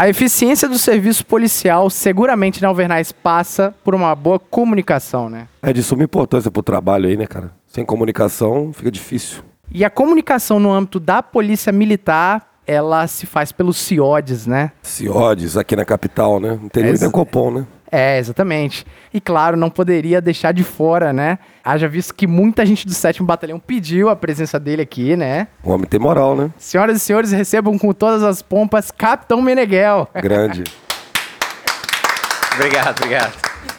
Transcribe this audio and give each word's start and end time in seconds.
A 0.00 0.08
eficiência 0.08 0.68
do 0.68 0.78
serviço 0.78 1.26
policial 1.26 1.90
seguramente 1.90 2.62
na 2.62 2.68
Alvernais 2.68 3.10
passa 3.10 3.74
por 3.82 3.96
uma 3.96 4.14
boa 4.14 4.38
comunicação, 4.38 5.28
né? 5.28 5.48
É 5.60 5.72
de 5.72 5.82
suma 5.82 6.04
importância 6.04 6.52
pro 6.52 6.62
trabalho 6.62 7.08
aí, 7.08 7.16
né, 7.16 7.26
cara? 7.26 7.50
Sem 7.66 7.84
comunicação 7.84 8.72
fica 8.72 8.92
difícil. 8.92 9.42
E 9.72 9.84
a 9.84 9.90
comunicação 9.90 10.60
no 10.60 10.72
âmbito 10.72 11.00
da 11.00 11.20
polícia 11.20 11.72
militar, 11.72 12.46
ela 12.64 13.08
se 13.08 13.26
faz 13.26 13.50
pelos 13.50 13.76
CIODES, 13.76 14.46
né? 14.46 14.70
CIODES 14.82 15.56
aqui 15.56 15.74
na 15.74 15.84
capital, 15.84 16.38
né? 16.38 16.56
Não 16.62 16.68
tem 16.68 16.84
nem 16.84 16.92
Exa- 16.92 17.10
Copom, 17.10 17.50
né? 17.50 17.66
É, 17.90 18.18
exatamente. 18.18 18.86
E 19.12 19.20
claro, 19.20 19.56
não 19.56 19.70
poderia 19.70 20.20
deixar 20.20 20.52
de 20.52 20.62
fora, 20.62 21.12
né? 21.12 21.38
Haja 21.64 21.88
visto 21.88 22.14
que 22.14 22.26
muita 22.26 22.64
gente 22.66 22.86
do 22.86 22.92
7 22.92 23.22
Batalhão 23.22 23.58
pediu 23.58 24.08
a 24.08 24.16
presença 24.16 24.58
dele 24.60 24.82
aqui, 24.82 25.16
né? 25.16 25.48
O 25.62 25.70
homem 25.70 25.86
tem 25.86 25.98
moral, 25.98 26.36
né? 26.36 26.50
Senhoras 26.58 26.96
e 26.96 27.00
senhores, 27.00 27.32
recebam 27.32 27.78
com 27.78 27.92
todas 27.92 28.22
as 28.22 28.42
pompas 28.42 28.90
Capitão 28.90 29.40
Meneghel. 29.40 30.08
Grande. 30.14 30.64
Obrigado, 32.54 32.98
obrigado. 32.98 33.34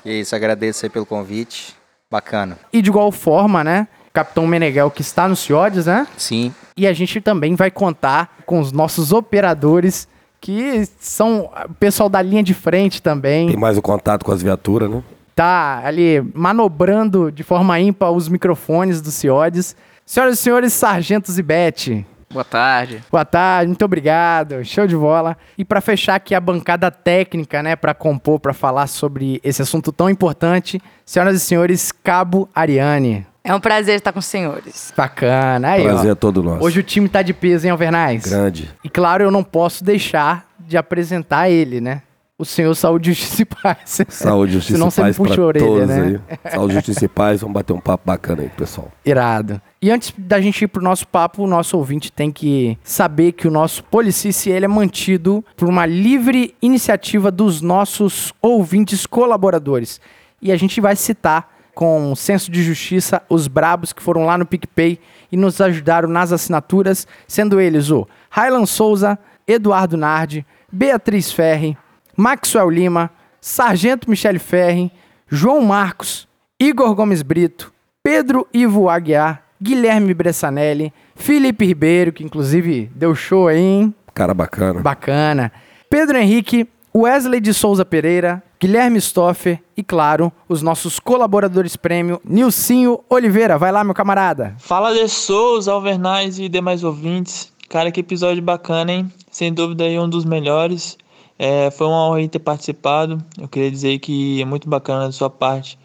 E 0.05 0.09
é 0.09 0.13
isso, 0.13 0.33
agradeço 0.33 0.85
aí 0.85 0.89
pelo 0.89 1.05
convite. 1.05 1.75
Bacana. 2.09 2.57
E 2.71 2.81
de 2.81 2.89
igual 2.89 3.11
forma, 3.11 3.61
né? 3.63 3.87
Capitão 4.13 4.47
Meneghel 4.47 4.89
que 4.89 5.01
está 5.01 5.27
no 5.27 5.35
CIODES, 5.35 5.85
né? 5.85 6.07
Sim, 6.17 6.53
E 6.75 6.87
a 6.87 6.93
gente 6.93 7.21
também 7.21 7.55
vai 7.55 7.69
contar 7.69 8.37
com 8.45 8.59
os 8.59 8.71
nossos 8.71 9.11
operadores, 9.11 10.07
que 10.41 10.87
são 10.99 11.49
o 11.69 11.73
pessoal 11.75 12.09
da 12.09 12.21
linha 12.21 12.43
de 12.43 12.53
frente 12.53 13.01
também. 13.01 13.47
Tem 13.47 13.57
mais 13.57 13.77
o 13.77 13.81
contato 13.81 14.23
com 14.25 14.31
as 14.31 14.41
viaturas, 14.41 14.89
né? 14.89 15.03
tá 15.39 15.81
ali 15.85 16.21
manobrando 16.33 17.31
de 17.31 17.43
forma 17.43 17.79
ímpar 17.79 18.11
os 18.11 18.27
microfones 18.27 18.99
do 19.01 19.09
CIODES. 19.09 19.73
Senhoras 20.05 20.37
e 20.37 20.41
senhores, 20.41 20.73
sargentos 20.73 21.39
e 21.39 21.41
Bete, 21.41 22.05
Boa 22.29 22.43
tarde. 22.43 23.01
boa 23.09 23.23
tarde, 23.23 23.67
muito 23.67 23.85
obrigado, 23.85 24.65
show 24.65 24.85
de 24.85 24.97
bola. 24.97 25.37
E 25.57 25.63
para 25.63 25.79
fechar 25.79 26.15
aqui 26.15 26.35
a 26.35 26.41
bancada 26.41 26.91
técnica, 26.91 27.63
né, 27.63 27.77
para 27.77 27.93
compor, 27.93 28.39
para 28.39 28.53
falar 28.53 28.87
sobre 28.87 29.39
esse 29.41 29.61
assunto 29.61 29.93
tão 29.93 30.09
importante, 30.09 30.81
senhoras 31.05 31.37
e 31.37 31.39
senhores, 31.39 31.91
Cabo 31.91 32.49
Ariane. 32.53 33.25
É 33.49 33.55
um 33.55 33.59
prazer 33.59 33.95
estar 33.95 34.13
com 34.13 34.19
os 34.19 34.27
senhores. 34.27 34.93
Bacana, 34.95 35.69
aí 35.71 35.81
Prazer 35.81 36.09
ó. 36.09 36.11
é 36.11 36.15
todo 36.15 36.43
nosso. 36.43 36.63
Hoje 36.63 36.81
o 36.81 36.83
time 36.83 37.09
tá 37.09 37.23
de 37.23 37.33
peso, 37.33 37.65
hein, 37.65 37.71
Alvernais? 37.71 38.21
Grande. 38.21 38.69
E 38.83 38.89
claro, 38.89 39.23
eu 39.23 39.31
não 39.31 39.43
posso 39.43 39.83
deixar 39.83 40.47
de 40.59 40.77
apresentar 40.77 41.49
ele, 41.49 41.81
né? 41.81 42.03
O 42.37 42.45
senhor 42.45 42.75
Saúde, 42.75 43.11
Justiça 43.11 43.41
e 43.41 43.45
Paz. 43.45 44.01
Saúde, 44.07 44.53
justiça 44.53 44.77
Senão 44.77 44.87
e 44.89 44.91
você 44.91 45.03
me 45.03 45.13
puxa 45.15 45.41
a 45.41 45.45
orelha, 45.45 45.65
todos 45.65 45.87
né? 45.87 46.21
aí. 46.29 46.51
Saúde, 46.51 46.73
justiça 46.75 47.05
e 47.05 47.07
paz. 47.07 47.41
Vamos 47.41 47.55
bater 47.55 47.73
um 47.73 47.81
papo 47.81 48.03
bacana 48.05 48.43
aí, 48.43 48.49
pessoal. 48.49 48.91
Irado. 49.03 49.59
E 49.81 49.89
antes 49.89 50.13
da 50.15 50.39
gente 50.39 50.61
ir 50.61 50.67
pro 50.67 50.83
nosso 50.83 51.07
papo, 51.07 51.43
o 51.43 51.47
nosso 51.47 51.75
ouvinte 51.75 52.11
tem 52.11 52.31
que 52.31 52.77
saber 52.83 53.31
que 53.31 53.47
o 53.47 53.51
nosso 53.51 53.83
Policice 53.83 54.51
ele 54.51 54.65
é 54.65 54.67
mantido 54.67 55.43
por 55.57 55.67
uma 55.67 55.87
livre 55.87 56.53
iniciativa 56.61 57.31
dos 57.31 57.61
nossos 57.61 58.31
ouvintes 58.43 59.07
colaboradores. 59.07 59.99
E 60.39 60.51
a 60.51 60.55
gente 60.55 60.79
vai 60.79 60.95
citar 60.95 61.58
com 61.79 62.13
senso 62.13 62.51
de 62.51 62.61
justiça 62.61 63.21
os 63.29 63.47
brabos 63.47 63.93
que 63.93 64.03
foram 64.03 64.25
lá 64.25 64.37
no 64.37 64.45
PicPay 64.45 64.99
e 65.31 65.37
nos 65.37 65.61
ajudaram 65.61 66.09
nas 66.09 66.33
assinaturas, 66.33 67.07
sendo 67.25 67.57
eles 67.57 67.89
o 67.89 68.05
Raylan 68.29 68.65
Souza, 68.65 69.17
Eduardo 69.47 69.95
Nardi, 69.95 70.45
Beatriz 70.69 71.31
Ferri, 71.31 71.77
Maxwell 72.17 72.69
Lima, 72.69 73.09
Sargento 73.39 74.09
Michele 74.09 74.39
Ferri, 74.39 74.91
João 75.29 75.61
Marcos, 75.61 76.27
Igor 76.59 76.93
Gomes 76.93 77.21
Brito, 77.21 77.71
Pedro 78.03 78.45
Ivo 78.53 78.89
Aguiar, 78.89 79.41
Guilherme 79.61 80.13
Bressanelli, 80.13 80.91
Felipe 81.15 81.65
Ribeiro, 81.65 82.11
que 82.11 82.25
inclusive 82.25 82.91
deu 82.93 83.15
show 83.15 83.47
aí, 83.47 83.57
hein? 83.57 83.95
Cara 84.13 84.33
bacana. 84.33 84.81
Bacana. 84.81 85.49
Pedro 85.89 86.17
Henrique, 86.17 86.67
Wesley 86.95 87.39
de 87.39 87.53
Souza 87.53 87.85
Pereira, 87.85 88.43
Guilherme 88.59 88.99
Stoffer 88.99 89.61
e, 89.77 89.83
claro, 89.83 90.31
os 90.47 90.61
nossos 90.61 90.99
colaboradores 90.99 91.75
prêmio, 91.75 92.19
Nilcinho 92.25 92.99
Oliveira. 93.09 93.57
Vai 93.57 93.71
lá, 93.71 93.83
meu 93.83 93.93
camarada. 93.93 94.55
Fala 94.59 94.93
de 94.93 95.07
Souza, 95.07 95.71
Alvernais 95.71 96.39
e 96.39 96.49
demais 96.49 96.83
ouvintes. 96.83 97.53
Cara, 97.69 97.91
que 97.91 97.99
episódio 97.99 98.41
bacana, 98.41 98.91
hein? 98.91 99.13
Sem 99.31 99.53
dúvida 99.53 99.83
aí 99.83 99.99
um 99.99 100.09
dos 100.09 100.25
melhores. 100.25 100.97
É, 101.37 101.71
foi 101.71 101.87
uma 101.87 102.09
honra 102.09 102.27
ter 102.27 102.39
participado. 102.39 103.17
Eu 103.39 103.47
queria 103.47 103.69
dizer 103.69 103.99
que 103.99 104.41
é 104.41 104.45
muito 104.45 104.67
bacana 104.67 105.05
da 105.05 105.11
sua 105.11 105.29
parte 105.29 105.77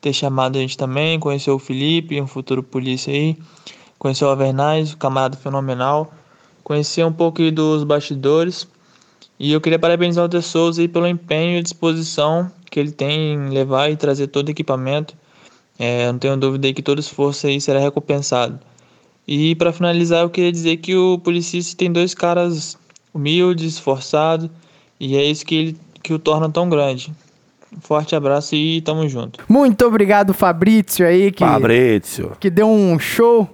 ter 0.00 0.12
chamado 0.12 0.56
a 0.56 0.60
gente 0.60 0.76
também, 0.76 1.20
conhecer 1.20 1.50
o 1.50 1.58
Felipe, 1.58 2.20
um 2.20 2.26
futuro 2.26 2.62
polícia 2.62 3.12
aí, 3.12 3.36
conhecer 3.98 4.24
o 4.24 4.28
Alvernais, 4.28 4.94
um 4.94 4.96
camarada 4.96 5.36
fenomenal, 5.36 6.10
conhecer 6.64 7.04
um 7.04 7.12
pouco 7.12 7.50
dos 7.50 7.84
bastidores. 7.84 8.66
E 9.40 9.52
eu 9.52 9.60
queria 9.60 9.78
parabenizar 9.78 10.26
o 10.26 10.28
De 10.28 10.42
Souza 10.42 10.82
aí 10.82 10.86
pelo 10.86 11.06
empenho 11.06 11.58
e 11.58 11.62
disposição 11.62 12.52
que 12.70 12.78
ele 12.78 12.92
tem 12.92 13.32
em 13.32 13.48
levar 13.48 13.90
e 13.90 13.96
trazer 13.96 14.26
todo 14.26 14.48
o 14.48 14.50
equipamento. 14.50 15.16
É, 15.78 16.12
não 16.12 16.18
tenho 16.18 16.36
dúvida 16.36 16.66
aí 16.66 16.74
que 16.74 16.82
todo 16.82 16.98
esforço 16.98 17.46
aí 17.46 17.58
será 17.58 17.80
recompensado. 17.80 18.60
E 19.26 19.54
para 19.54 19.72
finalizar, 19.72 20.20
eu 20.20 20.28
queria 20.28 20.52
dizer 20.52 20.76
que 20.76 20.94
o 20.94 21.18
Policice 21.18 21.74
tem 21.74 21.90
dois 21.90 22.12
caras 22.12 22.76
humildes, 23.14 23.74
esforçados, 23.74 24.50
e 25.00 25.16
é 25.16 25.24
isso 25.24 25.46
que, 25.46 25.54
ele, 25.54 25.76
que 26.02 26.12
o 26.12 26.18
torna 26.18 26.50
tão 26.50 26.68
grande. 26.68 27.10
Um 27.74 27.80
forte 27.80 28.14
abraço 28.14 28.54
e 28.54 28.82
tamo 28.82 29.08
junto. 29.08 29.42
Muito 29.48 29.86
obrigado, 29.86 30.34
Fabrício 30.34 31.06
aí, 31.06 31.32
que, 31.32 31.42
Fabrício. 31.42 32.32
que 32.38 32.50
deu 32.50 32.68
um 32.68 32.98
show 32.98 33.48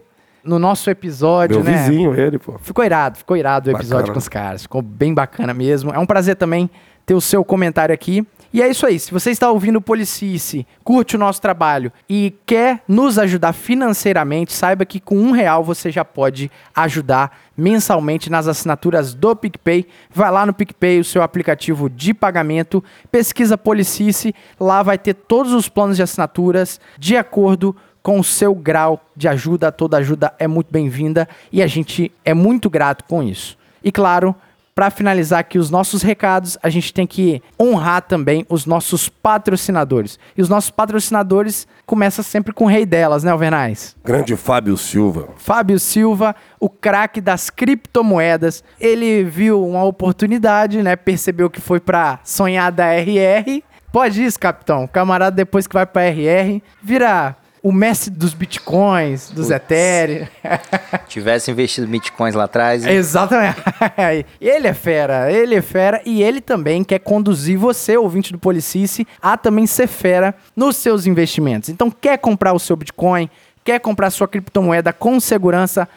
no 0.46 0.58
nosso 0.58 0.88
episódio, 0.88 1.62
Meu 1.62 1.64
né? 1.64 1.84
vizinho, 1.84 2.14
ele, 2.14 2.38
pô. 2.38 2.58
Ficou 2.58 2.84
irado, 2.84 3.18
ficou 3.18 3.36
irado 3.36 3.70
o 3.70 3.72
episódio 3.72 3.96
Bacana. 3.96 4.12
com 4.12 4.18
os 4.18 4.28
caras. 4.28 4.62
Ficou 4.62 4.80
bem 4.82 5.12
bacana 5.12 5.52
mesmo. 5.52 5.90
É 5.92 5.98
um 5.98 6.06
prazer 6.06 6.36
também 6.36 6.70
ter 7.04 7.14
o 7.14 7.20
seu 7.20 7.44
comentário 7.44 7.94
aqui. 7.94 8.26
E 8.52 8.62
é 8.62 8.68
isso 8.68 8.86
aí. 8.86 8.98
Se 8.98 9.12
você 9.12 9.30
está 9.30 9.50
ouvindo 9.50 9.76
o 9.76 9.82
Policice, 9.82 10.66
curte 10.82 11.14
o 11.14 11.18
nosso 11.18 11.40
trabalho 11.42 11.92
e 12.08 12.34
quer 12.46 12.82
nos 12.88 13.18
ajudar 13.18 13.52
financeiramente, 13.52 14.52
saiba 14.52 14.84
que 14.84 14.98
com 14.98 15.16
um 15.16 15.30
real 15.30 15.62
você 15.62 15.90
já 15.90 16.04
pode 16.04 16.50
ajudar 16.74 17.36
mensalmente 17.56 18.30
nas 18.30 18.48
assinaturas 18.48 19.14
do 19.14 19.36
PicPay. 19.36 19.86
Vai 20.10 20.30
lá 20.30 20.46
no 20.46 20.54
PicPay, 20.54 21.00
o 21.00 21.04
seu 21.04 21.22
aplicativo 21.22 21.90
de 21.90 22.14
pagamento, 22.14 22.82
pesquisa 23.10 23.58
Policice, 23.58 24.34
lá 24.58 24.82
vai 24.82 24.96
ter 24.96 25.14
todos 25.14 25.52
os 25.52 25.68
planos 25.68 25.96
de 25.96 26.02
assinaturas 26.02 26.80
de 26.98 27.16
acordo 27.16 27.76
com 28.06 28.21
o 28.21 28.25
seu 28.25 28.55
grau 28.55 29.05
de 29.17 29.27
ajuda. 29.27 29.72
Toda 29.72 29.97
ajuda 29.97 30.33
é 30.39 30.47
muito 30.47 30.69
bem-vinda 30.71 31.28
e 31.50 31.61
a 31.61 31.67
gente 31.67 32.12
é 32.25 32.33
muito 32.33 32.71
grato 32.71 33.03
com 33.03 33.21
isso. 33.21 33.59
E 33.83 33.91
claro, 33.91 34.33
para 34.77 34.91
finalizar 34.91 35.41
aqui 35.41 35.59
os 35.59 35.71
nossos 35.71 36.03
recados, 36.03 36.56
a 36.62 36.71
gente 36.71 36.94
tem 36.94 37.05
que 37.05 37.43
honrar 37.61 38.03
também 38.03 38.47
os 38.49 38.65
nossos 38.65 39.09
patrocinadores. 39.09 40.21
E 40.37 40.41
os 40.41 40.49
nossos 40.49 40.71
patrocinadores 40.71 41.67
começam 41.84 42.22
sempre 42.22 42.53
com 42.53 42.67
o 42.67 42.69
rei 42.69 42.87
delas, 42.87 43.25
né, 43.25 43.33
Alvernais? 43.33 43.97
Grande 44.05 44.37
Fábio 44.37 44.77
Silva. 44.77 45.31
Fábio 45.37 45.81
Silva, 45.81 46.37
o 46.61 46.71
craque 46.71 47.21
das 47.21 47.50
criptomoedas. 47.50 48.62
Ele 48.78 49.25
viu 49.25 49.67
uma 49.67 49.83
oportunidade, 49.83 50.81
né? 50.81 50.94
Percebeu 50.94 51.50
que 51.50 51.61
foi 51.61 51.81
pra 51.81 52.21
sonhar 52.23 52.71
da 52.71 52.87
RR. 52.93 53.65
Pode 53.91 54.25
isso, 54.25 54.38
capitão. 54.38 54.84
O 54.84 54.88
camarada, 54.88 55.34
depois 55.34 55.67
que 55.67 55.75
vai 55.75 55.87
pra 55.87 56.05
RR, 56.05 56.62
vira 56.81 57.34
o 57.66 57.72
mestre 57.72 58.12
dos 58.12 58.32
bitcoins, 58.32 59.28
dos 59.28 59.50
Ethereum. 59.50 60.28
tivesse 61.09 61.50
investido 61.50 61.84
bitcoins 61.88 62.32
lá 62.32 62.44
atrás. 62.44 62.87
hein? 62.87 62.93
Exatamente. 62.93 63.56
ele 64.41 64.69
é 64.69 64.72
fera, 64.72 65.32
ele 65.32 65.56
é 65.56 65.60
fera 65.60 66.00
e 66.06 66.22
ele 66.22 66.41
também 66.41 66.84
quer 66.84 67.00
conduzir 67.00 67.59
você, 67.59 67.97
ouvinte 67.97 68.31
do 68.31 68.38
Policice, 68.38 69.05
a 69.21 69.37
também 69.37 69.66
ser 69.66 69.88
fera 69.88 70.32
nos 70.55 70.76
seus 70.76 71.06
investimentos. 71.06 71.69
Então, 71.69 71.91
quer 71.91 72.19
comprar 72.19 72.53
o 72.53 72.59
seu 72.60 72.76
Bitcoin, 72.76 73.28
quer 73.65 73.81
comprar 73.81 74.10
sua 74.10 74.28
criptomoeda 74.28 74.93
com 74.93 75.19
segurança, 75.19 75.88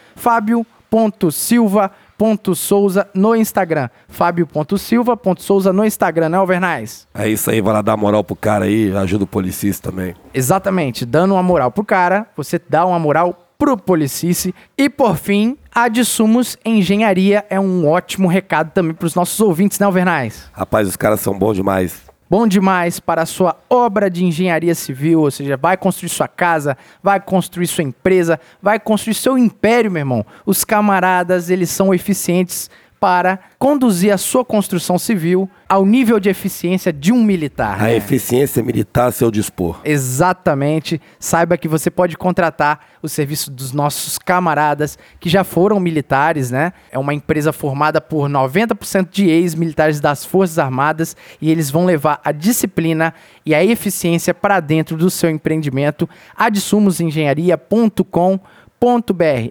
fábio.silva.souza 2.19 3.07
no 3.13 3.35
Instagram. 3.35 3.89
Fábio.silva.souza 4.09 5.71
no 5.71 5.85
Instagram, 5.85 6.29
né, 6.29 6.37
Alvernais? 6.37 7.07
É 7.13 7.27
isso 7.29 7.49
aí, 7.49 7.61
vai 7.61 7.73
lá 7.73 7.81
dar 7.81 7.95
moral 7.95 8.23
pro 8.23 8.35
cara 8.35 8.65
aí, 8.65 8.95
ajuda 8.95 9.23
o 9.23 9.27
policista 9.27 9.89
também. 9.89 10.13
Exatamente, 10.33 11.05
dando 11.05 11.33
uma 11.33 11.43
moral 11.43 11.71
pro 11.71 11.83
cara, 11.83 12.27
você 12.35 12.59
dá 12.69 12.85
uma 12.85 12.99
moral 12.99 13.47
pro 13.57 13.77
Policice. 13.77 14.53
E 14.77 14.89
por 14.89 15.17
fim, 15.17 15.57
a 15.73 15.87
de 15.87 16.03
Sumos 16.05 16.57
Engenharia 16.63 17.45
é 17.49 17.59
um 17.59 17.87
ótimo 17.87 18.27
recado 18.27 18.71
também 18.71 18.93
pros 18.93 19.15
nossos 19.15 19.39
ouvintes, 19.39 19.79
né, 19.79 19.85
Alvernais? 19.85 20.49
Rapaz, 20.53 20.87
os 20.87 20.95
caras 20.95 21.19
são 21.19 21.37
bons 21.37 21.55
demais. 21.55 22.08
Bom 22.29 22.45
demais 22.45 22.99
para 22.99 23.23
a 23.23 23.25
sua 23.25 23.57
obra 23.67 24.07
de 24.07 24.23
engenharia 24.23 24.75
civil, 24.75 25.21
ou 25.21 25.31
seja, 25.31 25.57
vai 25.57 25.75
construir 25.75 26.09
sua 26.09 26.27
casa, 26.27 26.77
vai 27.01 27.19
construir 27.19 27.65
sua 27.65 27.83
empresa, 27.83 28.39
vai 28.61 28.79
construir 28.79 29.15
seu 29.15 29.35
império, 29.35 29.89
meu 29.89 30.01
irmão. 30.01 30.23
Os 30.45 30.63
camaradas, 30.63 31.49
eles 31.49 31.71
são 31.71 31.91
eficientes 31.91 32.69
para 32.99 33.39
conduzir 33.57 34.13
a 34.13 34.17
sua 34.17 34.43
construção 34.43 34.99
civil 34.99 35.49
ao 35.67 35.85
nível 35.85 36.19
de 36.19 36.29
eficiência 36.29 36.91
de 36.91 37.13
um 37.13 37.23
militar. 37.23 37.79
A 37.79 37.83
né? 37.83 37.95
eficiência 37.95 38.63
militar 38.63 39.07
a 39.07 39.11
seu 39.11 39.31
dispor. 39.31 39.79
Exatamente. 39.83 41.01
Saiba 41.19 41.57
que 41.57 41.67
você 41.67 41.89
pode 41.89 42.15
contratar 42.17 42.87
o 43.01 43.07
serviço 43.07 43.49
dos 43.51 43.71
nossos 43.71 44.17
camaradas 44.17 44.97
que 45.19 45.29
já 45.29 45.43
foram 45.43 45.79
militares, 45.79 46.51
né? 46.51 46.73
É 46.91 46.99
uma 46.99 47.13
empresa 47.13 47.53
formada 47.53 48.01
por 48.01 48.27
90% 48.27 49.09
de 49.11 49.29
ex-militares 49.29 49.99
das 49.99 50.25
Forças 50.25 50.57
Armadas 50.59 51.15
e 51.41 51.51
eles 51.51 51.69
vão 51.69 51.85
levar 51.85 52.19
a 52.23 52.31
disciplina 52.31 53.13
e 53.45 53.53
a 53.55 53.63
eficiência 53.63 54.33
para 54.33 54.59
dentro 54.59 54.97
do 54.97 55.09
seu 55.09 55.29
empreendimento. 55.29 56.09
adsumosengenharia.com.br 56.35 58.58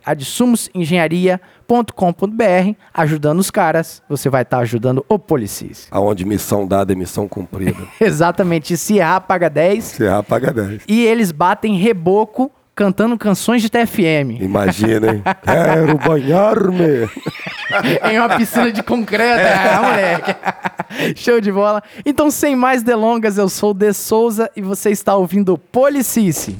adsumosengenharia.com.br 0.04 2.74
ajudando 2.94 3.40
os 3.40 3.50
caras, 3.50 4.00
você 4.08 4.30
vai 4.30 4.42
estar 4.42 4.58
ajudando 4.58 5.04
o 5.08 5.18
Policis. 5.18 5.88
Aonde 5.90 6.24
missão 6.24 6.64
dada 6.66 6.92
é 6.92 6.96
missão 6.96 7.26
cumprida. 7.28 7.82
Exatamente. 8.00 8.76
Se 8.76 8.98
errar, 8.98 9.20
paga 9.20 9.50
10. 9.50 9.84
Se 9.84 10.04
errar, 10.04 10.22
paga 10.22 10.52
10. 10.52 10.82
E 10.88 11.04
eles 11.04 11.32
batem 11.32 11.76
reboco 11.76 12.52
cantando 12.78 13.18
canções 13.18 13.60
de 13.60 13.68
TFM. 13.68 14.40
Imagina, 14.40 15.12
hein? 15.12 15.22
Quero 15.42 15.98
banhar-me. 15.98 17.10
em 18.08 18.20
uma 18.20 18.36
piscina 18.36 18.70
de 18.70 18.84
concreto, 18.84 19.42
ah, 19.42 19.82
moleque. 19.82 20.36
Show 21.16 21.40
de 21.40 21.50
bola. 21.50 21.82
Então, 22.06 22.30
sem 22.30 22.54
mais 22.54 22.84
delongas, 22.84 23.36
eu 23.36 23.48
sou 23.48 23.72
o 23.72 23.74
De 23.74 23.92
Souza 23.92 24.48
e 24.54 24.62
você 24.62 24.90
está 24.90 25.16
ouvindo 25.16 25.58
Policice. 25.58 26.56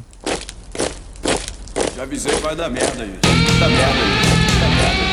Já 1.98 2.04
avisei 2.04 2.32
vai 2.36 2.54
dar 2.54 2.70
merda, 2.70 3.04
gente. 3.04 3.18
Vai 3.26 3.58
dar 3.58 3.68
merda. 3.70 3.92
Vai 4.60 4.70
dar 4.70 4.76
merda. 4.76 5.07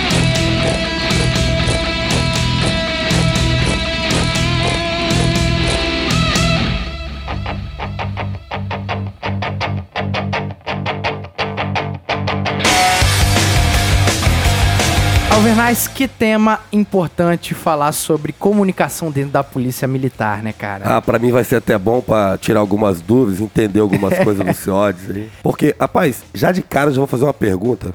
Alvernais, 15.36 15.86
que 15.86 16.08
tema 16.08 16.62
importante 16.72 17.54
falar 17.54 17.92
sobre 17.92 18.32
comunicação 18.32 19.12
dentro 19.12 19.32
da 19.32 19.44
polícia 19.44 19.86
militar, 19.86 20.42
né, 20.42 20.54
cara? 20.54 20.96
Ah, 20.96 21.02
pra 21.02 21.20
mim 21.20 21.30
vai 21.30 21.44
ser 21.44 21.58
até 21.58 21.78
bom 21.78 22.00
pra 22.00 22.38
tirar 22.38 22.62
algumas 22.62 23.02
dúvidas, 23.02 23.42
entender 23.42 23.82
algumas 23.82 24.18
coisas 24.24 24.46
do 24.46 24.54
CIODES 24.54 25.10
aí. 25.10 25.30
Porque, 25.44 25.76
rapaz, 25.78 26.24
já 26.34 26.54
de 26.54 26.62
cara 26.62 26.90
eu 26.90 26.94
já 26.94 27.00
vou 27.00 27.08
fazer 27.08 27.26
uma 27.26 27.34
pergunta. 27.34 27.94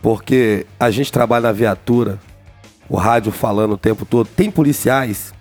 Porque 0.00 0.66
a 0.78 0.88
gente 0.88 1.10
trabalha 1.10 1.48
na 1.48 1.52
viatura, 1.52 2.16
o 2.88 2.96
rádio 2.96 3.32
falando 3.32 3.72
o 3.72 3.78
tempo 3.78 4.06
todo. 4.06 4.28
Tem 4.28 4.48
policiais 4.48 5.34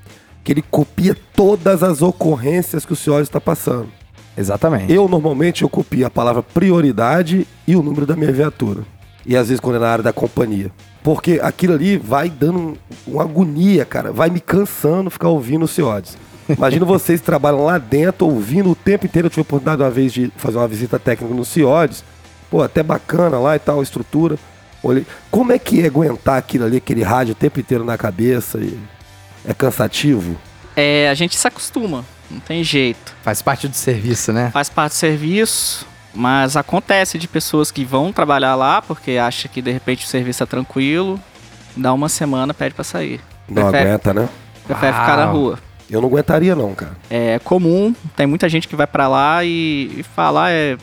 que 0.44 0.52
ele 0.52 0.64
copia 0.64 1.16
todas 1.36 1.84
as 1.84 2.02
ocorrências 2.02 2.84
que 2.84 2.94
o 2.94 2.96
CIODES 2.96 3.28
está 3.28 3.40
passando. 3.40 3.90
Exatamente. 4.36 4.92
Eu, 4.92 5.08
normalmente, 5.08 5.62
eu 5.62 5.70
copio 5.70 6.08
a 6.08 6.10
palavra 6.10 6.42
prioridade 6.42 7.48
e 7.68 7.76
o 7.76 7.84
número 7.84 8.08
da 8.08 8.16
minha 8.16 8.32
viatura. 8.32 8.97
E 9.28 9.36
às 9.36 9.50
vezes 9.50 9.60
quando 9.60 9.76
é 9.76 9.80
na 9.80 9.90
área 9.90 10.04
da 10.04 10.14
companhia. 10.14 10.72
Porque 11.04 11.40
aquilo 11.44 11.74
ali 11.74 11.98
vai 11.98 12.30
dando 12.30 12.58
um- 12.60 12.76
uma 13.06 13.24
agonia, 13.24 13.84
cara. 13.86 14.12
Vai 14.12 14.30
me 14.30 14.40
cansando 14.40 15.10
ficar 15.10 15.28
ouvindo 15.30 15.66
o 15.66 15.68
CIODES. 15.68 16.18
Imagina 16.50 16.86
vocês 16.88 17.20
que 17.20 17.26
trabalham 17.26 17.66
lá 17.66 17.78
dentro, 17.78 18.26
ouvindo 18.26 18.72
o 18.72 18.76
tempo 18.76 19.06
inteiro. 19.06 19.28
Eu 19.28 19.30
tive 19.30 19.42
a 19.42 19.44
oportunidade 19.44 19.82
uma 19.84 19.92
vez 19.92 20.14
de 20.14 20.32
fazer 20.38 20.58
uma 20.58 20.68
visita 20.68 20.98
técnica 20.98 21.34
no 21.34 21.44
CIODES. 21.46 22.04
Pô, 22.50 22.64
até 22.64 22.82
bacana 22.82 23.38
lá 23.38 23.56
e 23.56 23.60
tal, 23.60 23.80
a 23.82 23.84
estrutura. 23.84 24.38
Olhei. 24.82 25.06
Como 25.30 25.52
é 25.52 25.60
que 25.60 25.82
é 25.82 25.88
aguentar 25.88 26.38
aquilo 26.38 26.64
ali, 26.66 26.78
aquele 26.78 27.04
rádio 27.04 27.34
o 27.34 27.36
tempo 27.36 27.60
inteiro 27.60 27.84
na 27.84 27.98
cabeça? 27.98 28.58
E... 28.60 28.80
É 29.46 29.54
cansativo? 29.54 30.38
É, 30.76 31.10
a 31.10 31.14
gente 31.14 31.36
se 31.38 31.48
acostuma, 31.48 32.06
não 32.30 32.40
tem 32.40 32.64
jeito. 32.64 33.14
Faz 33.24 33.42
parte 33.42 33.68
do 33.68 33.76
serviço, 33.76 34.32
né? 34.34 34.50
Faz 34.52 34.70
parte 34.70 34.92
do 34.92 34.96
serviço, 34.96 35.86
mas 36.18 36.58
acontece 36.58 37.18
de 37.20 37.28
pessoas 37.28 37.70
que 37.72 37.86
vão 37.86 38.12
trabalhar 38.12 38.56
lá 38.56 38.82
porque 38.82 39.12
acha 39.12 39.48
que 39.48 39.62
de 39.62 39.72
repente 39.72 40.04
o 40.04 40.08
serviço 40.08 40.42
é 40.42 40.46
tranquilo, 40.46 41.20
dá 41.76 41.94
uma 41.94 42.10
semana, 42.10 42.54
pede 42.54 42.74
pra 42.74 42.84
sair. 42.84 43.22
Não 43.48 43.70
Prefere- 43.70 43.90
aguenta, 43.90 44.14
né? 44.14 44.30
Prefere 44.66 44.92
Uau. 44.94 45.02
ficar 45.02 45.18
na 45.18 45.26
rua. 45.26 45.60
Eu 45.90 46.02
não 46.02 46.10
aguentaria 46.10 46.56
não, 46.56 46.74
cara. 46.76 46.92
É 47.10 47.40
comum, 47.40 47.94
tem 48.16 48.26
muita 48.28 48.50
gente 48.50 48.68
que 48.68 48.76
vai 48.76 48.88
pra 48.88 49.08
lá 49.08 49.44
e, 49.46 49.92
e 49.98 50.04
fala, 50.04 50.52
é, 50.52 50.76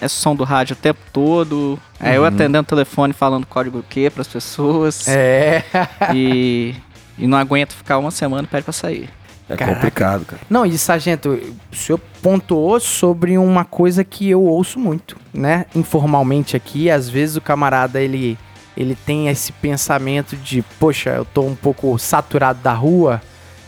é 0.00 0.08
som 0.08 0.34
do 0.36 0.44
rádio 0.44 0.74
o 0.74 0.76
tempo 0.78 1.00
todo. 1.12 1.78
É 1.98 2.16
eu 2.18 2.24
atendendo 2.26 2.60
o 2.60 2.64
telefone 2.64 3.12
falando 3.14 3.46
código 3.46 3.82
Q 3.88 4.10
pras 4.10 4.26
pessoas. 4.28 5.08
É. 5.08 5.64
E, 6.12 6.74
e 7.16 7.26
não 7.26 7.38
aguenta 7.38 7.72
ficar 7.74 7.96
uma 7.96 8.10
semana 8.10 8.42
e 8.42 8.46
pede 8.46 8.64
pra 8.64 8.72
sair. 8.74 9.08
É 9.48 9.56
Caraca. 9.56 9.76
complicado, 9.76 10.24
cara. 10.24 10.42
Não, 10.50 10.66
e 10.66 10.76
sargento, 10.76 11.40
o 11.72 11.76
senhor 11.76 12.00
pontuou 12.20 12.80
sobre 12.80 13.38
uma 13.38 13.64
coisa 13.64 14.02
que 14.02 14.28
eu 14.28 14.42
ouço 14.42 14.78
muito, 14.78 15.16
né? 15.32 15.66
Informalmente 15.74 16.56
aqui, 16.56 16.90
às 16.90 17.08
vezes 17.08 17.36
o 17.36 17.40
camarada 17.40 18.00
ele 18.00 18.38
ele 18.76 18.94
tem 18.94 19.28
esse 19.28 19.52
pensamento 19.52 20.36
de, 20.36 20.60
poxa, 20.78 21.10
eu 21.10 21.24
tô 21.24 21.40
um 21.42 21.54
pouco 21.54 21.98
saturado 21.98 22.58
da 22.62 22.74
rua, 22.74 23.22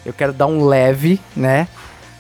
eu 0.04 0.12
quero 0.12 0.34
dar 0.34 0.46
um 0.46 0.66
leve, 0.66 1.19
né? 1.34 1.66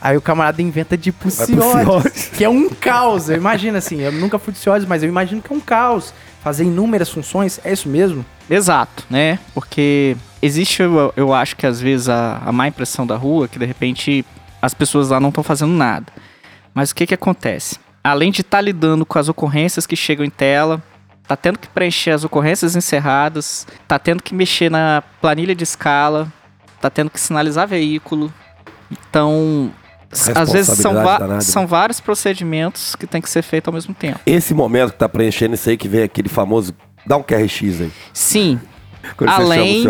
Aí 0.00 0.16
o 0.16 0.22
camarada 0.22 0.62
inventa 0.62 0.96
de 0.96 1.12
Ciodes. 1.28 2.30
que 2.34 2.44
é 2.44 2.48
um 2.48 2.68
caos. 2.68 3.28
Eu 3.28 3.36
imagino 3.36 3.76
assim, 3.76 4.00
eu 4.00 4.12
nunca 4.12 4.38
fui 4.38 4.54
de 4.54 4.86
mas 4.86 5.02
eu 5.02 5.08
imagino 5.08 5.42
que 5.42 5.52
é 5.52 5.56
um 5.56 5.60
caos. 5.60 6.14
Fazer 6.48 6.64
inúmeras 6.64 7.10
funções, 7.10 7.60
é 7.62 7.74
isso 7.74 7.90
mesmo? 7.90 8.24
Exato, 8.48 9.04
né? 9.10 9.38
Porque 9.52 10.16
existe, 10.40 10.80
eu, 10.80 11.12
eu 11.14 11.34
acho 11.34 11.54
que 11.54 11.66
às 11.66 11.78
vezes 11.78 12.08
a, 12.08 12.38
a 12.38 12.50
má 12.50 12.66
impressão 12.66 13.06
da 13.06 13.16
rua, 13.16 13.46
que 13.46 13.58
de 13.58 13.66
repente 13.66 14.24
as 14.62 14.72
pessoas 14.72 15.10
lá 15.10 15.20
não 15.20 15.28
estão 15.28 15.44
fazendo 15.44 15.74
nada. 15.74 16.10
Mas 16.72 16.90
o 16.90 16.94
que 16.94 17.06
que 17.06 17.12
acontece? 17.12 17.78
Além 18.02 18.30
de 18.30 18.40
estar 18.40 18.62
lidando 18.62 19.04
com 19.04 19.18
as 19.18 19.28
ocorrências 19.28 19.86
que 19.86 19.94
chegam 19.94 20.24
em 20.24 20.30
tela, 20.30 20.82
tá 21.26 21.36
tendo 21.36 21.58
que 21.58 21.68
preencher 21.68 22.12
as 22.12 22.24
ocorrências 22.24 22.74
encerradas, 22.74 23.66
tá 23.86 23.98
tendo 23.98 24.22
que 24.22 24.34
mexer 24.34 24.70
na 24.70 25.02
planilha 25.20 25.54
de 25.54 25.64
escala, 25.64 26.32
tá 26.80 26.88
tendo 26.88 27.10
que 27.10 27.20
sinalizar 27.20 27.68
veículo. 27.68 28.32
Então, 28.90 29.70
às 30.34 30.52
vezes 30.52 30.78
são, 30.78 30.92
né? 30.94 31.40
são 31.40 31.66
vários 31.66 32.00
procedimentos 32.00 32.96
que 32.96 33.06
tem 33.06 33.20
que 33.20 33.28
ser 33.28 33.42
feito 33.42 33.68
ao 33.68 33.74
mesmo 33.74 33.94
tempo. 33.94 34.18
Esse 34.24 34.54
momento 34.54 34.92
que 34.92 34.98
tá 34.98 35.08
preenchendo 35.08 35.54
isso 35.54 35.68
aí, 35.68 35.76
que 35.76 35.88
vem 35.88 36.02
aquele 36.02 36.28
famoso. 36.28 36.74
Dá 37.06 37.16
um 37.16 37.22
QRX 37.22 37.80
aí. 37.80 37.92
Sim, 38.12 38.60
Quando 39.16 39.30
Além- 39.30 39.84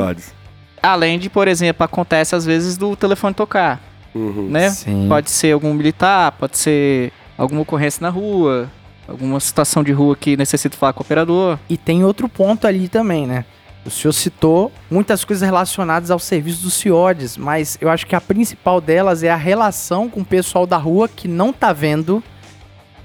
além 0.83 1.19
de, 1.19 1.29
por 1.31 1.49
exemplo, 1.49 1.85
acontece 1.85 2.35
às 2.37 2.45
vezes 2.45 2.77
do 2.77 2.95
telefone 2.95 3.35
tocar. 3.35 3.81
Uhum. 4.15 4.49
né? 4.51 4.71
Sim. 4.71 5.07
Pode 5.09 5.31
ser 5.31 5.53
algum 5.53 5.73
militar, 5.75 6.33
pode 6.33 6.59
ser 6.59 7.13
alguma 7.37 7.61
ocorrência 7.61 8.03
na 8.03 8.09
rua, 8.09 8.69
alguma 9.07 9.39
situação 9.39 9.85
de 9.85 9.93
rua 9.93 10.17
que 10.17 10.37
necessita 10.37 10.77
falar 10.77 10.93
com 10.93 11.01
o 11.01 11.05
operador. 11.07 11.59
E 11.69 11.77
tem 11.77 12.05
outro 12.05 12.29
ponto 12.29 12.67
ali 12.67 12.89
também, 12.89 13.27
né? 13.27 13.45
O 13.89 13.91
senhor 13.91 14.13
citou 14.13 14.71
muitas 14.91 15.25
coisas 15.25 15.43
relacionadas 15.43 16.11
ao 16.11 16.19
serviço 16.19 16.63
dos 16.63 16.75
CIODES, 16.75 17.39
mas 17.39 17.79
eu 17.81 17.89
acho 17.89 18.07
que 18.07 18.15
a 18.15 18.21
principal 18.21 18.83
delas 18.83 19.23
é 19.23 19.31
a 19.31 19.37
relação 19.37 20.11
com 20.11 20.21
o 20.21 20.25
pessoal 20.25 20.67
da 20.67 20.77
rua 20.77 21.09
que 21.09 21.27
não 21.27 21.55
tá 21.55 21.73
vendo 21.73 22.23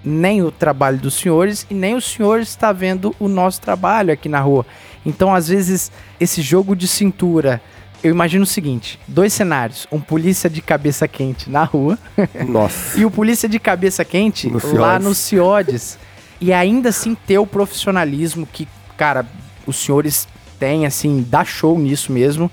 nem 0.04 0.44
o 0.44 0.52
trabalho 0.52 0.98
dos 0.98 1.14
senhores 1.14 1.66
e 1.70 1.74
nem 1.74 1.96
os 1.96 2.04
senhores 2.04 2.50
está 2.50 2.74
vendo 2.74 3.16
o 3.18 3.30
nosso 3.30 3.62
trabalho 3.62 4.12
aqui 4.12 4.28
na 4.28 4.42
rua. 4.42 4.66
Então, 5.06 5.34
às 5.34 5.48
vezes, 5.48 5.90
esse 6.20 6.42
jogo 6.42 6.76
de 6.76 6.86
cintura, 6.86 7.62
eu 8.04 8.12
imagino 8.12 8.44
o 8.44 8.48
seguinte: 8.48 9.00
dois 9.08 9.32
cenários, 9.32 9.88
um 9.90 10.02
polícia 10.02 10.50
de 10.50 10.62
cabeça 10.62 11.08
quente 11.08 11.50
na 11.50 11.64
rua 11.64 11.98
Nossa. 12.46 13.00
e 13.00 13.06
o 13.06 13.10
polícia 13.10 13.48
de 13.48 13.58
cabeça 13.58 14.04
quente 14.04 14.50
No 14.50 14.60
lá 14.74 15.00
no 15.00 15.16
Ciodes. 15.16 15.98
e 16.42 16.52
ainda 16.52 16.90
assim 16.90 17.16
ter 17.16 17.38
o 17.38 17.48
profissionalismo 17.48 18.46
que, 18.46 18.68
cara, 18.98 19.26
os 19.66 19.78
senhores 19.78 20.28
têm, 20.60 20.86
assim, 20.86 21.26
dá 21.28 21.44
show 21.44 21.78
nisso 21.78 22.12
mesmo, 22.12 22.50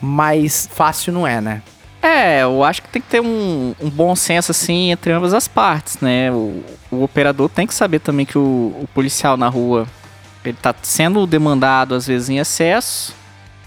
mas 0.00 0.68
fácil 0.72 1.12
não 1.12 1.26
é, 1.26 1.40
né? 1.40 1.62
É, 2.02 2.42
eu 2.42 2.62
acho 2.62 2.82
que 2.82 2.88
tem 2.88 3.02
que 3.02 3.08
ter 3.08 3.20
um, 3.20 3.74
um 3.80 3.90
bom 3.90 4.14
senso, 4.14 4.52
assim, 4.52 4.92
entre 4.92 5.12
ambas 5.12 5.34
as 5.34 5.48
partes, 5.48 5.98
né? 6.00 6.30
O, 6.30 6.62
o 6.90 7.02
operador 7.02 7.48
tem 7.48 7.66
que 7.66 7.74
saber 7.74 7.98
também 7.98 8.24
que 8.24 8.38
o, 8.38 8.76
o 8.80 8.88
policial 8.94 9.36
na 9.36 9.48
rua, 9.48 9.86
ele 10.44 10.56
tá 10.60 10.74
sendo 10.82 11.26
demandado, 11.26 11.94
às 11.94 12.06
vezes, 12.06 12.28
em 12.28 12.38
excesso, 12.38 13.12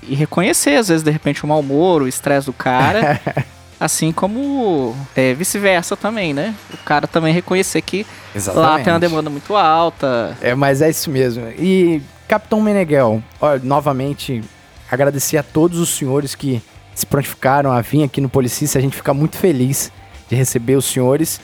e 0.02 0.16
reconhecer, 0.16 0.78
às 0.78 0.88
vezes, 0.88 1.04
de 1.04 1.12
repente, 1.12 1.44
o 1.44 1.48
mau 1.48 1.60
humor, 1.60 2.02
o 2.02 2.08
estresse 2.08 2.46
do 2.46 2.54
cara, 2.54 3.20
assim 3.80 4.12
como 4.12 4.96
é, 5.16 5.34
vice-versa 5.34 5.98
também, 5.98 6.34
né? 6.34 6.56
O 6.74 6.78
cara 6.78 7.08
também 7.08 7.34
reconhecer 7.34 7.82
que 7.82 8.06
lá 8.56 8.80
tem 8.80 8.94
uma 8.94 9.00
demanda 9.00 9.30
muito 9.30 9.56
alta, 9.56 10.38
É, 10.42 10.56
mas 10.56 10.82
é 10.82 10.90
isso 10.90 11.10
mesmo. 11.10 11.46
E, 11.58 12.02
Capitão 12.30 12.62
Meneghel, 12.62 13.24
ó, 13.42 13.58
novamente, 13.64 14.44
agradecer 14.90 15.36
a 15.36 15.42
todos 15.42 15.80
os 15.80 15.90
senhores 15.90 16.36
que 16.36 16.62
se 16.94 17.04
prontificaram 17.04 17.72
a 17.72 17.82
vir 17.82 18.04
aqui 18.04 18.22
no 18.22 18.30
Policista. 18.30 18.78
A 18.78 18.82
gente 18.84 18.96
fica 18.96 19.16
muito 19.16 19.36
feliz 19.36 19.92
de 20.30 20.36
receber 20.36 20.76
os 20.76 20.86
senhores. 20.86 21.42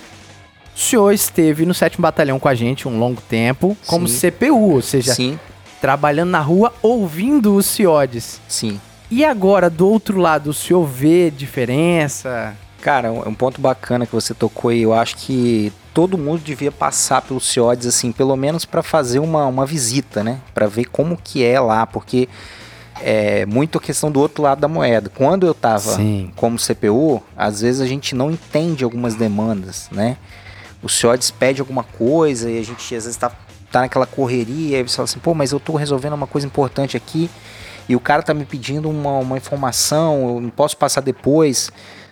O 0.76 0.80
senhor 0.80 1.12
esteve 1.12 1.66
no 1.66 1.74
7 1.74 2.00
Batalhão 2.00 2.38
com 2.40 2.48
a 2.48 2.54
gente 2.54 2.88
um 2.88 3.00
longo 3.00 3.20
tempo, 3.20 3.76
como 3.88 4.08
Sim. 4.08 4.30
CPU, 4.30 4.74
ou 4.76 4.82
seja, 4.84 5.16
Sim, 5.16 5.40
trabalhando 5.82 6.30
na 6.30 6.40
rua, 6.40 6.72
ouvindo 6.84 7.56
os 7.56 7.66
CIODES. 7.66 8.40
sim. 8.48 8.80
E 9.10 9.26
agora, 9.26 9.72
do 9.72 9.88
outro 9.90 10.20
lado, 10.20 10.52
o 10.52 10.54
senhor 10.54 10.86
vê 10.86 11.32
diferença? 11.32 12.56
Cara, 12.86 13.12
um, 13.12 13.30
um 13.30 13.34
ponto 13.34 13.60
bacana 13.60 14.06
que 14.06 14.14
você 14.14 14.32
tocou 14.32 14.70
aí, 14.70 14.84
eu 14.84 14.94
acho 14.94 15.16
que 15.16 15.74
todo 15.92 16.20
mundo 16.20 16.42
devia 16.44 16.72
passar 16.72 17.20
pelo 17.20 17.42
CIODES, 17.42 17.88
assim, 17.88 18.12
pelo 18.12 18.36
menos 18.36 18.64
para 18.64 18.84
fazer 18.84 19.18
uma, 19.18 19.48
uma 19.48 19.66
visita, 19.66 20.24
né? 20.24 20.40
Para 20.54 20.68
ver 20.68 20.86
como 20.86 21.18
que 21.18 21.44
é 21.44 21.60
lá, 21.60 21.88
porque 21.88 22.30
é 23.02 23.44
muito 23.48 23.80
a 23.80 23.82
questão 23.82 24.12
do 24.12 24.20
outro 24.20 24.44
lado 24.44 24.62
da 24.62 24.68
moeda. 24.68 25.10
Quando 25.10 25.48
eu 25.48 25.54
tava 25.56 25.96
Sim. 25.96 26.32
como 26.36 26.60
CPU, 26.60 27.24
às 27.36 27.62
vezes 27.62 27.82
a 27.82 27.88
gente 27.88 28.14
não 28.14 28.30
entende 28.30 28.84
algumas 28.84 29.16
demandas, 29.16 29.90
né? 29.92 30.16
O 30.84 30.88
CIODES 30.88 31.32
pede 31.32 31.62
alguma 31.62 31.84
coisa 31.84 32.52
e 32.52 32.60
a 32.60 32.64
gente 32.64 32.84
às 32.96 33.06
vezes 33.06 33.18
tá, 33.18 33.32
tá 33.72 33.82
naquela 33.82 34.06
correria 34.06 34.80
e 34.80 34.84
você 34.84 34.96
fala 34.96 35.06
assim, 35.06 35.18
pô, 35.18 35.34
mas 35.34 35.52
eu 35.52 35.60
tô 35.60 35.76
resolvendo 35.76 36.14
uma 36.14 36.28
coisa 36.28 36.46
importante 36.46 36.96
aqui 36.96 37.32
e 37.90 37.96
o 37.96 38.00
cara 38.00 38.22
tá 38.22 38.32
me 38.32 38.46
pedindo 38.46 38.88
uma, 38.88 39.18
uma 39.18 39.38
informação, 39.38 40.36
eu 40.36 40.40
não 40.40 40.52
posso 40.52 40.78
passar 40.78 41.02
depois. 41.02 41.72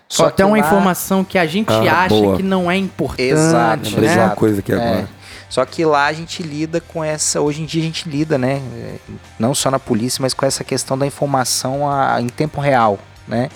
Só 0.10 0.30
tem 0.30 0.46
uma 0.46 0.58
lá- 0.58 0.66
informação 0.66 1.24
que 1.24 1.38
a 1.38 1.46
gente 1.46 1.72
Ah, 1.72 2.02
acha 2.04 2.10
boa. 2.16 2.38
que 2.38 2.44
não 2.44 2.70
é 2.70 2.78
importante, 2.78 3.24
Exato, 3.32 4.00
né? 4.02 4.16
uma 4.26 4.36
coisa 4.36 4.60
aqui 4.60 4.72
É. 4.72 4.76
agora. 4.76 5.10
Só 5.50 5.66
que 5.66 5.86
lá 5.86 6.06
a 6.08 6.14
gente 6.14 6.42
lida 6.42 6.82
com 6.82 7.04
essa. 7.04 7.40
Hoje 7.42 7.62
em 7.62 7.66
dia 7.66 7.82
a 7.82 7.86
gente 7.86 8.10
lida, 8.10 8.38
né? 8.38 8.62
é, 8.76 8.96
Não 9.40 9.54
só 9.54 9.70
na 9.72 9.80
polícia, 9.80 10.22
mas 10.22 10.34
com 10.34 10.46
essa 10.46 10.64
questão 10.64 10.98
da 10.98 11.06
informação 11.06 11.90
a- 11.90 12.20
em 12.22 12.28
tempo 12.28 12.60
real, 12.60 12.98
né? 13.28 13.50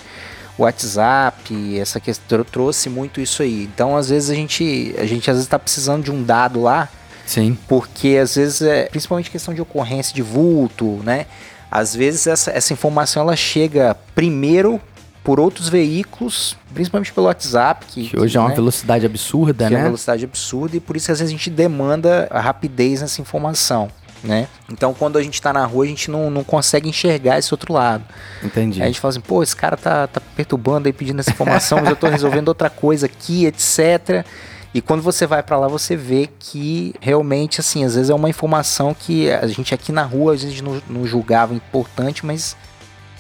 O 0.58 0.64
WhatsApp, 0.64 1.80
essa 1.80 2.00
questão 2.00 2.44
trouxe 2.44 2.90
muito 2.90 3.22
isso 3.22 3.42
aí. 3.44 3.64
Então, 3.64 3.96
às 3.96 4.10
vezes 4.10 4.30
a 4.30 4.34
gente, 4.36 4.96
a 4.98 5.06
gente 5.06 5.30
às 5.30 5.36
vezes 5.38 5.46
está 5.48 5.60
precisando 5.60 6.04
de 6.04 6.12
um 6.12 6.24
dado 6.24 6.62
lá, 6.62 6.90
Sim. 7.26 7.58
porque 7.68 8.18
às 8.22 8.36
vezes 8.36 8.62
é 8.64 8.86
principalmente 8.86 9.30
questão 9.30 9.54
de 9.54 9.62
ocorrência 9.62 10.14
de 10.16 10.22
vulto, 10.22 11.00
né? 11.04 11.26
Às 11.70 11.96
vezes 11.96 12.26
essa, 12.28 12.52
essa 12.52 12.74
informação 12.74 13.22
ela 13.24 13.36
chega 13.36 13.96
primeiro 14.16 14.80
por 15.28 15.42
outros 15.42 15.68
veículos, 15.68 16.56
principalmente 16.74 17.12
pelo 17.12 17.28
WhatsApp, 17.28 17.86
que, 17.88 18.08
Que 18.08 18.18
hoje 18.18 18.38
é 18.38 18.40
uma 18.40 18.48
né? 18.48 18.56
velocidade 18.56 19.06
absurda, 19.06 19.68
que 19.68 19.74
é 19.74 19.76
uma 19.76 19.80
né? 19.80 19.84
velocidade 19.88 20.24
absurda 20.24 20.78
e 20.78 20.80
por 20.80 20.96
isso 20.96 21.12
às 21.12 21.20
vezes 21.20 21.34
a 21.34 21.38
gente 21.38 21.50
demanda 21.50 22.30
a 22.32 22.40
rapidez 22.40 23.02
nessa 23.02 23.20
informação, 23.20 23.90
né? 24.24 24.48
Então 24.72 24.94
quando 24.94 25.18
a 25.18 25.22
gente 25.22 25.42
tá 25.42 25.52
na 25.52 25.66
rua 25.66 25.84
a 25.84 25.88
gente 25.90 26.10
não, 26.10 26.32
não 26.32 26.46
consegue 26.46 26.88
enxergar 26.88 27.38
esse 27.38 27.54
outro 27.54 27.74
lado. 27.74 28.06
Entendi. 28.42 28.80
Aí 28.80 28.86
a 28.86 28.88
gente 28.88 29.02
fala 29.02 29.10
assim, 29.10 29.20
pô, 29.20 29.44
esse 29.44 29.54
cara 29.54 29.76
tá, 29.76 30.08
tá 30.08 30.22
perturbando 30.34 30.88
aí 30.88 30.94
pedindo 30.94 31.20
essa 31.20 31.32
informação, 31.32 31.80
mas 31.82 31.90
eu 31.90 31.98
tô 31.98 32.08
resolvendo 32.08 32.48
outra 32.48 32.70
coisa 32.70 33.06
aqui, 33.06 33.46
etc. 33.48 34.26
E 34.74 34.80
quando 34.80 35.02
você 35.02 35.28
vai 35.28 35.44
pra 35.44 35.58
lá 35.58 35.68
você 35.68 35.98
vê 35.98 36.30
que 36.40 36.96
realmente 37.02 37.60
assim, 37.60 37.84
às 37.84 37.96
vezes 37.96 38.10
é 38.10 38.16
uma 38.16 38.30
informação 38.30 38.94
que 38.94 39.30
a 39.30 39.46
gente 39.46 39.74
aqui 39.74 39.92
na 39.92 40.04
rua 40.04 40.36
às 40.36 40.42
vezes 40.42 40.62
não, 40.62 40.82
não 40.88 41.06
julgava 41.06 41.54
importante, 41.54 42.26
mas 42.26 42.56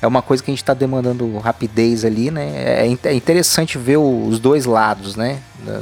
é 0.02 0.08
uma 0.08 0.22
coisa 0.22 0.44
que 0.44 0.52
a 0.52 0.54
gente 0.54 0.62
está 0.64 0.74
demandando 0.74 1.38
rapidez 1.40 2.06
ali, 2.06 2.30
né? 2.32 2.52
É, 2.56 2.98
é 3.04 3.14
interessante 3.14 3.78
ver 3.78 3.98
o- 3.98 4.28
os 4.28 4.40
dois 4.40 4.66
lados, 4.66 5.16
né? 5.16 5.40
Da, 5.66 5.74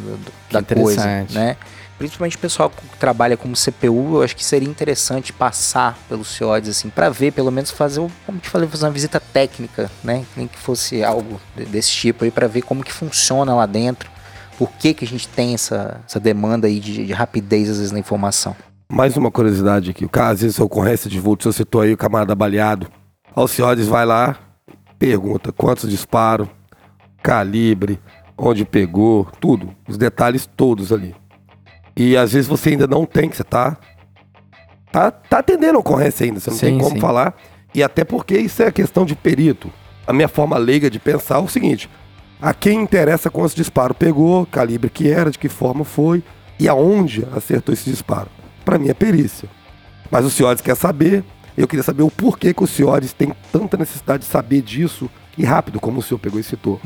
da- 0.51 0.60
coisa, 0.84 1.01
né? 1.34 1.57
Principalmente 1.98 2.36
o 2.36 2.39
pessoal 2.39 2.69
que 2.69 2.98
trabalha 3.00 3.38
como 3.38 3.55
CPU, 3.55 4.15
eu 4.17 4.24
acho 4.24 4.36
que 4.36 4.43
seria 4.43 4.67
interessante 4.67 5.31
passar 5.31 5.98
pelos 6.10 6.27
CIODs, 6.36 6.69
assim, 6.69 6.89
para 6.89 7.10
ver, 7.10 7.31
pelo 7.31 7.50
menos 7.50 7.72
fazer, 7.72 8.05
como 8.25 8.38
te 8.39 8.50
falei, 8.50 8.67
fazer 8.67 8.86
uma 8.86 8.91
visita 8.91 9.17
técnica, 9.19 9.89
né? 10.03 10.25
Nem 10.36 10.45
que 10.48 10.57
fosse 10.57 11.01
algo 11.03 11.39
de- 11.55 11.63
desse 11.65 11.91
tipo 11.91 12.25
aí, 12.25 12.31
para 12.31 12.48
ver 12.48 12.63
como 12.63 12.84
que 12.84 12.91
funciona 12.91 13.55
lá 13.55 13.65
dentro, 13.65 14.10
por 14.57 14.69
que 14.74 14.93
que 14.93 15.05
a 15.05 15.07
gente 15.07 15.25
tem 15.29 15.53
essa, 15.53 16.01
essa 16.05 16.19
demanda 16.19 16.67
aí 16.67 16.79
de, 16.81 17.05
de 17.05 17.13
rapidez, 17.13 17.69
às 17.69 17.77
vezes, 17.77 17.91
na 17.93 18.00
informação. 18.00 18.55
Mais 18.89 19.15
uma 19.17 19.31
curiosidade 19.31 19.89
aqui. 19.91 20.03
O 20.05 20.10
cara, 20.10 20.31
às 20.31 20.41
vezes, 20.41 20.60
ocorrência 20.60 21.10
de 21.10 21.19
vulto, 21.19 21.43
você 21.50 21.57
citou 21.60 21.79
aí 21.81 21.93
o 21.93 21.98
camarada 21.98 22.36
baleado. 22.36 22.88
Alciodes 23.36 23.88
vai 23.88 24.06
lá, 24.06 24.38
pergunta 24.98 25.51
quantos 25.51 25.89
disparos, 25.89 26.48
calibre, 27.22 28.00
onde 28.38 28.63
pegou, 28.63 29.27
tudo. 29.39 29.75
Os 29.88 29.98
detalhes 29.98 30.46
todos 30.56 30.94
ali. 30.94 31.13
E 31.96 32.15
às 32.15 32.34
vezes 32.34 32.48
você 32.48 32.70
ainda 32.70 32.88
não 32.88 33.06
tem, 33.06 33.30
que 33.30 33.36
você 33.36 33.44
tá. 33.44 33.77
Tá, 34.92 35.12
tá 35.12 35.39
atendendo 35.39 35.77
a 35.77 35.82
ocorrência 35.82 36.25
ainda, 36.25 36.39
você 36.39 36.50
não 36.50 36.58
tem 36.58 36.74
Sim, 36.74 36.80
como 36.80 36.96
sim. 36.96 37.01
falar. 37.01 37.36
E 37.74 37.84
até 37.84 38.06
porque 38.06 38.38
isso 38.38 38.63
é 38.63 38.72
questão 38.72 39.06
de 39.06 39.15
perito. 39.15 39.70
A 40.08 40.13
minha 40.13 40.30
forma 40.30 40.58
leiga 40.58 40.89
de 40.89 41.00
pensar 41.00 41.36
é 41.36 41.39
o 41.39 41.48
seguinte: 41.50 41.89
a 42.42 42.54
quem 42.54 42.82
interessa 42.82 43.30
quantos 43.30 43.54
disparos 43.54 43.98
pegou, 43.98 44.46
calibre 44.46 44.89
que 44.89 45.10
era, 45.10 45.30
de 45.30 45.38
que 45.38 45.50
forma 45.50 45.84
foi 45.84 46.24
e 46.58 46.70
aonde 46.70 47.27
acertou 47.36 47.74
esse 47.74 47.89
disparo. 47.89 48.30
Para 48.63 48.77
mim 48.77 48.88
é 48.88 48.94
perícia. 48.94 49.50
Mas 50.10 50.24
o 50.25 50.30
Ciores 50.30 50.62
quer 50.62 50.75
saber, 50.75 51.24
eu 51.58 51.68
queria 51.68 51.84
saber 51.84 52.04
o 52.04 52.12
porquê 52.12 52.54
que 52.54 52.64
o 52.64 52.68
Ciores 52.68 53.14
tem 53.14 53.34
tanta 53.52 53.78
necessidade 53.78 54.24
de 54.24 54.30
saber 54.30 54.62
disso 54.62 55.10
e 55.38 55.44
rápido, 55.44 55.80
como 55.80 56.00
o 56.00 56.02
senhor 56.02 56.20
pegou 56.20 56.40
e 56.40 56.44
citou. 56.44 56.80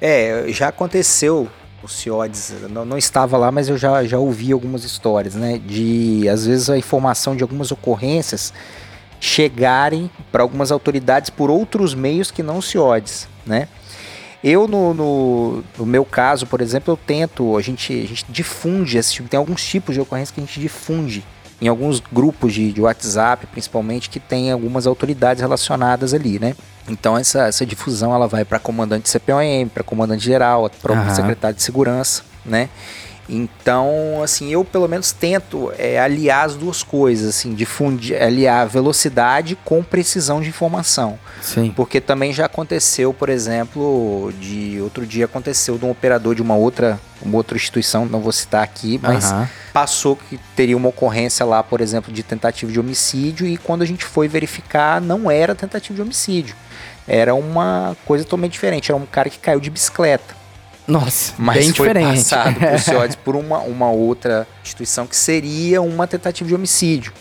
É, 0.00 0.44
já 0.48 0.68
aconteceu 0.68 1.48
o 1.82 1.88
CIODES, 1.88 2.54
não, 2.70 2.84
não 2.84 2.98
estava 2.98 3.36
lá, 3.36 3.52
mas 3.52 3.68
eu 3.68 3.78
já, 3.78 4.04
já 4.04 4.18
ouvi 4.18 4.52
algumas 4.52 4.84
histórias, 4.84 5.34
né? 5.34 5.58
De, 5.58 6.28
às 6.28 6.46
vezes, 6.46 6.68
a 6.68 6.76
informação 6.76 7.36
de 7.36 7.42
algumas 7.42 7.70
ocorrências 7.70 8.52
chegarem 9.20 10.10
para 10.30 10.42
algumas 10.42 10.70
autoridades 10.70 11.30
por 11.30 11.50
outros 11.50 11.94
meios 11.94 12.30
que 12.30 12.42
não 12.42 12.58
o 12.58 12.62
CIODES, 12.62 13.28
né? 13.46 13.68
Eu, 14.42 14.68
no, 14.68 14.94
no, 14.94 15.64
no 15.76 15.86
meu 15.86 16.04
caso, 16.04 16.46
por 16.46 16.60
exemplo, 16.60 16.92
eu 16.92 16.96
tento, 16.96 17.56
a 17.56 17.60
gente, 17.60 17.92
a 17.92 18.06
gente 18.06 18.24
difunde 18.28 18.96
esse 18.96 19.12
tipo, 19.14 19.28
tem 19.28 19.38
alguns 19.38 19.64
tipos 19.64 19.94
de 19.94 20.00
ocorrência 20.00 20.32
que 20.32 20.40
a 20.40 20.44
gente 20.44 20.60
difunde 20.60 21.24
em 21.60 21.68
alguns 21.68 22.00
grupos 22.00 22.54
de, 22.54 22.72
de 22.72 22.80
WhatsApp, 22.80 23.46
principalmente, 23.46 24.08
que 24.08 24.20
tem 24.20 24.52
algumas 24.52 24.86
autoridades 24.86 25.40
relacionadas 25.40 26.14
ali, 26.14 26.38
né? 26.38 26.54
Então 26.88 27.18
essa, 27.18 27.46
essa 27.46 27.66
difusão 27.66 28.14
ela 28.14 28.26
vai 28.26 28.44
para 28.44 28.58
comandante 28.58 29.08
CPOM, 29.08 29.68
para 29.72 29.82
comandante 29.82 30.24
geral, 30.24 30.70
para 30.82 30.92
o 30.92 31.14
secretário 31.14 31.56
de 31.56 31.62
segurança, 31.62 32.22
né? 32.44 32.68
Então, 33.28 34.22
assim, 34.22 34.48
eu 34.48 34.64
pelo 34.64 34.88
menos 34.88 35.12
tento 35.12 35.70
é, 35.76 36.00
aliar 36.00 36.46
as 36.46 36.56
duas 36.56 36.82
coisas, 36.82 37.28
assim, 37.28 37.52
difundir, 37.52 38.20
aliar 38.20 38.66
velocidade 38.66 39.56
com 39.66 39.82
precisão 39.82 40.40
de 40.40 40.48
informação. 40.48 41.18
Sim. 41.42 41.70
Porque 41.76 42.00
também 42.00 42.32
já 42.32 42.46
aconteceu, 42.46 43.12
por 43.12 43.28
exemplo, 43.28 44.32
de 44.40 44.80
outro 44.80 45.04
dia 45.04 45.26
aconteceu 45.26 45.76
de 45.76 45.84
um 45.84 45.90
operador 45.90 46.34
de 46.34 46.40
uma 46.40 46.56
outra, 46.56 46.98
uma 47.20 47.36
outra 47.36 47.54
instituição, 47.54 48.06
não 48.06 48.20
vou 48.20 48.32
citar 48.32 48.62
aqui, 48.62 48.98
mas 49.02 49.30
Aham. 49.30 49.48
Passou 49.78 50.16
que 50.16 50.40
teria 50.56 50.76
uma 50.76 50.88
ocorrência 50.88 51.46
lá, 51.46 51.62
por 51.62 51.80
exemplo, 51.80 52.12
de 52.12 52.24
tentativa 52.24 52.72
de 52.72 52.80
homicídio 52.80 53.46
e 53.46 53.56
quando 53.56 53.82
a 53.82 53.86
gente 53.86 54.04
foi 54.04 54.26
verificar, 54.26 55.00
não 55.00 55.30
era 55.30 55.54
tentativa 55.54 55.94
de 55.94 56.02
homicídio. 56.02 56.56
Era 57.06 57.32
uma 57.32 57.96
coisa 58.04 58.24
totalmente 58.24 58.54
diferente, 58.54 58.90
era 58.90 59.00
um 59.00 59.06
cara 59.06 59.30
que 59.30 59.38
caiu 59.38 59.60
de 59.60 59.70
bicicleta. 59.70 60.34
Nossa, 60.84 61.32
Mas 61.38 61.58
bem 61.58 61.72
foi 61.72 61.86
diferente. 61.86 62.24
passado 62.24 62.58
pro 62.58 62.78
CIODES 62.80 63.14
por 63.14 63.36
uma, 63.36 63.58
uma 63.60 63.88
outra 63.88 64.48
instituição 64.64 65.06
que 65.06 65.14
seria 65.14 65.80
uma 65.80 66.08
tentativa 66.08 66.48
de 66.48 66.56
homicídio. 66.56 67.12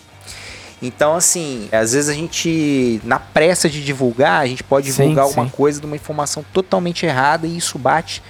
Então, 0.82 1.16
assim, 1.16 1.70
às 1.72 1.94
vezes 1.94 2.10
a 2.10 2.14
gente, 2.14 3.00
na 3.04 3.20
pressa 3.20 3.70
de 3.70 3.84
divulgar, 3.84 4.42
a 4.42 4.48
gente 4.48 4.64
pode 4.64 4.92
Sim, 4.92 5.04
divulgar 5.04 5.28
sim. 5.28 5.34
uma 5.34 5.48
coisa 5.48 5.80
de 5.80 5.86
uma 5.86 5.96
informação 5.96 6.44
totalmente 6.52 7.06
errada 7.06 7.46
e 7.46 7.56
isso 7.56 7.78
bate 7.78 8.24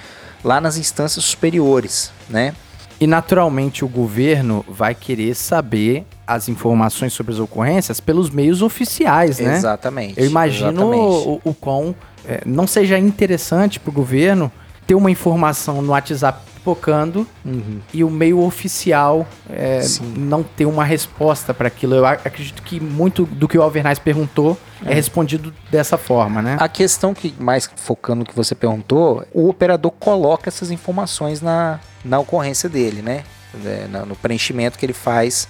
lá 0.43 0.59
nas 0.59 0.75
instâncias 0.75 1.23
superiores, 1.23 2.11
né? 2.29 2.53
E 2.99 3.05
naturalmente 3.05 3.85
o 3.85 3.87
governo 3.87 4.65
vai 4.67 4.95
querer 4.95 5.35
saber 5.35 6.05
as 6.25 6.49
informações 6.49 7.13
sobre 7.13 7.33
as 7.33 7.39
ocorrências 7.39 7.99
pelos 7.99 8.29
meios 8.29 8.61
oficiais, 8.61 9.39
né? 9.39 9.55
Exatamente. 9.55 10.19
Eu 10.19 10.25
imagino 10.25 10.93
exatamente. 10.93 11.27
o, 11.27 11.41
o 11.43 11.53
quão 11.53 11.95
é, 12.25 12.41
não 12.45 12.65
seja 12.65 12.97
interessante 12.97 13.79
para 13.79 13.89
o 13.91 13.93
governo 13.93 14.51
ter 14.85 14.95
uma 14.95 15.11
informação 15.11 15.81
no 15.81 15.91
WhatsApp 15.91 16.39
pipocando 16.77 17.25
Uhum. 17.45 17.79
e 17.93 18.03
o 18.03 18.09
meio 18.09 18.41
oficial 18.41 19.25
é, 19.49 19.79
não 20.17 20.43
ter 20.43 20.65
uma 20.65 20.83
resposta 20.83 21.53
para 21.53 21.67
aquilo. 21.69 21.95
Eu 21.95 22.05
ac- 22.05 22.27
acredito 22.27 22.61
que 22.61 22.79
muito 22.79 23.25
do 23.25 23.47
que 23.47 23.57
o 23.57 23.61
Alvernaz 23.61 23.97
perguntou 23.99 24.57
é, 24.85 24.93
respondido 24.93 25.53
dessa 25.71 25.97
forma, 25.97 26.41
né? 26.41 26.57
A 26.59 26.67
questão 26.67 27.13
que, 27.13 27.33
mais 27.39 27.69
focando 27.77 28.19
no 28.19 28.25
que 28.25 28.35
você 28.35 28.53
perguntou, 28.53 29.25
o 29.33 29.47
operador 29.47 29.91
coloca 29.91 30.49
essas 30.49 30.69
informações 30.71 31.41
na, 31.41 31.79
na 32.03 32.19
ocorrência 32.19 32.67
dele, 32.67 33.01
né? 33.01 33.23
É, 33.65 33.87
na- 33.89 34.05
no 34.05 34.15
preenchimento 34.15 34.77
que 34.77 34.85
ele 34.85 34.93
faz, 34.93 35.47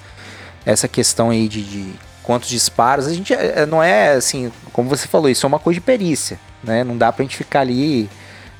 essa 0.66 0.88
questão 0.88 1.32
aí 1.32 1.48
de, 1.48 1.64
de 1.64 1.92
quantos 2.24 2.48
disparos. 2.50 3.08
A 3.08 3.14
gente 3.14 3.34
é, 3.34 3.62
é, 3.62 3.66
não 3.66 3.82
é 3.82 4.10
assim, 4.12 4.52
como 4.72 4.88
você 4.88 5.08
falou, 5.08 5.30
isso 5.30 5.46
é 5.46 5.48
uma 5.48 5.60
coisa 5.60 5.80
de 5.80 5.82
perícia, 5.86 6.40
né? 6.64 6.84
Não 6.84 6.96
dá 6.96 7.12
pra 7.12 7.24
gente 7.24 7.36
ficar 7.38 7.62
ali. 7.62 8.08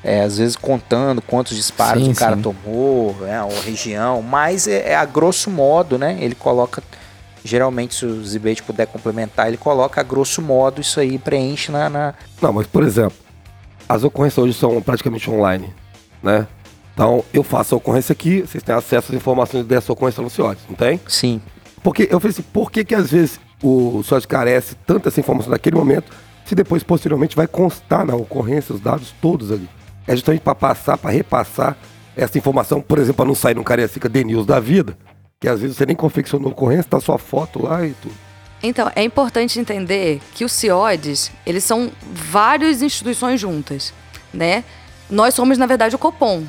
É, 0.02 0.20
às 0.22 0.38
vezes 0.38 0.54
contando 0.56 1.20
quantos 1.20 1.56
disparos 1.56 2.04
Sim, 2.04 2.12
o 2.12 2.14
cara 2.14 2.36
sim. 2.36 2.42
tomou, 2.42 3.14
né, 3.20 3.42
ou 3.42 3.60
região, 3.60 4.22
mas 4.22 4.66
é, 4.68 4.90
é 4.90 4.96
a 4.96 5.04
grosso 5.04 5.50
modo, 5.50 5.98
né? 5.98 6.16
Ele 6.20 6.34
coloca, 6.34 6.82
geralmente, 7.44 7.94
se 7.96 8.04
o 8.06 8.24
Zibete 8.24 8.62
puder 8.62 8.86
complementar, 8.86 9.48
ele 9.48 9.56
coloca 9.56 10.00
a 10.00 10.04
grosso 10.04 10.40
modo 10.40 10.80
isso 10.80 11.00
aí, 11.00 11.18
preenche 11.18 11.72
na- 11.72 11.90
na, 11.90 12.14
Não, 12.40 12.52
mas 12.52 12.66
por 12.66 12.82
exemplo, 12.84 13.16
as 13.88 14.04
ocorrências 14.04 14.38
hoje 14.44 14.54
são 14.54 14.80
praticamente 14.80 15.28
online, 15.30 15.72
né? 16.22 16.46
Então, 16.94 17.24
eu 17.32 17.42
faço 17.44 17.74
a 17.74 17.78
ocorrência 17.78 18.12
aqui, 18.12 18.40
vocês 18.42 18.62
têm 18.62 18.74
acesso 18.74 19.12
às 19.12 19.16
informações 19.16 19.64
dessa 19.64 19.92
ocorrência 19.92 20.22
no 20.22 20.28
CIODES, 20.28 20.62
não 20.68 20.74
tem? 20.76 21.00
Sim. 21.06 21.40
Porque 21.82 22.08
eu 22.10 22.18
falei 22.18 22.32
assim, 22.32 22.42
por 22.52 22.72
que 22.72 22.84
que 22.84 22.94
às 22.94 23.10
vezes 23.12 23.38
o 23.62 24.02
CIODES 24.02 24.26
carece 24.26 24.74
tanto 24.86 25.08
essa 25.08 25.20
informação 25.20 25.50
naquele 25.50 25.76
momento, 25.76 26.12
se 26.44 26.54
depois, 26.56 26.82
posteriormente, 26.82 27.36
vai 27.36 27.46
constar 27.46 28.04
na 28.04 28.16
ocorrência 28.16 28.74
os 28.74 28.80
dados 28.80 29.14
todos 29.20 29.52
ali. 29.52 29.68
É 30.08 30.16
justamente 30.16 30.40
para 30.40 30.54
passar, 30.54 30.96
para 30.96 31.10
repassar 31.10 31.76
essa 32.16 32.36
informação, 32.38 32.80
por 32.80 32.98
exemplo, 32.98 33.16
para 33.16 33.26
não 33.26 33.34
sair 33.34 33.54
num 33.54 33.62
Cariacica 33.62 34.08
The 34.08 34.24
News 34.24 34.46
da 34.46 34.58
vida, 34.58 34.96
que 35.38 35.46
às 35.46 35.60
vezes 35.60 35.76
você 35.76 35.84
nem 35.86 35.94
confeccionou 35.94 36.48
a 36.48 36.52
ocorrência, 36.52 36.84
tá 36.84 36.98
sua 36.98 37.18
foto 37.18 37.62
lá 37.62 37.86
e 37.86 37.92
tudo. 37.92 38.14
Então, 38.62 38.90
é 38.96 39.04
importante 39.04 39.60
entender 39.60 40.20
que 40.34 40.44
os 40.44 40.50
CIODs, 40.50 41.30
eles 41.46 41.62
são 41.62 41.92
várias 42.10 42.82
instituições 42.82 43.40
juntas, 43.40 43.92
né? 44.32 44.64
Nós 45.08 45.34
somos, 45.34 45.58
na 45.58 45.66
verdade, 45.66 45.94
o 45.94 45.98
Copom. 45.98 46.42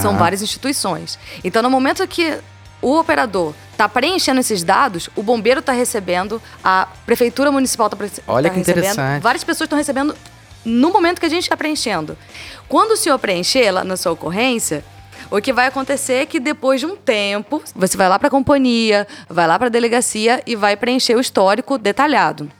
São 0.00 0.12
Aham. 0.12 0.18
várias 0.18 0.42
instituições. 0.42 1.18
Então, 1.44 1.62
no 1.62 1.70
momento 1.70 2.06
que 2.08 2.38
o 2.82 2.98
operador 2.98 3.54
está 3.70 3.88
preenchendo 3.88 4.40
esses 4.40 4.64
dados, 4.64 5.08
o 5.14 5.22
bombeiro 5.22 5.60
está 5.60 5.72
recebendo, 5.72 6.40
a 6.62 6.88
prefeitura 7.04 7.52
municipal 7.52 7.88
está 7.88 7.96
Olha 8.26 8.50
que 8.50 8.58
recebendo, 8.58 8.84
interessante. 8.84 9.22
várias 9.22 9.44
pessoas 9.44 9.66
estão 9.66 9.78
recebendo 9.78 10.16
no 10.66 10.92
momento 10.92 11.20
que 11.20 11.26
a 11.26 11.30
gente 11.30 11.44
está 11.44 11.56
preenchendo. 11.56 12.18
Quando 12.68 12.90
o 12.90 12.96
senhor 12.96 13.18
preencher 13.18 13.70
lá 13.70 13.84
na 13.84 13.96
sua 13.96 14.12
ocorrência, 14.12 14.84
o 15.30 15.40
que 15.40 15.52
vai 15.52 15.68
acontecer 15.68 16.14
é 16.14 16.26
que 16.26 16.40
depois 16.40 16.80
de 16.80 16.86
um 16.86 16.96
tempo, 16.96 17.62
você 17.74 17.96
vai 17.96 18.08
lá 18.08 18.18
para 18.18 18.28
a 18.28 18.30
companhia, 18.30 19.06
vai 19.28 19.46
lá 19.46 19.58
para 19.58 19.68
a 19.68 19.70
delegacia 19.70 20.42
e 20.46 20.56
vai 20.56 20.76
preencher 20.76 21.14
o 21.14 21.20
histórico 21.20 21.78
detalhado. 21.78 22.50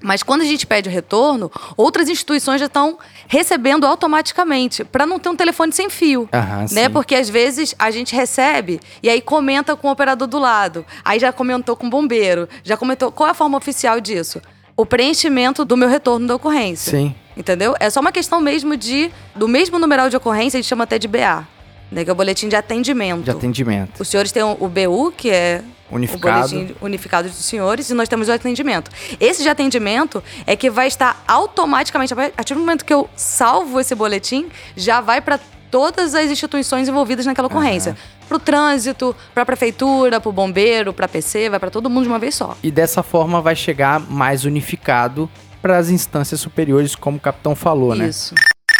Mas 0.00 0.22
quando 0.22 0.42
a 0.42 0.44
gente 0.44 0.66
pede 0.66 0.88
o 0.88 0.92
retorno, 0.92 1.50
outras 1.76 2.08
instituições 2.08 2.60
já 2.60 2.66
estão 2.66 2.98
recebendo 3.26 3.86
automaticamente, 3.86 4.84
para 4.84 5.06
não 5.06 5.18
ter 5.18 5.28
um 5.28 5.34
telefone 5.36 5.72
sem 5.72 5.88
fio. 5.88 6.28
Aham, 6.32 6.60
né? 6.60 6.66
sim. 6.68 6.90
Porque 6.90 7.14
às 7.14 7.28
vezes 7.28 7.74
a 7.78 7.90
gente 7.90 8.14
recebe 8.14 8.78
e 9.02 9.08
aí 9.08 9.20
comenta 9.20 9.74
com 9.74 9.88
o 9.88 9.90
operador 9.90 10.28
do 10.28 10.38
lado. 10.38 10.84
Aí 11.04 11.18
já 11.18 11.32
comentou 11.32 11.74
com 11.74 11.86
o 11.86 11.90
bombeiro, 11.90 12.48
já 12.62 12.76
comentou. 12.76 13.10
Qual 13.10 13.26
é 13.26 13.32
a 13.32 13.34
forma 13.34 13.56
oficial 13.56 14.00
disso? 14.00 14.40
O 14.76 14.84
preenchimento 14.84 15.64
do 15.64 15.76
meu 15.76 15.88
retorno 15.88 16.26
da 16.26 16.34
ocorrência. 16.34 16.90
Sim. 16.90 17.14
Entendeu? 17.36 17.74
É 17.78 17.90
só 17.90 18.00
uma 18.00 18.12
questão 18.12 18.40
mesmo 18.40 18.76
de. 18.76 19.10
Do 19.34 19.46
mesmo 19.46 19.78
numeral 19.78 20.08
de 20.08 20.16
ocorrência, 20.16 20.58
a 20.58 20.60
gente 20.60 20.68
chama 20.68 20.84
até 20.84 20.98
de 20.98 21.06
BA, 21.06 21.46
né? 21.92 22.02
Que 22.02 22.10
é 22.10 22.12
o 22.12 22.16
boletim 22.16 22.48
de 22.48 22.56
atendimento. 22.56 23.22
De 23.24 23.30
atendimento. 23.30 24.00
Os 24.00 24.08
senhores 24.08 24.32
têm 24.32 24.42
o 24.42 24.68
BU, 24.68 25.12
que 25.16 25.30
é 25.30 25.62
Unificado. 25.90 26.46
o 26.46 26.48
boletim 26.50 26.74
unificado 26.80 27.28
dos 27.28 27.36
senhores, 27.44 27.90
e 27.90 27.94
nós 27.94 28.08
temos 28.08 28.28
o 28.28 28.32
atendimento. 28.32 28.90
Esse 29.20 29.42
de 29.42 29.48
atendimento 29.48 30.22
é 30.46 30.56
que 30.56 30.70
vai 30.70 30.88
estar 30.88 31.22
automaticamente, 31.28 32.12
a 32.12 32.16
partir 32.16 32.54
do 32.54 32.60
momento 32.60 32.84
que 32.84 32.94
eu 32.94 33.08
salvo 33.14 33.78
esse 33.78 33.94
boletim, 33.94 34.46
já 34.74 35.00
vai 35.00 35.20
para 35.20 35.38
todas 35.70 36.14
as 36.14 36.30
instituições 36.30 36.88
envolvidas 36.88 37.26
naquela 37.26 37.48
ocorrência. 37.48 37.96
Para 38.26 38.36
o 38.36 38.40
trânsito, 38.40 39.14
para 39.34 39.42
a 39.42 39.46
prefeitura, 39.46 40.20
para 40.20 40.28
o 40.28 40.32
bombeiro, 40.32 40.92
para 40.92 41.06
a 41.06 41.08
PC, 41.08 41.50
vai 41.50 41.60
para 41.60 41.70
todo 41.70 41.88
mundo 41.90 42.04
de 42.04 42.08
uma 42.08 42.18
vez 42.18 42.34
só. 42.34 42.56
E 42.62 42.70
dessa 42.70 43.02
forma 43.02 43.40
vai 43.40 43.54
chegar 43.54 44.00
mais 44.00 44.44
unificado 44.44 45.30
para 45.60 45.78
as 45.78 45.90
instâncias 45.90 46.40
superiores, 46.40 46.94
como 46.94 47.16
o 47.16 47.20
capitão 47.20 47.54
falou, 47.54 47.94
né? 47.94 48.08
Isso. 48.08 48.34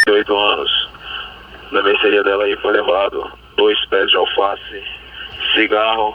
18 0.06 0.36
anos. 0.36 0.88
Na 1.72 1.82
mercearia 1.82 2.22
dela 2.22 2.44
aí 2.44 2.56
foi 2.62 2.72
levado 2.72 3.30
dois 3.56 3.78
pés 3.86 4.08
de 4.08 4.16
alface, 4.16 4.82
cigarro, 5.54 6.14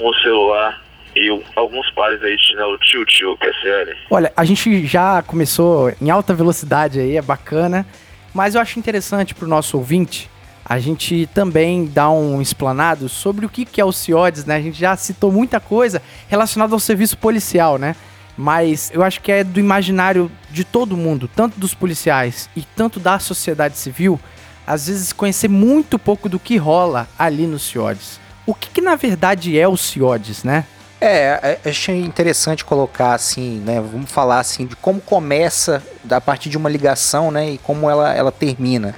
um 0.00 0.12
celular 0.14 0.80
e 1.14 1.28
alguns 1.54 1.90
pares 1.92 2.22
aí 2.22 2.36
de 2.36 2.46
chinelo 2.46 2.78
tio-tio, 2.78 3.36
QSL. 3.36 3.96
Olha, 4.10 4.32
a 4.36 4.44
gente 4.44 4.86
já 4.86 5.22
começou 5.22 5.92
em 6.00 6.10
alta 6.10 6.34
velocidade 6.34 6.98
aí, 6.98 7.16
é 7.16 7.22
bacana, 7.22 7.86
mas 8.34 8.54
eu 8.54 8.60
acho 8.60 8.78
interessante 8.78 9.34
para 9.34 9.44
o 9.44 9.48
nosso 9.48 9.76
ouvinte 9.76 10.30
a 10.64 10.78
gente 10.78 11.28
também 11.34 11.86
dar 11.86 12.10
um 12.10 12.40
explanado 12.40 13.08
sobre 13.08 13.44
o 13.44 13.48
que, 13.48 13.64
que 13.64 13.80
é 13.80 13.84
o 13.84 13.92
CIODES, 13.92 14.44
né? 14.44 14.56
A 14.56 14.60
gente 14.60 14.78
já 14.78 14.96
citou 14.96 15.30
muita 15.30 15.60
coisa 15.60 16.00
relacionada 16.28 16.72
ao 16.72 16.78
serviço 16.78 17.18
policial, 17.18 17.78
né? 17.78 17.96
Mas 18.36 18.90
eu 18.94 19.02
acho 19.02 19.20
que 19.20 19.30
é 19.30 19.44
do 19.44 19.60
imaginário 19.60 20.30
de 20.50 20.64
todo 20.64 20.96
mundo, 20.96 21.28
tanto 21.34 21.58
dos 21.58 21.74
policiais 21.74 22.48
e 22.56 22.62
tanto 22.62 22.98
da 22.98 23.18
sociedade 23.18 23.76
civil, 23.76 24.18
às 24.66 24.86
vezes 24.86 25.12
conhecer 25.12 25.48
muito 25.48 25.98
pouco 25.98 26.28
do 26.28 26.38
que 26.38 26.56
rola 26.56 27.08
ali 27.18 27.46
no 27.46 27.58
CIODES. 27.58 28.20
O 28.46 28.54
que, 28.54 28.70
que 28.70 28.80
na 28.80 28.96
verdade 28.96 29.58
é 29.58 29.68
o 29.68 29.76
CIODES, 29.76 30.44
né? 30.44 30.64
É, 31.00 31.58
é, 31.64 31.68
achei 31.68 32.00
interessante 32.00 32.64
colocar 32.64 33.14
assim, 33.14 33.60
né? 33.66 33.80
Vamos 33.80 34.10
falar 34.10 34.38
assim 34.38 34.66
de 34.66 34.76
como 34.76 35.00
começa 35.00 35.82
a 36.08 36.20
partir 36.20 36.48
de 36.48 36.56
uma 36.56 36.70
ligação, 36.70 37.30
né? 37.30 37.50
E 37.50 37.58
como 37.58 37.90
ela, 37.90 38.14
ela 38.14 38.30
termina. 38.30 38.94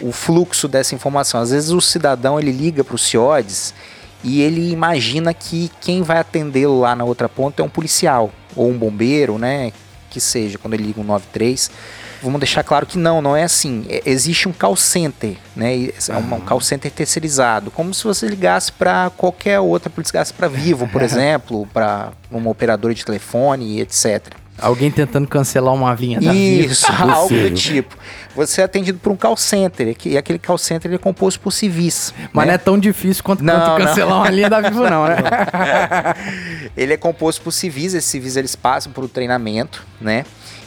O 0.00 0.12
fluxo 0.12 0.68
dessa 0.68 0.94
informação. 0.94 1.40
Às 1.40 1.50
vezes 1.50 1.70
o 1.70 1.80
cidadão 1.80 2.38
ele 2.38 2.52
liga 2.52 2.84
para 2.84 2.94
o 2.94 2.98
CIODES 2.98 3.74
e 4.22 4.40
ele 4.40 4.70
imagina 4.70 5.34
que 5.34 5.68
quem 5.80 6.02
vai 6.02 6.18
atendê-lo 6.18 6.78
lá 6.80 6.94
na 6.94 7.04
outra 7.04 7.28
ponta 7.28 7.60
é 7.60 7.64
um 7.64 7.68
policial 7.68 8.30
ou 8.58 8.70
um 8.70 8.78
bombeiro, 8.78 9.38
né? 9.38 9.72
Que 10.10 10.20
seja, 10.20 10.58
quando 10.58 10.74
ele 10.74 10.84
liga 10.84 11.00
um 11.00 11.04
93. 11.04 11.70
Vamos 12.22 12.40
deixar 12.40 12.64
claro 12.64 12.84
que 12.84 12.98
não, 12.98 13.22
não 13.22 13.36
é 13.36 13.44
assim. 13.44 13.84
É- 13.88 14.02
existe 14.04 14.48
um 14.48 14.52
call 14.52 14.74
center, 14.74 15.36
né? 15.54 15.90
É 16.08 16.16
um, 16.16 16.34
um 16.34 16.40
call 16.40 16.60
center 16.60 16.90
terceirizado, 16.90 17.70
como 17.70 17.94
se 17.94 18.04
você 18.04 18.26
ligasse 18.26 18.72
para 18.72 19.10
qualquer 19.10 19.60
outra, 19.60 19.92
ligasse 19.96 20.32
para 20.32 20.48
Vivo, 20.48 20.88
por 20.88 21.00
exemplo, 21.02 21.66
para 21.72 22.12
uma 22.30 22.50
operadora 22.50 22.94
de 22.94 23.04
telefone, 23.04 23.80
etc. 23.80 24.32
Alguém 24.60 24.90
tentando 24.90 25.26
cancelar 25.28 25.72
uma 25.72 25.94
linha 25.94 26.20
da 26.20 26.32
vida. 26.32 26.66
Isso, 26.66 26.86
algo 26.92 27.28
do 27.28 27.50
tipo. 27.52 27.96
Você 28.34 28.60
é 28.60 28.64
atendido 28.64 28.98
por 28.98 29.12
um 29.12 29.16
call 29.16 29.36
center, 29.36 29.96
e 30.04 30.16
aquele 30.16 30.38
call 30.38 30.58
center 30.58 30.88
ele 30.88 30.96
é 30.96 30.98
composto 30.98 31.40
por 31.40 31.52
civis. 31.52 32.12
Mas 32.32 32.46
né? 32.46 32.52
não 32.52 32.54
é 32.54 32.58
tão 32.58 32.78
difícil 32.78 33.22
quanto, 33.22 33.42
Não, 33.42 33.54
quanto 33.54 33.78
não. 33.78 33.86
cancelar 33.86 34.16
uma 34.16 34.30
linha 34.30 34.50
da 34.50 34.60
Vivo, 34.60 34.88
não, 34.88 35.06
né? 35.06 35.16
Ele 36.76 36.92
é 36.92 36.96
composto 36.96 37.42
por 37.42 37.50
civis, 37.52 37.94
esses 37.94 38.08
civis 38.08 38.36
eles 38.36 38.54
passam 38.54 38.92
por 38.92 39.02
um 39.02 39.08
treinamento, 39.08 39.84
né? 40.00 40.24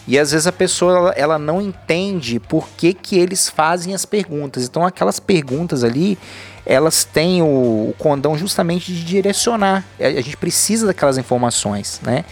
E 0.07 0.17
às 0.17 0.31
vezes 0.31 0.47
a 0.47 0.51
pessoa 0.51 0.97
ela, 0.97 1.11
ela 1.11 1.39
não 1.39 1.61
entende 1.61 2.39
por 2.39 2.67
que, 2.75 2.93
que 2.93 3.17
eles 3.17 3.47
fazem 3.47 3.93
as 3.93 4.05
perguntas. 4.05 4.65
Então 4.65 4.85
aquelas 4.85 5.19
perguntas 5.19 5.83
ali, 5.83 6.17
elas 6.65 7.03
têm 7.03 7.41
o, 7.41 7.45
o 7.45 7.95
condão 7.97 8.37
justamente 8.37 8.91
de 8.91 9.03
direcionar. 9.03 9.85
A, 9.99 10.07
a 10.07 10.21
gente 10.21 10.35
precisa 10.37 10.87
daquelas 10.87 11.17
informações, 11.17 12.01
né? 12.03 12.25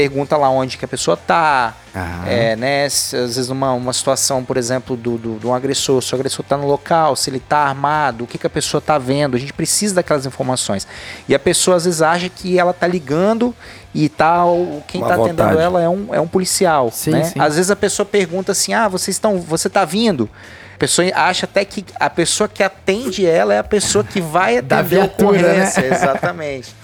Pergunta 0.00 0.34
lá 0.36 0.48
onde 0.48 0.78
que 0.78 0.84
a 0.84 0.88
pessoa 0.88 1.14
tá, 1.14 1.74
Ah. 1.94 2.22
é, 2.26 2.56
né? 2.56 2.86
às 2.86 3.12
vezes 3.12 3.50
uma, 3.50 3.72
uma 3.74 3.92
situação, 3.92 4.42
por 4.42 4.56
exemplo, 4.56 4.96
do, 4.96 5.18
do, 5.18 5.38
de 5.38 5.46
um 5.46 5.54
agressor, 5.54 6.00
se 6.00 6.14
o 6.14 6.16
agressor 6.16 6.42
tá 6.42 6.56
no 6.56 6.66
local, 6.66 7.14
se 7.16 7.28
ele 7.28 7.38
tá 7.38 7.58
armado, 7.58 8.24
o 8.24 8.26
que, 8.26 8.38
que 8.38 8.46
a 8.46 8.50
pessoa 8.50 8.80
tá 8.80 8.96
vendo, 8.96 9.36
a 9.36 9.38
gente 9.38 9.52
precisa 9.52 9.96
daquelas 9.96 10.24
informações. 10.24 10.86
E 11.28 11.34
a 11.34 11.38
pessoa 11.38 11.76
às 11.76 11.84
vezes 11.84 12.00
acha 12.00 12.30
que 12.30 12.58
ela 12.58 12.72
tá 12.72 12.86
ligando 12.86 13.54
e 13.94 14.10
o- 14.46 14.82
quem 14.86 15.02
Má 15.02 15.08
tá 15.08 15.14
atendendo 15.16 15.58
ela 15.60 15.82
é 15.82 15.88
um, 15.88 16.14
é 16.14 16.20
um 16.20 16.26
policial, 16.28 16.90
Sim, 16.90 17.10
né? 17.10 17.24
sim. 17.24 17.38
Às 17.38 17.56
vezes 17.56 17.70
a 17.70 17.76
pessoa 17.76 18.06
pergunta 18.06 18.52
assim, 18.52 18.72
ah, 18.72 18.88
vocês 18.88 19.14
estão, 19.16 19.38
você 19.38 19.68
tá 19.68 19.84
vindo? 19.84 20.30
A 20.76 20.78
pessoa 20.78 21.06
acha 21.14 21.44
até 21.44 21.62
que 21.62 21.84
a 21.96 22.08
pessoa 22.08 22.48
que 22.48 22.62
atende 22.62 23.26
ela 23.26 23.52
é 23.52 23.58
a 23.58 23.64
pessoa 23.64 24.02
que 24.02 24.18
vai 24.18 24.62
Da 24.62 24.78
atender 24.78 24.96
a 24.96 25.02
né? 25.02 25.10
ocorrência, 25.14 25.84
exatamente. 25.84 26.74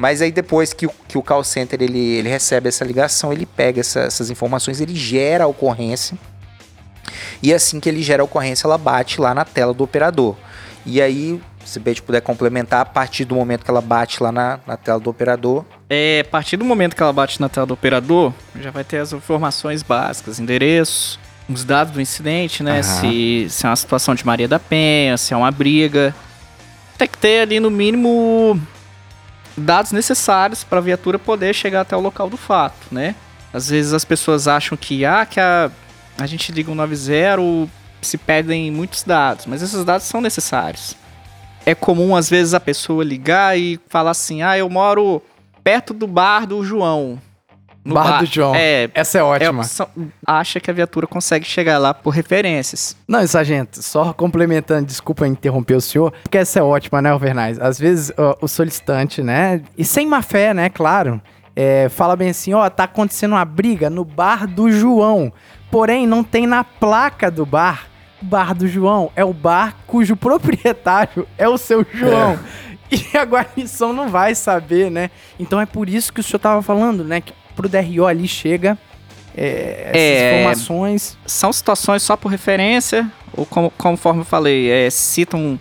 Mas 0.00 0.22
aí 0.22 0.32
depois 0.32 0.72
que 0.72 0.86
o, 0.86 0.90
que 1.06 1.18
o 1.18 1.22
call 1.22 1.44
center 1.44 1.78
ele, 1.82 1.98
ele 1.98 2.28
recebe 2.30 2.70
essa 2.70 2.82
ligação, 2.86 3.34
ele 3.34 3.44
pega 3.44 3.80
essa- 3.80 4.00
essas 4.00 4.30
informações, 4.30 4.80
ele 4.80 4.94
gera 4.96 5.44
a 5.44 5.46
ocorrência. 5.46 6.16
E 7.42 7.52
assim 7.52 7.78
que 7.78 7.86
ele 7.86 8.02
gera 8.02 8.22
a 8.22 8.24
ocorrência, 8.24 8.66
ela 8.66 8.78
bate 8.78 9.20
lá 9.20 9.34
na 9.34 9.44
tela 9.44 9.74
do 9.74 9.84
operador. 9.84 10.36
E 10.86 11.02
aí, 11.02 11.38
se 11.66 11.76
o 11.76 11.80
Beth 11.82 11.96
puder 12.00 12.22
complementar, 12.22 12.80
a 12.80 12.84
partir 12.86 13.26
do 13.26 13.34
momento 13.34 13.62
que 13.62 13.70
ela 13.70 13.82
bate 13.82 14.22
lá 14.22 14.32
na, 14.32 14.58
na 14.66 14.74
tela 14.78 14.98
do 14.98 15.10
operador, 15.10 15.66
É, 15.90 16.22
a 16.26 16.30
partir 16.30 16.56
do 16.56 16.64
momento 16.64 16.96
que 16.96 17.02
ela 17.02 17.12
bate 17.12 17.38
na 17.38 17.50
tela 17.50 17.66
do 17.66 17.74
operador, 17.74 18.32
já 18.58 18.70
vai 18.70 18.84
ter 18.84 18.98
as 19.00 19.12
informações 19.12 19.82
básicas, 19.82 20.40
endereço, 20.40 21.20
os 21.46 21.62
dados 21.62 21.92
do 21.92 22.00
incidente, 22.00 22.62
né? 22.62 22.80
Aham. 22.80 22.82
Se, 22.82 23.46
se 23.50 23.66
é 23.66 23.68
uma 23.68 23.76
situação 23.76 24.14
de 24.14 24.24
Maria 24.24 24.48
da 24.48 24.58
Penha, 24.58 25.18
se 25.18 25.34
é 25.34 25.36
uma 25.36 25.50
briga. 25.50 26.14
Tem 26.96 27.06
que 27.08 27.18
ter 27.18 27.40
ali 27.42 27.60
no 27.60 27.70
mínimo 27.70 28.58
dados 29.60 29.92
necessários 29.92 30.64
para 30.64 30.78
a 30.78 30.82
viatura 30.82 31.18
poder 31.18 31.54
chegar 31.54 31.82
até 31.82 31.96
o 31.96 32.00
local 32.00 32.28
do 32.28 32.36
fato, 32.36 32.88
né? 32.90 33.14
Às 33.52 33.68
vezes 33.68 33.92
as 33.92 34.04
pessoas 34.04 34.46
acham 34.46 34.76
que 34.76 35.04
ah, 35.04 35.26
que 35.26 35.40
a, 35.40 35.70
a 36.18 36.26
gente 36.26 36.52
liga 36.52 36.70
um 36.70 36.74
90 36.74 37.70
se 38.00 38.16
pedem 38.16 38.70
muitos 38.70 39.02
dados, 39.02 39.46
mas 39.46 39.62
esses 39.62 39.84
dados 39.84 40.06
são 40.06 40.20
necessários. 40.20 40.96
É 41.66 41.74
comum 41.74 42.16
às 42.16 42.30
vezes 42.30 42.54
a 42.54 42.60
pessoa 42.60 43.04
ligar 43.04 43.58
e 43.58 43.78
falar 43.88 44.12
assim: 44.12 44.42
"Ah, 44.42 44.56
eu 44.56 44.68
moro 44.68 45.22
perto 45.62 45.92
do 45.92 46.06
bar 46.06 46.46
do 46.46 46.64
João". 46.64 47.20
No 47.84 47.94
Bar 47.94 48.20
do 48.20 48.26
João. 48.26 48.54
É, 48.54 48.90
Essa 48.94 49.18
é 49.18 49.22
ótima. 49.22 49.62
é, 49.62 50.02
acha 50.26 50.60
que 50.60 50.70
a 50.70 50.74
viatura 50.74 51.06
consegue 51.06 51.46
chegar 51.46 51.78
lá 51.78 51.94
por 51.94 52.10
referências. 52.10 52.94
Não, 53.08 53.26
sargento, 53.26 53.82
só 53.82 54.12
complementando, 54.12 54.86
desculpa 54.86 55.26
interromper 55.26 55.76
o 55.76 55.80
senhor, 55.80 56.12
porque 56.22 56.38
essa 56.38 56.58
é 56.58 56.62
ótima, 56.62 57.00
né, 57.00 57.10
Alvernaz? 57.10 57.58
Às 57.58 57.78
vezes 57.78 58.12
ó, 58.18 58.36
o 58.40 58.46
solicitante, 58.46 59.22
né, 59.22 59.62
e 59.78 59.84
sem 59.84 60.06
má 60.06 60.20
fé, 60.20 60.52
né, 60.52 60.68
claro, 60.68 61.20
é, 61.56 61.88
fala 61.88 62.16
bem 62.16 62.30
assim, 62.30 62.52
ó, 62.52 62.68
tá 62.68 62.84
acontecendo 62.84 63.32
uma 63.32 63.44
briga 63.44 63.88
no 63.88 64.04
bar 64.04 64.46
do 64.46 64.70
João, 64.70 65.32
porém 65.70 66.06
não 66.06 66.22
tem 66.22 66.46
na 66.46 66.62
placa 66.62 67.30
do 67.30 67.46
bar, 67.46 67.86
bar 68.20 68.54
do 68.54 68.68
João, 68.68 69.10
é 69.16 69.24
o 69.24 69.32
bar 69.32 69.74
cujo 69.86 70.14
proprietário 70.16 71.26
é 71.38 71.48
o 71.48 71.56
seu 71.56 71.84
João. 71.92 72.38
E 72.92 73.16
a 73.16 73.24
guarnição 73.24 73.92
não 73.92 74.08
vai 74.08 74.34
saber, 74.34 74.90
né? 74.90 75.12
Então 75.38 75.60
é 75.60 75.64
por 75.64 75.88
isso 75.88 76.12
que 76.12 76.18
o 76.18 76.24
senhor 76.24 76.40
tava 76.40 76.60
falando, 76.60 77.04
né, 77.04 77.20
que 77.20 77.32
pro 77.60 77.68
DRO 77.68 78.06
ali 78.06 78.26
chega 78.28 78.76
é, 79.36 79.82
essas 79.84 79.96
É. 79.96 80.40
informações. 80.40 81.18
São 81.26 81.52
situações 81.52 82.02
só 82.02 82.16
por 82.16 82.28
referência, 82.28 83.10
ou 83.36 83.46
como, 83.46 83.70
conforme 83.76 84.20
eu 84.22 84.24
falei, 84.24 84.70
é, 84.70 84.90
citam 84.90 85.40
um, 85.40 85.58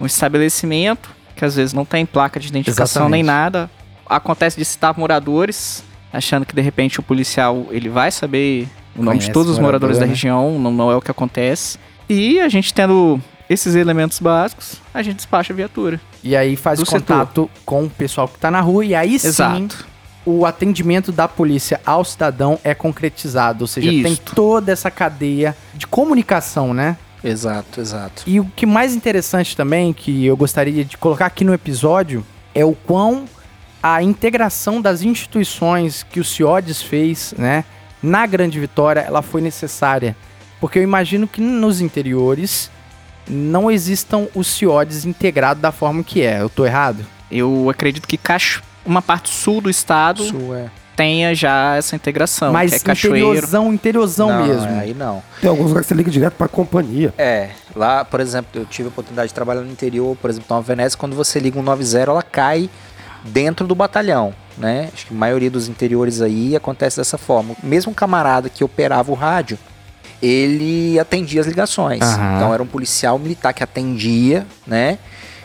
um 0.00 0.06
estabelecimento, 0.06 1.10
que 1.34 1.44
às 1.44 1.56
vezes 1.56 1.72
não 1.72 1.84
tem 1.84 2.06
placa 2.06 2.38
de 2.38 2.48
identificação 2.48 3.02
Exatamente. 3.02 3.12
nem 3.12 3.22
nada. 3.22 3.70
Acontece 4.06 4.56
de 4.56 4.64
citar 4.64 4.96
moradores, 4.98 5.82
achando 6.12 6.44
que 6.46 6.54
de 6.54 6.60
repente 6.60 7.00
o 7.00 7.02
policial 7.02 7.66
ele 7.70 7.88
vai 7.88 8.10
saber 8.10 8.68
o 8.96 9.02
nome 9.02 9.18
de 9.18 9.30
todos 9.30 9.50
os 9.52 9.58
morador, 9.58 9.88
moradores 9.88 9.98
da 9.98 10.06
né? 10.06 10.10
região, 10.10 10.58
não, 10.58 10.70
não 10.72 10.90
é 10.90 10.96
o 10.96 11.00
que 11.00 11.10
acontece. 11.10 11.78
E 12.08 12.40
a 12.40 12.48
gente 12.48 12.74
tendo 12.74 13.20
esses 13.48 13.74
elementos 13.74 14.18
básicos, 14.18 14.76
a 14.92 15.02
gente 15.02 15.16
despacha 15.16 15.52
a 15.52 15.56
viatura. 15.56 16.00
E 16.22 16.36
aí 16.36 16.56
faz 16.56 16.78
Do 16.78 16.86
contato 16.86 17.50
com 17.64 17.84
o 17.84 17.90
pessoal 17.90 18.28
que 18.28 18.38
tá 18.38 18.50
na 18.50 18.60
rua. 18.60 18.84
E 18.84 18.94
aí 18.94 19.18
sim, 19.18 19.28
Exato. 19.28 19.86
O 20.24 20.44
atendimento 20.44 21.10
da 21.10 21.26
polícia 21.26 21.80
ao 21.84 22.04
cidadão 22.04 22.58
é 22.62 22.74
concretizado. 22.74 23.62
Ou 23.64 23.66
seja, 23.66 23.90
tem 23.90 24.16
toda 24.16 24.70
essa 24.72 24.90
cadeia 24.90 25.56
de 25.74 25.86
comunicação, 25.86 26.74
né? 26.74 26.96
Exato, 27.22 27.80
exato. 27.80 28.22
E 28.26 28.40
o 28.40 28.44
que 28.56 28.66
mais 28.66 28.94
interessante 28.94 29.56
também, 29.56 29.92
que 29.92 30.24
eu 30.24 30.36
gostaria 30.36 30.84
de 30.84 30.96
colocar 30.96 31.26
aqui 31.26 31.44
no 31.44 31.52
episódio, 31.52 32.24
é 32.54 32.64
o 32.64 32.74
quão 32.74 33.24
a 33.82 34.02
integração 34.02 34.80
das 34.80 35.02
instituições 35.02 36.02
que 36.02 36.20
o 36.20 36.24
CIODES 36.24 36.82
fez, 36.82 37.34
né, 37.36 37.64
na 38.02 38.26
Grande 38.26 38.58
Vitória, 38.58 39.00
ela 39.00 39.22
foi 39.22 39.40
necessária. 39.40 40.16
Porque 40.60 40.78
eu 40.78 40.82
imagino 40.82 41.26
que 41.26 41.40
nos 41.40 41.80
interiores 41.80 42.70
não 43.26 43.70
existam 43.70 44.28
os 44.34 44.46
CIODES 44.48 45.04
integrados 45.04 45.62
da 45.62 45.72
forma 45.72 46.02
que 46.02 46.22
é. 46.22 46.40
Eu 46.40 46.48
tô 46.48 46.66
errado? 46.66 47.04
Eu 47.30 47.70
acredito 47.70 48.06
que 48.06 48.18
Cacho, 48.18 48.62
uma 48.90 49.02
parte 49.02 49.30
sul 49.30 49.60
do 49.60 49.70
estado 49.70 50.22
Isso 50.24 50.54
é. 50.54 50.68
tenha 50.96 51.34
já 51.34 51.76
essa 51.76 51.94
integração, 51.96 52.52
Mas 52.52 52.70
que 52.70 52.76
é 52.76 52.80
cachoeiro. 52.80 53.18
interiorzão, 53.28 53.72
interiorzão 53.72 54.28
Não, 54.28 54.46
mesmo. 54.46 54.68
Aí 54.80 54.92
não. 54.94 55.22
Tem 55.40 55.48
alguns 55.48 55.68
lugares 55.68 55.86
que 55.86 55.94
você 55.94 55.98
liga 55.98 56.10
direto 56.10 56.34
pra 56.34 56.48
companhia. 56.48 57.14
É, 57.16 57.50
lá, 57.74 58.04
por 58.04 58.20
exemplo, 58.20 58.50
eu 58.60 58.66
tive 58.66 58.88
a 58.88 58.90
oportunidade 58.90 59.28
de 59.28 59.34
trabalhar 59.34 59.60
no 59.62 59.70
interior, 59.70 60.16
por 60.16 60.28
exemplo, 60.28 60.46
Nova 60.50 60.66
Venécia, 60.66 60.98
quando 60.98 61.14
você 61.16 61.38
liga 61.38 61.58
um 61.58 61.62
90, 61.62 62.10
ela 62.10 62.22
cai 62.22 62.68
dentro 63.24 63.66
do 63.66 63.74
batalhão, 63.74 64.34
né? 64.58 64.88
Acho 64.92 65.06
que 65.06 65.14
a 65.14 65.16
maioria 65.16 65.50
dos 65.50 65.68
interiores 65.68 66.20
aí 66.20 66.56
acontece 66.56 66.96
dessa 66.96 67.16
forma. 67.18 67.54
Mesmo 67.62 67.92
um 67.92 67.94
camarada 67.94 68.48
que 68.48 68.64
operava 68.64 69.10
o 69.10 69.14
rádio, 69.14 69.58
ele 70.22 70.98
atendia 70.98 71.40
as 71.40 71.46
ligações. 71.46 72.02
Aham. 72.02 72.36
Então 72.36 72.54
era 72.54 72.62
um 72.62 72.66
policial 72.66 73.18
militar 73.18 73.52
que 73.52 73.62
atendia, 73.62 74.46
né? 74.66 74.98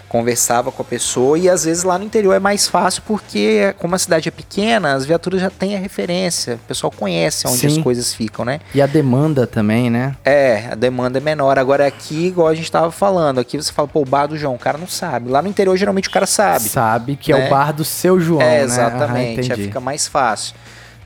Conversava 0.07 0.71
com 0.71 0.81
a 0.81 0.85
pessoa 0.85 1.37
e 1.37 1.49
às 1.49 1.65
vezes 1.65 1.83
lá 1.83 1.97
no 1.97 2.05
interior 2.05 2.33
é 2.33 2.39
mais 2.39 2.67
fácil 2.67 3.03
porque, 3.05 3.73
como 3.79 3.95
a 3.95 3.97
cidade 3.97 4.29
é 4.29 4.31
pequena, 4.31 4.93
as 4.93 5.05
viaturas 5.05 5.41
já 5.41 5.49
têm 5.49 5.75
a 5.75 5.79
referência, 5.79 6.55
o 6.55 6.67
pessoal 6.67 6.91
conhece 6.91 7.47
onde 7.47 7.57
Sim. 7.57 7.67
as 7.67 7.77
coisas 7.79 8.13
ficam, 8.13 8.45
né? 8.45 8.59
E 8.73 8.81
a 8.81 8.85
demanda 8.85 9.47
também, 9.47 9.89
né? 9.89 10.15
É, 10.23 10.69
a 10.71 10.75
demanda 10.75 11.17
é 11.17 11.21
menor. 11.21 11.57
Agora 11.57 11.85
aqui, 11.85 12.27
igual 12.27 12.47
a 12.47 12.55
gente 12.55 12.71
tava 12.71 12.91
falando, 12.91 13.39
aqui 13.39 13.57
você 13.57 13.71
fala, 13.71 13.87
pô, 13.87 14.01
o 14.01 14.05
bar 14.05 14.27
do 14.27 14.37
João, 14.37 14.55
o 14.55 14.59
cara 14.59 14.77
não 14.77 14.87
sabe. 14.87 15.29
Lá 15.29 15.41
no 15.41 15.47
interior, 15.47 15.75
geralmente 15.75 16.07
o 16.07 16.11
cara 16.11 16.25
sabe. 16.25 16.69
Sabe 16.69 17.15
que 17.15 17.33
é 17.33 17.37
né? 17.37 17.47
o 17.47 17.49
bar 17.49 17.73
do 17.73 17.83
seu 17.83 18.19
João, 18.19 18.41
é, 18.41 18.59
né? 18.59 18.63
exatamente. 18.63 19.03
Aham, 19.03 19.15
aí 19.15 19.33
entendi. 19.33 19.63
fica 19.63 19.79
mais 19.79 20.07
fácil. 20.07 20.55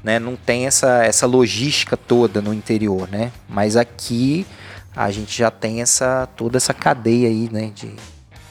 Né? 0.03 0.19
Não 0.19 0.35
tem 0.35 0.67
essa, 0.67 1.03
essa 1.03 1.25
logística 1.25 1.97
toda 1.97 2.41
no 2.41 2.53
interior, 2.53 3.07
né? 3.09 3.31
Mas 3.47 3.75
aqui 3.75 4.45
a 4.95 5.11
gente 5.11 5.37
já 5.37 5.51
tem 5.51 5.81
essa 5.81 6.27
toda 6.35 6.57
essa 6.57 6.73
cadeia 6.73 7.27
aí, 7.27 7.49
né? 7.51 7.71
De 7.73 7.93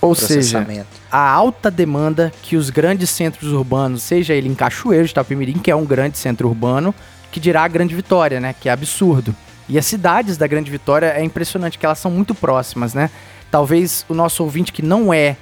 Ou 0.00 0.14
seja, 0.14 0.64
a 1.10 1.30
alta 1.30 1.70
demanda 1.70 2.32
que 2.42 2.56
os 2.56 2.70
grandes 2.70 3.10
centros 3.10 3.52
urbanos, 3.52 4.02
seja 4.02 4.32
ele 4.32 4.48
em 4.48 4.54
Cachoeiro 4.54 5.04
de 5.04 5.10
Itapemirim, 5.10 5.58
que 5.58 5.70
é 5.70 5.76
um 5.76 5.84
grande 5.84 6.16
centro 6.18 6.48
urbano, 6.48 6.94
que 7.32 7.40
dirá 7.40 7.64
a 7.64 7.68
Grande 7.68 7.94
Vitória, 7.94 8.38
né? 8.40 8.54
Que 8.58 8.68
é 8.68 8.72
absurdo. 8.72 9.34
E 9.68 9.76
as 9.76 9.84
cidades 9.84 10.36
da 10.36 10.46
Grande 10.46 10.70
Vitória 10.70 11.06
é 11.06 11.22
impressionante 11.22 11.78
que 11.78 11.84
elas 11.84 11.98
são 11.98 12.10
muito 12.10 12.34
próximas, 12.34 12.94
né? 12.94 13.10
Talvez 13.50 14.04
o 14.08 14.14
nosso 14.14 14.42
ouvinte 14.42 14.72
que 14.72 14.82
não 14.82 15.12
é 15.12 15.36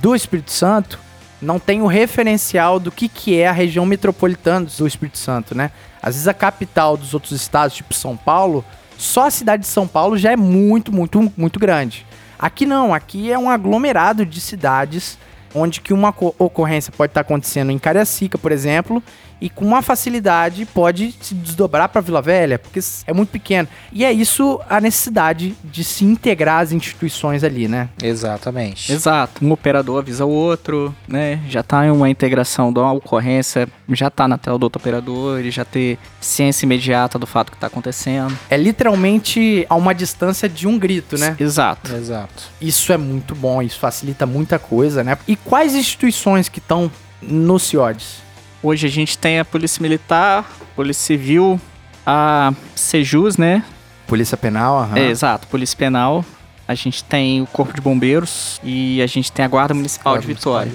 do 0.00 0.14
Espírito 0.14 0.50
Santo 0.50 0.98
não 1.40 1.58
tenha 1.58 1.82
o 1.82 1.86
referencial 1.86 2.80
do 2.80 2.90
que, 2.90 3.08
que 3.08 3.38
é 3.38 3.46
a 3.46 3.52
região 3.52 3.84
metropolitana 3.86 4.66
do 4.66 4.86
Espírito 4.86 5.18
Santo, 5.18 5.54
né? 5.54 5.70
Às 6.02 6.14
vezes 6.14 6.28
a 6.28 6.34
capital 6.34 6.96
dos 6.96 7.14
outros 7.14 7.32
estados, 7.32 7.76
tipo 7.76 7.94
São 7.94 8.16
Paulo, 8.16 8.64
só 8.98 9.26
a 9.26 9.30
cidade 9.30 9.62
de 9.62 9.68
São 9.68 9.86
Paulo 9.86 10.16
já 10.16 10.32
é 10.32 10.36
muito, 10.36 10.92
muito, 10.92 11.32
muito 11.36 11.58
grande. 11.58 12.06
Aqui 12.38 12.66
não, 12.66 12.92
aqui 12.94 13.32
é 13.32 13.38
um 13.38 13.48
aglomerado 13.50 14.24
de 14.26 14.40
cidades 14.40 15.18
onde 15.54 15.80
que 15.80 15.92
uma 15.94 16.12
co- 16.12 16.34
ocorrência 16.38 16.92
pode 16.94 17.10
estar 17.10 17.22
acontecendo 17.22 17.70
em 17.70 17.78
Cariacica, 17.78 18.36
por 18.36 18.52
exemplo, 18.52 19.02
e 19.40 19.50
com 19.50 19.64
uma 19.64 19.82
facilidade 19.82 20.64
pode 20.66 21.14
se 21.20 21.34
desdobrar 21.34 21.88
para 21.88 22.00
Vila 22.00 22.22
Velha, 22.22 22.58
porque 22.58 22.80
é 23.06 23.12
muito 23.12 23.30
pequeno. 23.30 23.68
E 23.92 24.04
é 24.04 24.12
isso 24.12 24.60
a 24.68 24.80
necessidade 24.80 25.54
de 25.64 25.84
se 25.84 26.04
integrar 26.04 26.60
as 26.60 26.72
instituições 26.72 27.44
ali, 27.44 27.68
né? 27.68 27.88
Exatamente. 28.02 28.92
Exato. 28.92 29.44
Um 29.44 29.52
operador 29.52 29.98
avisa 29.98 30.24
o 30.24 30.30
outro, 30.30 30.94
né? 31.06 31.40
Já 31.48 31.62
tá 31.62 31.86
em 31.86 31.90
uma 31.90 32.08
integração 32.08 32.72
de 32.72 32.78
uma 32.78 32.92
ocorrência, 32.92 33.68
já 33.90 34.10
tá 34.10 34.26
na 34.26 34.38
tela 34.38 34.58
do 34.58 34.64
outro 34.64 34.80
operador, 34.80 35.38
ele 35.38 35.50
já 35.50 35.64
ter 35.64 35.98
ciência 36.20 36.64
imediata 36.64 37.18
do 37.18 37.26
fato 37.26 37.52
que 37.52 37.58
tá 37.58 37.66
acontecendo. 37.66 38.36
É 38.48 38.56
literalmente 38.56 39.66
a 39.68 39.74
uma 39.74 39.94
distância 39.94 40.48
de 40.48 40.66
um 40.66 40.78
grito, 40.78 41.18
né? 41.18 41.36
Exato. 41.38 41.94
Exato. 41.94 42.44
Isso 42.60 42.92
é 42.92 42.96
muito 42.96 43.34
bom, 43.34 43.62
isso 43.62 43.78
facilita 43.78 44.26
muita 44.26 44.58
coisa, 44.58 45.04
né? 45.04 45.18
E 45.28 45.36
quais 45.36 45.74
instituições 45.74 46.48
que 46.48 46.58
estão 46.58 46.90
no 47.22 47.58
CIODES? 47.58 48.25
Hoje 48.62 48.86
a 48.86 48.90
gente 48.90 49.18
tem 49.18 49.38
a 49.38 49.44
Polícia 49.44 49.82
Militar, 49.82 50.50
Polícia 50.74 51.04
Civil, 51.04 51.60
a 52.04 52.52
Sejus, 52.74 53.36
né? 53.36 53.64
Polícia 54.06 54.36
Penal, 54.36 54.78
aham. 54.78 54.96
É, 54.96 55.08
exato, 55.08 55.46
Polícia 55.48 55.76
Penal. 55.76 56.24
A 56.68 56.74
gente 56.74 57.04
tem 57.04 57.40
o 57.40 57.46
Corpo 57.46 57.72
de 57.72 57.80
Bombeiros 57.80 58.60
e 58.64 59.00
a 59.00 59.06
gente 59.06 59.30
tem 59.30 59.44
a 59.44 59.48
Guarda 59.48 59.72
Municipal 59.72 60.18
de 60.18 60.26
Vitória. 60.26 60.72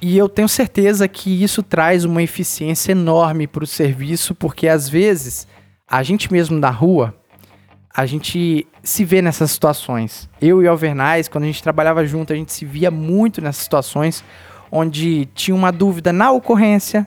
E 0.00 0.16
eu 0.16 0.26
tenho 0.26 0.48
certeza 0.48 1.06
que 1.06 1.42
isso 1.42 1.62
traz 1.62 2.04
uma 2.04 2.22
eficiência 2.22 2.92
enorme 2.92 3.46
para 3.46 3.62
o 3.62 3.66
serviço, 3.66 4.34
porque 4.34 4.68
às 4.68 4.88
vezes 4.88 5.46
a 5.86 6.02
gente 6.02 6.32
mesmo 6.32 6.58
da 6.58 6.70
rua, 6.70 7.14
a 7.94 8.06
gente 8.06 8.66
se 8.82 9.04
vê 9.04 9.20
nessas 9.20 9.50
situações. 9.50 10.30
Eu 10.40 10.62
e 10.62 10.66
o 10.66 10.70
Alvernais, 10.70 11.28
quando 11.28 11.44
a 11.44 11.46
gente 11.46 11.62
trabalhava 11.62 12.06
junto, 12.06 12.32
a 12.32 12.36
gente 12.36 12.52
se 12.52 12.64
via 12.64 12.90
muito 12.90 13.42
nessas 13.42 13.62
situações 13.62 14.24
onde 14.72 15.26
tinha 15.34 15.54
uma 15.54 15.70
dúvida 15.70 16.12
na 16.12 16.32
ocorrência 16.32 17.06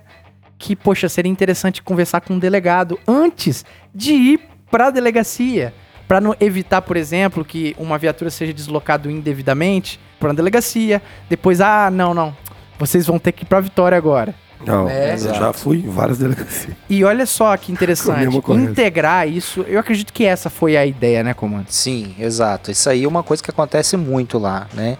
que, 0.57 0.75
poxa, 0.75 1.07
seria 1.07 1.31
interessante 1.31 1.81
conversar 1.81 2.21
com 2.21 2.33
um 2.33 2.39
delegado 2.39 2.99
antes 3.07 3.63
de 3.93 4.13
ir 4.13 4.39
para 4.71 4.87
a 4.87 4.91
delegacia. 4.91 5.73
Para 6.07 6.21
não 6.21 6.35
evitar, 6.39 6.81
por 6.81 6.95
exemplo, 6.95 7.43
que 7.43 7.75
uma 7.77 7.97
viatura 7.97 8.31
seja 8.31 8.53
deslocada 8.53 9.11
indevidamente 9.11 9.99
para 10.19 10.29
uma 10.29 10.33
delegacia. 10.33 11.01
Depois, 11.29 11.59
ah, 11.59 11.89
não, 11.91 12.13
não. 12.13 12.35
Vocês 12.79 13.05
vão 13.05 13.19
ter 13.19 13.33
que 13.33 13.43
ir 13.43 13.45
para 13.45 13.59
Vitória 13.59 13.97
agora. 13.97 14.33
Não, 14.65 14.89
É. 14.89 15.13
eu 15.13 15.17
já 15.17 15.53
fui 15.53 15.77
em 15.77 15.89
várias 15.89 16.17
delegacias. 16.17 16.75
E 16.89 17.03
olha 17.03 17.25
só 17.25 17.55
que 17.57 17.71
interessante. 17.71 18.35
Integrar 18.55 19.27
isso, 19.27 19.61
eu 19.67 19.79
acredito 19.79 20.11
que 20.11 20.25
essa 20.25 20.49
foi 20.49 20.75
a 20.75 20.85
ideia, 20.85 21.23
né, 21.23 21.33
comando? 21.33 21.67
Sim, 21.69 22.15
exato. 22.17 22.71
Isso 22.71 22.89
aí 22.89 23.03
é 23.03 23.07
uma 23.07 23.21
coisa 23.21 23.43
que 23.43 23.51
acontece 23.51 23.95
muito 23.97 24.39
lá, 24.39 24.67
né? 24.73 24.97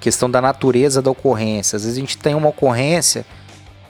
Questão 0.00 0.28
da 0.30 0.40
natureza 0.40 1.00
da 1.00 1.10
ocorrência. 1.10 1.76
Às 1.76 1.82
vezes 1.84 1.96
a 1.96 2.00
gente 2.00 2.18
tem 2.18 2.34
uma 2.34 2.48
ocorrência 2.48 3.24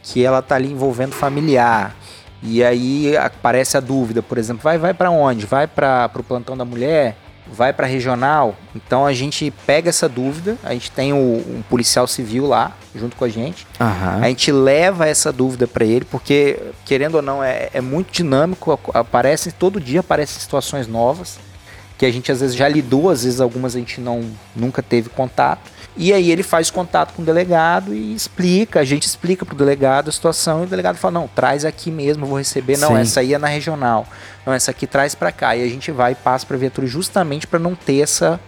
que 0.07 0.25
ela 0.25 0.41
tá 0.41 0.55
ali 0.55 0.71
envolvendo 0.71 1.13
familiar. 1.13 1.95
E 2.43 2.63
aí 2.63 3.17
aparece 3.17 3.77
a 3.77 3.81
dúvida, 3.81 4.23
por 4.23 4.39
exemplo, 4.39 4.63
vai 4.63 4.79
vai 4.79 4.95
para 4.95 5.11
onde? 5.11 5.47
Vai 5.47 5.67
para 5.67 6.11
o 6.15 6.23
plantão 6.23 6.57
da 6.57 6.65
mulher? 6.65 7.17
Vai 7.49 7.73
para 7.73 7.87
regional? 7.87 8.57
Então 8.75 9.07
a 9.07 9.13
gente 9.13 9.53
pega 9.67 9.89
essa 9.89 10.09
dúvida, 10.09 10.57
a 10.63 10.73
gente 10.73 10.91
tem 10.91 11.13
o, 11.13 11.17
um 11.17 11.63
policial 11.69 12.07
civil 12.07 12.47
lá 12.47 12.73
junto 12.95 13.17
com 13.17 13.25
a 13.25 13.29
gente. 13.29 13.67
Aham. 13.81 14.21
A 14.23 14.29
gente 14.29 14.51
leva 14.51 15.07
essa 15.07 15.33
dúvida 15.33 15.67
para 15.67 15.85
ele, 15.85 16.05
porque, 16.05 16.59
querendo 16.85 17.17
ou 17.17 17.23
não, 17.23 17.43
é, 17.43 17.69
é 17.73 17.81
muito 17.81 18.13
dinâmico, 18.13 18.79
aparece, 18.95 19.53
todo 19.53 19.81
dia 19.81 20.01
aparecem 20.01 20.41
situações 20.41 20.89
novas, 20.89 21.39
que 21.99 22.05
a 22.07 22.11
gente 22.11 22.33
às 22.33 22.41
vezes 22.41 22.57
já 22.57 22.69
lidou, 22.69 23.11
às 23.11 23.25
vezes 23.25 23.41
algumas 23.41 23.77
a 23.77 23.79
gente 23.79 24.01
não, 24.01 24.25
nunca 24.55 24.83
teve 24.83 25.09
contato. 25.09 25.76
E 25.97 26.13
aí 26.13 26.31
ele 26.31 26.43
faz 26.43 26.71
contato 26.71 27.15
com 27.15 27.23
o 27.23 27.25
delegado 27.25 27.95
e 27.95 28.15
explica, 28.15 28.81
a 28.81 28.85
gente 28.85 29.05
explica 29.05 29.47
pro 29.47 29.57
delegado 29.57 30.09
a 30.09 30.13
situação, 30.13 30.63
e 30.63 30.65
o 30.65 30.69
delegado 30.69 30.97
fala, 30.97 31.13
não, 31.13 31.27
traz 31.27 31.65
aqui 31.65 31.91
mesmo, 31.91 32.25
eu 32.25 32.29
vou 32.29 32.39
receber, 32.39 32.77
não, 32.77 32.89
Sim. 32.89 32.99
essa 32.99 33.21
aí 33.21 33.33
é 33.33 33.39
na 33.39 33.47
regional, 33.47 34.07
não, 34.45 34.53
essa 34.53 34.71
aqui 34.71 34.87
traz 34.87 35.15
para 35.15 35.33
cá. 35.33 35.57
E 35.57 35.65
a 35.65 35.69
gente 35.69 35.91
vai 35.91 36.13
e 36.13 36.15
passa 36.15 36.45
pra 36.45 36.57
viatura 36.57 36.87
justamente 36.87 37.47
para 37.47 37.59
não 37.59 37.75
ter 37.75 38.01
essa, 38.01 38.39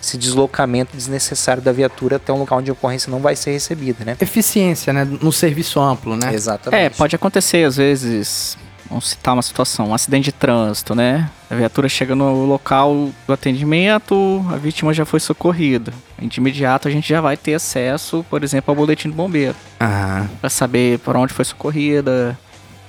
esse 0.00 0.16
deslocamento 0.16 0.96
desnecessário 0.96 1.60
da 1.60 1.72
viatura 1.72 2.16
até 2.16 2.32
um 2.32 2.38
local 2.38 2.58
onde 2.58 2.70
a 2.70 2.72
ocorrência 2.72 3.10
não 3.10 3.18
vai 3.18 3.34
ser 3.34 3.50
recebida, 3.50 4.04
né? 4.04 4.16
Eficiência, 4.20 4.92
né? 4.92 5.04
No 5.04 5.32
serviço 5.32 5.80
amplo, 5.80 6.16
né? 6.16 6.32
Exatamente. 6.32 6.80
É, 6.80 6.90
pode 6.90 7.16
acontecer 7.16 7.64
às 7.66 7.76
vezes, 7.76 8.56
vamos 8.88 9.08
citar 9.08 9.34
uma 9.34 9.42
situação, 9.42 9.88
um 9.88 9.94
acidente 9.94 10.24
de 10.26 10.32
trânsito, 10.32 10.94
né? 10.94 11.30
A 11.50 11.54
viatura 11.54 11.88
chega 11.88 12.14
no 12.14 12.44
local 12.44 13.10
do 13.26 13.32
atendimento, 13.32 14.44
a 14.50 14.56
vítima 14.56 14.92
já 14.92 15.04
foi 15.04 15.20
socorrida. 15.20 15.92
De 16.20 16.40
imediato 16.40 16.88
a 16.88 16.90
gente 16.90 17.08
já 17.08 17.20
vai 17.20 17.36
ter 17.36 17.54
acesso, 17.54 18.24
por 18.30 18.42
exemplo, 18.42 18.70
ao 18.72 18.76
boletim 18.76 19.08
do 19.08 19.14
bombeiro, 19.14 19.54
Aham. 19.80 20.28
Pra 20.40 20.50
saber 20.50 20.98
para 21.00 21.18
onde 21.18 21.32
foi 21.32 21.44
socorrida, 21.44 22.38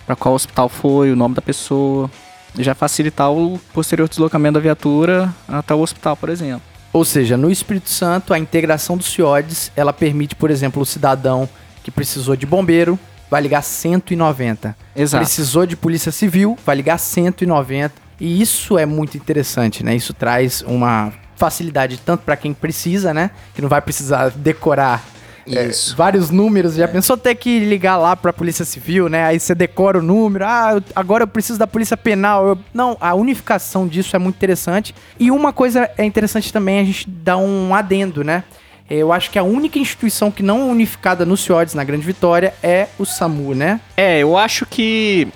pra 0.06 0.16
qual 0.16 0.36
hospital 0.36 0.70
foi, 0.70 1.12
o 1.12 1.16
nome 1.16 1.36
da 1.36 1.42
pessoa. 1.42 2.10
já 2.58 2.74
facilitar 2.74 3.32
o 3.32 3.60
posterior 3.74 4.08
deslocamento 4.08 4.54
da 4.54 4.60
viatura 4.62 5.34
até 5.48 5.74
o 5.74 5.80
hospital, 5.82 6.16
por 6.16 6.30
exemplo. 6.30 6.62
Ou 6.94 7.04
seja, 7.04 7.36
no 7.36 7.52
Espírito 7.52 7.90
Santo, 7.90 8.34
a 8.34 8.40
integração 8.40 8.96
dos 8.96 9.08
CIODs, 9.08 9.70
ela 9.76 9.92
permite, 9.92 10.34
por 10.34 10.50
exemplo, 10.50 10.82
o 10.82 10.86
cidadão 10.86 11.50
que 11.84 11.92
precisou 11.92 12.38
de 12.38 12.46
bombeiro, 12.46 12.98
vai 13.36 13.42
ligar 13.42 13.62
190. 13.62 14.74
Exato. 14.96 15.22
Precisou 15.26 15.66
de 15.66 15.76
polícia 15.76 16.10
civil, 16.10 16.58
vai 16.66 16.74
ligar 16.78 16.98
190. 16.98 17.94
E 18.18 18.42
isso 18.42 18.78
é 18.78 18.86
muito 18.86 19.18
interessante, 19.18 19.84
né? 19.84 19.94
Isso 19.94 20.14
traz 20.14 20.62
uma 20.66 21.12
facilidade 21.36 21.98
tanto 21.98 22.24
para 22.24 22.38
quem 22.38 22.54
precisa, 22.54 23.14
né? 23.14 23.32
Que 23.54 23.62
não 23.62 23.68
vai 23.68 23.82
precisar 23.82 24.30
decorar 24.30 25.04
é, 25.46 25.70
vários 25.98 26.30
números. 26.30 26.76
Já 26.76 26.88
pensou 26.88 27.18
ter 27.18 27.36
que 27.36 27.60
ligar 27.60 27.98
lá 27.98 28.16
pra 28.16 28.32
Polícia 28.32 28.64
Civil, 28.64 29.10
né? 29.10 29.26
Aí 29.26 29.38
você 29.38 29.54
decora 29.54 30.00
o 30.00 30.02
número. 30.02 30.46
Ah, 30.46 30.72
eu- 30.76 30.84
agora 30.96 31.24
eu 31.24 31.28
preciso 31.28 31.60
da 31.60 31.68
Polícia 31.68 31.98
Penal. 31.98 32.48
Eu- 32.48 32.60
Não, 32.74 32.96
a 33.02 33.14
unificação 33.16 33.86
disso 33.86 34.16
é 34.16 34.20
muito 34.20 34.38
interessante. 34.38 34.96
E 35.20 35.30
uma 35.30 35.52
coisa 35.52 35.90
é 35.98 36.06
interessante 36.06 36.54
também 36.54 36.80
a 36.80 36.84
gente 36.86 37.10
dar 37.10 37.36
um 37.36 37.76
adendo, 37.76 38.24
né? 38.24 38.46
Eu 38.90 39.12
acho 39.12 39.32
que 39.32 39.40
a 39.40 39.44
única 39.44 39.80
instituição 39.80 40.30
que 40.30 40.44
não 40.44 40.62
é 40.62 40.66
unificada 40.66 41.26
no 41.26 41.36
CIODES, 41.36 41.74
na 41.74 41.84
Grande 41.84 42.06
Vitória, 42.06 42.54
é 42.62 42.88
o 43.00 43.06
SAMU, 43.06 43.56
né? 43.56 43.80
É, 43.98 44.20
eu 44.20 44.38
acho 44.38 44.66
que 44.66 45.28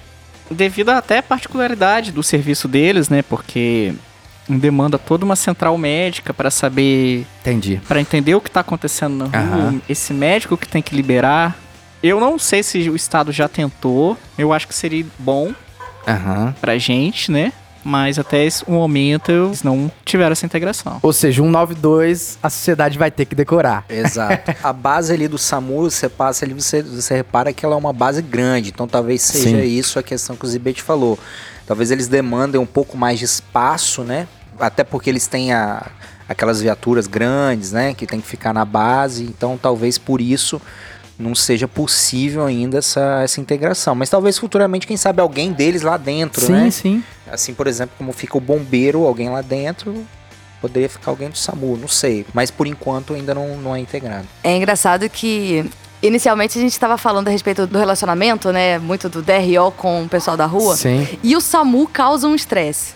devido 0.51 0.89
até 0.89 1.17
à 1.17 1.23
particularidade 1.23 2.11
do 2.11 2.21
serviço 2.21 2.67
deles, 2.67 3.09
né? 3.09 3.21
Porque 3.23 3.93
demanda 4.47 4.97
toda 4.97 5.25
uma 5.25 5.35
central 5.35 5.77
médica 5.77 6.33
para 6.33 6.49
saber, 6.51 7.25
Entendi. 7.41 7.81
para 7.87 7.99
entender 8.01 8.35
o 8.35 8.41
que 8.41 8.49
tá 8.51 8.59
acontecendo 8.61 9.15
na 9.17 9.25
rua, 9.25 9.57
Aham. 9.69 9.81
esse 9.87 10.13
médico 10.13 10.57
que 10.57 10.67
tem 10.67 10.81
que 10.81 10.95
liberar. 10.95 11.57
Eu 12.01 12.19
não 12.19 12.39
sei 12.39 12.63
se 12.63 12.89
o 12.89 12.95
estado 12.95 13.31
já 13.31 13.47
tentou. 13.47 14.17
Eu 14.37 14.53
acho 14.53 14.67
que 14.67 14.73
seria 14.73 15.05
bom 15.17 15.53
Aham. 16.07 16.55
pra 16.61 16.77
gente, 16.77 17.31
né? 17.31 17.51
Mas 17.83 18.19
até 18.19 18.45
esse 18.45 18.69
momento 18.69 19.31
eles 19.31 19.63
não 19.63 19.91
tiveram 20.03 20.33
essa 20.33 20.45
integração. 20.45 20.99
Ou 21.01 21.13
seja, 21.13 21.41
192 21.41 22.37
a 22.41 22.49
sociedade 22.49 22.97
vai 22.97 23.09
ter 23.09 23.25
que 23.25 23.35
decorar. 23.35 23.85
Exato. 23.89 24.53
A 24.63 24.73
base 24.73 25.13
ali 25.13 25.27
do 25.27 25.37
SAMU, 25.37 25.89
você 25.89 26.09
passa 26.09 26.45
ali, 26.45 26.53
você, 26.53 26.81
você 26.81 27.15
repara 27.15 27.53
que 27.53 27.65
ela 27.65 27.75
é 27.75 27.77
uma 27.77 27.93
base 27.93 28.21
grande. 28.21 28.69
Então 28.69 28.87
talvez 28.87 29.21
seja 29.21 29.61
Sim. 29.61 29.63
isso 29.63 29.97
a 29.97 30.03
questão 30.03 30.35
que 30.35 30.45
o 30.45 30.47
Zibete 30.47 30.81
falou. 30.81 31.17
Talvez 31.65 31.91
eles 31.91 32.07
demandem 32.07 32.59
um 32.59 32.65
pouco 32.65 32.97
mais 32.97 33.19
de 33.19 33.25
espaço, 33.25 34.03
né? 34.03 34.27
Até 34.59 34.83
porque 34.83 35.09
eles 35.09 35.27
têm 35.27 35.53
a, 35.53 35.85
aquelas 36.27 36.61
viaturas 36.61 37.07
grandes, 37.07 37.71
né? 37.71 37.93
Que 37.93 38.05
tem 38.05 38.19
que 38.19 38.27
ficar 38.27 38.53
na 38.53 38.65
base. 38.65 39.23
Então 39.23 39.57
talvez 39.57 39.97
por 39.97 40.19
isso 40.19 40.61
não 41.19 41.35
seja 41.35 41.67
possível 41.67 42.45
ainda 42.45 42.77
essa, 42.77 43.21
essa 43.21 43.41
integração. 43.41 43.93
Mas 43.93 44.09
talvez 44.09 44.37
futuramente, 44.37 44.87
quem 44.87 44.95
sabe, 44.95 45.21
alguém 45.21 45.51
deles 45.51 45.81
lá 45.81 45.97
dentro, 45.97 46.45
sim, 46.45 46.51
né? 46.53 46.71
sim. 46.71 47.03
Assim, 47.29 47.53
por 47.53 47.67
exemplo, 47.67 47.93
como 47.97 48.13
fica 48.13 48.37
o 48.37 48.41
bombeiro, 48.41 49.05
alguém 49.05 49.29
lá 49.29 49.41
dentro, 49.41 50.05
poderia 50.61 50.87
ficar 50.87 51.11
alguém 51.11 51.29
do 51.29 51.37
SAMU, 51.37 51.77
não 51.77 51.89
sei. 51.89 52.25
Mas 52.33 52.49
por 52.49 52.65
enquanto 52.65 53.13
ainda 53.13 53.35
não, 53.35 53.57
não 53.57 53.75
é 53.75 53.79
integrado. 53.79 54.27
É 54.43 54.55
engraçado 54.55 55.07
que 55.09 55.69
inicialmente 56.01 56.57
a 56.57 56.61
gente 56.61 56.71
estava 56.71 56.97
falando 56.97 57.27
a 57.27 57.31
respeito 57.31 57.67
do 57.67 57.77
relacionamento, 57.77 58.51
né? 58.51 58.79
Muito 58.79 59.09
do 59.09 59.21
DRO 59.21 59.71
com 59.75 60.03
o 60.03 60.09
pessoal 60.09 60.37
da 60.37 60.45
rua. 60.45 60.75
Sim. 60.77 61.05
E 61.21 61.35
o 61.35 61.41
SAMU 61.41 61.87
causa 61.87 62.27
um 62.27 62.35
estresse. 62.35 62.93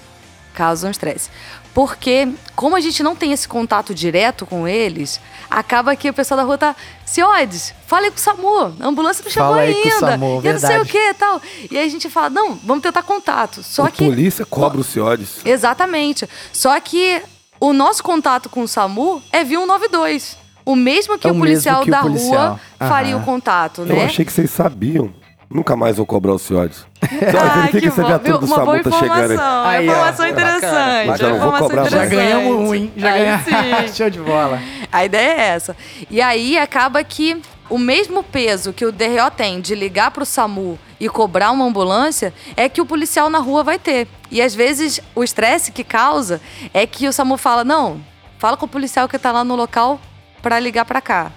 Causa 0.54 0.88
um 0.88 0.92
estresse. 0.92 1.30
Porque, 1.74 2.30
como 2.56 2.76
a 2.76 2.80
gente 2.80 3.02
não 3.02 3.16
tem 3.16 3.32
esse 3.32 3.48
contato 3.48 3.96
direto 3.96 4.46
com 4.46 4.68
eles, 4.68 5.20
acaba 5.50 5.96
que 5.96 6.10
o 6.10 6.14
pessoal 6.14 6.38
da 6.38 6.44
rua 6.44 6.58
tá. 6.58 6.76
Ciodes, 7.14 7.74
fale 7.86 8.10
com 8.10 8.18
o 8.18 8.20
SAMU. 8.20 8.76
A 8.80 8.88
ambulância 8.88 9.24
não 9.24 9.32
chegou 9.32 9.50
Fala 9.50 9.62
aí 9.62 9.74
com 9.74 9.80
o 9.80 9.84
ainda. 9.94 10.00
SAMU, 10.00 10.42
e 10.44 10.48
eu 10.48 10.54
não 10.54 10.60
sei 10.60 10.80
o 10.80 10.86
que 10.86 10.98
e 10.98 11.14
tal. 11.14 11.42
E 11.70 11.78
aí 11.78 11.86
a 11.86 11.90
gente 11.90 12.10
fala, 12.10 12.30
não, 12.32 12.56
vamos 12.56 12.82
tentar 12.82 13.04
contato. 13.04 13.62
Só 13.62 13.86
a 13.86 13.92
que. 13.92 14.04
polícia 14.04 14.46
cobra 14.46 14.80
os 14.80 14.88
CIODs. 14.88 15.46
Exatamente. 15.46 16.28
Só 16.52 16.80
que 16.80 17.22
o 17.60 17.72
nosso 17.72 18.04
contato 18.04 18.50
com 18.50 18.64
o 18.64 18.68
SAMU 18.68 19.22
é 19.32 19.44
via 19.44 19.60
192. 19.60 20.38
O 20.66 20.76
mesmo 20.76 21.18
que 21.20 21.28
É 21.28 21.30
o 21.30 21.34
o 21.34 21.38
mesmo 21.38 21.48
policial 21.52 21.82
que 21.84 21.90
o 21.90 21.92
da 21.92 22.02
policial. 22.02 22.48
rua 22.80 22.88
faria 22.90 23.14
Aham. 23.16 23.22
o 23.22 23.26
contato, 23.26 23.82
Eu 23.82 23.86
né? 23.96 24.06
achei 24.06 24.26
que 24.26 24.32
vocês 24.32 24.50
sabiam. 24.50 25.14
Nunca 25.54 25.76
mais 25.76 25.98
vou 25.98 26.06
cobrar 26.06 26.34
os 26.34 26.42
CIODs. 26.42 26.86
Ah, 27.02 27.68
que 27.70 27.80
viatura 27.80 28.18
Viu? 28.20 28.38
do 28.40 28.46
Uma 28.48 28.66
boa 28.66 28.82
SAMU 28.82 28.84
tá 28.84 29.00
chegando 29.00 29.20
aí. 29.22 29.34
informação. 29.34 29.66
Aí, 29.66 29.88
ó. 29.88 29.92
informação 29.92 30.26
É 30.26 30.30
interessante. 30.30 31.08
bacana. 31.08 31.30
Vou 31.30 31.38
informação 31.38 31.68
cobrar 31.68 31.82
mais. 31.82 31.92
Já 31.92 32.06
interessante. 32.06 32.34
ganhamos 32.34 32.70
um, 32.70 32.74
hein? 32.76 32.94
Já 32.98 33.12
ganhamos. 33.12 33.46
Show 33.96 34.10
de 34.10 34.20
bola. 34.20 34.60
A 34.92 35.06
ideia 35.06 35.32
é 35.32 35.42
essa. 35.50 35.78
E 36.10 36.20
aí 36.22 36.58
acaba 36.58 37.04
que 37.04 37.40
o 37.70 37.78
mesmo 37.78 38.24
peso 38.24 38.74
que 38.74 38.84
o 38.86 38.92
DRO 38.92 39.30
tem 39.36 39.62
de 39.62 39.76
ligar 39.76 40.10
pro 40.12 40.26
SAMU 40.26 40.80
e 41.00 41.08
cobrar 41.08 41.52
uma 41.52 41.66
ambulância 41.66 42.34
é 42.58 42.68
que 42.68 42.82
o 42.82 42.86
policial 42.86 43.30
na 43.30 43.40
rua 43.40 43.64
vai 43.64 43.78
ter. 43.78 44.08
E 44.32 44.42
às 44.42 44.56
vezes 44.56 45.00
o 45.14 45.24
estresse 45.24 45.72
que 45.72 45.84
causa 45.84 46.42
é 46.74 46.88
que 46.88 47.08
o 47.08 47.14
SAMU 47.14 47.38
fala: 47.38 47.64
não, 47.64 48.02
fala 48.40 48.58
com 48.58 48.66
o 48.66 48.70
policial 48.70 49.08
que 49.08 49.20
tá 49.20 49.32
lá 49.32 49.44
no 49.44 49.56
local 49.56 50.00
pra 50.42 50.60
ligar 50.60 50.84
pra 50.86 51.00
cá. 51.00 51.32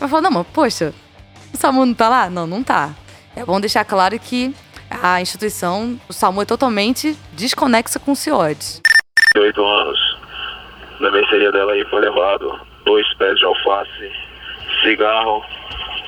Eu 0.00 0.08
falo, 0.08 0.22
não, 0.22 0.30
mas 0.30 0.46
poxa, 0.52 0.92
o 1.54 1.56
SAMU 1.56 1.86
não 1.86 1.94
tá 1.94 2.08
lá? 2.08 2.28
Não, 2.28 2.46
não 2.46 2.62
tá. 2.62 2.90
É 3.36 3.44
bom 3.44 3.60
deixar 3.60 3.84
claro 3.84 4.18
que 4.18 4.54
a 4.90 5.20
instituição, 5.20 6.00
o 6.08 6.12
SAMU 6.12 6.40
é 6.40 6.46
totalmente 6.46 7.14
desconexa 7.34 7.98
com 7.98 8.12
o 8.12 8.16
CIODES. 8.16 8.80
8 9.36 9.62
anos. 9.62 10.16
Na 10.98 11.10
mercearia 11.10 11.52
dela 11.52 11.72
aí 11.72 11.84
foi 11.90 12.00
levado 12.00 12.58
dois 12.86 13.06
pés 13.18 13.38
de 13.38 13.44
alface, 13.44 14.10
cigarro, 14.82 15.44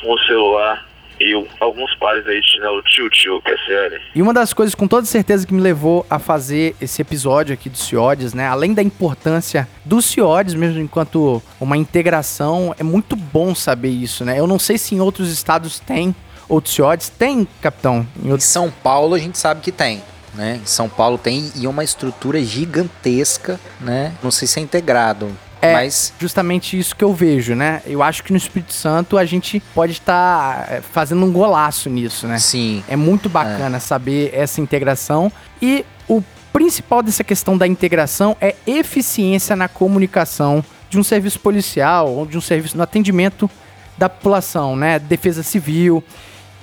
um 0.06 0.16
celular 0.26 0.88
e 1.20 1.34
alguns 1.60 1.94
pares 1.96 2.26
aí 2.26 2.40
de 2.40 2.50
chinelo 2.50 2.80
tio-tio, 2.84 3.42
que 3.42 3.50
é 3.50 3.58
sério. 3.58 4.00
E 4.14 4.22
uma 4.22 4.32
das 4.32 4.54
coisas 4.54 4.74
com 4.74 4.88
toda 4.88 5.04
certeza 5.04 5.46
que 5.46 5.52
me 5.52 5.60
levou 5.60 6.06
a 6.08 6.18
fazer 6.18 6.74
esse 6.80 7.02
episódio 7.02 7.52
aqui 7.52 7.68
do 7.68 7.76
CIODES, 7.76 8.32
né? 8.32 8.46
Além 8.46 8.72
da 8.72 8.82
importância 8.82 9.68
do 9.84 10.00
CIODES 10.00 10.54
mesmo 10.54 10.80
enquanto 10.80 11.42
uma 11.60 11.76
integração, 11.76 12.74
é 12.78 12.82
muito 12.82 13.14
bom 13.14 13.54
saber 13.54 13.90
isso, 13.90 14.24
né? 14.24 14.40
Eu 14.40 14.46
não 14.46 14.58
sei 14.58 14.78
se 14.78 14.94
em 14.94 15.00
outros 15.00 15.30
estados 15.30 15.78
tem 15.78 16.14
outros 16.48 16.74
CIODES. 16.74 17.10
Tem, 17.18 17.46
capitão? 17.60 18.06
Em 18.22 18.28
Em 18.28 18.30
outros... 18.30 18.48
São 18.48 18.70
Paulo 18.70 19.14
a 19.14 19.18
gente 19.18 19.36
sabe 19.38 19.60
que 19.60 19.70
tem. 19.72 20.02
Né? 20.34 20.60
Em 20.62 20.66
São 20.66 20.88
Paulo 20.88 21.18
tem 21.18 21.50
e 21.56 21.66
uma 21.66 21.82
estrutura 21.82 22.42
gigantesca, 22.42 23.58
né? 23.80 24.12
Não 24.22 24.30
sei 24.30 24.46
se 24.46 24.60
é 24.60 24.62
integrado, 24.62 25.30
É. 25.60 25.72
mas 25.72 26.12
Justamente 26.20 26.78
isso 26.78 26.94
que 26.94 27.02
eu 27.02 27.12
vejo, 27.12 27.54
né? 27.54 27.82
Eu 27.84 28.02
acho 28.02 28.22
que 28.22 28.30
no 28.30 28.36
Espírito 28.36 28.72
Santo 28.72 29.18
a 29.18 29.24
gente 29.24 29.60
pode 29.74 29.92
estar 29.92 30.66
é, 30.70 30.80
fazendo 30.80 31.24
um 31.24 31.32
golaço 31.32 31.90
nisso, 31.90 32.26
né? 32.28 32.38
sim. 32.38 32.84
É 32.88 32.94
muito 32.94 33.28
bacana 33.28 33.80
saber 33.80 34.30
essa 34.32 34.60
integração. 34.60 35.32
E 35.60 35.84
o 36.06 36.22
principal 36.52 37.02
dessa 37.02 37.24
questão 37.24 37.58
da 37.58 37.66
integração 37.66 38.36
é 38.40 38.54
eficiência 38.66 39.56
na 39.56 39.66
comunicação 39.66 40.64
de 40.88 40.98
um 40.98 41.02
serviço 41.02 41.40
policial 41.40 42.08
ou 42.12 42.26
de 42.26 42.38
um 42.38 42.40
serviço 42.40 42.76
no 42.76 42.82
atendimento 42.82 43.50
da 43.96 44.08
população, 44.08 44.76
né? 44.76 44.98
Defesa 45.00 45.42
civil. 45.42 46.02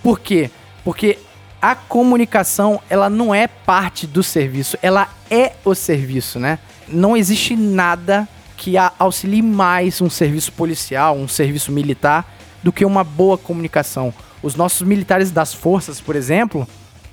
Por 0.06 0.20
quê? 0.20 0.52
Porque 0.84 1.18
a 1.60 1.74
comunicação, 1.74 2.80
ela 2.92 3.10
não 3.10 3.34
é 3.34 3.48
parte 3.48 4.06
do 4.06 4.22
serviço, 4.22 4.78
ela 4.80 5.10
é 5.32 5.54
o 5.66 5.74
serviço, 5.74 6.40
né? 6.40 6.60
Não 6.88 7.18
existe 7.18 7.56
nada 7.56 8.28
que 8.56 8.76
auxilie 9.00 9.42
mais 9.42 10.02
um 10.02 10.10
serviço 10.12 10.54
policial, 10.54 11.18
um 11.18 11.28
serviço 11.28 11.72
militar, 11.72 12.24
do 12.62 12.72
que 12.72 12.86
uma 12.86 13.04
boa 13.04 13.36
comunicação. 13.36 14.14
Os 14.44 14.56
nossos 14.56 14.88
militares 14.88 15.32
das 15.32 15.56
forças, 15.56 16.00
por 16.00 16.16
exemplo, 16.16 16.68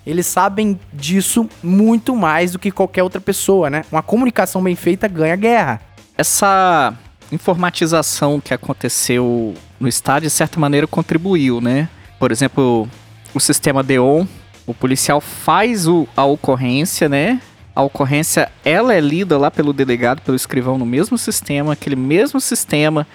eles 0.06 0.26
sabem 0.26 0.78
disso 0.92 1.48
muito 1.62 2.14
mais 2.14 2.52
do 2.52 2.58
que 2.58 2.70
qualquer 2.70 3.02
outra 3.02 3.22
pessoa, 3.22 3.70
né? 3.70 3.86
Uma 3.90 4.02
comunicação 4.02 4.62
bem 4.62 4.76
feita 4.76 5.08
ganha 5.08 5.34
guerra. 5.34 5.80
Essa 6.14 6.92
informatização 7.32 8.38
que 8.38 8.52
aconteceu 8.52 9.54
no 9.80 9.88
estado, 9.88 10.24
de 10.24 10.30
certa 10.30 10.60
maneira, 10.60 10.86
contribuiu, 10.86 11.58
né? 11.58 11.88
Por 12.22 12.30
exemplo, 12.30 12.88
o 13.34 13.40
sistema 13.40 13.82
DEON, 13.82 14.28
o 14.64 14.72
policial 14.72 15.20
faz 15.20 15.88
o- 15.88 16.06
a 16.16 16.24
ocorrência, 16.24 17.08
né? 17.08 17.40
A 17.74 17.82
ocorrência, 17.82 18.48
ela 18.64 18.94
é 18.94 19.00
lida 19.00 19.36
lá 19.36 19.50
pelo 19.50 19.72
delegado, 19.72 20.20
pelo 20.22 20.36
escrivão 20.36 20.78
no 20.78 20.86
mesmo 20.86 21.18
sistema, 21.18 21.72
aquele 21.72 21.96
mesmo 21.96 22.40
sistema 22.40 23.08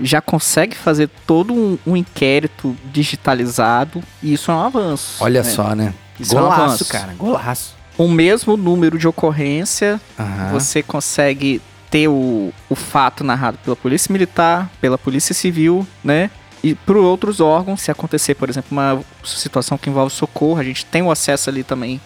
já 0.00 0.22
consegue 0.22 0.74
fazer 0.74 1.10
todo 1.26 1.52
um, 1.52 1.78
um 1.86 1.94
inquérito 1.94 2.74
digitalizado 2.90 4.02
e 4.22 4.32
isso 4.32 4.50
é 4.50 4.54
um 4.54 4.60
avanço. 4.62 5.22
Olha 5.22 5.42
né? 5.42 5.50
só, 5.50 5.74
né? 5.74 5.92
Isso 6.18 6.34
é 6.34 6.40
um 6.40 6.44
Golaço, 6.44 6.62
avanço. 6.62 6.84
cara. 6.86 7.14
Golaço. 7.18 7.74
O 7.98 8.08
mesmo 8.08 8.56
número 8.56 8.96
de 8.98 9.06
ocorrência 9.06 10.00
Aham. 10.18 10.52
você 10.52 10.82
consegue 10.82 11.60
ter 11.90 12.08
o, 12.08 12.50
o 12.70 12.74
fato 12.74 13.22
narrado 13.22 13.58
pela 13.62 13.76
Polícia 13.76 14.10
Militar, 14.10 14.70
pela 14.80 14.96
Polícia 14.96 15.34
Civil, 15.34 15.86
né? 16.02 16.30
E 16.68 16.74
por 16.74 16.96
outros 16.96 17.40
órgãos, 17.40 17.80
se 17.80 17.90
acontecer, 17.90 18.34
por 18.34 18.50
exemplo, 18.50 18.68
uma 18.72 19.02
situação 19.24 19.78
que 19.78 19.88
envolve 19.88 20.12
socorro, 20.12 20.60
a 20.60 20.64
gente 20.64 20.84
tem 20.84 21.02
o 21.02 21.10
acesso 21.10 21.48
ali 21.48 21.62
também 21.62 21.98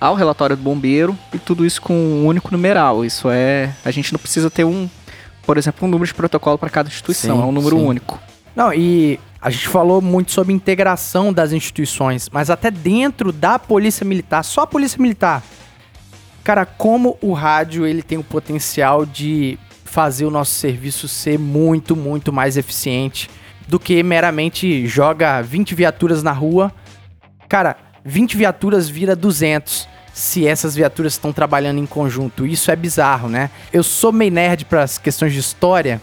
ao 0.00 0.14
relatório 0.14 0.56
do 0.56 0.62
bombeiro 0.62 1.18
e 1.34 1.38
tudo 1.38 1.66
isso 1.66 1.82
com 1.82 1.92
um 1.94 2.26
único 2.26 2.50
numeral. 2.50 3.04
Isso 3.04 3.28
é. 3.30 3.74
A 3.84 3.90
gente 3.90 4.12
não 4.12 4.18
precisa 4.18 4.50
ter 4.50 4.64
um, 4.64 4.88
por 5.42 5.58
exemplo, 5.58 5.86
um 5.86 5.90
número 5.90 6.06
de 6.06 6.14
protocolo 6.14 6.56
para 6.56 6.70
cada 6.70 6.88
instituição, 6.88 7.36
Sim, 7.36 7.42
é 7.42 7.44
um 7.44 7.52
número 7.52 7.76
sim. 7.76 7.84
único. 7.84 8.18
Não, 8.54 8.72
e 8.72 9.20
a 9.40 9.50
gente 9.50 9.68
falou 9.68 10.00
muito 10.00 10.32
sobre 10.32 10.54
integração 10.54 11.30
das 11.30 11.52
instituições, 11.52 12.30
mas 12.30 12.48
até 12.48 12.70
dentro 12.70 13.32
da 13.32 13.58
Polícia 13.58 14.04
Militar, 14.04 14.42
só 14.42 14.62
a 14.62 14.66
Polícia 14.66 15.00
Militar, 15.00 15.42
Cara, 16.46 16.64
como 16.64 17.18
o 17.20 17.32
rádio 17.32 17.84
ele 17.84 18.04
tem 18.04 18.18
o 18.18 18.22
potencial 18.22 19.04
de 19.04 19.58
fazer 19.84 20.24
o 20.26 20.30
nosso 20.30 20.52
serviço 20.52 21.08
ser 21.08 21.40
muito, 21.40 21.96
muito 21.96 22.32
mais 22.32 22.56
eficiente 22.56 23.28
do 23.66 23.78
que 23.78 24.02
meramente 24.02 24.86
joga 24.86 25.42
20 25.42 25.74
viaturas 25.74 26.22
na 26.22 26.32
rua. 26.32 26.72
Cara, 27.48 27.76
20 28.04 28.36
viaturas 28.36 28.88
vira 28.88 29.16
200 29.16 29.88
se 30.12 30.46
essas 30.46 30.74
viaturas 30.74 31.12
estão 31.12 31.32
trabalhando 31.32 31.78
em 31.78 31.86
conjunto. 31.86 32.46
Isso 32.46 32.70
é 32.70 32.76
bizarro, 32.76 33.28
né? 33.28 33.50
Eu 33.72 33.82
sou 33.82 34.12
meio 34.12 34.32
nerd 34.32 34.64
para 34.64 34.82
as 34.82 34.96
questões 34.96 35.32
de 35.32 35.40
história 35.40 36.00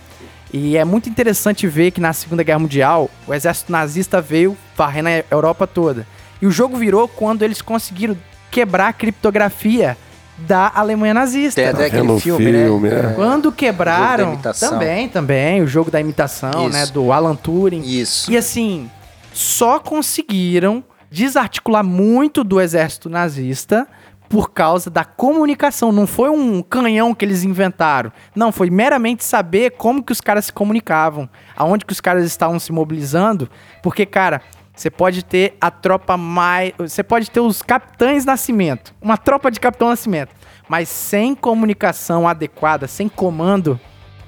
e 0.53 0.77
é 0.77 0.85
muito 0.85 1.09
interessante 1.09 1.65
ver 1.67 1.89
que 1.89 1.99
na 1.99 2.13
Segunda 2.13 2.43
Guerra 2.43 2.59
Mundial 2.59 3.09
o 3.25 3.33
exército 3.33 3.71
nazista 3.71 4.21
veio 4.21 4.55
varrendo 4.77 5.09
a 5.09 5.23
Europa 5.31 5.65
toda. 5.65 6.05
E 6.39 6.45
o 6.45 6.51
jogo 6.51 6.77
virou 6.77 7.07
quando 7.07 7.41
eles 7.41 7.59
conseguiram 7.59 8.15
quebrar 8.51 8.89
a 8.89 8.93
criptografia 8.93 9.97
da 10.37 10.71
Alemanha 10.73 11.13
nazista. 11.13 11.61
Tem 11.61 11.69
até 11.69 11.85
aquele 11.85 12.01
vendo 12.01 12.15
o 12.15 12.19
filme, 12.19 12.51
filme, 12.51 12.89
né? 12.89 13.11
é. 13.11 13.13
Quando 13.13 13.43
Jogo 13.43 13.51
da 13.51 13.57
quebraram, 13.57 14.39
também, 14.59 15.07
também, 15.07 15.61
o 15.61 15.67
jogo 15.67 15.91
da 15.91 15.99
imitação, 15.99 16.67
Isso. 16.67 16.77
né, 16.77 16.85
do 16.87 17.11
Alan 17.11 17.35
Turing. 17.35 17.81
Isso. 17.81 18.31
E 18.31 18.37
assim, 18.37 18.89
só 19.31 19.79
conseguiram 19.79 20.83
desarticular 21.09 21.83
muito 21.83 22.43
do 22.43 22.59
exército 22.59 23.09
nazista 23.09 23.87
por 24.27 24.51
causa 24.51 24.89
da 24.89 25.05
comunicação. 25.05 25.91
Não 25.91 26.07
foi 26.07 26.29
um 26.31 26.63
canhão 26.63 27.13
que 27.13 27.23
eles 27.23 27.43
inventaram. 27.43 28.11
Não, 28.35 28.51
foi 28.51 28.71
meramente 28.71 29.23
saber 29.23 29.71
como 29.77 30.03
que 30.03 30.11
os 30.11 30.19
caras 30.19 30.45
se 30.45 30.53
comunicavam, 30.53 31.29
aonde 31.55 31.85
que 31.85 31.93
os 31.93 32.01
caras 32.01 32.25
estavam 32.25 32.57
se 32.57 32.71
mobilizando, 32.71 33.47
porque 33.83 34.07
cara, 34.07 34.41
você 34.75 34.89
pode 34.89 35.23
ter 35.23 35.55
a 35.61 35.69
tropa 35.69 36.17
mais, 36.17 36.73
você 36.77 37.03
pode 37.03 37.29
ter 37.29 37.39
os 37.39 37.61
capitães 37.61 38.25
Nascimento, 38.25 38.93
uma 39.01 39.17
tropa 39.17 39.51
de 39.51 39.59
Capitão 39.59 39.89
Nascimento, 39.89 40.33
mas 40.67 40.89
sem 40.89 41.35
comunicação 41.35 42.27
adequada, 42.27 42.87
sem 42.87 43.07
comando, 43.07 43.79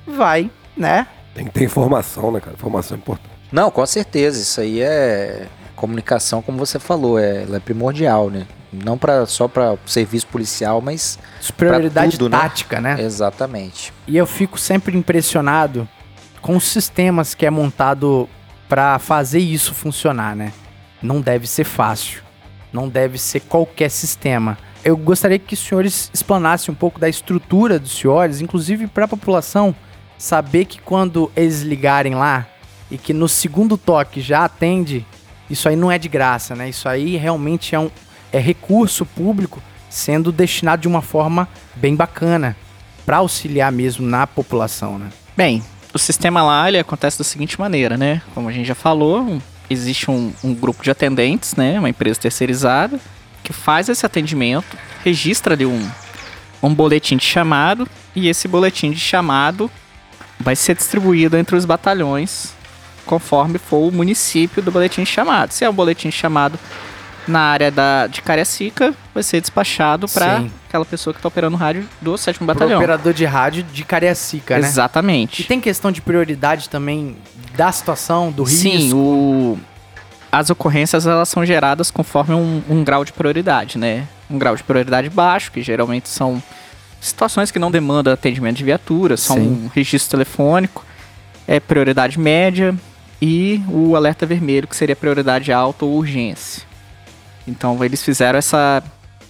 vai, 0.05 0.51
né? 0.77 1.07
Tem 1.33 1.45
que 1.45 1.51
ter 1.51 1.63
informação, 1.63 2.31
né, 2.31 2.39
cara? 2.39 2.53
Informação 2.53 2.95
é 2.95 2.99
importante. 2.99 3.35
Não, 3.51 3.69
com 3.71 3.85
certeza. 3.85 4.41
Isso 4.41 4.61
aí 4.61 4.81
é 4.81 5.47
comunicação, 5.75 6.41
como 6.41 6.57
você 6.57 6.79
falou, 6.79 7.19
é, 7.19 7.43
ela 7.43 7.57
é 7.57 7.59
primordial, 7.59 8.29
né? 8.29 8.47
Não 8.71 8.97
pra, 8.97 9.25
só 9.25 9.47
para 9.47 9.77
serviço 9.85 10.27
policial, 10.27 10.81
mas 10.81 11.19
Superioridade 11.39 12.17
tudo, 12.17 12.29
né? 12.29 12.37
tática, 12.37 12.81
né? 12.81 12.97
exatamente. 12.99 13.93
E 14.07 14.17
eu 14.17 14.25
fico 14.25 14.57
sempre 14.57 14.97
impressionado 14.97 15.87
com 16.41 16.55
os 16.55 16.65
sistemas 16.65 17.33
que 17.33 17.45
é 17.45 17.49
montado 17.49 18.29
pra 18.67 18.99
fazer 18.99 19.39
isso 19.39 19.73
funcionar, 19.73 20.35
né? 20.35 20.51
Não 21.01 21.21
deve 21.21 21.47
ser 21.47 21.63
fácil. 21.63 22.23
Não 22.71 22.89
deve 22.89 23.17
ser 23.17 23.41
qualquer 23.41 23.89
sistema. 23.89 24.57
Eu 24.83 24.97
gostaria 24.97 25.39
que 25.39 25.53
os 25.53 25.59
senhores 25.59 26.09
explanassem 26.13 26.71
um 26.71 26.75
pouco 26.75 26.99
da 26.99 27.09
estrutura 27.09 27.79
dos 27.79 27.97
senhores, 27.97 28.41
inclusive 28.41 28.87
para 28.87 29.05
a 29.05 29.07
população 29.07 29.73
saber 30.17 30.65
que 30.65 30.79
quando 30.79 31.31
eles 31.35 31.61
ligarem 31.61 32.15
lá 32.15 32.45
e 32.89 32.97
que 32.97 33.13
no 33.13 33.27
segundo 33.27 33.77
toque 33.77 34.21
já 34.21 34.45
atende, 34.45 35.05
isso 35.49 35.67
aí 35.67 35.75
não 35.75 35.91
é 35.91 35.97
de 35.97 36.07
graça, 36.07 36.55
né? 36.55 36.69
Isso 36.69 36.87
aí 36.87 37.15
realmente 37.15 37.73
é 37.75 37.79
um 37.79 37.89
é 38.31 38.39
recurso 38.39 39.05
público 39.05 39.61
sendo 39.89 40.31
destinado 40.31 40.81
de 40.81 40.87
uma 40.87 41.01
forma 41.01 41.47
bem 41.75 41.95
bacana 41.95 42.55
para 43.05 43.17
auxiliar 43.17 43.71
mesmo 43.71 44.05
na 44.05 44.27
população, 44.27 44.99
né? 44.99 45.09
Bem, 45.37 45.63
o 45.95 45.97
sistema 45.97 46.43
lá 46.43 46.67
ele 46.67 46.77
acontece 46.77 47.17
da 47.17 47.23
seguinte 47.23 47.57
maneira, 47.57 47.95
né? 47.95 48.21
Como 48.33 48.49
a 48.49 48.51
gente 48.51 48.67
já 48.67 48.75
falou, 48.75 49.41
existe 49.69 50.11
um, 50.11 50.33
um 50.43 50.53
grupo 50.53 50.83
de 50.83 50.91
atendentes, 50.91 51.55
né? 51.55 51.79
Uma 51.79 51.89
empresa 51.89 52.19
terceirizada 52.19 52.99
que 53.41 53.53
faz 53.53 53.87
esse 53.87 54.05
atendimento, 54.05 54.77
registra 55.05 55.53
ali 55.53 55.65
um, 55.65 55.89
um 56.61 56.73
boletim 56.73 57.15
de 57.15 57.23
chamado 57.23 57.87
e 58.13 58.27
esse 58.27 58.45
boletim 58.45 58.91
de 58.91 58.99
chamado 58.99 59.71
vai 60.37 60.53
ser 60.53 60.75
distribuído 60.75 61.37
entre 61.37 61.55
os 61.55 61.63
batalhões 61.63 62.53
conforme 63.05 63.57
for 63.57 63.87
o 63.87 63.91
município 63.91 64.61
do 64.61 64.73
boletim 64.73 65.03
de 65.03 65.09
chamado. 65.09 65.53
Se 65.53 65.63
é 65.63 65.69
um 65.69 65.73
boletim 65.73 66.09
de 66.09 66.15
chamado 66.15 66.59
na 67.27 67.39
área 67.39 67.71
da, 67.71 68.07
de 68.07 68.21
Cariacica, 68.21 68.93
vai 69.13 69.23
ser 69.23 69.41
despachado 69.41 70.07
para 70.07 70.43
aquela 70.67 70.85
pessoa 70.85 71.13
que 71.13 71.19
está 71.19 71.27
operando 71.27 71.55
o 71.55 71.59
rádio 71.59 71.87
do 72.01 72.17
7 72.17 72.37
Pro 72.37 72.47
Batalhão. 72.47 72.77
operador 72.77 73.13
de 73.13 73.25
rádio 73.25 73.63
de 73.63 73.83
Cariacica, 73.83 74.59
né? 74.59 74.67
Exatamente. 74.67 75.41
E 75.41 75.45
tem 75.45 75.59
questão 75.59 75.91
de 75.91 76.01
prioridade 76.01 76.69
também 76.69 77.17
da 77.55 77.71
situação, 77.71 78.31
do 78.31 78.43
risco. 78.43 78.61
Sim, 78.61 78.93
o... 78.93 79.57
as 80.31 80.49
ocorrências 80.49 81.07
elas 81.07 81.29
são 81.29 81.45
geradas 81.45 81.89
conforme 81.89 82.35
um, 82.35 82.61
um 82.69 82.83
grau 82.83 83.03
de 83.03 83.13
prioridade, 83.13 83.77
né? 83.77 84.07
Um 84.29 84.37
grau 84.37 84.55
de 84.55 84.63
prioridade 84.63 85.09
baixo, 85.09 85.51
que 85.51 85.61
geralmente 85.61 86.09
são 86.09 86.41
situações 86.99 87.51
que 87.51 87.59
não 87.59 87.69
demandam 87.69 88.13
atendimento 88.13 88.57
de 88.57 88.63
viatura, 88.63 89.15
são 89.15 89.37
um 89.37 89.69
registro 89.73 90.11
telefônico, 90.11 90.83
é 91.47 91.59
prioridade 91.59 92.19
média 92.19 92.75
e 93.21 93.61
o 93.69 93.95
alerta 93.95 94.25
vermelho, 94.25 94.67
que 94.67 94.75
seria 94.75 94.95
prioridade 94.95 95.51
alta 95.51 95.85
ou 95.85 95.93
urgência. 95.93 96.63
Então 97.47 97.83
eles 97.83 98.01
fizeram 98.03 98.39
essa 98.39 98.81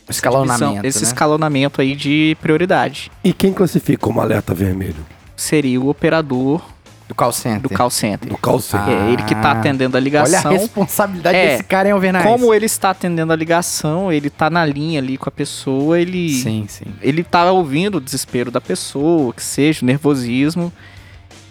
escalonamento, 0.10 0.60
divisão- 0.66 0.86
esse 0.86 1.00
né? 1.02 1.08
escalonamento 1.08 1.82
aí 1.82 1.96
de 1.96 2.38
prioridade. 2.42 3.12
E 3.24 3.34
quem 3.34 3.52
classifica 3.54 3.98
como 4.00 4.22
alerta 4.22 4.54
vermelho? 4.54 5.06
Seria 5.36 5.80
o 5.82 5.90
operador 5.90 6.62
do 7.08 7.14
call 7.14 7.32
center. 7.32 7.62
do 7.62 7.70
call 7.70 7.90
center. 7.92 8.30
Do 8.30 8.38
call 8.38 8.60
center. 8.60 8.90
É 8.90 9.12
ele 9.12 9.22
que 9.24 9.36
tá 9.36 9.50
Ah, 9.50 9.60
atendendo 9.60 9.96
a 9.96 10.00
Olha 10.00 10.02
a 10.02 10.04
ligação. 10.06 10.52
responsabilidade 10.54 11.38
É, 11.38 11.48
desse 11.52 11.64
cara, 11.64 11.88
hein, 11.88 11.94
Alvernais? 11.94 12.26
Como 12.26 12.52
ele 12.54 12.66
está 12.66 12.90
atendendo 12.92 13.32
a 13.32 13.36
ligação, 13.36 14.12
ele 14.12 14.30
tá 14.30 14.50
na 14.50 14.66
linha 14.66 15.00
ali 15.00 15.16
com 15.18 15.30
a 15.30 15.32
pessoa, 15.32 16.00
ele 16.00 16.30
Sim, 16.34 16.66
sim. 16.68 16.86
ele 17.02 17.24
tá 17.24 17.52
ouvindo 17.52 17.96
o 17.98 18.02
desespero 18.02 18.50
da 18.50 18.60
pessoa, 18.62 19.32
que 19.34 19.44
seja 19.44 19.84
o 19.84 19.86
nervosismo. 19.86 20.72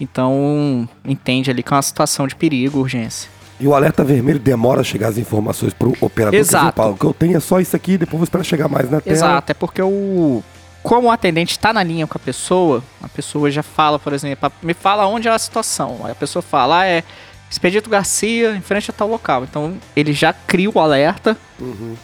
Então, 0.00 0.88
entende 1.04 1.50
ali 1.50 1.62
que 1.62 1.72
é 1.72 1.76
uma 1.76 1.82
situação 1.82 2.26
de 2.26 2.34
perigo, 2.34 2.80
urgência. 2.80 3.30
E 3.60 3.66
o 3.68 3.74
alerta 3.74 4.02
vermelho 4.02 4.38
demora 4.38 4.80
a 4.80 4.84
chegar 4.84 5.08
as 5.08 5.18
informações 5.18 5.72
pro 5.72 5.92
operador. 6.00 6.38
Exato. 6.38 6.72
Paulo, 6.74 6.94
o 6.94 6.98
que 6.98 7.04
eu 7.04 7.14
tenho 7.14 7.36
é 7.36 7.40
só 7.40 7.60
isso 7.60 7.74
aqui, 7.76 7.96
depois 7.96 8.18
vou 8.18 8.24
esperar 8.24 8.44
chegar 8.44 8.68
mais 8.68 8.90
na 8.90 9.00
tela. 9.00 9.16
Exato, 9.16 9.52
é 9.52 9.54
porque 9.54 9.80
o 9.80 10.42
como 10.82 11.08
o 11.08 11.10
atendente 11.10 11.52
está 11.52 11.72
na 11.72 11.82
linha 11.82 12.06
com 12.06 12.18
a 12.18 12.20
pessoa, 12.20 12.84
a 13.02 13.08
pessoa 13.08 13.50
já 13.50 13.62
fala, 13.62 13.98
por 13.98 14.12
exemplo, 14.12 14.52
me 14.62 14.74
fala 14.74 15.06
onde 15.06 15.26
é 15.26 15.30
a 15.30 15.38
situação. 15.38 16.00
Aí 16.04 16.12
a 16.12 16.14
pessoa 16.14 16.42
fala, 16.42 16.80
ah, 16.80 16.86
é 16.86 17.02
Expedito 17.50 17.88
Garcia, 17.88 18.54
em 18.54 18.60
frente 18.60 18.90
a 18.90 18.92
tal 18.92 19.08
local. 19.08 19.44
Então, 19.44 19.78
ele 19.96 20.12
já 20.12 20.34
cria 20.34 20.68
o 20.70 20.78
alerta 20.78 21.38
Uhum. 21.58 21.94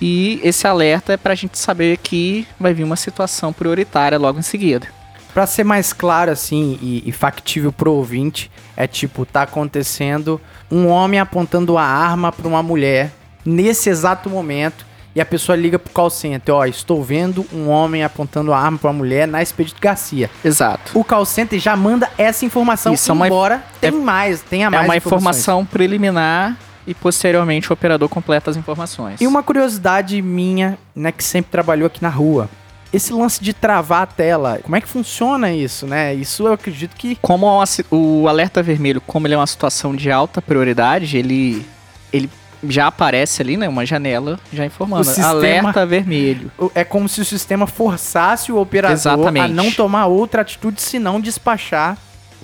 e 0.00 0.40
esse 0.42 0.66
alerta 0.66 1.12
é 1.12 1.16
pra 1.16 1.34
gente 1.36 1.56
saber 1.58 1.96
que 1.98 2.44
vai 2.58 2.74
vir 2.74 2.82
uma 2.82 2.96
situação 2.96 3.52
prioritária 3.52 4.18
logo 4.18 4.38
em 4.40 4.42
seguida. 4.42 4.88
Pra 5.34 5.46
ser 5.46 5.64
mais 5.64 5.92
claro, 5.92 6.30
assim, 6.30 6.78
e, 6.80 7.02
e 7.04 7.10
factível 7.12 7.72
pro 7.72 7.92
ouvinte, 7.92 8.48
é 8.76 8.86
tipo, 8.86 9.26
tá 9.26 9.42
acontecendo 9.42 10.40
um 10.70 10.86
homem 10.86 11.18
apontando 11.18 11.76
a 11.76 11.82
arma 11.82 12.30
pra 12.30 12.46
uma 12.46 12.62
mulher 12.62 13.10
nesse 13.44 13.90
exato 13.90 14.30
momento 14.30 14.86
e 15.14 15.20
a 15.20 15.24
pessoa 15.26 15.54
liga 15.56 15.78
pro 15.78 15.92
call 15.92 16.08
center, 16.10 16.54
ó, 16.54 16.64
estou 16.64 17.02
vendo 17.02 17.44
um 17.52 17.68
homem 17.68 18.02
apontando 18.04 18.52
a 18.52 18.58
arma 18.58 18.78
pra 18.78 18.88
uma 18.90 18.96
mulher 18.98 19.26
na 19.28 19.42
Expedito 19.42 19.80
Garcia. 19.80 20.30
Exato. 20.44 20.96
O 20.98 21.04
call 21.04 21.24
center 21.24 21.58
já 21.58 21.76
manda 21.76 22.08
essa 22.16 22.44
informação, 22.44 22.94
Isso 22.94 23.10
é 23.10 23.14
uma- 23.14 23.26
embora 23.26 23.62
tem 23.80 23.90
mais, 23.92 24.40
tenha 24.40 24.66
É 24.68 24.70
mais 24.70 24.84
uma 24.86 24.96
informações. 24.96 25.36
informação 25.38 25.64
preliminar 25.66 26.56
e 26.86 26.94
posteriormente 26.94 27.70
o 27.70 27.74
operador 27.74 28.08
completa 28.08 28.50
as 28.50 28.56
informações. 28.56 29.20
E 29.20 29.26
uma 29.26 29.42
curiosidade 29.42 30.20
minha, 30.22 30.78
né, 30.94 31.10
que 31.12 31.22
sempre 31.24 31.50
trabalhou 31.50 31.86
aqui 31.86 32.00
na 32.02 32.08
rua. 32.08 32.48
Esse 32.94 33.12
lance 33.12 33.42
de 33.42 33.52
travar 33.52 34.02
a 34.02 34.06
tela, 34.06 34.60
como 34.62 34.76
é 34.76 34.80
que 34.80 34.88
funciona 34.88 35.52
isso, 35.52 35.86
né? 35.86 36.14
Isso 36.14 36.46
eu 36.46 36.52
acredito 36.52 36.94
que 36.96 37.16
Como 37.20 37.46
é 37.46 37.50
uma 37.50 37.64
o 37.90 38.28
alerta 38.28 38.62
vermelho, 38.62 39.00
como 39.00 39.26
ele 39.26 39.34
é 39.34 39.36
uma 39.36 39.46
situação 39.46 39.94
de 39.94 40.10
alta 40.10 40.40
prioridade, 40.40 41.16
ele, 41.16 41.66
ele 42.12 42.30
já 42.68 42.86
aparece 42.86 43.42
ali, 43.42 43.56
né? 43.56 43.68
Uma 43.68 43.84
janela 43.84 44.38
já 44.52 44.64
informando. 44.64 45.02
O 45.02 45.04
sistema- 45.04 45.28
Alerta 45.28 45.84
vermelho. 45.84 46.50
é 46.74 46.84
como 46.84 47.08
se 47.08 47.20
o 47.20 47.24
sistema 47.24 47.66
forçasse 47.66 48.52
o 48.52 48.58
operador 48.58 48.94
Exatamente. 48.96 49.44
a 49.44 49.48
não 49.48 49.70
tomar 49.72 50.06
outra 50.06 50.42
atitude, 50.42 50.80
senão 50.80 51.20
despachar 51.20 51.98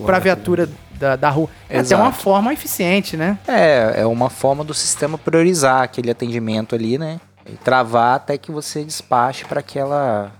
pra 0.05 0.19
viatura 0.19 0.69
da, 0.93 1.17
da 1.17 1.31
rua. 1.31 1.49
É 1.69 1.79
até 1.79 1.97
uma 1.97 2.13
forma 2.13 2.53
eficiente, 2.53 3.17
né? 3.17 3.39
É, 3.47 4.01
é 4.03 4.07
uma 4.07 4.29
forma 4.29 4.65
do 4.65 4.75
sistema 4.75 5.17
priorizar 5.17 5.83
aquele 5.83 6.11
atendimento 6.11 6.75
ali, 6.75 6.99
né? 6.99 7.21
E 7.47 7.53
travar 7.53 8.17
até 8.17 8.37
que 8.37 8.51
você 8.53 8.85
despache 8.85 9.45
para 9.45 9.61
aquela. 9.61 10.31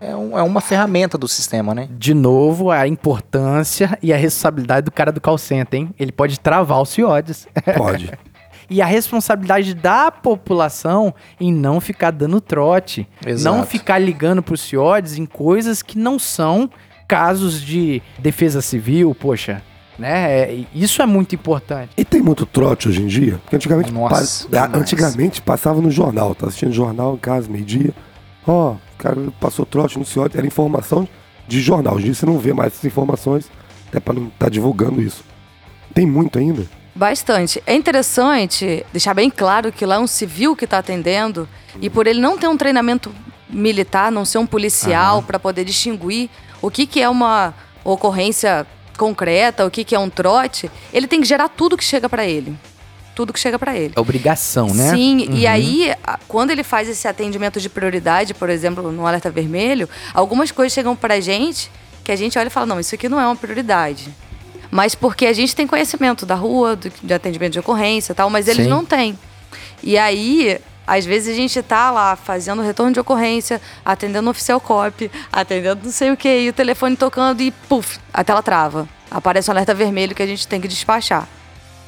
É, 0.00 0.14
um- 0.14 0.38
é 0.38 0.42
uma 0.42 0.60
ferramenta 0.60 1.18
do 1.18 1.26
sistema, 1.26 1.74
né? 1.74 1.88
De 1.90 2.14
novo, 2.14 2.70
a 2.70 2.86
importância 2.86 3.98
e 4.02 4.12
a 4.12 4.16
responsabilidade 4.16 4.84
do 4.84 4.92
cara 4.92 5.10
do 5.10 5.20
call 5.20 5.38
center, 5.38 5.80
hein? 5.80 5.90
Ele 5.98 6.12
pode 6.12 6.38
travar 6.38 6.80
os 6.80 6.90
CIODs. 6.90 7.46
Pode. 7.76 8.10
e 8.70 8.80
a 8.82 8.86
responsabilidade 8.86 9.74
da 9.74 10.10
população 10.10 11.12
em 11.40 11.52
não 11.52 11.80
ficar 11.80 12.10
dando 12.12 12.40
trote. 12.40 13.08
Exato. 13.26 13.56
Não 13.56 13.64
ficar 13.66 13.98
ligando 13.98 14.42
pros 14.42 14.60
CIODs 14.60 15.18
em 15.18 15.26
coisas 15.26 15.82
que 15.82 15.98
não 15.98 16.18
são 16.18 16.70
casos 17.08 17.60
de 17.60 18.02
defesa 18.18 18.60
civil, 18.62 19.14
poxa. 19.14 19.62
Né? 19.98 20.40
É, 20.42 20.64
isso 20.72 21.02
é 21.02 21.06
muito 21.06 21.34
importante. 21.34 21.90
E 21.96 22.04
tem 22.04 22.22
muito 22.22 22.46
trote 22.46 22.88
hoje 22.88 23.02
em 23.02 23.06
dia? 23.08 23.38
Porque 23.42 23.56
antigamente, 23.56 23.92
Nossa, 23.92 24.46
pa- 24.48 24.70
antigamente 24.72 25.42
passava 25.42 25.80
no 25.80 25.90
jornal, 25.90 26.36
tá 26.36 26.46
assistindo 26.46 26.70
jornal 26.70 27.14
em 27.14 27.18
casa, 27.18 27.50
meio-dia. 27.50 27.92
Ó, 28.46 28.76
cara 28.98 29.16
passou 29.40 29.64
trote 29.64 29.98
no 29.98 30.04
CIOD, 30.04 30.36
era 30.36 30.46
informação 30.46 31.08
de 31.46 31.60
jornal. 31.60 31.94
Hoje 31.94 32.14
você 32.14 32.26
não 32.26 32.38
vê 32.38 32.52
mais 32.52 32.72
essas 32.72 32.84
informações, 32.84 33.50
até 33.88 34.00
para 34.00 34.14
não 34.14 34.28
estar 34.28 34.50
divulgando 34.50 35.00
isso. 35.00 35.24
Tem 35.94 36.06
muito 36.06 36.38
ainda. 36.38 36.66
Bastante. 36.94 37.62
É 37.64 37.74
interessante 37.74 38.84
deixar 38.92 39.14
bem 39.14 39.30
claro 39.30 39.70
que 39.70 39.86
lá 39.86 39.94
é 39.94 39.98
um 39.98 40.06
civil 40.06 40.56
que 40.56 40.64
está 40.64 40.78
atendendo 40.78 41.48
e 41.80 41.88
por 41.88 42.06
ele 42.06 42.20
não 42.20 42.36
ter 42.36 42.48
um 42.48 42.56
treinamento 42.56 43.14
militar, 43.48 44.10
não 44.10 44.24
ser 44.24 44.38
um 44.38 44.46
policial 44.46 45.22
para 45.22 45.38
poder 45.38 45.64
distinguir 45.64 46.28
o 46.60 46.70
que, 46.70 46.86
que 46.86 47.00
é 47.00 47.08
uma 47.08 47.54
ocorrência 47.84 48.66
concreta, 48.96 49.64
o 49.64 49.70
que, 49.70 49.84
que 49.84 49.94
é 49.94 49.98
um 49.98 50.10
trote, 50.10 50.70
ele 50.92 51.06
tem 51.06 51.20
que 51.20 51.26
gerar 51.26 51.48
tudo 51.48 51.76
que 51.76 51.84
chega 51.84 52.08
para 52.08 52.26
ele. 52.26 52.54
Tudo 53.18 53.32
que 53.32 53.40
chega 53.40 53.58
para 53.58 53.76
ele. 53.76 53.94
É 53.96 54.00
obrigação, 54.00 54.68
né? 54.72 54.90
Sim, 54.94 55.26
e 55.32 55.44
Uhum. 55.44 55.50
aí, 55.50 55.92
a- 56.04 56.20
quando 56.28 56.52
ele 56.52 56.62
faz 56.62 56.88
esse 56.88 57.08
atendimento 57.08 57.60
de 57.60 57.68
prioridade, 57.68 58.32
por 58.32 58.48
exemplo, 58.48 58.92
no 58.92 59.04
alerta 59.04 59.28
vermelho, 59.28 59.88
algumas 60.14 60.52
coisas 60.52 60.72
chegam 60.72 60.94
pra 60.94 61.18
gente 61.18 61.68
que 62.04 62.12
a 62.12 62.16
gente 62.16 62.38
olha 62.38 62.46
e 62.46 62.50
fala: 62.50 62.66
não, 62.66 62.78
isso 62.78 62.94
aqui 62.94 63.08
não 63.08 63.20
é 63.20 63.26
uma 63.26 63.34
prioridade. 63.34 64.08
Mas 64.70 64.94
porque 64.94 65.26
a 65.26 65.32
gente 65.32 65.52
tem 65.56 65.66
conhecimento 65.66 66.24
da 66.24 66.36
rua, 66.36 66.76
do- 66.76 66.92
de 67.02 67.12
atendimento 67.12 67.54
de 67.54 67.58
ocorrência 67.58 68.12
e 68.12 68.14
tal, 68.14 68.30
mas 68.30 68.46
eles 68.46 68.62
Sim. 68.66 68.70
não 68.70 68.84
têm. 68.84 69.18
E 69.82 69.98
aí, 69.98 70.60
às 70.86 71.04
vezes 71.04 71.34
a 71.34 71.36
gente 71.36 71.60
tá 71.60 71.90
lá 71.90 72.14
fazendo 72.14 72.62
retorno 72.62 72.92
de 72.92 73.00
ocorrência, 73.00 73.60
atendendo 73.84 74.28
o 74.28 74.30
oficial 74.30 74.60
cop, 74.60 75.10
atendendo 75.32 75.80
não 75.82 75.90
sei 75.90 76.12
o 76.12 76.16
que, 76.16 76.28
e 76.42 76.48
o 76.50 76.52
telefone 76.52 76.94
tocando 76.96 77.40
e 77.42 77.50
puf, 77.50 77.98
a 78.14 78.22
tela 78.22 78.44
trava. 78.44 78.88
Aparece 79.10 79.50
um 79.50 79.54
alerta 79.54 79.74
vermelho 79.74 80.14
que 80.14 80.22
a 80.22 80.26
gente 80.26 80.46
tem 80.46 80.60
que 80.60 80.68
despachar. 80.68 81.26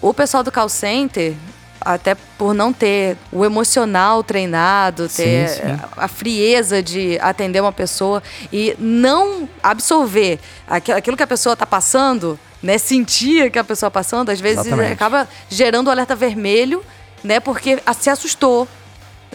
O 0.00 0.14
pessoal 0.14 0.42
do 0.42 0.50
call 0.50 0.68
center, 0.68 1.34
até 1.80 2.14
por 2.14 2.54
não 2.54 2.72
ter 2.72 3.16
o 3.32 3.44
emocional 3.44 4.22
treinado, 4.22 5.08
ter 5.08 5.48
Sim, 5.48 5.54
sim. 5.56 5.78
a 5.96 6.08
frieza 6.08 6.82
de 6.82 7.18
atender 7.20 7.60
uma 7.60 7.72
pessoa 7.72 8.22
e 8.52 8.74
não 8.78 9.48
absorver 9.62 10.38
aqu- 10.68 10.92
aquilo 10.92 11.16
que 11.16 11.22
a 11.22 11.26
pessoa 11.26 11.52
está 11.54 11.66
passando, 11.66 12.38
né? 12.62 12.76
Sentir 12.78 13.50
que 13.50 13.58
a 13.58 13.64
pessoa 13.64 13.88
está 13.88 13.98
passando, 14.00 14.30
às 14.30 14.40
vezes 14.40 14.66
Exatamente. 14.66 14.92
acaba 14.92 15.28
gerando 15.48 15.88
o 15.88 15.90
alerta 15.90 16.14
vermelho, 16.14 16.82
né? 17.24 17.40
Porque 17.40 17.78
se 17.98 18.10
assustou, 18.10 18.66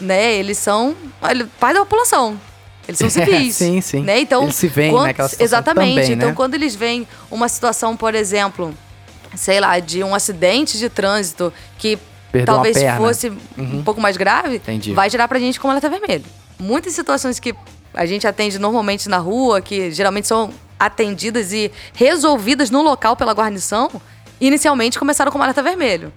né? 0.00 0.34
Eles 0.34 0.58
são 0.58 0.96
ele- 1.28 1.44
pai 1.60 1.74
da 1.74 1.80
população. 1.80 2.40
Eles 2.86 2.98
são 2.98 3.10
civis. 3.10 3.56
Sim, 3.56 3.80
sim. 3.80 4.00
Né? 4.02 4.20
Então, 4.20 4.44
Eles 4.44 4.54
se 4.56 4.68
veem 4.68 4.92
quando- 4.92 5.06
naquela 5.06 5.28
situação 5.28 5.44
Exatamente. 5.44 5.94
também, 6.00 6.12
então, 6.12 6.28
né? 6.28 6.34
quando 6.36 6.54
eles 6.54 6.74
veem 6.76 7.06
uma 7.30 7.48
situação, 7.48 7.96
por 7.96 8.14
exemplo, 8.14 8.72
sei 9.34 9.60
lá, 9.60 9.78
de 9.78 10.02
um 10.02 10.14
acidente 10.14 10.78
de 10.78 10.88
trânsito 10.88 11.52
que 11.78 11.98
Perdeu 12.30 12.54
talvez 12.54 12.76
fosse 12.96 13.32
um 13.56 13.82
pouco 13.82 14.00
mais 14.00 14.16
grave, 14.16 14.56
Entendi. 14.56 14.92
vai 14.92 15.08
gerar 15.08 15.28
pra 15.28 15.38
gente 15.38 15.58
como 15.58 15.70
alerta 15.70 15.88
vermelho. 15.88 16.24
Muitas 16.58 16.92
situações 16.92 17.38
que 17.38 17.54
a 17.94 18.06
gente 18.06 18.26
atende 18.26 18.58
normalmente 18.58 19.08
na 19.08 19.18
rua, 19.18 19.60
que 19.60 19.90
geralmente 19.90 20.26
são 20.26 20.52
atendidas 20.78 21.52
e 21.52 21.72
resolvidas 21.94 22.70
no 22.70 22.82
local 22.82 23.16
pela 23.16 23.32
guarnição, 23.32 23.90
inicialmente 24.40 24.98
começaram 24.98 25.32
como 25.32 25.42
alerta 25.42 25.62
vermelho. 25.62 26.12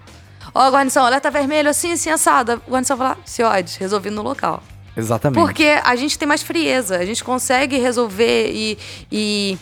Ó, 0.54 0.70
guarnição, 0.70 1.04
alerta 1.06 1.30
vermelho, 1.30 1.70
assim, 1.70 1.92
assim, 1.92 2.10
assado. 2.10 2.52
A 2.52 2.56
guarnição 2.56 2.96
lá, 2.96 3.16
CIOD, 3.24 3.76
resolvido 3.78 4.16
no 4.16 4.22
local. 4.22 4.62
Exatamente. 4.96 5.40
Porque 5.40 5.80
a 5.82 5.94
gente 5.96 6.18
tem 6.18 6.26
mais 6.26 6.42
frieza, 6.42 6.98
a 6.98 7.04
gente 7.04 7.22
consegue 7.22 7.78
resolver 7.78 8.50
e, 8.52 8.78
e, 9.10 9.58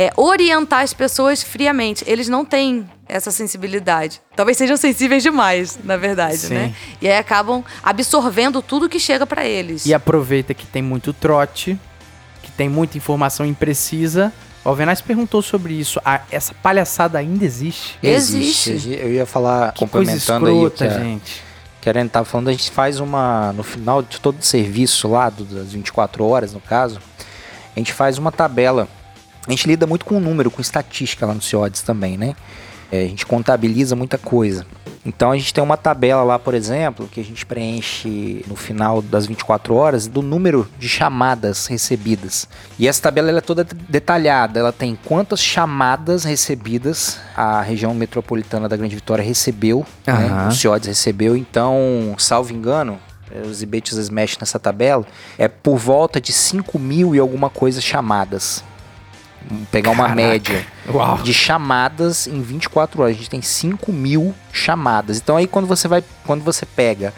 é, 0.00 0.10
orientar 0.16 0.80
as 0.82 0.94
pessoas 0.94 1.42
friamente. 1.42 2.02
Eles 2.06 2.26
não 2.26 2.42
têm 2.42 2.88
essa 3.06 3.30
sensibilidade. 3.30 4.18
Talvez 4.34 4.56
sejam 4.56 4.74
sensíveis 4.78 5.22
demais, 5.22 5.78
na 5.84 5.98
verdade, 5.98 6.38
Sim. 6.38 6.54
né? 6.54 6.74
E 7.02 7.06
aí 7.06 7.18
acabam 7.18 7.62
absorvendo 7.82 8.62
tudo 8.62 8.88
que 8.88 8.98
chega 8.98 9.26
pra 9.26 9.44
eles. 9.44 9.84
E 9.84 9.92
aproveita 9.92 10.54
que 10.54 10.64
tem 10.66 10.80
muito 10.80 11.12
trote, 11.12 11.78
que 12.42 12.50
tem 12.50 12.66
muita 12.66 12.96
informação 12.96 13.44
imprecisa. 13.44 14.32
O 14.64 14.70
Alvenaz 14.70 15.02
perguntou 15.02 15.42
sobre 15.42 15.74
isso. 15.74 16.00
Ah, 16.02 16.22
essa 16.30 16.54
palhaçada 16.54 17.18
ainda 17.18 17.44
existe? 17.44 17.98
Existe. 18.02 18.88
Eu 18.98 19.12
ia 19.12 19.26
falar, 19.26 19.72
Que 19.72 19.86
coisa 19.86 19.90
complementando 20.12 20.46
aí 20.46 20.52
o 20.54 20.66
escrota, 20.68 20.88
que 20.88 20.94
a, 20.94 20.98
gente. 21.04 21.42
que 21.82 21.88
a 21.88 21.92
Arena 21.92 22.24
falando, 22.24 22.48
a 22.48 22.52
gente 22.52 22.70
faz 22.70 23.00
uma. 23.00 23.52
No 23.52 23.62
final 23.62 24.00
de 24.02 24.18
todo 24.18 24.38
o 24.38 24.42
serviço 24.42 25.08
lá, 25.08 25.28
do- 25.28 25.44
das 25.44 25.72
24 25.72 26.24
horas, 26.24 26.54
no 26.54 26.60
caso, 26.60 26.98
a 27.76 27.78
gente 27.78 27.92
faz 27.92 28.16
uma 28.16 28.32
tabela. 28.32 28.88
A 29.46 29.50
gente 29.50 29.66
lida 29.66 29.86
muito 29.86 30.04
com 30.04 30.20
número, 30.20 30.50
com 30.50 30.60
estatística 30.60 31.26
lá 31.26 31.34
no 31.34 31.42
CIODES 31.42 31.82
também, 31.82 32.16
né? 32.16 32.34
É, 32.92 33.04
a 33.04 33.08
gente 33.08 33.24
contabiliza 33.24 33.94
muita 33.94 34.18
coisa. 34.18 34.66
Então 35.04 35.30
a 35.30 35.36
gente 35.36 35.54
tem 35.54 35.64
uma 35.64 35.76
tabela 35.76 36.22
lá, 36.22 36.38
por 36.38 36.52
exemplo, 36.52 37.08
que 37.08 37.20
a 37.20 37.24
gente 37.24 37.46
preenche 37.46 38.44
no 38.46 38.54
final 38.54 39.00
das 39.00 39.26
24 39.26 39.74
horas 39.74 40.06
do 40.06 40.20
número 40.20 40.68
de 40.78 40.88
chamadas 40.88 41.66
recebidas. 41.66 42.46
E 42.78 42.86
essa 42.86 43.00
tabela 43.00 43.30
ela 43.30 43.38
é 43.38 43.42
toda 43.42 43.64
detalhada. 43.64 44.60
Ela 44.60 44.72
tem 44.72 44.98
quantas 45.04 45.42
chamadas 45.42 46.24
recebidas 46.24 47.18
a 47.34 47.62
região 47.62 47.94
metropolitana 47.94 48.68
da 48.68 48.76
Grande 48.76 48.94
Vitória 48.94 49.24
recebeu, 49.24 49.86
né? 50.06 50.12
Aham. 50.12 50.48
o 50.48 50.52
CIODES 50.52 50.88
recebeu. 50.88 51.34
Então, 51.34 52.14
salvo 52.18 52.52
engano, 52.52 52.98
os 53.48 53.62
Ibetes 53.62 53.94
eles 53.96 54.10
mexem 54.10 54.38
nessa 54.40 54.58
tabela, 54.58 55.06
é 55.38 55.48
por 55.48 55.78
volta 55.78 56.20
de 56.20 56.32
5 56.32 56.78
mil 56.78 57.14
e 57.14 57.18
alguma 57.18 57.48
coisa 57.48 57.80
chamadas. 57.80 58.62
Pegar 59.70 59.90
uma 59.90 60.04
Caraca. 60.08 60.14
média 60.28 60.66
Uau. 60.92 61.18
de 61.22 61.32
chamadas 61.34 62.26
em 62.26 62.40
24 62.42 63.02
horas. 63.02 63.14
A 63.14 63.18
gente 63.18 63.30
tem 63.30 63.42
5 63.42 63.92
mil 63.92 64.34
chamadas. 64.52 65.16
Então 65.18 65.36
aí 65.36 65.46
quando 65.46 65.66
você 65.66 65.88
vai, 65.88 66.04
quando 66.26 66.42
você 66.44 66.64
pega 66.66 67.12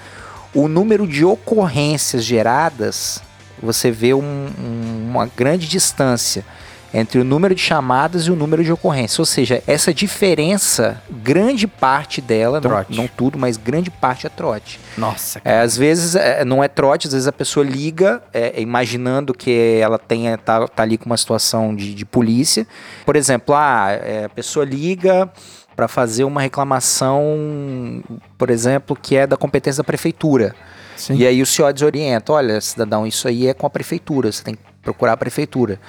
o 0.54 0.68
número 0.68 1.06
de 1.06 1.24
ocorrências 1.24 2.24
geradas, 2.24 3.20
você 3.62 3.90
vê 3.90 4.14
um- 4.14 4.20
um- 4.58 5.08
uma 5.10 5.26
grande 5.36 5.66
distância 5.66 6.44
entre 6.94 7.18
o 7.18 7.24
número 7.24 7.54
de 7.54 7.60
chamadas 7.60 8.26
e 8.26 8.30
o 8.30 8.36
número 8.36 8.62
de 8.62 8.72
ocorrências. 8.72 9.18
Ou 9.18 9.24
seja, 9.24 9.62
essa 9.66 9.94
diferença, 9.94 11.00
grande 11.10 11.66
parte 11.66 12.20
dela, 12.20 12.60
não, 12.60 13.02
não 13.02 13.08
tudo, 13.08 13.38
mas 13.38 13.56
grande 13.56 13.90
parte 13.90 14.26
é 14.26 14.30
trote. 14.30 14.78
Nossa, 14.96 15.40
É, 15.44 15.60
às 15.60 15.76
vezes 15.76 16.14
é, 16.14 16.44
não 16.44 16.62
é 16.62 16.68
trote, 16.68 17.06
às 17.06 17.12
vezes 17.12 17.28
a 17.28 17.32
pessoa 17.32 17.64
liga 17.64 18.22
é, 18.32 18.60
imaginando 18.60 19.32
que 19.32 19.78
ela 19.80 19.98
tenha 19.98 20.36
tá, 20.36 20.66
tá 20.68 20.82
ali 20.82 20.98
com 20.98 21.06
uma 21.06 21.16
situação 21.16 21.74
de, 21.74 21.94
de 21.94 22.04
polícia. 22.04 22.66
Por 23.06 23.16
exemplo, 23.16 23.54
ah, 23.54 23.88
é, 23.90 24.24
a 24.26 24.28
pessoa 24.28 24.64
liga 24.64 25.30
para 25.74 25.88
fazer 25.88 26.24
uma 26.24 26.42
reclamação, 26.42 28.02
por 28.36 28.50
exemplo, 28.50 28.94
que 28.94 29.16
é 29.16 29.26
da 29.26 29.36
competência 29.36 29.82
da 29.82 29.86
prefeitura. 29.86 30.54
Sim. 30.96 31.16
E 31.16 31.26
aí 31.26 31.40
o 31.40 31.46
senhor 31.46 31.72
desorienta, 31.72 32.32
olha, 32.32 32.60
cidadão, 32.60 33.06
isso 33.06 33.26
aí 33.26 33.48
é 33.48 33.54
com 33.54 33.66
a 33.66 33.70
prefeitura, 33.70 34.30
você 34.30 34.44
tem 34.44 34.54
que 34.54 34.60
procurar 34.82 35.14
a 35.14 35.16
prefeitura. 35.16 35.80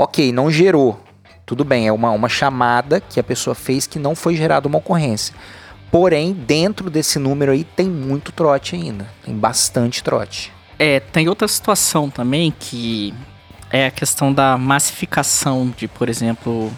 Ok, 0.00 0.32
não 0.32 0.50
gerou. 0.50 0.98
Tudo 1.44 1.62
bem, 1.62 1.86
é 1.86 1.92
uma, 1.92 2.10
uma 2.10 2.28
chamada 2.28 3.02
que 3.02 3.20
a 3.20 3.22
pessoa 3.22 3.54
fez 3.54 3.86
que 3.86 3.98
não 3.98 4.14
foi 4.14 4.34
gerada 4.34 4.66
uma 4.66 4.78
ocorrência. 4.78 5.34
Porém, 5.90 6.32
dentro 6.32 6.88
desse 6.88 7.18
número 7.18 7.52
aí 7.52 7.64
tem 7.64 7.86
muito 7.86 8.32
trote 8.32 8.74
ainda. 8.74 9.06
Tem 9.22 9.34
bastante 9.34 10.02
trote. 10.02 10.50
É, 10.78 11.00
tem 11.00 11.28
outra 11.28 11.46
situação 11.46 12.08
também 12.08 12.50
que 12.58 13.12
é 13.70 13.88
a 13.88 13.90
questão 13.90 14.32
da 14.32 14.56
massificação 14.56 15.70
de, 15.76 15.86
por 15.86 16.08
exemplo, 16.08 16.72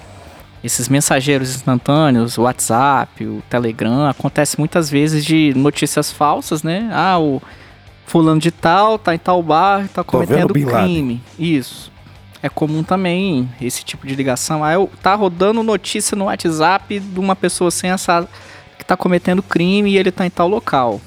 esses 0.64 0.88
mensageiros 0.88 1.54
instantâneos, 1.54 2.36
o 2.38 2.42
WhatsApp, 2.42 3.24
o 3.24 3.40
Telegram, 3.48 4.08
acontece 4.08 4.58
muitas 4.58 4.90
vezes 4.90 5.24
de 5.24 5.54
notícias 5.54 6.10
falsas, 6.10 6.64
né? 6.64 6.90
Ah, 6.92 7.20
o 7.20 7.40
fulano 8.04 8.40
de 8.40 8.50
tal 8.50 8.98
tá 8.98 9.14
em 9.14 9.18
tal 9.18 9.40
bar, 9.44 9.86
tá 9.94 10.02
cometendo 10.02 10.52
crime. 10.52 11.22
Isso. 11.38 11.91
É 12.42 12.48
comum 12.48 12.82
também 12.82 13.48
esse 13.60 13.84
tipo 13.84 14.06
de 14.06 14.16
ligação. 14.16 14.64
Ah, 14.64 14.72
eu 14.72 14.90
tá 15.00 15.14
rodando 15.14 15.62
notícia 15.62 16.16
no 16.16 16.24
WhatsApp 16.24 16.98
de 16.98 17.20
uma 17.20 17.36
pessoa 17.36 17.70
sem 17.70 17.90
essa 17.90 18.28
que 18.76 18.84
tá 18.84 18.96
cometendo 18.96 19.42
crime 19.42 19.90
e 19.90 19.96
ele 19.96 20.10
tá 20.10 20.26
em 20.26 20.30
tal 20.30 20.48
local. 20.48 21.00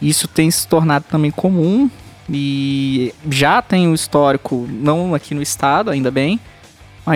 Isso 0.00 0.28
tem 0.28 0.50
se 0.50 0.68
tornado 0.68 1.06
também 1.08 1.30
comum 1.30 1.90
e 2.28 3.14
já 3.30 3.62
tem 3.62 3.88
um 3.88 3.94
histórico, 3.94 4.68
não 4.68 5.14
aqui 5.14 5.34
no 5.34 5.40
estado, 5.40 5.90
ainda 5.90 6.10
bem, 6.10 6.38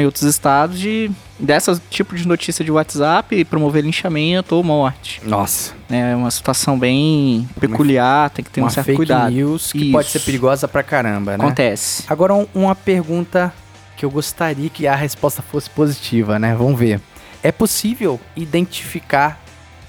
em 0.00 0.04
outros 0.06 0.24
estados, 0.24 0.78
de 0.78 1.10
dessa 1.38 1.80
tipo 1.90 2.14
de 2.14 2.26
notícia 2.26 2.64
de 2.64 2.70
WhatsApp 2.70 3.44
promover 3.46 3.82
linchamento 3.84 4.54
ou 4.54 4.62
morte. 4.62 5.20
Nossa. 5.24 5.74
É 5.90 6.14
uma 6.14 6.30
situação 6.30 6.78
bem 6.78 7.48
peculiar, 7.58 8.30
tem 8.30 8.44
que 8.44 8.50
ter 8.50 8.60
uma 8.60 8.68
um 8.68 8.70
certo 8.70 8.86
fake 8.86 8.96
cuidado. 8.96 9.30
news 9.32 9.72
que 9.72 9.90
pode 9.90 10.06
Isso. 10.08 10.18
ser 10.18 10.24
perigosa 10.24 10.68
pra 10.68 10.82
caramba, 10.82 11.36
né? 11.36 11.44
Acontece. 11.44 12.04
Agora, 12.08 12.32
um- 12.34 12.46
uma 12.54 12.74
pergunta 12.74 13.52
que 13.96 14.04
eu 14.04 14.10
gostaria 14.10 14.70
que 14.70 14.86
a 14.86 14.94
resposta 14.94 15.42
fosse 15.42 15.68
positiva, 15.68 16.38
né? 16.38 16.54
Vamos 16.54 16.78
ver. 16.78 17.00
É 17.42 17.50
possível 17.50 18.20
identificar 18.36 19.40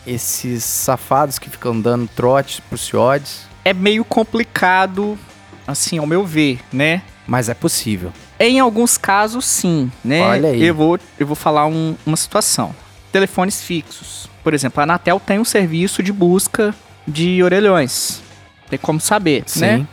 esses 0.05 0.63
safados 0.63 1.37
que 1.39 1.49
ficam 1.49 1.79
dando 1.79 2.07
trote 2.15 2.61
pros 2.63 2.81
CIODs? 2.87 3.41
É 3.63 3.73
meio 3.73 4.03
complicado, 4.03 5.17
assim, 5.65 5.97
ao 5.97 6.05
meu 6.07 6.25
ver, 6.25 6.59
né? 6.73 7.01
Mas 7.25 7.47
é 7.47 7.53
possível. 7.53 8.11
Em 8.39 8.59
alguns 8.59 8.97
casos, 8.97 9.45
sim, 9.45 9.91
né? 10.03 10.21
Olha 10.21 10.49
aí. 10.49 10.63
Eu 10.63 10.75
vou, 10.75 10.99
eu 11.19 11.25
vou 11.27 11.35
falar 11.35 11.65
um- 11.67 11.95
uma 12.05 12.17
situação. 12.17 12.75
Telefones 13.11 13.61
fixos. 13.61 14.27
Por 14.43 14.53
exemplo, 14.53 14.79
a 14.81 14.83
Anatel 14.83 15.19
tem 15.19 15.39
um 15.39 15.45
serviço 15.45 16.01
de 16.03 16.11
busca 16.11 16.73
de 17.07 17.41
orelhões. 17.43 18.21
Tem 18.69 18.79
como 18.79 18.99
saber, 18.99 19.43
Sim. 19.45 19.59
né? 19.61 19.87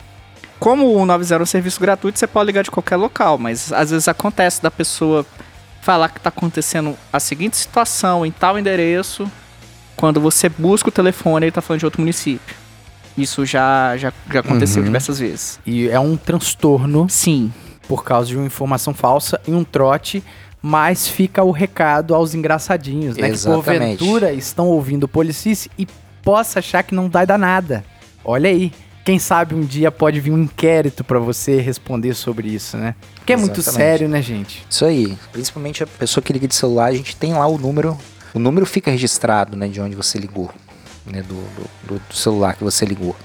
Como 0.58 0.92
o 0.94 1.06
90 1.06 1.34
é 1.34 1.42
um 1.42 1.46
serviço 1.46 1.80
gratuito, 1.80 2.18
você 2.18 2.26
pode 2.26 2.46
ligar 2.46 2.62
de 2.64 2.70
qualquer 2.70 2.96
local, 2.96 3.38
mas 3.38 3.72
às 3.72 3.90
vezes 3.90 4.08
acontece 4.08 4.62
da 4.62 4.70
pessoa 4.70 5.24
falar 5.80 6.08
que 6.10 6.20
tá 6.20 6.28
acontecendo 6.28 6.96
a 7.12 7.18
seguinte 7.20 7.56
situação 7.56 8.26
em 8.26 8.30
tal 8.30 8.58
endereço, 8.58 9.30
quando 9.96 10.20
você 10.20 10.48
busca 10.48 10.88
o 10.88 10.92
telefone, 10.92 11.46
ele 11.46 11.52
tá 11.52 11.60
falando 11.62 11.80
de 11.80 11.84
outro 11.86 12.00
município. 12.00 12.54
Isso 13.16 13.44
já, 13.46 13.96
já, 13.96 14.12
já 14.32 14.40
aconteceu 14.40 14.80
Uhum. 14.82 14.86
diversas 14.86 15.18
vezes. 15.18 15.58
E 15.66 15.88
é 15.88 15.98
um 15.98 16.16
transtorno 16.16 17.06
Sim, 17.08 17.52
por 17.90 18.04
causa 18.04 18.28
de 18.28 18.36
uma 18.36 18.46
informação 18.46 18.94
falsa 18.94 19.40
e 19.48 19.50
um 19.50 19.64
trote, 19.64 20.22
mas 20.62 21.08
fica 21.08 21.42
o 21.42 21.50
recado 21.50 22.14
aos 22.14 22.36
engraçadinhos, 22.36 23.16
né? 23.16 23.28
Exatamente. 23.28 23.64
Que 23.64 23.98
porventura 23.98 24.32
estão 24.32 24.68
ouvindo 24.68 25.04
o 25.04 25.08
Policice 25.08 25.68
e 25.76 25.88
possa 26.22 26.60
achar 26.60 26.84
que 26.84 26.94
não 26.94 27.10
vai 27.10 27.26
dar 27.26 27.36
nada. 27.36 27.84
Olha 28.24 28.48
aí. 28.48 28.72
Quem 29.04 29.18
sabe 29.18 29.56
um 29.56 29.62
dia 29.62 29.90
pode 29.90 30.20
vir 30.20 30.30
um 30.30 30.38
inquérito 30.38 31.02
pra 31.02 31.18
você 31.18 31.60
responder 31.60 32.14
sobre 32.14 32.46
isso, 32.46 32.76
né? 32.76 32.94
Porque 33.16 33.32
é 33.32 33.36
muito 33.36 33.58
Exatamente. 33.58 33.90
sério, 33.90 34.08
né, 34.08 34.22
gente? 34.22 34.64
Isso 34.70 34.84
aí. 34.84 35.18
Principalmente 35.32 35.82
a 35.82 35.86
pessoa 35.88 36.22
que 36.22 36.32
liga 36.32 36.46
de 36.46 36.54
celular, 36.54 36.90
a 36.90 36.94
gente 36.94 37.16
tem 37.16 37.32
lá 37.32 37.48
o 37.48 37.58
número. 37.58 37.98
O 38.32 38.38
número 38.38 38.66
fica 38.66 38.92
registrado, 38.92 39.56
né, 39.56 39.66
de 39.66 39.80
onde 39.80 39.96
você 39.96 40.16
ligou. 40.16 40.48
Né, 41.04 41.22
do, 41.22 41.34
do, 41.88 42.00
do 42.08 42.14
celular 42.14 42.54
que 42.54 42.62
você 42.62 42.84
ligou. 42.84 43.16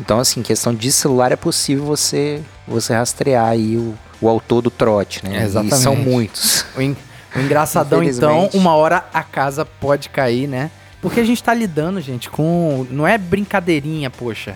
Então, 0.00 0.18
assim, 0.18 0.42
questão 0.42 0.74
de 0.74 0.90
celular 0.90 1.30
é 1.30 1.36
possível 1.36 1.84
você, 1.84 2.42
você 2.72 2.94
rastrear 2.94 3.46
aí 3.48 3.76
o, 3.76 3.94
o 4.20 4.28
autor 4.28 4.62
do 4.62 4.70
trote, 4.70 5.24
né? 5.24 5.42
Exatamente. 5.44 5.74
E 5.74 5.78
são 5.78 5.94
muitos. 5.96 6.64
O, 6.76 6.80
en- 6.82 6.96
o 7.36 7.40
engraçadão, 7.40 8.02
então, 8.02 8.48
uma 8.54 8.74
hora 8.74 9.04
a 9.14 9.22
casa 9.22 9.64
pode 9.64 10.08
cair, 10.08 10.46
né? 10.48 10.70
Porque 11.00 11.20
a 11.20 11.24
gente 11.24 11.42
tá 11.42 11.52
lidando, 11.54 12.00
gente, 12.00 12.28
com. 12.30 12.86
Não 12.90 13.06
é 13.06 13.16
brincadeirinha, 13.18 14.08
poxa. 14.10 14.54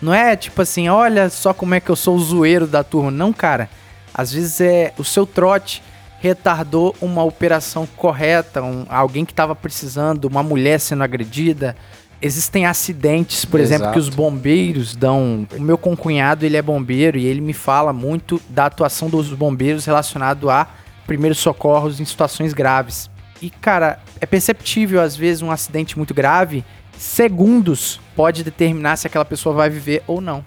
Não 0.00 0.12
é 0.12 0.36
tipo 0.36 0.60
assim, 0.60 0.88
olha 0.88 1.30
só 1.30 1.54
como 1.54 1.74
é 1.74 1.80
que 1.80 1.88
eu 1.90 1.96
sou 1.96 2.16
o 2.16 2.20
zoeiro 2.20 2.66
da 2.66 2.84
turma. 2.84 3.10
Não, 3.10 3.32
cara. 3.32 3.68
Às 4.12 4.32
vezes 4.32 4.60
é 4.60 4.92
o 4.98 5.04
seu 5.04 5.26
trote 5.26 5.82
retardou 6.18 6.94
uma 7.00 7.22
operação 7.22 7.86
correta, 7.96 8.62
um- 8.62 8.86
alguém 8.88 9.24
que 9.24 9.32
tava 9.34 9.54
precisando, 9.54 10.24
uma 10.24 10.42
mulher 10.42 10.80
sendo 10.80 11.02
agredida. 11.04 11.76
Existem 12.20 12.64
acidentes, 12.64 13.44
por 13.44 13.60
exemplo, 13.60 13.92
que 13.92 13.98
Exato. 13.98 14.08
os 14.10 14.14
bombeiros 14.14 14.96
dão. 14.96 15.46
O 15.56 15.60
meu 15.60 15.76
concunhado, 15.76 16.46
ele 16.46 16.56
é 16.56 16.62
bombeiro 16.62 17.18
e 17.18 17.26
ele 17.26 17.40
me 17.40 17.52
fala 17.52 17.92
muito 17.92 18.40
da 18.48 18.66
atuação 18.66 19.10
dos 19.10 19.32
bombeiros 19.32 19.84
relacionado 19.84 20.48
a 20.48 20.66
primeiros 21.06 21.38
socorros 21.38 22.00
em 22.00 22.04
situações 22.04 22.52
graves. 22.52 23.10
E, 23.40 23.50
cara, 23.50 24.00
é 24.20 24.24
perceptível, 24.24 25.00
às 25.00 25.14
vezes, 25.14 25.42
um 25.42 25.50
acidente 25.50 25.96
muito 25.96 26.14
grave, 26.14 26.64
segundos 26.96 28.00
pode 28.14 28.42
determinar 28.42 28.96
se 28.96 29.06
aquela 29.06 29.24
pessoa 29.24 29.54
vai 29.54 29.68
viver 29.68 30.02
ou 30.06 30.20
não. 30.20 30.44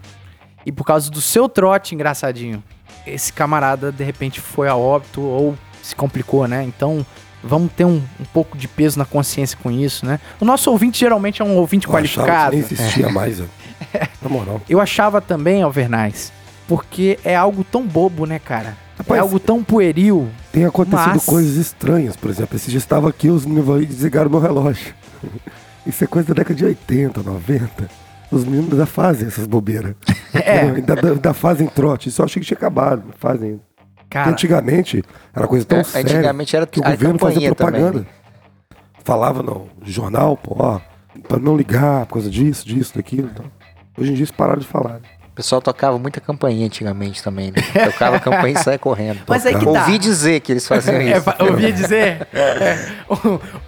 E 0.66 0.72
por 0.72 0.84
causa 0.84 1.10
do 1.10 1.22
seu 1.22 1.48
trote, 1.48 1.94
engraçadinho, 1.94 2.64
esse 3.06 3.32
camarada, 3.32 3.92
de 3.92 4.04
repente, 4.04 4.42
foi 4.42 4.68
a 4.68 4.76
óbito 4.76 5.22
ou 5.22 5.56
se 5.82 5.96
complicou, 5.96 6.48
né? 6.48 6.64
Então, 6.64 7.06
vamos 7.44 7.72
ter 7.74 7.86
um, 7.86 8.02
um 8.20 8.26
pouco 8.34 8.58
de 8.58 8.68
peso 8.68 8.98
na 9.00 9.06
consciência 9.06 9.58
com 9.62 9.70
isso, 9.72 10.06
né? 10.06 10.20
O 10.40 10.46
nosso 10.46 10.70
ouvinte 10.72 11.00
geralmente 11.00 11.42
é 11.42 11.46
um 11.46 11.56
ouvinte 11.58 11.88
Eu 11.88 11.94
qualificado. 11.94 12.52
que 12.52 12.58
nem 12.58 12.66
existia 12.66 13.10
mais, 13.10 13.40
ó. 13.42 13.46
Na 14.22 14.30
moral. 14.30 14.62
Eu 14.70 14.80
achava 14.82 15.22
também, 15.22 15.62
Alvernais, 15.64 16.32
porque 16.68 17.18
é 17.24 17.36
algo 17.36 17.64
tão 17.64 17.86
bobo, 17.86 18.26
né, 18.26 18.38
cara? 18.40 18.76
Rapaz, 18.98 19.18
é 19.18 19.22
algo 19.22 19.40
tão 19.40 19.64
pueril. 19.64 20.28
Tem 20.52 20.66
acontecido 20.66 21.08
Mas- 21.14 21.26
coisas 21.26 21.56
estranhas, 21.56 22.18
por 22.18 22.30
exemplo. 22.30 22.56
Esse 22.58 22.70
dia 22.70 22.78
estava 22.78 23.08
aqui, 23.10 23.30
os 23.30 23.46
meninos 23.46 23.88
desligaram 23.88 24.30
meu 24.30 24.40
relógio. 24.42 24.94
Isso 25.88 26.04
é 26.04 26.08
coisa 26.08 26.28
da 26.28 26.34
década 26.34 26.56
de 26.56 26.66
80, 26.66 27.24
90. 27.24 27.90
Os 28.30 28.44
meninos 28.44 28.74
ainda 28.74 28.86
fazem 28.86 29.28
essas 29.28 29.48
bobeiras. 29.48 29.96
É. 30.32 30.60
Ainda, 30.62 30.94
ainda- 30.94 31.10
ainda 31.14 31.34
fazem 31.34 31.66
trote. 31.68 32.10
Isso 32.10 32.22
eu 32.22 32.26
achei 32.26 32.40
que 32.40 32.46
tinha 32.48 32.56
acabado. 32.58 33.02
Fazem. 33.18 33.60
Cara, 34.10 34.32
antigamente 34.32 35.04
era 35.36 35.48
coisa 35.48 35.66
tão 35.66 35.80
É, 35.80 35.84
séria 35.84 36.12
antigamente 36.18 36.56
era 36.56 36.66
que 36.66 36.80
o 36.80 36.84
governo 36.84 37.20
fazia 37.20 37.54
propaganda. 37.54 37.92
também, 38.00 38.08
Falava 39.04 39.42
no 39.42 39.68
jornal, 39.84 40.36
pô, 40.38 40.56
ó, 40.60 40.80
pra 41.28 41.38
não 41.40 41.56
ligar 41.58 42.06
por 42.06 42.14
causa 42.16 42.30
disso, 42.30 42.68
disso, 42.68 42.94
daquilo. 42.96 43.30
Então. 43.34 43.46
Hoje 43.98 44.12
em 44.12 44.14
dia 44.14 44.22
eles 44.24 44.32
pararam 44.32 44.60
de 44.60 44.68
falar. 44.68 44.94
né? 44.96 45.00
O 45.32 45.36
pessoal 45.40 45.62
tocava 45.62 45.98
muita 45.98 46.20
campainha 46.20 46.66
antigamente 46.66 47.24
também, 47.24 47.48
né? 47.52 47.86
Tocava 47.86 48.20
campainha 48.20 48.60
e 48.60 48.64
saia 48.64 48.78
correndo. 48.78 49.22
Mas 49.28 49.46
aí 49.46 49.56
que 49.58 49.64
tá. 49.66 49.72
Ouvi 49.72 49.98
dizer 49.98 50.42
que 50.42 50.52
eles 50.52 50.68
faziam 50.68 50.98
é, 51.02 51.12
isso. 51.14 51.22
fa- 51.22 51.38
ouvi 51.40 51.72
dizer, 51.72 52.28
é, 52.34 52.78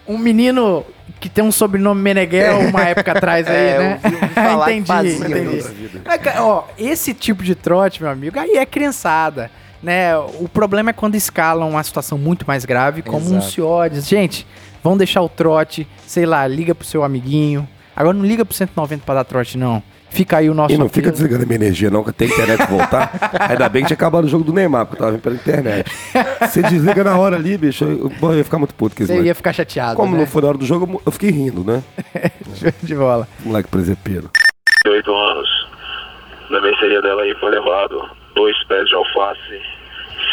um, 0.08 0.16
um 0.16 0.18
menino 0.18 0.86
que 1.20 1.30
tem 1.30 1.44
um 1.44 1.52
sobrenome 1.52 2.02
Meneghel 2.02 2.60
uma 2.68 2.82
época 2.84 3.14
atrás 3.14 3.48
aí, 3.48 3.56
É, 3.56 3.78
né? 3.78 4.00
eu 4.04 4.10
ouvi- 4.12 4.16
ouvi 4.22 4.28
falar 4.36 4.66
que 4.66 4.72
entendi, 4.74 4.88
fazia 4.88 5.28
entendi. 5.28 6.02
É, 6.36 6.42
ó, 6.42 6.64
esse 6.78 7.14
tipo 7.14 7.42
de 7.42 7.56
trote, 7.56 8.02
meu 8.04 8.12
amigo, 8.12 8.38
aí 8.38 8.58
é 8.58 8.66
criançada, 8.66 9.50
né? 9.82 10.16
O 10.18 10.48
problema 10.48 10.90
é 10.90 10.94
quando 10.94 11.16
escalam 11.16 11.70
uma 11.70 11.84
situação 11.84 12.18
muito 12.18 12.46
mais 12.48 12.66
grave, 12.66 13.02
como 13.02 13.26
um 13.30 13.38
Exato. 13.38 13.52
CIODES. 13.52 14.08
Gente, 14.08 14.48
vão 14.84 14.98
deixar 14.98 15.22
o 15.22 15.30
trote, 15.30 15.88
sei 16.06 16.26
lá, 16.26 16.46
liga 16.48 16.74
pro 16.76 16.86
seu 16.88 17.04
amiguinho. 17.04 17.68
Agora 17.96 18.16
não 18.18 18.26
liga 18.26 18.46
pro 18.46 18.54
190 18.56 19.04
pra 19.06 19.16
dar 19.16 19.24
trote, 19.24 19.58
não. 19.58 19.82
Fica 20.10 20.38
aí 20.38 20.50
o 20.50 20.54
nosso 20.54 20.74
E 20.74 20.78
não 20.78 20.90
fica 20.90 21.08
apelo. 21.08 21.14
desligando 21.14 21.44
a 21.44 21.46
minha 21.46 21.56
energia, 21.56 21.90
não, 21.90 22.04
que 22.04 22.10
até 22.10 22.26
a 22.26 22.28
internet 22.28 22.66
voltar. 22.68 23.12
Ainda 23.50 23.70
bem 23.70 23.82
que 23.84 23.88
tinha 23.88 23.96
acabado 23.96 24.26
o 24.26 24.28
jogo 24.28 24.44
do 24.44 24.52
Neymar, 24.52 24.86
porque 24.86 24.96
eu 25.02 25.06
tava 25.06 25.12
vendo 25.14 25.22
pela 25.22 25.36
internet. 25.36 25.90
Você 26.42 26.62
desliga 26.64 27.02
na 27.02 27.18
hora 27.18 27.38
ali, 27.38 27.58
bicho, 27.58 27.86
eu, 27.86 28.12
eu 28.22 28.36
ia 28.38 28.44
ficar 28.44 28.58
muito 28.58 28.76
puto 28.76 28.94
com 28.94 29.06
Você 29.06 29.22
ia 29.22 29.34
ficar 29.34 29.54
chateado, 29.54 29.96
Como 29.96 30.12
né? 30.14 30.20
não 30.20 30.28
foi 30.28 30.42
na 30.42 30.50
hora 30.50 30.58
do 30.58 30.66
jogo, 30.66 31.02
eu- 31.06 31.12
fiquei 31.14 31.32
rindo, 31.32 31.64
né? 31.64 31.82
Show 32.56 32.74
de 32.84 32.94
bola. 32.96 33.26
Moleque 33.46 33.70
presepeiro. 33.70 34.30
8 34.86 35.12
anos. 35.16 35.50
Na 36.50 36.60
mercearia 36.60 37.02
dela 37.02 37.22
aí 37.22 37.34
foi 37.40 37.50
levado 37.50 38.02
dois 38.36 38.56
pés 38.66 38.88
de 38.88 38.96
alface, 38.96 39.62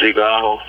cigarro, 0.01 0.61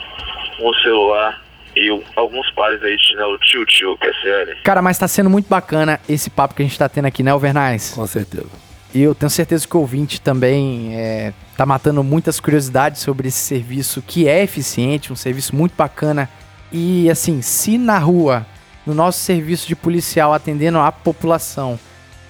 um 0.62 0.74
celular 0.82 1.42
e 1.76 1.92
um- 1.92 2.04
alguns 2.16 2.50
pares 2.52 2.82
aí 2.84 2.96
de 2.98 3.08
chinelo 3.08 3.38
tio-tio, 3.40 3.98
que 3.98 4.08
é 4.08 4.14
sério. 4.22 4.58
Cara, 4.64 4.82
mas 4.82 4.98
tá 4.98 5.08
sendo 5.08 5.30
muito 5.30 5.48
bacana 5.48 6.00
esse 6.10 6.30
papo 6.30 6.56
que 6.56 6.62
a 6.62 6.66
gente 6.66 6.78
tá 6.78 6.90
tendo 6.90 7.06
aqui, 7.06 7.24
né, 7.24 7.32
Alvernais? 7.32 7.92
Com 7.96 8.06
certeza. 8.08 8.48
E 8.94 9.02
eu 9.04 9.14
tenho 9.14 9.30
certeza 9.30 9.68
que 9.68 9.78
o 9.78 9.82
ouvinte 9.82 10.20
também 10.20 10.96
é, 10.98 11.32
tá 11.56 11.64
matando 11.66 12.04
muitas 12.04 12.40
curiosidades 12.40 13.02
sobre 13.02 13.28
esse 13.28 13.38
serviço 13.38 14.02
que 14.02 14.28
é 14.28 14.42
eficiente, 14.44 15.14
um 15.14 15.16
serviço 15.16 15.56
muito 15.56 15.76
bacana. 15.78 16.28
E 16.72 17.08
assim, 17.10 17.40
se 17.44 17.78
na 17.78 18.00
rua, 18.00 18.46
no 18.88 18.96
nosso 18.96 19.20
serviço 19.20 19.68
de 19.68 19.76
policial 19.76 20.34
atendendo 20.34 20.80
a 20.80 20.92
população, 20.92 21.80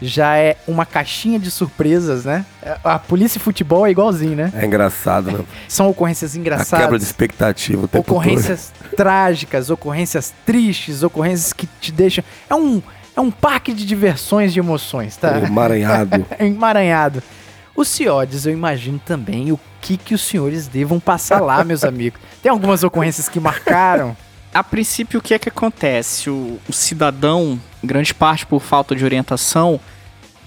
já 0.02 0.38
é 0.38 0.56
uma 0.68 0.86
caixinha 0.86 1.38
de 1.38 1.52
surpresas, 1.52 2.24
né? 2.26 2.46
A 2.84 2.98
polícia 2.98 3.38
e 3.38 3.42
futebol 3.42 3.86
é 3.86 3.92
igualzinho, 3.92 4.36
né? 4.36 4.52
É 4.56 4.66
engraçado, 4.66 5.32
né? 5.32 5.44
São 5.68 5.90
ocorrências 5.90 6.32
A 6.32 6.34
quebra 6.34 6.56
de 6.56 6.58
engraçadas, 6.58 7.04
expectativa 7.04 7.84
o 7.84 7.88
tempo 7.88 8.06
todo. 8.06 8.16
ocorrências 8.16 8.72
trágicas, 8.96 9.70
ocorrências 9.70 10.34
tristes, 10.46 11.04
ocorrências 11.04 11.52
que 11.52 11.68
te 11.82 11.92
deixam. 11.92 12.24
É 12.50 12.56
um, 12.56 12.82
é 13.16 13.20
um 13.20 13.30
parque 13.30 13.74
de 13.74 13.86
diversões 13.86 14.54
de 14.54 14.60
emoções, 14.60 15.18
tá? 15.18 15.40
Emaranhado. 15.40 16.26
É 16.40 16.46
emaranhado. 16.46 17.22
Os 17.76 17.88
CIODES, 17.90 18.46
eu 18.46 18.54
imagino 18.54 19.00
também 19.06 19.52
o 19.52 19.60
que, 19.82 19.96
que 19.98 20.14
os 20.14 20.22
senhores 20.22 20.68
devam 20.68 21.00
passar 21.00 21.42
lá, 21.42 21.64
meus 21.64 21.84
amigos. 21.86 22.20
Tem 22.42 22.50
algumas 22.50 22.84
ocorrências 22.84 23.28
que 23.30 23.40
marcaram. 23.40 24.16
A 24.54 24.64
princípio, 24.64 25.20
o 25.20 25.24
que 25.24 25.34
é 25.34 25.40
que 25.40 25.50
acontece? 25.50 26.30
O, 26.30 26.60
o 26.68 26.74
cidadão, 26.74 27.60
grande 27.84 28.14
parte 28.14 28.46
por 28.46 28.62
falta 28.62 28.96
de 28.96 29.04
orientação, 29.04 29.80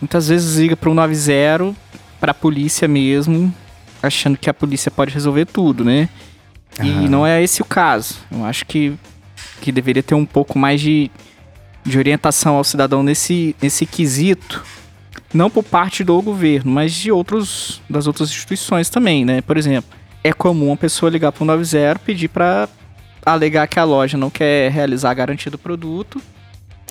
muitas 0.01 0.29
vezes 0.29 0.57
liga 0.57 0.77
para 0.77 0.91
o 0.91 0.95
90 0.95 1.75
para 2.21 2.31
a 2.31 2.35
polícia 2.35 2.87
mesmo, 2.87 3.53
achando 4.03 4.37
que 4.37 4.49
a 4.49 4.55
polícia 4.55 4.91
pode 4.91 5.13
resolver 5.13 5.47
tudo, 5.47 5.85
né? 5.85 6.09
E 6.81 7.09
não 7.09 7.27
é 7.27 7.43
esse 7.43 7.61
o 7.61 7.65
caso. 7.65 8.17
Eu 8.31 8.45
acho 8.45 8.65
que, 8.65 8.95
que 9.61 9.71
deveria 9.71 10.03
ter 10.03 10.15
um 10.15 10.25
pouco 10.25 10.59
mais 10.59 10.81
de, 10.81 11.11
de 11.85 11.99
orientação 11.99 12.57
ao 12.57 12.65
cidadão 12.65 13.03
nesse, 13.03 13.55
nesse 13.61 13.85
quesito. 13.85 14.65
Não 15.35 15.51
por 15.51 15.63
parte 15.63 16.05
do 16.05 16.21
governo, 16.23 16.71
mas 16.71 16.93
de 16.93 17.11
outros 17.11 17.83
das 17.89 18.07
outras 18.07 18.31
instituições 18.31 18.89
também, 18.89 19.25
né? 19.25 19.41
Por 19.41 19.57
exemplo, 19.57 19.91
é 20.23 20.33
comum 20.33 20.73
a 20.73 20.77
pessoa 20.77 21.11
ligar 21.11 21.33
para 21.33 21.43
o 21.43 21.47
90 21.47 21.99
pedir 22.01 22.29
para 22.29 22.69
alegar 23.25 23.67
que 23.67 23.79
a 23.79 23.85
loja 23.85 24.17
não 24.17 24.31
quer 24.31 24.71
realizar 24.71 25.11
a 25.11 25.15
garantia 25.15 25.51
do 25.51 25.59
produto 25.59 26.21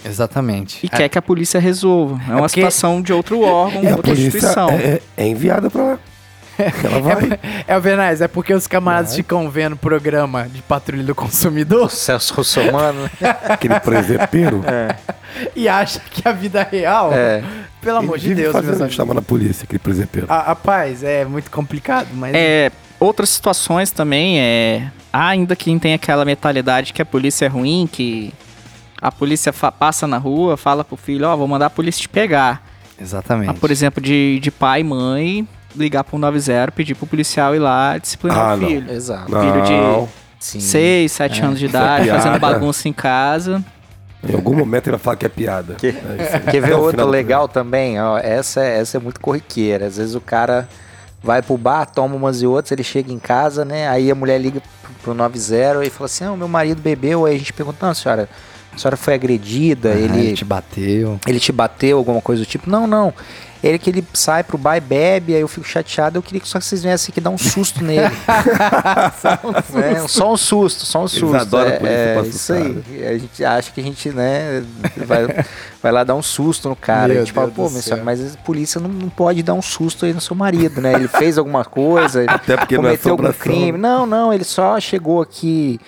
Exatamente. 0.05 0.79
e 0.85 0.89
quer 0.89 1.07
que 1.09 1.17
a 1.17 1.21
polícia 1.21 1.59
resolva. 1.59 2.19
É, 2.27 2.31
uma 2.31 2.39
porque- 2.41 2.49
situação 2.61 3.01
de 3.01 3.13
outro 3.13 3.41
órgão, 3.41 3.81
a 3.87 3.95
outra 3.95 4.13
polícia 4.13 4.27
instituição. 4.27 4.69
é, 4.69 4.73
é- 4.75 5.01
é 5.17 5.27
enviada 5.27 5.69
pra 5.69 5.83
lá. 5.83 5.99
Ela 6.83 6.99
vai. 6.99 7.39
É, 7.67 7.73
Alvernaz, 7.73 8.21
é 8.21 8.27
porque 8.27 8.53
os 8.53 8.67
camaradas 8.67 9.11
Vai. 9.11 9.17
ficam 9.17 9.49
vendo 9.49 9.75
programa 9.75 10.47
de 10.47 10.61
patrulha 10.61 11.03
do 11.03 11.15
consumidor 11.15 11.85
O 11.85 11.89
Celso 11.89 12.33
Russomano. 12.35 13.09
Aquele 13.47 13.79
presepeiro. 13.79 14.61
e 15.55 15.67
acham 15.69 16.01
que 16.11 16.27
a 16.27 16.31
vida 16.31 16.67
real, 16.69 17.11
É. 17.13 17.41
pelo 17.81 17.97
amor 17.99 18.17
ele 18.17 18.27
de 18.29 18.35
Deus, 18.35 18.53
meus 18.53 18.67
amigos. 18.75 18.93
chamando 18.93 19.19
a 19.19 19.21
polícia, 19.21 19.63
aquele 19.63 19.79
presepeiro. 19.79 20.27
Ah, 20.29 20.41
rapaz, 20.47 21.03
é 21.03 21.23
muito 21.25 21.49
complicado, 21.49 22.07
mas. 22.13 22.33
É, 22.35 22.69
outras 22.99 23.29
situações 23.29 23.89
também 23.91 24.39
é. 24.39 24.91
Há 25.13 25.29
ainda 25.29 25.55
quem 25.55 25.79
tem 25.79 25.93
aquela 25.93 26.23
mentalidade 26.25 26.93
que 26.93 27.01
a 27.01 27.05
polícia 27.05 27.45
é 27.45 27.47
ruim, 27.49 27.87
que 27.91 28.33
a 29.01 29.11
polícia 29.11 29.51
passa 29.51 30.05
na 30.07 30.17
rua, 30.17 30.55
fala 30.55 30.83
pro 30.83 30.95
filho, 30.95 31.27
ó, 31.27 31.35
vou 31.35 31.47
mandar 31.47 31.65
a 31.67 31.69
polícia 31.69 32.01
te 32.01 32.09
pegar. 32.09 32.61
Exatamente. 32.99 33.49
Ah, 33.49 33.53
por 33.53 33.71
exemplo, 33.71 34.01
de, 34.01 34.39
de 34.39 34.51
pai 34.51 34.81
e 34.81 34.83
mãe 34.83 35.47
ligar 35.75 36.03
pro 36.03 36.17
90, 36.19 36.71
pedir 36.73 36.93
pro 36.95 37.07
policial 37.07 37.55
ir 37.55 37.59
lá 37.59 37.97
disciplinar 37.97 38.37
Ah, 38.51 38.53
o 38.53 38.57
não. 38.57 38.67
filho. 38.67 38.91
Exato. 38.91 39.25
Filho 39.31 39.61
de 39.63 39.71
Não. 39.71 40.09
Sim. 40.39 40.59
6, 40.59 41.11
7 41.11 41.41
anos 41.43 41.59
de 41.59 41.65
é 41.65 41.69
idade, 41.69 42.03
piada. 42.05 42.19
fazendo 42.21 42.39
bagunça 42.39 42.87
em 42.89 42.93
casa. 42.93 43.63
Em 44.27 44.35
algum 44.35 44.55
momento 44.55 44.85
ele 44.87 44.97
vai 44.97 44.99
falar 45.03 45.15
que 45.15 45.25
é 45.25 45.29
piada. 45.29 45.75
Que- 45.75 45.87
É. 45.87 46.39
Quer 46.51 46.61
ver 46.61 46.73
outro 46.73 47.07
legal 47.07 47.47
também? 47.47 47.99
Ó, 47.99 48.17
essa, 48.19 48.61
é- 48.61 48.79
essa 48.79 48.97
é 48.97 48.99
muito 48.99 49.19
corriqueira. 49.19 49.85
Às 49.87 49.97
vezes 49.97 50.13
o 50.13 50.21
cara 50.21 50.67
vai 51.23 51.41
pro 51.41 51.57
bar, 51.57 51.85
toma 51.85 52.15
umas 52.15 52.41
e 52.41 52.45
outras, 52.47 52.71
ele 52.71 52.83
chega 52.83 53.11
em 53.11 53.17
casa, 53.19 53.63
né? 53.65 53.87
Aí 53.87 54.11
a 54.11 54.15
mulher 54.15 54.39
liga 54.39 54.61
pro, 54.83 54.91
pro 55.03 55.13
90 55.15 55.85
e 55.85 55.89
fala 55.89 56.05
assim: 56.05 56.23
ah, 56.25 56.31
o 56.33 56.37
meu 56.37 56.47
marido 56.47 56.81
bebeu. 56.81 57.25
Aí 57.25 57.35
a 57.35 57.39
gente 57.39 57.53
pergunta: 57.53 57.83
não, 57.85 57.93
senhora, 57.93 58.27
a 58.73 58.77
senhora 58.77 58.97
foi 58.97 59.13
agredida? 59.13 59.89
Ah, 59.91 59.97
ele, 59.97 60.33
te 60.33 60.45
bateu. 60.45 61.19
ele 61.27 61.39
te 61.39 61.51
bateu, 61.51 61.97
alguma 61.97 62.21
coisa 62.21 62.43
do 62.43 62.45
tipo? 62.45 62.69
Não, 62.69 62.87
não. 62.87 63.13
Ele 63.63 63.77
que 63.77 63.91
ele 63.91 64.03
sai 64.11 64.43
pro 64.43 64.57
bar 64.57 64.77
e 64.77 64.79
bebe, 64.79 65.35
aí 65.35 65.41
eu 65.41 65.47
fico 65.47 65.67
chateado, 65.67 66.17
eu 66.17 66.23
queria 66.23 66.41
que 66.41 66.47
só 66.47 66.57
que 66.57 66.65
vocês 66.65 66.81
viessem 66.81 67.11
aqui 67.11 67.21
dar 67.21 67.29
um 67.29 67.37
susto 67.37 67.83
nele. 67.83 68.09
É, 69.75 70.07
só 70.07 70.33
um 70.33 70.37
susto, 70.37 70.85
só 70.85 71.03
um 71.03 71.07
susto. 71.07 71.35
adoram 71.35 71.69
é, 71.69 72.17
é 72.17 72.21
isso 72.25 72.53
aí. 72.53 72.83
A 73.05 73.17
gente 73.17 73.43
acha 73.43 73.71
que 73.71 73.79
a 73.79 73.83
gente, 73.83 74.09
né, 74.09 74.63
vai, 75.05 75.45
vai 75.81 75.91
lá 75.91 76.03
dar 76.03 76.15
um 76.15 76.21
susto 76.21 76.69
no 76.69 76.75
cara. 76.75 77.09
Meu 77.09 77.21
a 77.21 77.25
gente 77.25 77.33
fala, 77.33 77.47
Deus 77.47 77.55
pô, 77.55 77.69
minha 77.69 77.81
céu. 77.81 77.95
senhora, 77.95 78.03
mas 78.03 78.33
a 78.33 78.37
polícia 78.39 78.79
não, 78.79 78.89
não 78.89 79.09
pode 79.09 79.43
dar 79.43 79.53
um 79.53 79.61
susto 79.61 80.05
aí 80.05 80.13
no 80.13 80.21
seu 80.21 80.35
marido, 80.35 80.81
né? 80.81 80.93
Ele 80.93 81.07
fez 81.07 81.37
alguma 81.37 81.63
coisa, 81.63 82.23
Até 82.27 82.57
porque 82.57 82.77
não 82.77 82.85
é 82.85 82.97
cometeu 82.97 83.11
algum 83.11 83.31
crime. 83.33 83.73
né? 83.73 83.77
Não, 83.77 84.05
não, 84.05 84.33
ele 84.33 84.43
só 84.43 84.79
chegou 84.79 85.21
aqui. 85.21 85.79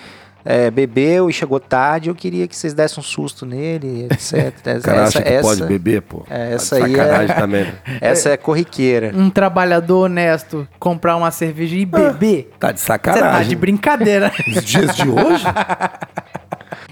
É, 0.45 0.69
bebeu 0.69 1.29
e 1.29 1.33
chegou 1.33 1.59
tarde, 1.59 2.09
eu 2.09 2.15
queria 2.15 2.47
que 2.47 2.55
vocês 2.55 2.73
dessem 2.73 2.99
um 2.99 3.03
susto 3.03 3.45
nele, 3.45 4.07
etc. 4.11 4.53
Cara 4.83 5.01
essa, 5.01 5.03
acha 5.03 5.21
que 5.21 5.29
essa, 5.29 5.47
pode 5.47 5.63
beber, 5.65 6.01
pô. 6.01 6.25
é, 6.29 6.53
essa 6.53 6.77
Tá 6.79 6.85
de 6.87 6.93
aí 6.93 6.99
é- 6.99 7.03
Sacanagem 7.05 7.35
também. 7.35 7.63
né? 7.65 7.73
essa 8.01 8.29
é 8.31 8.37
corriqueira. 8.37 9.11
Um 9.15 9.29
trabalhador 9.29 10.05
honesto 10.05 10.67
comprar 10.79 11.15
uma 11.15 11.31
cerveja 11.31 11.75
e 11.75 11.85
beber. 11.85 12.51
Tá 12.59 12.71
de 12.71 12.79
Você 12.79 12.87
tá 12.87 12.93
sacanagem. 12.93 13.49
de 13.49 13.55
brincadeira. 13.55 14.31
Nos 14.47 14.63
dias 14.65 14.95
de 14.95 15.07
hoje, 15.09 15.45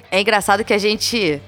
É 0.09 0.19
engraçado 0.21 0.63
que 0.63 0.73
a 0.73 0.77
gente 0.77 1.41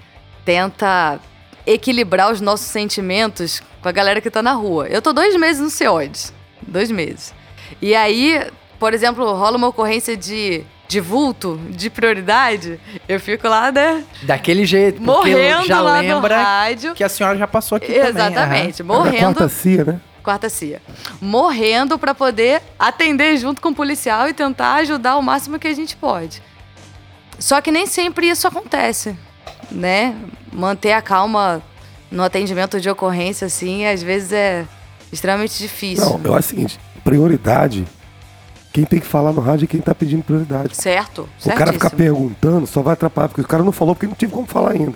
tenta 0.46 1.20
equilibrar 1.66 2.32
os 2.32 2.42
nossos 2.42 2.68
sentimentos 2.68 3.62
com 3.82 3.88
a 3.90 3.92
galera 3.92 4.20
que 4.22 4.30
tá 4.30 4.42
na 4.42 4.54
rua. 4.54 4.88
Eu 4.88 5.02
tô 5.02 5.14
dois 5.14 5.36
meses 5.38 5.62
no 5.62 5.70
CEOIDS. 5.70 6.34
Dois 6.68 6.90
meses. 6.92 7.34
E 7.82 7.94
aí, 7.96 8.46
por 8.80 8.94
exemplo, 8.94 9.26
rola 9.36 9.58
uma 9.58 9.68
ocorrência 9.68 10.16
de, 10.16 10.64
de 10.94 11.00
vulto, 11.00 11.60
de 11.72 11.90
prioridade, 11.90 12.80
eu 13.10 13.20
fico 13.20 13.48
lá, 13.48 13.72
né? 13.72 14.04
Daquele 14.22 14.64
jeito. 14.64 15.02
Porque 15.02 15.32
Morrendo 15.32 15.66
já 15.66 15.82
lá 15.82 16.00
lembra 16.00 16.38
no 16.38 16.44
rádio. 16.44 16.94
que 16.94 17.04
a 17.04 17.10
senhora 17.10 17.36
já 17.36 17.48
passou 17.48 17.78
aqui 17.78 17.88
também. 17.88 18.10
Exatamente. 18.10 18.82
a 18.84 18.86
Morrendo. 18.86 19.18
quarta 19.18 19.50
cia, 19.50 19.84
né? 19.84 20.02
Quarta 20.22 20.50
CIA. 20.50 20.82
Morrendo 21.20 21.98
pra 21.98 22.14
poder 22.14 22.62
atender 22.78 23.36
junto 23.38 23.60
com 23.60 23.70
o 23.70 23.76
policial 23.76 24.30
e 24.30 24.34
tentar 24.34 24.76
ajudar 24.76 25.18
o 25.18 25.22
máximo 25.24 25.58
que 25.58 25.68
a 25.68 25.74
gente 25.74 25.96
pode. 25.98 26.44
Só 27.40 27.60
que 27.60 27.72
nem 27.72 27.88
sempre 27.88 28.30
isso 28.30 28.48
acontece, 28.48 29.18
né? 29.72 30.16
Manter 30.52 30.94
a 30.94 31.02
calma 31.02 31.60
no 32.12 32.22
atendimento 32.24 32.80
de 32.80 32.88
ocorrência, 32.88 33.48
assim, 33.48 33.88
às 33.88 34.04
vezes 34.04 34.32
é 34.32 34.66
extremamente 35.12 35.58
difícil. 35.58 36.06
Não, 36.06 36.22
eu 36.24 36.36
acho 36.36 36.46
o 36.46 36.50
seguinte: 36.52 36.80
prioridade. 37.04 37.84
Quem 38.74 38.86
tem 38.86 39.00
que 39.00 39.06
falar 39.06 39.32
no 39.32 39.40
rádio 39.40 39.66
é 39.66 39.68
quem 39.68 39.80
tá 39.80 39.94
pedindo 39.94 40.24
prioridade. 40.24 40.76
Certo, 40.76 41.30
O 41.46 41.50
cara 41.54 41.72
ficar 41.72 41.92
perguntando 41.92 42.66
só 42.66 42.82
vai 42.82 42.94
atrapalhar, 42.94 43.28
porque 43.30 43.42
o 43.42 43.48
cara 43.48 43.64
não 43.64 43.72
falou 43.72 43.94
porque 43.94 44.08
não 44.08 44.16
tive 44.16 44.32
como 44.34 44.48
falar 44.48 44.72
ainda. 44.72 44.96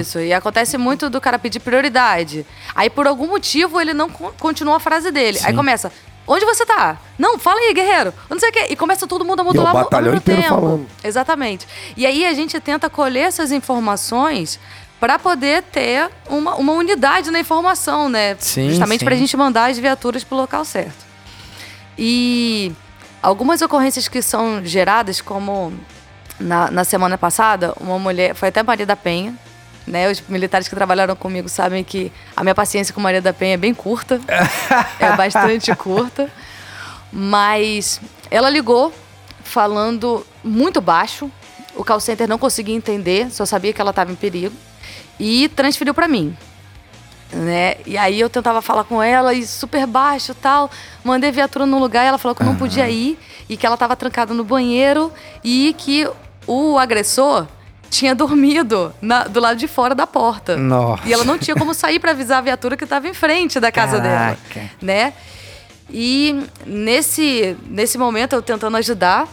Isso, 0.00 0.18
e 0.18 0.32
acontece 0.32 0.78
muito 0.78 1.10
do 1.10 1.20
cara 1.20 1.38
pedir 1.38 1.60
prioridade. 1.60 2.46
Aí, 2.74 2.88
por 2.88 3.06
algum 3.06 3.26
motivo, 3.26 3.78
ele 3.78 3.92
não 3.92 4.08
con- 4.08 4.32
continua 4.40 4.76
a 4.76 4.80
frase 4.80 5.10
dele. 5.10 5.38
Aí 5.44 5.54
começa, 5.54 5.92
onde 6.26 6.46
você 6.46 6.64
tá? 6.64 6.98
Não, 7.18 7.38
fala 7.38 7.60
aí, 7.60 7.74
guerreiro. 7.74 8.14
Não 8.30 8.38
sei 8.40 8.48
o 8.48 8.52
quê. 8.52 8.66
E 8.70 8.74
começa 8.76 9.06
todo 9.06 9.22
mundo 9.22 9.40
a 9.40 9.44
modular 9.44 9.74
o 9.74 9.78
ao 9.94 10.02
mesmo 10.02 10.16
inteiro 10.16 10.40
tempo. 10.40 10.54
falando. 10.54 10.86
Exatamente. 11.04 11.68
E 11.98 12.06
aí 12.06 12.24
a 12.24 12.32
gente 12.32 12.58
tenta 12.58 12.88
colher 12.88 13.26
essas 13.28 13.52
informações 13.52 14.58
para 14.98 15.18
poder 15.18 15.62
ter 15.64 16.08
uma, 16.26 16.54
uma 16.54 16.72
unidade 16.72 17.30
na 17.30 17.38
informação, 17.38 18.08
né? 18.08 18.34
Sim, 18.38 18.70
Justamente 18.70 19.00
sim. 19.00 19.04
para 19.04 19.14
a 19.14 19.18
gente 19.18 19.36
mandar 19.36 19.70
as 19.70 19.78
viaturas 19.78 20.24
pro 20.24 20.38
local 20.38 20.64
certo. 20.64 21.04
E 21.98 22.72
algumas 23.22 23.62
ocorrências 23.62 24.08
que 24.08 24.22
são 24.22 24.64
geradas, 24.64 25.20
como 25.20 25.72
na, 26.38 26.70
na 26.70 26.84
semana 26.84 27.18
passada, 27.18 27.74
uma 27.80 27.98
mulher, 27.98 28.34
foi 28.34 28.48
até 28.48 28.62
Maria 28.62 28.86
da 28.86 28.96
Penha, 28.96 29.34
né? 29.86 30.10
Os 30.10 30.20
militares 30.28 30.68
que 30.68 30.74
trabalharam 30.74 31.14
comigo 31.16 31.48
sabem 31.48 31.84
que 31.84 32.12
a 32.36 32.42
minha 32.42 32.54
paciência 32.54 32.94
com 32.94 33.00
Maria 33.00 33.20
da 33.20 33.32
Penha 33.32 33.54
é 33.54 33.56
bem 33.56 33.74
curta, 33.74 34.20
é 34.98 35.16
bastante 35.16 35.74
curta, 35.74 36.30
mas 37.12 38.00
ela 38.30 38.48
ligou 38.48 38.92
falando 39.42 40.24
muito 40.42 40.80
baixo, 40.80 41.30
o 41.74 41.84
call 41.84 42.00
center 42.00 42.28
não 42.28 42.38
conseguia 42.38 42.74
entender, 42.74 43.30
só 43.30 43.44
sabia 43.44 43.72
que 43.72 43.80
ela 43.80 43.90
estava 43.90 44.10
em 44.10 44.16
perigo 44.16 44.54
e 45.18 45.48
transferiu 45.48 45.92
para 45.92 46.08
mim 46.08 46.36
né? 47.32 47.76
E 47.86 47.96
aí 47.96 48.18
eu 48.20 48.28
tentava 48.30 48.60
falar 48.60 48.84
com 48.84 49.02
ela 49.02 49.32
e 49.34 49.46
super 49.46 49.86
baixo 49.86 50.34
tal. 50.34 50.70
Mandei 51.04 51.30
viatura 51.30 51.66
no 51.66 51.78
lugar 51.78 52.04
e 52.04 52.08
ela 52.08 52.18
falou 52.18 52.34
que 52.34 52.42
eu 52.42 52.46
não 52.46 52.56
podia 52.56 52.88
ir 52.90 53.18
e 53.48 53.56
que 53.56 53.64
ela 53.66 53.74
estava 53.74 53.94
trancada 53.96 54.32
no 54.34 54.44
banheiro 54.44 55.12
e 55.44 55.74
que 55.78 56.08
o 56.46 56.78
agressor 56.78 57.46
tinha 57.88 58.14
dormido 58.14 58.92
na- 59.02 59.24
do 59.24 59.40
lado 59.40 59.56
de 59.56 59.66
fora 59.66 59.94
da 59.94 60.06
porta. 60.06 60.56
Nossa. 60.56 61.02
E 61.08 61.12
ela 61.12 61.24
não 61.24 61.36
tinha 61.38 61.56
como 61.56 61.74
sair 61.74 61.98
para 61.98 62.12
avisar 62.12 62.38
a 62.38 62.42
viatura 62.42 62.76
que 62.76 62.84
estava 62.84 63.08
em 63.08 63.14
frente 63.14 63.58
da 63.58 63.72
casa 63.72 63.98
dela, 63.98 64.36
Caraca. 64.48 64.70
né? 64.80 65.12
E 65.92 66.44
nesse, 66.64 67.56
nesse 67.66 67.98
momento 67.98 68.34
eu 68.34 68.42
tentando 68.42 68.76
ajudar 68.76 69.26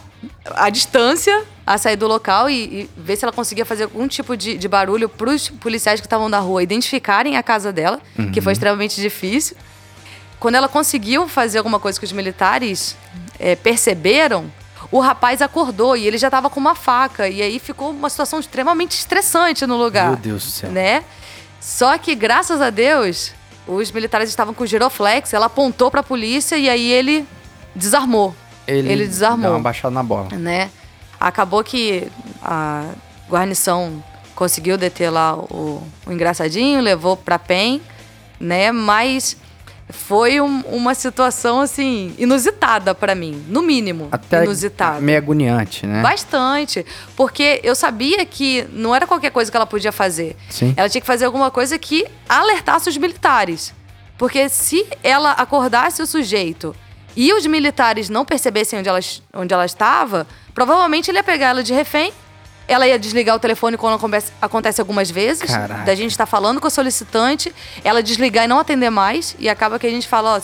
à 0.54 0.70
distância 0.70 1.44
a 1.66 1.76
sair 1.76 1.96
do 1.96 2.06
local 2.06 2.48
e, 2.48 2.54
e 2.82 2.90
ver 2.96 3.16
se 3.16 3.24
ela 3.24 3.32
conseguia 3.32 3.64
fazer 3.64 3.84
algum 3.84 4.08
tipo 4.08 4.36
de, 4.36 4.56
de 4.56 4.68
barulho 4.68 5.08
para 5.08 5.30
os 5.30 5.48
policiais 5.48 6.00
que 6.00 6.06
estavam 6.06 6.28
na 6.28 6.38
rua 6.38 6.62
identificarem 6.62 7.36
a 7.36 7.42
casa 7.42 7.72
dela, 7.72 8.00
que 8.32 8.40
foi 8.40 8.52
extremamente 8.52 9.00
difícil. 9.00 9.56
Quando 10.40 10.54
ela 10.54 10.68
conseguiu 10.68 11.28
fazer 11.28 11.58
alguma 11.58 11.78
coisa 11.78 11.98
que 11.98 12.04
os 12.04 12.12
militares 12.12 12.96
eh, 13.38 13.56
perceberam, 13.56 14.50
o 14.90 15.00
rapaz 15.00 15.42
acordou 15.42 15.96
e 15.96 16.06
ele 16.06 16.16
já 16.16 16.28
estava 16.28 16.48
com 16.48 16.58
uma 16.58 16.74
faca. 16.74 17.28
E 17.28 17.42
aí 17.42 17.58
ficou 17.58 17.90
uma 17.90 18.08
situação 18.08 18.40
extremamente 18.40 18.92
estressante 18.92 19.66
no 19.66 19.76
lugar. 19.76 20.10
Meu 20.10 20.16
Deus 20.16 20.44
do 20.44 20.50
céu. 20.50 20.70
Né? 20.70 21.04
Só 21.60 21.98
que, 21.98 22.14
graças 22.14 22.62
a 22.62 22.70
Deus, 22.70 23.32
os 23.66 23.90
militares 23.90 24.28
estavam 24.28 24.54
com 24.54 24.64
giroflex, 24.64 25.34
ela 25.34 25.46
apontou 25.46 25.90
para 25.90 26.00
a 26.00 26.04
polícia 26.04 26.56
e 26.56 26.68
aí 26.68 26.90
ele 26.90 27.26
desarmou, 27.74 28.34
Ele, 28.68 28.92
Ele 28.92 29.06
desarmou. 29.06 29.40
Deu 29.40 29.50
uma 29.52 29.60
baixada 29.60 29.92
na 29.94 30.02
bola. 30.02 30.28
né? 30.36 30.70
Acabou 31.18 31.64
que 31.64 32.06
a 32.42 32.84
guarnição 33.28 34.02
conseguiu 34.34 34.76
deter 34.78 35.10
lá 35.10 35.34
o, 35.36 35.82
o 36.06 36.12
engraçadinho, 36.12 36.80
levou 36.80 37.16
pra 37.16 37.38
PEN, 37.38 37.80
né? 38.38 38.70
Mas 38.70 39.36
foi 39.90 40.38
um- 40.40 40.60
uma 40.68 40.94
situação, 40.94 41.60
assim, 41.62 42.14
inusitada 42.18 42.94
pra 42.94 43.14
mim, 43.14 43.42
no 43.48 43.62
mínimo. 43.62 44.08
Até 44.12 44.44
inusitada. 44.44 45.00
meio 45.00 45.16
agoniante, 45.18 45.86
né? 45.86 46.02
Bastante. 46.02 46.84
Porque 47.16 47.58
eu 47.64 47.74
sabia 47.74 48.24
que 48.26 48.66
não 48.72 48.94
era 48.94 49.06
qualquer 49.06 49.30
coisa 49.30 49.50
que 49.50 49.56
ela 49.56 49.66
podia 49.66 49.90
fazer. 49.90 50.36
Sim. 50.50 50.74
Ela 50.76 50.88
tinha 50.90 51.00
que 51.00 51.06
fazer 51.06 51.24
alguma 51.24 51.50
coisa 51.50 51.78
que 51.78 52.06
alertasse 52.28 52.88
os 52.88 52.96
militares. 52.98 53.74
Porque 54.18 54.48
se 54.48 54.86
ela 55.02 55.32
acordasse 55.32 56.02
o 56.02 56.06
sujeito 56.06 56.76
e 57.20 57.32
os 57.32 57.44
militares 57.46 58.08
não 58.08 58.24
percebessem 58.24 58.78
onde 58.78 58.88
ela, 58.88 59.00
onde 59.34 59.52
ela 59.52 59.66
estava, 59.66 60.24
provavelmente 60.54 61.10
ele 61.10 61.18
ia 61.18 61.24
pegar 61.24 61.48
ela 61.48 61.64
de 61.64 61.74
refém. 61.74 62.12
Ela 62.68 62.86
ia 62.86 62.96
desligar 62.96 63.34
o 63.34 63.40
telefone 63.40 63.76
quando 63.76 63.98
acontece, 64.40 64.80
algumas 64.80 65.10
vezes. 65.10 65.50
Caraca. 65.50 65.82
Da 65.82 65.96
gente 65.96 66.12
estar 66.12 66.26
falando 66.26 66.60
com 66.60 66.68
a 66.68 66.70
solicitante, 66.70 67.52
ela 67.82 68.04
desligar 68.04 68.44
e 68.44 68.46
não 68.46 68.60
atender 68.60 68.88
mais. 68.90 69.34
E 69.40 69.48
acaba 69.48 69.80
que 69.80 69.86
a 69.88 69.90
gente 69.90 70.06
fala, 70.06 70.36
ó, 70.36 70.40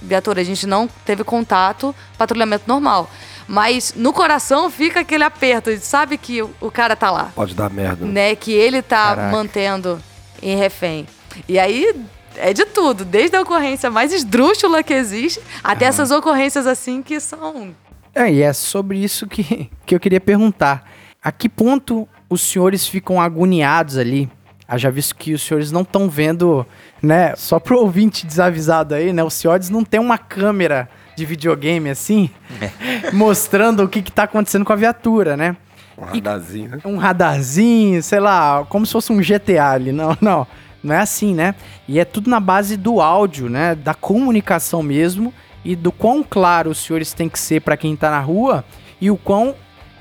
viatura, 0.00 0.40
a 0.40 0.44
gente 0.44 0.66
não 0.66 0.88
teve 1.04 1.22
contato, 1.22 1.94
patrulhamento 2.16 2.64
normal. 2.66 3.10
Mas 3.46 3.92
no 3.94 4.10
coração 4.10 4.70
fica 4.70 5.00
aquele 5.00 5.22
aperto, 5.22 5.68
a 5.68 5.74
gente 5.74 5.84
sabe 5.84 6.16
que 6.16 6.40
o, 6.40 6.50
o 6.62 6.70
cara 6.70 6.96
tá 6.96 7.10
lá 7.10 7.30
Pode 7.34 7.54
dar 7.54 7.68
merda. 7.68 8.06
né, 8.06 8.34
que 8.34 8.52
ele 8.52 8.80
tá 8.80 9.14
Caraca. 9.14 9.36
mantendo 9.36 10.02
em 10.40 10.56
refém. 10.56 11.06
E 11.46 11.58
aí 11.58 11.94
é 12.36 12.52
de 12.52 12.64
tudo, 12.64 13.04
desde 13.04 13.36
a 13.36 13.42
ocorrência 13.42 13.90
mais 13.90 14.12
esdrúxula 14.12 14.82
que 14.82 14.94
existe, 14.94 15.40
até 15.62 15.86
essas 15.86 16.10
ocorrências 16.10 16.66
assim 16.66 17.02
que 17.02 17.18
são. 17.20 17.74
É, 18.14 18.32
e 18.32 18.42
é 18.42 18.52
sobre 18.52 18.98
isso 18.98 19.26
que, 19.26 19.70
que 19.84 19.94
eu 19.94 20.00
queria 20.00 20.20
perguntar. 20.20 20.90
A 21.22 21.32
que 21.32 21.48
ponto 21.48 22.08
os 22.30 22.40
senhores 22.40 22.86
ficam 22.86 23.20
agoniados 23.20 23.98
ali? 23.98 24.30
Haja 24.68 24.90
visto 24.90 25.14
que 25.14 25.32
os 25.32 25.42
senhores 25.42 25.70
não 25.70 25.82
estão 25.82 26.08
vendo, 26.08 26.66
né? 27.00 27.34
Só 27.36 27.60
pro 27.60 27.78
ouvinte 27.78 28.26
desavisado 28.26 28.94
aí, 28.94 29.12
né? 29.12 29.22
Os 29.22 29.34
senhores 29.34 29.70
não 29.70 29.84
tem 29.84 30.00
uma 30.00 30.18
câmera 30.18 30.88
de 31.14 31.24
videogame 31.24 31.88
assim, 31.88 32.30
mostrando 33.12 33.84
o 33.84 33.88
que, 33.88 34.02
que 34.02 34.10
tá 34.10 34.24
acontecendo 34.24 34.64
com 34.64 34.72
a 34.72 34.76
viatura, 34.76 35.36
né? 35.36 35.56
Um 35.96 36.04
radarzinho, 36.04 36.70
né? 36.70 36.78
um 36.84 36.96
radarzinho, 36.96 38.02
sei 38.02 38.20
lá, 38.20 38.66
como 38.68 38.84
se 38.84 38.92
fosse 38.92 39.12
um 39.12 39.18
GTA 39.18 39.70
ali. 39.70 39.92
Não, 39.92 40.16
não. 40.20 40.46
Não 40.86 40.94
é 40.94 40.98
assim, 40.98 41.34
né? 41.34 41.54
E 41.88 41.98
é 41.98 42.04
tudo 42.04 42.30
na 42.30 42.40
base 42.40 42.76
do 42.76 43.00
áudio, 43.00 43.48
né? 43.50 43.74
Da 43.74 43.92
comunicação 43.94 44.82
mesmo. 44.82 45.32
e 45.64 45.74
do 45.74 45.90
quão 45.90 46.22
claro 46.22 46.70
os 46.70 46.78
senhores 46.78 47.12
têm 47.12 47.28
que 47.28 47.38
ser 47.38 47.60
para 47.60 47.76
quem 47.76 47.96
tá 47.96 48.08
na 48.08 48.20
rua 48.20 48.64
e 49.00 49.10
o 49.10 49.16
quão 49.16 49.52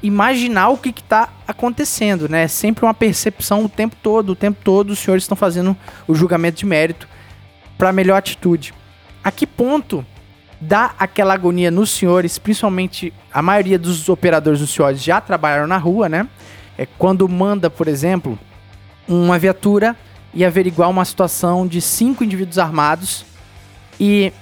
imaginar 0.04 0.70
o 0.70 0.78
que 0.78 0.92
que 0.92 1.02
tá 1.02 1.30
acontecendo, 1.48 2.30
né? 2.30 2.44
É 2.44 2.48
sempre 2.48 2.86
uma 2.86 2.94
percepção 2.94 3.66
o 3.66 3.70
tempo 3.70 3.96
todo, 4.04 4.30
o 4.30 4.36
tempo 4.36 4.60
todo 4.64 4.92
os 4.92 5.00
senhores 5.00 5.24
estão 5.24 5.36
fazendo 5.36 5.76
o 6.08 6.14
julgamento 6.14 6.60
de 6.60 6.68
mérito 6.68 7.08
para 7.80 7.92
melhor 7.92 8.18
atitude. 8.18 8.76
A 9.24 9.32
que 9.32 9.48
ponto 9.48 10.06
dá 10.62 10.94
aquela 11.00 11.34
agonia 11.34 11.72
nos 11.72 11.90
senhores, 11.90 12.38
principalmente 12.38 13.12
a 13.34 13.42
maioria 13.42 13.80
dos 13.80 14.08
operadores 14.08 14.60
dos 14.60 14.70
senhores 14.70 15.02
já 15.02 15.20
trabalharam 15.20 15.66
na 15.66 15.78
rua, 15.78 16.08
né? 16.08 16.28
É 16.78 16.86
quando 16.86 17.28
manda, 17.28 17.72
por 17.72 17.88
exemplo, 17.88 18.38
uma 19.08 19.40
viatura 19.40 19.96
e 20.36 20.44
averiguar 20.44 20.90
uma 20.90 21.06
situação 21.06 21.66
de 21.66 21.80
cinco 21.82 22.24
indivíduos 22.24 22.60
armados 22.60 23.26
e 24.00 24.34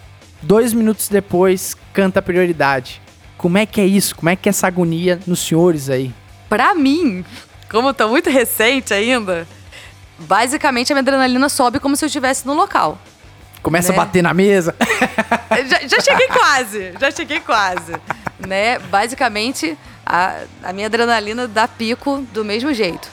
dois 0.41 0.73
minutos 0.73 1.07
depois 1.07 1.75
canta 1.93 2.19
a 2.19 2.21
prioridade. 2.21 2.99
Como 3.37 3.57
é 3.57 3.65
que 3.65 3.79
é 3.79 3.85
isso? 3.85 4.15
Como 4.15 4.29
é 4.29 4.35
que 4.35 4.49
é 4.49 4.51
essa 4.51 4.67
agonia 4.67 5.19
nos 5.27 5.39
senhores 5.39 5.89
aí? 5.89 6.13
Pra 6.49 6.73
mim, 6.73 7.23
como 7.69 7.93
tá 7.93 8.07
muito 8.07 8.29
recente 8.29 8.93
ainda, 8.93 9.47
basicamente 10.19 10.91
a 10.91 10.95
minha 10.95 11.01
adrenalina 11.01 11.47
sobe 11.49 11.79
como 11.79 11.95
se 11.95 12.03
eu 12.03 12.07
estivesse 12.07 12.45
no 12.47 12.53
local. 12.53 12.97
Começa 13.61 13.91
Né? 13.91 13.97
a 13.97 14.01
bater 14.03 14.21
na 14.23 14.33
mesa. 14.33 14.75
já, 15.69 15.87
já 15.87 16.01
cheguei 16.01 16.27
quase, 16.27 16.93
já 16.99 17.11
cheguei 17.11 17.39
quase. 17.39 17.93
Né? 18.45 18.79
Basicamente, 18.79 19.77
a, 20.05 20.41
a 20.63 20.73
minha 20.73 20.87
adrenalina 20.87 21.47
dá 21.47 21.67
pico 21.67 22.25
do 22.33 22.43
mesmo 22.43 22.73
jeito. 22.73 23.07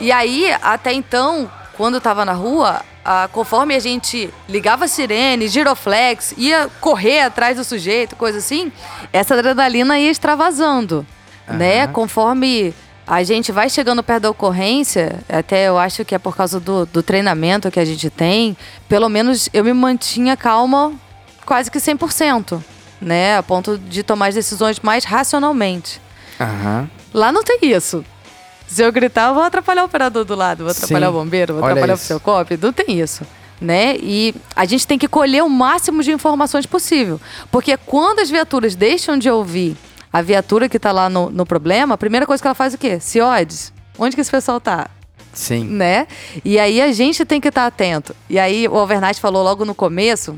E 0.00 0.10
aí, 0.10 0.52
até 0.62 0.92
então, 0.92 1.50
quando 1.80 1.94
eu 1.94 2.00
tava 2.02 2.26
na 2.26 2.34
rua, 2.34 2.82
ah, 3.02 3.26
conforme 3.32 3.74
a 3.74 3.78
gente 3.78 4.28
ligava 4.46 4.84
a 4.84 4.88
sirene, 4.88 5.48
giroflex, 5.48 6.34
ia 6.36 6.68
correr 6.78 7.22
atrás 7.22 7.56
do 7.56 7.64
sujeito, 7.64 8.14
coisa 8.16 8.36
assim, 8.36 8.70
essa 9.10 9.32
adrenalina 9.32 9.98
ia 9.98 10.10
extravasando, 10.10 11.06
né? 11.48 11.86
Conforme 11.86 12.74
a 13.06 13.22
gente 13.22 13.50
vai 13.50 13.70
chegando 13.70 14.02
perto 14.02 14.24
da 14.24 14.30
ocorrência, 14.30 15.20
até 15.26 15.68
eu 15.68 15.78
acho 15.78 16.04
que 16.04 16.14
é 16.14 16.18
por 16.18 16.36
causa 16.36 16.60
do, 16.60 16.84
do 16.84 17.02
treinamento 17.02 17.70
que 17.70 17.80
a 17.80 17.84
gente 17.86 18.10
tem, 18.10 18.54
pelo 18.86 19.08
menos 19.08 19.48
eu 19.50 19.64
me 19.64 19.72
mantinha 19.72 20.36
calma 20.36 20.92
quase 21.46 21.70
que 21.70 21.78
100%, 21.78 22.62
né? 23.00 23.38
A 23.38 23.42
ponto 23.42 23.78
de 23.78 24.02
tomar 24.02 24.26
as 24.26 24.34
decisões 24.34 24.80
mais 24.80 25.04
racionalmente. 25.04 25.98
Aham. 26.38 26.90
Lá 27.14 27.32
não 27.32 27.42
tem 27.42 27.58
isso. 27.62 28.04
Se 28.70 28.84
eu 28.84 28.92
gritar, 28.92 29.28
eu 29.28 29.34
vou 29.34 29.42
atrapalhar 29.42 29.82
o 29.82 29.86
operador 29.86 30.24
do 30.24 30.36
lado, 30.36 30.62
vou 30.62 30.70
atrapalhar 30.70 31.06
Sim. 31.08 31.12
o 31.12 31.18
bombeiro, 31.18 31.54
vou 31.54 31.62
Olha 31.64 31.72
atrapalhar 31.72 31.94
isso. 31.94 32.04
o 32.04 32.06
seu 32.06 32.20
cop. 32.20 32.56
Não 32.62 32.72
tem 32.72 33.00
isso. 33.00 33.26
Né? 33.60 33.96
E 33.96 34.32
a 34.54 34.64
gente 34.64 34.86
tem 34.86 34.96
que 34.96 35.08
colher 35.08 35.42
o 35.42 35.50
máximo 35.50 36.02
de 36.04 36.12
informações 36.12 36.66
possível. 36.66 37.20
Porque 37.50 37.76
quando 37.76 38.20
as 38.20 38.30
viaturas 38.30 38.76
deixam 38.76 39.18
de 39.18 39.28
ouvir 39.28 39.76
a 40.12 40.22
viatura 40.22 40.68
que 40.68 40.78
tá 40.78 40.92
lá 40.92 41.10
no, 41.10 41.30
no 41.30 41.44
problema, 41.44 41.94
a 41.94 41.98
primeira 41.98 42.26
coisa 42.26 42.40
que 42.40 42.46
ela 42.46 42.54
faz 42.54 42.72
é 42.72 42.76
o 42.76 42.78
quê? 42.78 43.00
CIODES. 43.00 43.72
Onde 43.98 44.14
que 44.14 44.20
esse 44.20 44.30
pessoal 44.30 44.60
tá? 44.60 44.88
Sim. 45.32 45.64
né? 45.64 46.06
E 46.44 46.58
aí 46.58 46.80
a 46.80 46.92
gente 46.92 47.24
tem 47.24 47.40
que 47.40 47.48
estar 47.48 47.66
atento. 47.66 48.14
E 48.28 48.38
aí 48.38 48.66
o 48.68 48.74
Overnight 48.74 49.20
falou 49.20 49.42
logo 49.42 49.64
no 49.64 49.74
começo 49.74 50.36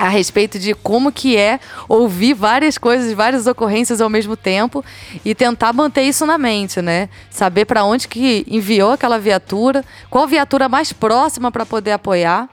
a 0.00 0.08
respeito 0.08 0.58
de 0.58 0.72
como 0.72 1.12
que 1.12 1.36
é 1.36 1.60
ouvir 1.86 2.32
várias 2.32 2.78
coisas, 2.78 3.12
várias 3.12 3.46
ocorrências 3.46 4.00
ao 4.00 4.08
mesmo 4.08 4.34
tempo 4.34 4.82
e 5.22 5.34
tentar 5.34 5.74
manter 5.74 6.04
isso 6.04 6.24
na 6.24 6.38
mente, 6.38 6.80
né? 6.80 7.10
Saber 7.28 7.66
para 7.66 7.84
onde 7.84 8.08
que 8.08 8.42
enviou 8.48 8.92
aquela 8.92 9.18
viatura, 9.18 9.84
qual 10.08 10.26
viatura 10.26 10.70
mais 10.70 10.90
próxima 10.90 11.52
para 11.52 11.66
poder 11.66 11.92
apoiar. 11.92 12.48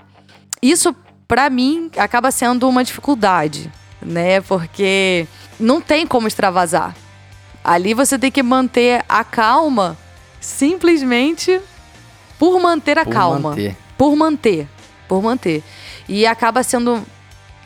Isso 0.61 0.93
para 1.25 1.49
mim 1.49 1.89
acaba 1.95 2.31
sendo 2.31 2.67
uma 2.67 2.83
dificuldade, 2.83 3.71
né? 4.01 4.41
Porque 4.41 5.25
não 5.57 5.79
tem 5.79 6.05
como 6.05 6.27
extravasar. 6.27 6.97
Ali 7.63 7.93
você 7.93 8.19
tem 8.19 8.29
que 8.29 8.43
manter 8.43 9.05
a 9.07 9.23
calma 9.23 9.97
simplesmente 10.41 11.61
por 12.37 12.59
manter 12.59 12.99
a 12.99 13.05
Por 13.05 13.13
calma. 13.13 13.49
manter. 13.51 13.77
Por 13.97 14.15
manter. 14.17 14.67
Por 15.07 15.23
manter. 15.23 15.63
E 16.09 16.27
acaba 16.27 16.61
sendo 16.61 17.01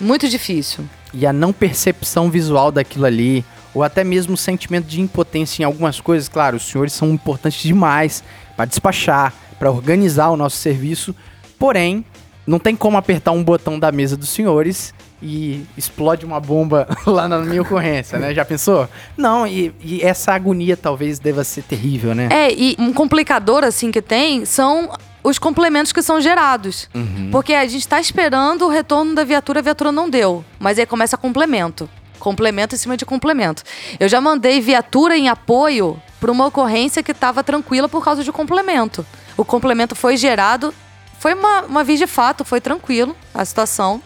muito 0.02 0.28
difícil. 0.28 0.84
E 1.14 1.26
a 1.26 1.34
não 1.34 1.54
percepção 1.54 2.30
visual 2.30 2.72
daquilo 2.72 3.06
ali, 3.06 3.46
ou 3.74 3.84
até 3.84 4.04
mesmo 4.04 4.34
o 4.34 4.38
sentimento 4.38 4.88
de 4.88 5.00
impotência 5.00 5.62
em 5.62 5.66
algumas 5.66 6.00
coisas, 6.00 6.28
claro, 6.28 6.58
os 6.58 6.64
senhores 6.64 6.94
são 6.94 7.10
importantes 7.10 7.62
demais 7.62 8.24
para 8.56 8.66
despachar, 8.66 9.34
para 9.58 9.72
organizar 9.72 10.30
o 10.30 10.38
nosso 10.38 10.58
serviço, 10.58 11.16
porém, 11.60 12.04
não 12.46 12.60
tem 12.60 12.76
como 12.76 12.98
apertar 12.98 13.32
um 13.32 13.44
botão 13.44 13.80
da 13.80 13.92
mesa 13.92 14.18
dos 14.18 14.30
senhores 14.30 14.94
e 15.22 15.64
explode 15.78 16.26
uma 16.26 16.40
bomba 16.40 16.88
lá 17.06 17.28
na 17.28 17.40
minha 17.40 17.62
ocorrência, 17.62 18.18
né? 18.18 18.34
Já 18.34 18.44
pensou? 18.44 18.90
Não, 19.16 19.46
e, 19.46 19.74
e 19.82 20.02
essa 20.02 20.34
agonia 20.34 20.76
talvez 20.76 21.20
deva 21.20 21.44
ser 21.44 21.62
terrível, 21.62 22.16
né? 22.16 22.28
É, 22.32 22.52
e 22.52 22.76
um 22.80 22.92
complicador 22.92 23.64
assim 23.64 23.92
que 23.92 24.02
tem 24.02 24.46
são 24.46 24.90
os 25.24 25.38
complementos 25.38 25.92
que 25.92 26.02
são 26.02 26.20
gerados. 26.20 26.90
Porque 27.32 27.54
a 27.54 27.66
gente 27.68 27.88
tá 27.88 28.00
esperando 28.00 28.66
o 28.66 28.70
retorno 28.70 29.14
da 29.14 29.24
viatura, 29.24 29.60
a 29.60 29.64
viatura 29.64 29.92
não 29.92 30.10
deu. 30.10 30.44
Mas 30.60 30.80
aí 30.80 30.86
começa 30.86 31.18
complemento. 31.18 31.90
Complemento 32.20 32.76
em 32.76 32.78
cima 32.78 32.96
de 32.96 33.06
complemento. 33.06 33.64
Eu 34.00 34.08
já 34.08 34.22
mandei 34.22 34.62
viatura 34.62 35.18
em 35.18 35.28
apoio 35.28 36.02
para 36.20 36.32
uma 36.32 36.46
ocorrência 36.46 37.02
que 37.02 37.12
estava 37.12 37.44
tranquila 37.44 37.90
por 37.90 38.04
causa 38.04 38.24
de 38.24 38.32
complemento. 38.32 39.06
O 39.36 39.44
complemento 39.44 39.96
foi 39.96 40.18
gerado, 40.18 40.74
foi 41.20 41.34
uma, 41.34 41.62
uma 41.62 41.84
via 41.84 41.98
de 41.98 42.08
fato, 42.08 42.46
foi 42.46 42.62
tranquilo 42.62 43.16
a 43.34 43.44
situação. 43.44 44.02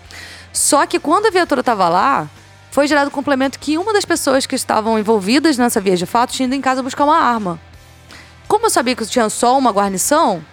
Só 0.53 0.85
que 0.85 0.97
quando 0.99 1.25
a 1.25 1.29
viatura 1.29 1.59
estava 1.59 1.89
lá, 1.89 2.29
foi 2.71 2.87
gerado 2.87 3.09
um 3.09 3.11
complemento 3.11 3.59
que 3.59 3.77
uma 3.77 3.91
das 3.91 4.05
pessoas 4.05 4.45
que 4.45 4.55
estavam 4.55 4.97
envolvidas 4.97 5.57
nessa 5.57 5.81
via 5.81 5.97
de 5.97 6.05
fato 6.05 6.31
tinha 6.31 6.45
ido 6.45 6.55
em 6.55 6.61
casa 6.61 6.81
buscar 6.81 7.03
uma 7.03 7.17
arma. 7.17 7.59
Como 8.47 8.65
eu 8.65 8.69
sabia 8.69 8.95
que 8.95 9.05
tinha 9.05 9.29
só 9.29 9.57
uma 9.57 9.71
guarnição, 9.71 10.43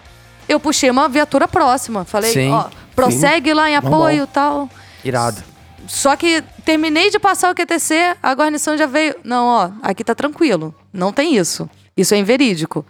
eu 0.47 0.59
puxei 0.59 0.89
uma 0.89 1.07
viatura 1.07 1.47
próxima. 1.47 2.05
Falei, 2.05 2.31
Sim. 2.31 2.51
ó, 2.51 2.65
prossegue 2.95 3.53
lá 3.53 3.69
em 3.69 3.75
apoio 3.75 4.23
e 4.23 4.27
tal. 4.27 4.69
Irado. 5.03 5.43
Só 5.87 6.15
que 6.15 6.41
terminei 6.63 7.09
de 7.09 7.19
passar 7.19 7.51
o 7.51 7.55
QTC, 7.55 8.15
a 8.21 8.33
guarnição 8.33 8.77
já 8.77 8.85
veio. 8.85 9.15
Não, 9.23 9.45
ó, 9.45 9.71
aqui 9.81 10.03
tá 10.03 10.15
tranquilo. 10.15 10.73
Não 10.91 11.11
tem 11.11 11.35
isso. 11.35 11.69
Isso 11.95 12.13
é 12.13 12.17
inverídico. 12.17 12.85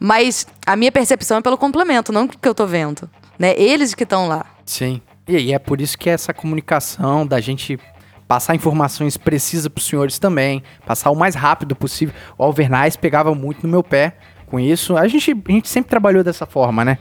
Mas 0.00 0.46
a 0.66 0.76
minha 0.76 0.92
percepção 0.92 1.38
é 1.38 1.40
pelo 1.40 1.58
complemento, 1.58 2.12
não 2.12 2.26
que 2.26 2.48
eu 2.48 2.54
tô 2.54 2.66
vendo. 2.66 3.08
Né? 3.38 3.54
Eles 3.58 3.94
que 3.94 4.04
estão 4.04 4.28
lá. 4.28 4.46
Sim. 4.64 5.02
E 5.26 5.52
é 5.52 5.58
por 5.58 5.80
isso 5.80 5.98
que 5.98 6.08
essa 6.08 6.32
comunicação 6.32 7.26
da 7.26 7.38
gente 7.40 7.78
passar 8.26 8.54
informações 8.54 9.16
precisas 9.16 9.68
para 9.68 9.80
os 9.80 9.86
senhores 9.86 10.18
também, 10.18 10.62
passar 10.86 11.10
o 11.10 11.16
mais 11.16 11.34
rápido 11.34 11.74
possível. 11.74 12.14
O 12.36 12.44
Alvernais 12.44 12.96
pegava 12.96 13.34
muito 13.34 13.62
no 13.62 13.70
meu 13.70 13.82
pé 13.82 14.16
com 14.48 14.58
isso. 14.58 14.96
A 14.96 15.06
gente, 15.06 15.30
a 15.30 15.52
gente 15.52 15.68
sempre 15.68 15.90
trabalhou 15.90 16.24
dessa 16.24 16.46
forma, 16.46 16.84
né? 16.84 16.98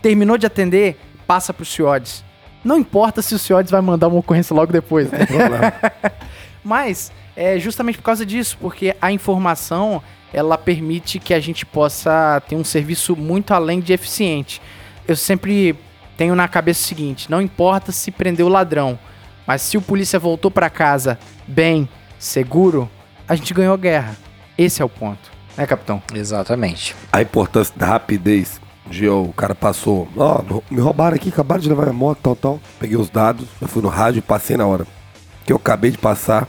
Terminou 0.00 0.38
de 0.38 0.46
atender, 0.46 0.98
passa 1.26 1.52
para 1.52 1.62
os 1.62 1.72
senhores. 1.72 2.24
Não 2.64 2.78
importa 2.78 3.20
se 3.20 3.34
o 3.34 3.38
senhores 3.38 3.70
vai 3.70 3.80
mandar 3.80 4.08
uma 4.08 4.18
ocorrência 4.18 4.54
logo 4.54 4.72
depois, 4.72 5.10
né? 5.10 5.20
Mas 6.64 7.12
é 7.36 7.58
justamente 7.58 7.98
por 7.98 8.04
causa 8.04 8.24
disso, 8.24 8.56
porque 8.60 8.96
a 9.00 9.12
informação 9.12 10.02
ela 10.32 10.58
permite 10.58 11.18
que 11.18 11.32
a 11.32 11.40
gente 11.40 11.64
possa 11.64 12.42
ter 12.48 12.56
um 12.56 12.64
serviço 12.64 13.14
muito 13.14 13.52
além 13.52 13.80
de 13.80 13.92
eficiente. 13.92 14.60
Eu 15.06 15.14
sempre 15.14 15.78
tenho 16.16 16.34
na 16.34 16.48
cabeça 16.48 16.80
o 16.80 16.88
seguinte: 16.88 17.30
não 17.30 17.40
importa 17.40 17.92
se 17.92 18.10
prendeu 18.10 18.46
o 18.46 18.50
ladrão, 18.50 18.98
mas 19.46 19.62
se 19.62 19.76
o 19.76 19.82
polícia 19.82 20.18
voltou 20.18 20.50
para 20.50 20.70
casa 20.70 21.18
bem, 21.46 21.88
seguro, 22.18 22.90
a 23.28 23.36
gente 23.36 23.54
ganhou 23.54 23.74
a 23.74 23.78
guerra. 23.78 24.16
Esse 24.56 24.80
é 24.82 24.84
o 24.84 24.88
ponto, 24.88 25.30
né, 25.56 25.66
capitão? 25.66 26.02
Exatamente. 26.14 26.94
A 27.12 27.22
importância 27.22 27.74
da 27.76 27.86
rapidez. 27.86 28.60
De 28.86 29.08
ó, 29.08 29.22
o 29.22 29.32
cara 29.32 29.54
passou, 29.54 30.06
ó, 30.14 30.42
me 30.70 30.78
roubaram 30.78 31.16
aqui, 31.16 31.30
acabaram 31.30 31.62
de 31.62 31.70
levar 31.70 31.84
minha 31.84 31.94
moto, 31.94 32.18
tal, 32.22 32.36
tal. 32.36 32.60
Peguei 32.78 32.98
os 32.98 33.08
dados, 33.08 33.46
eu 33.58 33.66
fui 33.66 33.80
no 33.80 33.88
rádio 33.88 34.18
e 34.18 34.22
passei 34.22 34.58
na 34.58 34.66
hora. 34.66 34.86
Que 35.46 35.52
eu 35.54 35.56
acabei 35.56 35.90
de 35.90 35.96
passar, 35.96 36.46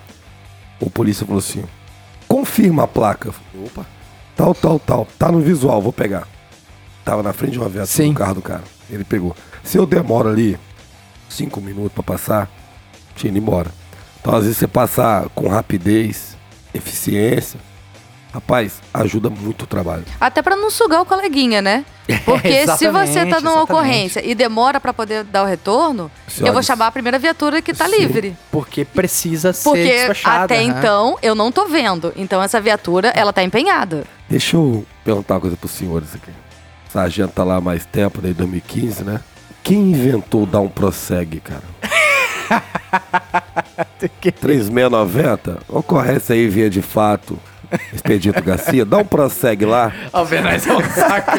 o 0.82 0.89
polícia 0.89 1.26
falou 1.26 1.39
assim: 1.39 1.64
confirma 2.28 2.84
a 2.84 2.88
placa. 2.88 3.30
Eu 3.30 3.34
falei, 3.34 3.68
Opa, 3.68 3.86
tal, 4.36 4.53
tal, 4.53 4.80
tal. 4.80 5.08
Tá 5.18 5.32
no 5.32 5.39
visual, 5.39 5.82
vou 5.82 5.93
pegar. 5.93 6.28
Tava 7.06 7.24
na 7.24 7.32
frente 7.32 7.53
de 7.53 7.60
uma 7.60 7.70
viatura 7.70 7.88
Sim. 7.88 8.12
do 8.12 8.20
carro 8.20 8.36
do 8.36 8.41
cara. 8.41 8.64
Ele 8.89 9.06
pegou. 9.06 9.34
Se 9.64 9.78
eu 9.78 9.86
demoro 9.86 10.28
ali 10.28 10.60
cinco 11.30 11.62
minutos 11.62 11.93
pra 11.93 12.03
passar, 12.03 12.49
tinha 13.16 13.30
ido 13.30 13.38
embora. 13.38 13.70
Então, 14.20 14.36
às 14.36 14.43
vezes, 14.43 14.58
você 14.58 14.68
passar 14.68 15.30
com 15.30 15.47
rapidez, 15.47 16.36
eficiência, 16.74 17.60
rapaz, 18.36 18.82
ajuda 18.94 19.30
muito 19.30 19.64
o 19.64 19.68
trabalho. 19.68 20.04
Até 20.20 20.42
pra 20.42 20.56
não 20.58 20.70
sugar 20.70 21.02
o 21.02 21.06
coleguinha, 21.06 21.62
né? 21.62 21.86
Porque 22.26 22.68
se 22.78 22.90
você 22.90 23.26
tá 23.26 23.32
numa 23.40 23.52
exatamente. 23.52 23.64
ocorrência 23.64 24.26
e 24.26 24.36
demora 24.36 24.80
pra 24.80 24.94
poder 24.94 25.24
dar 25.24 25.44
o 25.44 25.46
retorno, 25.46 26.12
eu 26.40 26.54
vou 26.54 26.62
chamar 26.62 26.88
a 26.88 26.92
primeira 26.92 27.18
viatura 27.18 27.62
que 27.62 27.74
tá 27.74 27.88
Sim. 27.88 27.98
livre. 27.98 28.36
Porque 28.52 28.84
precisa 28.86 29.54
ser 29.54 29.64
Porque 29.64 29.84
despachada. 29.84 30.44
até 30.46 30.60
aham. 30.60 30.78
então 30.78 31.18
eu 31.22 31.34
não 31.34 31.52
tô 31.52 31.66
vendo. 31.66 32.14
Então 32.16 32.44
essa 32.44 32.60
viatura, 32.60 33.08
ela 33.16 33.32
tá 33.32 33.42
empenhada. 33.42 34.04
Deixa 34.30 34.58
eu 34.58 34.86
perguntar 35.04 35.36
uma 35.36 35.42
coisa 35.42 35.58
pros 35.58 35.72
senhores 35.72 36.14
aqui. 36.14 36.30
O 36.90 36.92
sargento 36.92 37.34
tá 37.34 37.44
lá 37.44 37.56
há 37.56 37.62
mais 37.62 37.86
tempo, 37.86 38.22
desde 38.22 38.38
2015, 38.40 39.04
né? 39.04 39.22
Quem 39.64 39.92
inventou 39.92 40.46
dar 40.46 40.60
um 40.60 40.70
prossegue, 40.70 41.40
cara? 41.40 41.64
3690, 44.00 45.60
ocorrência 45.68 46.36
aí 46.36 46.48
via 46.48 46.70
de 46.70 46.82
fato, 46.82 47.40
Expedito 47.93 48.41
Garcia, 48.43 48.86
dá 48.86 48.97
um 48.97 49.05
prossegue 49.05 49.65
lá. 49.65 49.91
Alvernais 50.11 50.65
é 50.67 50.73
um 50.73 50.82
saco. 50.82 51.32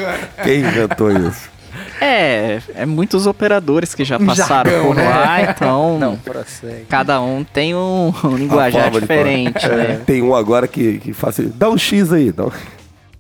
Quem 0.43 0.61
inventou 0.61 1.11
isso? 1.11 1.57
É, 2.01 2.61
é 2.75 2.87
muitos 2.87 3.27
operadores 3.27 3.95
que 3.95 4.05
já 4.05 4.19
passaram 4.19 4.71
jargão, 4.71 4.87
por 4.89 4.97
né? 4.97 5.09
lá, 5.09 5.43
então 5.43 5.99
Não, 5.99 6.17
prossegue. 6.17 6.85
cada 6.89 7.21
um 7.23 7.43
tem 7.43 7.75
um, 7.75 8.13
um 8.25 8.37
linguajar 8.37 8.91
de 8.91 9.01
diferente, 9.01 9.67
né? 9.67 9.93
É, 9.93 10.01
Tem 10.05 10.23
um 10.23 10.35
agora 10.35 10.69
que, 10.69 10.99
que 10.99 11.13
faz 11.13 11.41
assim, 11.41 11.53
dá 11.55 11.71
um 11.71 11.79
X 11.79 12.13
aí, 12.13 12.33
dá 12.33 12.47
um, 12.47 12.51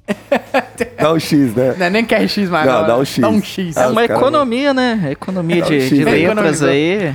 dá 1.00 1.12
um 1.12 1.18
X, 1.18 1.54
né? 1.54 1.74
Não 1.78 1.86
é 1.86 1.90
nem 1.90 2.04
QRX 2.04 2.48
mais. 2.50 2.66
Não, 2.66 2.86
dá 2.86 2.98
um 2.98 3.04
X. 3.04 3.18
Dá 3.18 3.28
um 3.30 3.42
X. 3.42 3.76
É 3.76 3.86
uma 3.86 4.04
economia, 4.04 4.74
né? 4.74 5.08
Economia 5.10 5.62
Dá 5.62 5.66
um 5.66 5.70
de, 5.70 5.80
X 5.80 5.88
de 5.90 6.08
aí. 6.08 6.26
letras 6.26 6.62
aí 6.62 7.14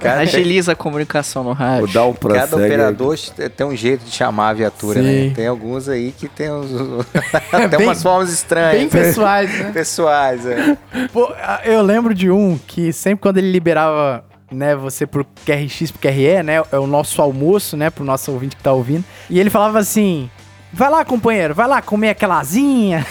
Cara, 0.00 0.20
agiliza 0.22 0.72
a 0.72 0.74
comunicação 0.76 1.44
no 1.44 1.52
rádio. 1.52 1.86
dá 1.92 2.04
um. 2.06 2.12
Cada 2.14 2.56
operador 2.56 3.16
tem 3.56 3.66
um 3.66 3.76
jeito 3.76 4.04
de 4.04 4.10
chamar 4.10 4.48
a 4.50 4.52
viatura, 4.54 5.00
Sim. 5.02 5.28
né? 5.28 5.32
Tem 5.34 5.46
alguns 5.46 5.88
aí 5.88 6.12
que 6.16 6.28
tem, 6.28 6.50
uns, 6.50 6.70
tem 7.50 7.68
Bem- 7.78 7.86
umas 7.86 8.02
formas 8.02 8.28
Bem 8.28 8.34
estranhas. 8.34 8.90
pessoais, 8.90 9.50
né? 9.58 9.70
Pessoais, 9.72 10.46
é. 10.46 10.76
Pô, 11.12 11.30
eu 11.64 11.82
lembro 11.82 12.14
de 12.14 12.30
um 12.30 12.58
que 12.66 12.92
sempre 12.92 13.20
quando 13.22 13.38
ele 13.38 13.50
liberava, 13.50 14.24
né, 14.50 14.74
você 14.74 15.06
pro 15.06 15.24
QRX, 15.46 15.90
pro 15.90 16.00
QRE, 16.00 16.42
né, 16.42 16.62
é 16.72 16.78
o 16.78 16.86
nosso 16.86 17.20
almoço, 17.22 17.76
né, 17.76 17.90
pro 17.90 18.04
nosso 18.04 18.32
ouvinte 18.32 18.56
que 18.56 18.62
tá 18.62 18.72
ouvindo, 18.72 19.04
e 19.28 19.38
ele 19.38 19.50
falava 19.50 19.78
assim, 19.78 20.28
vai 20.72 20.88
lá, 20.90 21.04
companheiro, 21.04 21.54
vai 21.54 21.66
lá 21.68 21.82
comer 21.82 22.10
aquela 22.10 22.38
asinha, 22.40 23.04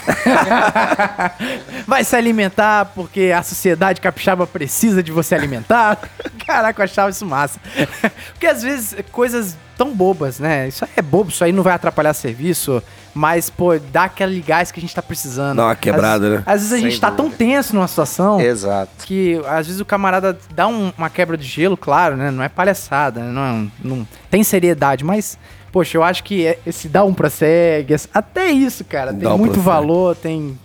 vai 1.86 2.04
se 2.04 2.16
alimentar 2.16 2.86
porque 2.94 3.32
a 3.36 3.42
sociedade 3.42 4.00
capixaba 4.00 4.46
precisa 4.46 5.02
de 5.02 5.12
você 5.12 5.34
alimentar. 5.34 5.98
Caraca, 6.46 6.80
eu 6.80 6.84
achava 6.84 7.10
isso 7.10 7.24
massa. 7.26 7.60
porque 8.32 8.46
às 8.46 8.62
vezes 8.62 8.96
coisas 9.12 9.56
tão 9.76 9.94
bobas, 9.94 10.38
né, 10.38 10.68
isso 10.68 10.84
aí 10.84 10.90
é 10.96 11.00
bobo, 11.02 11.30
isso 11.30 11.42
aí 11.42 11.52
não 11.52 11.62
vai 11.62 11.72
atrapalhar 11.72 12.12
serviço, 12.12 12.82
mas, 13.14 13.48
pô, 13.48 13.78
dá 13.78 14.04
aquele 14.04 14.40
gás 14.42 14.70
que 14.70 14.78
a 14.78 14.82
gente 14.82 14.94
tá 14.94 15.00
precisando. 15.02 15.56
Dá 15.56 15.64
uma 15.66 15.74
quebrada, 15.76 16.26
às, 16.26 16.32
né? 16.32 16.42
Às 16.46 16.52
vezes 16.60 16.72
a 16.72 16.76
Sem 16.76 16.84
gente 16.90 17.00
tá 17.00 17.10
tão 17.10 17.26
dúvida. 17.26 17.38
tenso 17.38 17.74
numa 17.74 17.88
situação 17.88 18.38
Exato. 18.40 18.90
que 19.06 19.40
às 19.48 19.66
vezes 19.66 19.80
o 19.80 19.84
camarada 19.84 20.36
dá 20.54 20.66
um- 20.68 20.92
uma 20.98 21.08
quebra 21.08 21.36
de 21.36 21.46
gelo, 21.46 21.76
claro, 21.78 22.14
né? 22.16 22.30
Não 22.30 22.42
é 22.44 22.48
palhaçada, 22.48 23.20
não, 23.20 23.42
é 23.42 23.52
um- 23.52 23.70
não 23.82 24.08
tem 24.30 24.44
seriedade, 24.44 25.02
mas 25.02 25.38
poxa, 25.72 25.96
eu 25.96 26.02
acho 26.02 26.22
que 26.24 26.46
é- 26.46 26.58
esse 26.66 26.88
dá 26.88 27.04
um 27.04 27.14
prossegue, 27.14 27.94
esse- 27.94 28.08
até 28.12 28.50
isso, 28.50 28.84
cara, 28.84 29.10
tem 29.12 29.20
Dá 29.20 29.34
um 29.34 29.38
muito 29.38 29.60
valor, 29.60 30.14
tem 30.16 30.58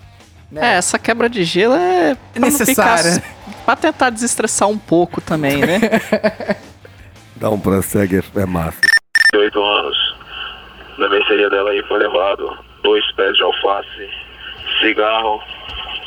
É, 0.56 0.76
essa 0.76 0.98
quebra 1.00 1.28
de 1.30 1.44
gelo 1.44 1.74
é 1.76 2.16
pra 2.16 2.40
não 2.42 2.48
necessária. 2.50 3.12
ficar- 3.14 3.36
pra 3.66 3.76
tentar 3.76 4.10
desestressar 4.10 4.70
um 4.70 4.78
pouco 4.78 5.20
também, 5.22 5.58
né? 5.58 5.80
Dá 7.36 7.50
um 7.50 7.60
prossegue, 7.60 8.22
é 8.36 8.46
massa. 8.46 8.80
8 9.36 9.62
anos. 9.62 9.98
Na 10.98 11.10
mercearia 11.10 11.50
dela 11.50 11.72
aí 11.72 11.84
foi 11.88 12.00
levado 12.00 12.58
dois 12.82 13.04
pés 13.16 13.36
de 13.36 13.44
alface, 13.44 14.10
cigarro, 14.82 15.42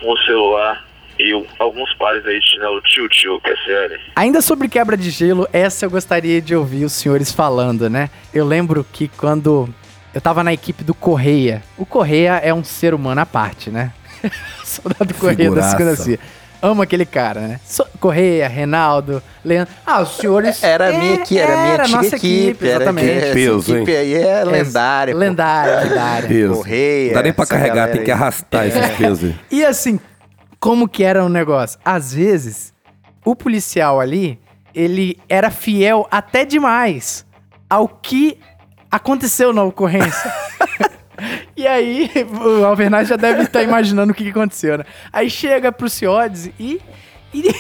um 0.03 0.17
celular 0.25 0.83
e 1.19 1.33
alguns 1.59 1.93
pares 1.95 2.25
aí 2.27 2.39
de 2.41 2.51
chinelo 2.51 2.81
tio-tio, 2.83 3.41
que 3.41 3.51
é. 3.51 3.99
Ainda 4.17 4.41
sobre 4.41 4.69
quebra 4.69 4.97
de 4.97 5.11
gelo, 5.11 5.49
essa 5.53 5.85
eu 5.87 5.91
gostaria 5.91 6.41
de 6.41 6.55
ouvir 6.55 6.85
os 6.85 6.93
senhores 6.93 7.33
falando, 7.33 7.89
né? 7.91 8.09
Eu 8.33 8.45
lembro 8.47 8.87
que 8.93 9.09
quando 9.09 9.69
eu 10.15 10.21
tava 10.21 10.43
na 10.45 10.53
equipe 10.53 10.83
do 10.85 10.95
Correia, 10.95 11.63
o 11.77 11.85
Correia 11.85 12.41
é 12.43 12.53
um 12.55 12.63
ser 12.65 12.95
humano 12.95 13.21
à 13.21 13.27
parte, 13.27 13.71
né? 13.71 13.93
Soldado 14.65 15.13
Correia 15.15 15.37
da 15.37 15.45
Figuraça. 15.45 15.77
segunda 15.77 15.97
CIA. 15.97 16.19
Amo 16.61 16.83
aquele 16.83 17.07
cara, 17.07 17.41
né? 17.43 17.61
Correia, 18.01 18.49
Reinaldo, 18.49 19.23
Leandro. 19.45 19.73
Ah, 19.87 20.01
os 20.03 20.17
senhores. 20.17 20.61
Era 20.61 20.89
a 20.89 20.93
minha 20.93 21.13
É, 21.13 21.15
aqui, 21.23 21.39
era 21.39 21.53
a 21.55 21.57
minha 21.63 21.73
era 21.75 21.83
a 21.83 21.87
antiga 21.87 22.03
nossa 22.03 22.17
equipe. 22.17 22.67
era 22.69 22.77
exatamente. 22.83 23.07
que- 23.07 23.13
essa 23.21 23.33
Peso, 23.35 23.77
equipe 23.77 23.97
aí 23.97 24.15
é 24.15 24.45
lendária. 24.45 25.15
Lendária, 25.15 25.81
lendária. 25.89 26.29
Peso. 26.29 26.55
Correia, 26.55 27.07
Não 27.07 27.15
dá 27.15 27.23
nem 27.23 27.33
pra 27.33 27.43
essa 27.45 27.55
carregar, 27.55 27.91
tem 27.93 28.03
que 28.03 28.11
arrastar 28.11 28.67
esses 28.67 28.89
pesos 28.97 29.25
aí. 29.31 29.37
E 29.53 29.65
assim, 29.65 30.01
como 30.61 30.89
que 30.89 31.05
era 31.05 31.25
o 31.25 31.29
negócio? 31.29 31.79
Às 31.85 32.13
vezes, 32.13 32.75
o 33.25 33.37
policial 33.37 34.01
ali, 34.01 34.41
ele 34.75 35.19
era 35.29 35.51
fiel 35.51 36.07
até 36.11 36.45
demais 36.45 37.27
ao 37.69 37.89
que 37.89 38.39
aconteceu 38.91 39.53
na 39.53 39.63
ocorrência. 39.63 40.33
e 41.57 41.67
aí, 41.67 42.11
o 42.41 42.65
Alvernaz 42.65 43.09
já 43.09 43.17
deve 43.17 43.43
estar 43.43 43.63
imaginando 43.63 44.13
o 44.13 44.15
que, 44.15 44.25
que 44.25 44.31
aconteceu, 44.31 44.79
né? 44.79 44.85
Aí 45.13 45.31
chega 45.31 45.71
pro 45.71 45.89
Ciodes 45.89 46.51
e, 46.59 46.81
e, 47.33 47.51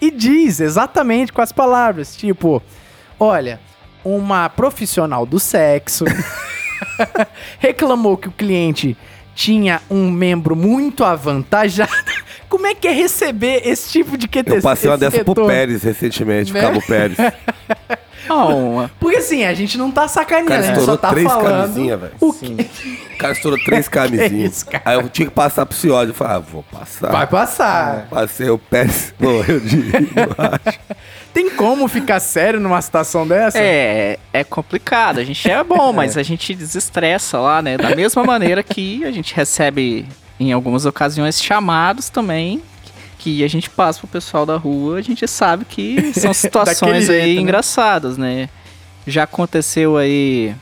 e 0.00 0.10
diz 0.10 0.60
exatamente 0.60 1.32
com 1.32 1.42
as 1.42 1.52
palavras, 1.52 2.16
tipo, 2.16 2.62
olha, 3.20 3.60
uma 4.04 4.48
profissional 4.48 5.26
do 5.26 5.38
sexo 5.38 6.04
reclamou 7.58 8.16
que 8.16 8.28
o 8.28 8.32
cliente 8.32 8.96
tinha 9.36 9.82
um 9.88 10.10
membro 10.10 10.56
muito 10.56 11.04
avantajado. 11.04 11.92
Como 12.48 12.66
é 12.66 12.74
que 12.74 12.86
é 12.88 12.92
receber 12.92 13.62
esse 13.64 13.90
tipo 13.90 14.16
de 14.16 14.26
QTC? 14.28 14.58
Eu 14.58 14.62
passei 14.62 14.90
uma 14.90 14.96
dessa 14.98 15.18
pro 15.24 15.32
retorno? 15.32 15.50
Pérez 15.50 15.82
recentemente, 15.82 16.52
Né? 16.52 16.60
pro 16.60 16.68
Cabo 16.68 16.86
Pérez. 16.86 17.16
Não, 18.28 18.90
Porque 18.98 19.18
assim, 19.18 19.44
a 19.44 19.54
gente 19.54 19.78
não 19.78 19.88
tá 19.92 20.08
sacaneando, 20.08 20.52
a 20.54 20.60
gente 20.62 20.74
só 20.74 20.80
estourou 20.80 20.98
tá 20.98 21.10
três 21.10 21.28
falando. 21.28 21.60
camisinhas, 21.60 22.00
velho. 22.00 22.12
o 22.20 22.32
que 22.32 22.46
O 23.14 23.18
cara 23.18 23.32
estourou 23.32 23.58
três 23.64 23.86
camisinhas. 23.88 24.52
isso, 24.56 24.66
cara? 24.66 24.82
Aí 24.84 24.96
eu 24.96 25.08
tinha 25.08 25.28
que 25.28 25.32
passar 25.34 25.64
pro 25.64 25.76
Ciode. 25.76 26.10
Eu 26.10 26.14
falei, 26.14 26.34
ah, 26.34 26.38
vou 26.40 26.64
passar. 26.64 27.12
vai 27.12 27.24
passar. 27.28 28.08
Passei 28.10 28.50
o 28.50 28.58
Pérez, 28.58 29.14
morreu 29.20 29.60
de 29.60 29.76
rir, 29.76 30.12
eu 30.16 30.34
acho. 30.38 30.78
Tem 31.32 31.50
como 31.50 31.86
ficar 31.86 32.18
sério 32.18 32.58
numa 32.58 32.82
situação 32.82 33.28
dessa? 33.28 33.58
É, 33.60 34.18
é 34.32 34.42
complicado. 34.42 35.20
A 35.20 35.24
gente 35.24 35.48
é 35.48 35.62
bom, 35.62 35.92
mas 35.92 36.16
a 36.16 36.22
gente 36.24 36.52
desestressa 36.52 37.38
lá, 37.38 37.62
né? 37.62 37.76
Da 37.78 37.94
mesma 37.94 38.24
maneira 38.24 38.60
que 38.60 39.04
a 39.04 39.12
gente 39.12 39.36
recebe, 39.36 40.04
em 40.38 40.52
algumas 40.52 40.86
ocasiões, 40.86 41.42
chamados 41.42 42.08
também. 42.08 42.62
Que 43.18 43.42
a 43.42 43.48
gente 43.48 43.68
passa 43.68 43.98
pro 43.98 44.08
pessoal 44.08 44.46
da 44.46 44.56
rua, 44.56 44.98
a 44.98 45.02
gente 45.02 45.26
sabe 45.26 45.64
que 45.64 46.12
são 46.12 46.32
situações 46.34 47.10
aí 47.10 47.22
jeito, 47.22 47.36
né? 47.36 47.42
engraçadas, 47.42 48.16
né? 48.16 48.48
Já 49.06 49.24
aconteceu 49.24 49.96
aí 49.96 50.54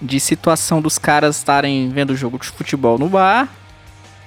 de 0.00 0.20
situação 0.20 0.80
dos 0.80 0.98
caras 0.98 1.36
estarem 1.36 1.88
vendo 1.90 2.16
jogo 2.16 2.38
de 2.38 2.46
futebol 2.46 2.98
no 2.98 3.08
bar 3.08 3.48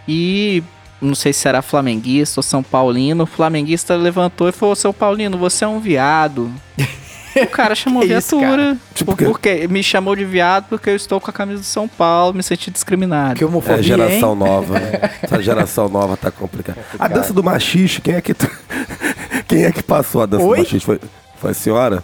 e 0.08 0.62
não 1.02 1.16
sei 1.16 1.34
se 1.34 1.48
era 1.48 1.62
flamenguista 1.62 2.40
ou 2.40 2.44
São 2.44 2.64
Paulino, 2.64 3.24
o 3.24 3.28
flamenguista 3.28 3.96
levantou 3.96 4.48
e 4.48 4.52
falou: 4.52 4.76
Seu 4.76 4.94
Paulino, 4.94 5.38
você 5.38 5.66
é 5.66 5.68
um 5.68 5.80
viado. 5.80 6.52
O 7.42 7.48
cara 7.48 7.74
chamou 7.76 8.02
Que 8.06 8.14
isso, 8.14 8.38
viatura. 8.40 8.78
Tipo 8.94 9.16
que- 9.16 9.26
porque 9.26 9.68
me 9.68 9.82
chamou 9.84 10.16
de 10.16 10.24
viado 10.26 10.66
porque 10.70 10.90
eu 10.90 10.96
estou 10.96 11.20
com 11.20 11.30
a 11.30 11.34
camisa 11.34 11.60
do 11.62 11.66
São 11.66 11.88
Paulo, 11.88 12.34
me 12.34 12.44
senti 12.44 12.70
discriminado. 12.70 13.36
Que 13.36 13.46
homofobia, 13.46 13.80
É 13.80 13.84
geração 13.84 14.34
hein? 14.34 14.40
nova. 14.40 14.80
né? 14.80 14.92
Essa 15.24 15.42
geração 15.42 15.90
nova 15.90 16.16
tá 16.18 16.30
complicada. 16.32 16.80
A 17.00 17.08
dança 17.08 17.34
do 17.34 17.44
machixe, 17.44 18.02
quem 18.02 18.16
é 18.16 18.22
que. 18.22 18.34
quem 19.48 19.64
é 19.66 19.72
que 19.72 19.82
passou 19.84 20.22
a 20.22 20.26
dança 20.26 20.44
Oi? 20.46 20.58
do 20.58 20.64
machixe? 20.64 20.86
Foi, 20.86 21.00
foi 21.40 21.52
a 21.52 21.54
senhora? 21.54 22.04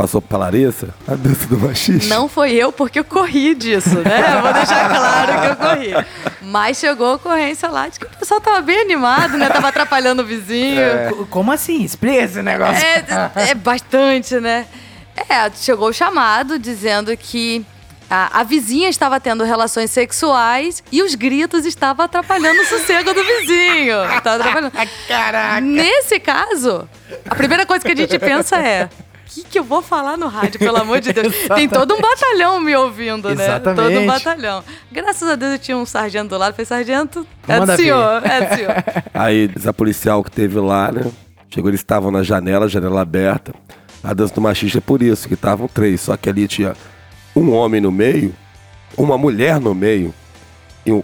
Passou 0.00 0.22
pra 0.22 0.38
Larissa? 0.38 0.88
A 1.06 1.14
dança 1.14 1.46
do 1.46 1.58
machixe? 1.58 2.08
Não 2.08 2.26
foi 2.26 2.52
eu, 2.52 2.72
porque 2.72 2.98
eu 3.00 3.04
corri 3.04 3.54
disso, 3.54 3.96
né? 3.98 4.34
Eu 4.36 4.40
vou 4.42 4.52
deixar 4.54 4.88
claro 4.88 5.40
que 5.42 5.46
eu 5.48 5.56
corri. 5.56 6.06
Mas 6.40 6.78
chegou 6.78 7.06
a 7.06 7.14
ocorrência 7.16 7.68
lá 7.68 7.86
de 7.86 7.98
que 8.00 8.06
o 8.06 8.08
pessoal 8.08 8.40
tava 8.40 8.62
bem 8.62 8.80
animado, 8.80 9.36
né? 9.36 9.50
Tava 9.50 9.68
atrapalhando 9.68 10.22
o 10.22 10.24
vizinho. 10.24 10.80
Co- 11.10 11.26
Como 11.26 11.52
assim? 11.52 11.82
Explica 11.84 12.16
esse 12.24 12.40
negócio. 12.40 12.82
É, 12.82 13.50
é 13.50 13.54
bastante, 13.54 14.40
né? 14.40 14.64
É, 15.28 15.50
chegou 15.54 15.90
o 15.90 15.92
chamado 15.92 16.58
dizendo 16.58 17.14
que 17.14 17.62
a, 18.08 18.40
a 18.40 18.42
vizinha 18.42 18.88
estava 18.88 19.20
tendo 19.20 19.44
relações 19.44 19.90
sexuais 19.90 20.82
e 20.90 21.02
os 21.02 21.14
gritos 21.14 21.66
estavam 21.66 22.06
atrapalhando 22.06 22.58
o 22.62 22.64
sossego 22.64 23.12
do 23.12 23.22
vizinho. 23.22 23.96
Tava 24.24 24.36
atrapalhando. 24.36 24.72
Caraca. 25.06 25.60
Nesse 25.60 26.18
caso, 26.18 26.88
a 27.28 27.34
primeira 27.34 27.66
coisa 27.66 27.84
que 27.84 27.92
a 27.92 27.96
gente 27.96 28.18
pensa 28.18 28.56
é. 28.56 28.88
O 29.30 29.32
que, 29.32 29.44
que 29.44 29.58
eu 29.60 29.62
vou 29.62 29.80
falar 29.80 30.16
no 30.16 30.26
rádio, 30.26 30.58
pelo 30.58 30.76
amor 30.76 31.00
de 31.00 31.12
Deus? 31.12 31.32
Tem 31.54 31.68
todo 31.68 31.94
um 31.94 32.00
batalhão 32.00 32.58
me 32.58 32.74
ouvindo, 32.74 33.32
né? 33.32 33.44
Exatamente. 33.44 33.94
Todo 33.94 34.02
um 34.02 34.06
batalhão. 34.06 34.64
Graças 34.90 35.28
a 35.28 35.36
Deus 35.36 35.52
eu 35.52 35.58
tinha 35.58 35.76
um 35.76 35.86
sargento 35.86 36.30
do 36.30 36.36
lado. 36.36 36.54
Falei, 36.54 36.66
sargento, 36.66 37.24
é 37.46 37.60
do 37.60 37.76
senhor, 37.76 38.26
é 38.26 38.40
do 38.44 38.54
senhor. 38.56 38.74
Aí, 39.14 39.48
essa 39.54 39.72
policial 39.72 40.24
que 40.24 40.32
teve 40.32 40.58
lá, 40.58 40.90
né? 40.90 41.08
Chegou, 41.48 41.70
eles 41.70 41.80
estavam 41.80 42.10
na 42.10 42.24
janela, 42.24 42.68
janela 42.68 43.00
aberta. 43.00 43.54
A 44.02 44.12
dança 44.12 44.34
do 44.34 44.40
machista 44.40 44.78
é 44.78 44.80
por 44.80 45.00
isso, 45.00 45.28
que 45.28 45.34
estavam 45.34 45.68
três. 45.68 46.00
Só 46.00 46.16
que 46.16 46.28
ali 46.28 46.48
tinha 46.48 46.74
um 47.36 47.52
homem 47.52 47.80
no 47.80 47.92
meio, 47.92 48.34
uma 48.96 49.16
mulher 49.16 49.60
no 49.60 49.74
meio 49.74 50.12
e 50.84 50.90
um. 50.90 51.02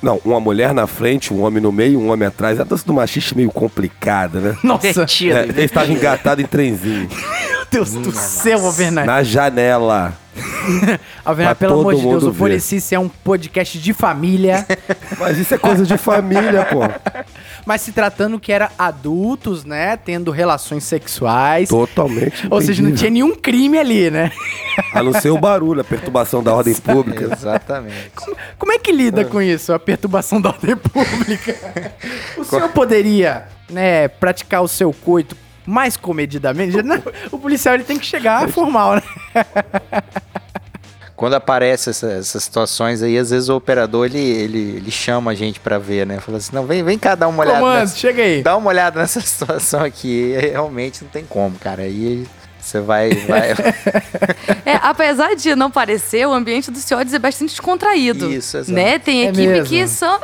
Não, 0.00 0.20
uma 0.24 0.38
mulher 0.38 0.72
na 0.74 0.86
frente, 0.86 1.32
um 1.32 1.42
homem 1.42 1.60
no 1.60 1.72
meio, 1.72 1.98
um 1.98 2.12
homem 2.12 2.28
atrás. 2.28 2.60
A 2.60 2.64
dança 2.64 2.86
do 2.86 2.92
machista 2.92 3.34
é 3.34 3.36
meio 3.38 3.50
complicada, 3.50 4.38
né? 4.38 4.56
Nossa. 4.62 4.86
É, 4.86 5.48
ele 5.48 5.62
estava 5.62 5.90
engatado 5.90 6.40
em 6.40 6.46
trenzinho. 6.46 7.08
meu 7.76 7.84
Deus 7.84 7.90
do 8.06 8.12
céu, 8.12 8.64
Alvernaz. 8.64 9.06
na 9.06 9.22
janela. 9.22 10.14
Alvernaz, 11.24 11.56
Pra 11.58 11.68
pelo 11.68 11.80
amor 11.80 11.92
todo 11.94 12.02
de 12.02 12.08
Deus, 12.08 12.22
mundo 12.24 12.32
o. 12.32 12.34
Policice 12.34 12.94
é 12.94 12.98
um 12.98 13.08
podcast 13.08 13.78
de 13.78 13.92
família. 13.94 14.66
Mas 15.18 15.38
isso 15.38 15.54
é 15.54 15.58
coisa 15.58 15.84
de 15.84 15.96
família, 15.96 16.64
pô. 16.66 16.80
Mas 17.64 17.80
se 17.80 17.92
tratando 17.92 18.38
que 18.38 18.52
era 18.52 18.70
adultos, 18.78 19.64
né? 19.64 19.96
Tendo 19.96 20.30
relações 20.30 20.84
sexuais. 20.84 21.68
Totalmente. 21.68 22.46
Ou 22.50 22.60
seja, 22.60 22.82
não 22.82 22.92
tinha 22.92 23.10
nenhum 23.10 23.34
crime 23.34 23.78
ali, 23.78 24.10
né? 24.10 24.30
A 24.92 25.02
não 25.02 25.12
ser 25.12 25.30
o 25.30 25.38
barulho, 25.38 25.80
a 25.80 25.84
perturbação 25.84 26.42
da 26.42 26.54
ordem 26.54 26.74
pública. 26.80 27.30
Exatamente. 27.32 28.10
Como 28.58 28.72
é 28.72 28.78
que 28.78 28.92
lida 28.92 29.24
com 29.24 29.40
isso, 29.40 29.72
a 29.72 29.78
perturbação 29.78 30.40
da 30.40 30.50
ordem 30.50 30.76
pública? 30.76 31.92
O 32.36 32.44
senhor 32.44 32.68
poderia, 32.70 33.46
né, 33.70 34.08
praticar 34.08 34.62
o 34.62 34.68
seu 34.68 34.92
coito 34.92 35.34
mais 35.66 35.96
comedidamente? 35.96 36.80
Não, 36.82 37.02
o 37.32 37.38
policial 37.38 37.74
ele 37.74 37.84
tem 37.84 37.98
que 37.98 38.06
chegar 38.06 38.48
formal, 38.48 38.94
né? 38.96 39.02
Quando 41.14 41.32
aparece 41.34 41.88
essa- 41.88 42.12
essas 42.12 42.44
situações 42.44 43.02
aí, 43.02 43.16
às 43.18 43.30
vezes 43.30 43.48
o 43.48 43.56
operador 43.56 44.04
ele, 44.04 44.18
ele, 44.20 44.58
ele 44.76 44.90
chama 44.90 45.30
a 45.30 45.34
gente 45.34 45.58
pra 45.58 45.78
ver, 45.78 46.06
né? 46.06 46.20
Fala 46.20 46.36
assim: 46.36 46.54
não, 46.54 46.66
vem, 46.66 46.82
vem 46.82 46.98
cá 46.98 47.14
dar 47.14 47.26
uma 47.28 47.42
olhada. 47.42 47.58
Comando, 47.58 47.78
nessa- 47.80 47.96
chega 47.96 48.22
aí. 48.22 48.42
Dá 48.42 48.54
uma 48.54 48.68
olhada 48.68 49.00
nessa 49.00 49.20
situação 49.22 49.82
aqui. 49.82 50.34
E 50.34 50.38
realmente 50.50 51.02
não 51.02 51.10
tem 51.10 51.24
como, 51.24 51.58
cara. 51.58 51.82
Aí 51.84 52.26
você 52.60 52.80
vai. 52.80 53.10
vai... 53.14 53.54
É, 54.66 54.74
apesar 54.82 55.34
de 55.36 55.54
não 55.54 55.70
parecer, 55.70 56.26
o 56.26 56.32
ambiente 56.34 56.70
do 56.72 56.78
CIODES 56.78 57.14
é 57.14 57.18
bastante 57.20 57.50
descontraído. 57.50 58.30
Isso, 58.30 58.56
exato. 58.58 58.72
né? 58.72 58.98
Tem 58.98 59.20
É 59.26 59.28
equipe 59.28 59.46
mesmo. 59.46 59.66
que 59.68 59.86
são. 59.88 60.20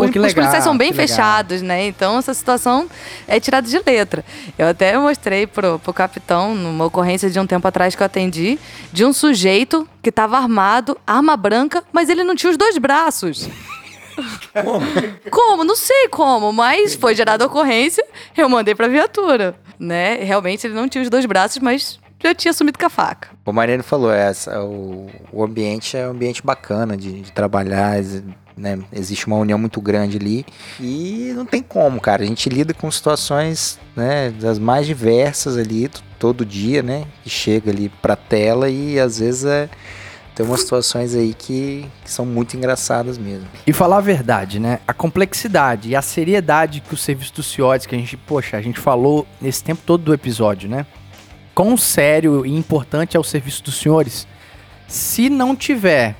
Pô, 0.00 0.06
os 0.06 0.10
que 0.10 0.18
os 0.18 0.24
legal, 0.24 0.34
policiais 0.34 0.64
são 0.64 0.76
bem 0.76 0.92
que 0.92 0.98
legal. 0.98 1.08
fechados, 1.08 1.62
né? 1.62 1.86
Então 1.86 2.18
essa 2.18 2.34
situação 2.34 2.88
é 3.26 3.38
tirada 3.38 3.66
de 3.68 3.80
letra. 3.86 4.24
Eu 4.58 4.68
até 4.68 4.98
mostrei 4.98 5.46
pro, 5.46 5.78
pro 5.78 5.92
capitão, 5.92 6.54
numa 6.54 6.86
ocorrência 6.86 7.30
de 7.30 7.38
um 7.38 7.46
tempo 7.46 7.66
atrás 7.66 7.94
que 7.94 8.02
eu 8.02 8.06
atendi, 8.06 8.58
de 8.92 9.04
um 9.04 9.12
sujeito 9.12 9.88
que 10.02 10.08
estava 10.10 10.36
armado, 10.36 10.96
arma 11.06 11.36
branca, 11.36 11.84
mas 11.92 12.08
ele 12.08 12.24
não 12.24 12.34
tinha 12.34 12.50
os 12.50 12.56
dois 12.56 12.76
braços. 12.78 13.48
Como? 15.30 15.64
Não 15.64 15.76
sei 15.76 16.08
como, 16.08 16.52
mas 16.52 16.94
foi 16.94 17.14
gerada 17.14 17.44
a 17.44 17.46
ocorrência, 17.46 18.04
eu 18.36 18.48
mandei 18.48 18.74
pra 18.74 18.88
viatura, 18.88 19.54
né? 19.78 20.16
Realmente 20.16 20.66
ele 20.66 20.74
não 20.74 20.88
tinha 20.88 21.02
os 21.02 21.08
dois 21.08 21.24
braços, 21.24 21.58
mas 21.58 21.98
já 22.22 22.34
tinha 22.34 22.52
sumido 22.52 22.78
com 22.78 22.86
a 22.86 22.90
faca. 22.90 23.28
O 23.44 23.52
Mariano 23.52 23.82
falou, 23.82 24.12
é, 24.12 24.28
essa, 24.28 24.62
o, 24.62 25.08
o 25.32 25.42
ambiente 25.42 25.96
é 25.96 26.06
um 26.06 26.10
ambiente 26.10 26.42
bacana 26.42 26.96
de, 26.96 27.22
de 27.22 27.32
trabalhar, 27.32 27.96
né? 28.56 28.78
Existe 28.92 29.26
uma 29.26 29.36
união 29.36 29.58
muito 29.58 29.80
grande 29.80 30.18
ali 30.18 30.44
e 30.78 31.32
não 31.34 31.46
tem 31.46 31.62
como, 31.62 32.00
cara. 32.00 32.22
A 32.22 32.26
gente 32.26 32.48
lida 32.48 32.74
com 32.74 32.90
situações, 32.90 33.78
né, 33.96 34.30
das 34.30 34.58
mais 34.58 34.86
diversas 34.86 35.56
ali 35.56 35.90
todo 36.18 36.44
dia, 36.44 36.82
né? 36.82 37.06
Que 37.22 37.30
chega 37.30 37.70
ali 37.70 37.88
pra 37.88 38.14
tela 38.14 38.68
e 38.68 39.00
às 39.00 39.18
vezes 39.18 39.44
é, 39.46 39.68
tem 40.34 40.44
umas 40.44 40.60
situações 40.60 41.14
aí 41.14 41.34
que, 41.34 41.86
que 42.04 42.10
são 42.10 42.26
muito 42.26 42.56
engraçadas 42.56 43.16
mesmo. 43.16 43.48
E 43.66 43.72
falar 43.72 43.96
a 43.96 44.02
verdade, 44.02 44.58
né? 44.60 44.78
A 44.86 44.92
complexidade 44.92 45.88
e 45.88 45.96
a 45.96 46.02
seriedade 46.02 46.80
que 46.80 46.92
o 46.92 46.96
serviço 46.96 47.34
do 47.34 47.42
CIODES, 47.42 47.86
que 47.86 47.94
a 47.94 47.98
gente, 47.98 48.16
poxa, 48.16 48.56
a 48.56 48.62
gente 48.62 48.78
falou 48.78 49.26
nesse 49.40 49.64
tempo 49.64 49.82
todo 49.84 50.04
do 50.04 50.14
episódio, 50.14 50.68
né? 50.68 50.86
Quão 51.60 51.76
sério 51.76 52.46
e 52.46 52.56
importante 52.56 53.18
é 53.18 53.20
o 53.20 53.22
serviço 53.22 53.62
dos 53.62 53.74
senhores. 53.78 54.26
Se 54.88 55.28
não 55.28 55.54
tiver 55.54 56.16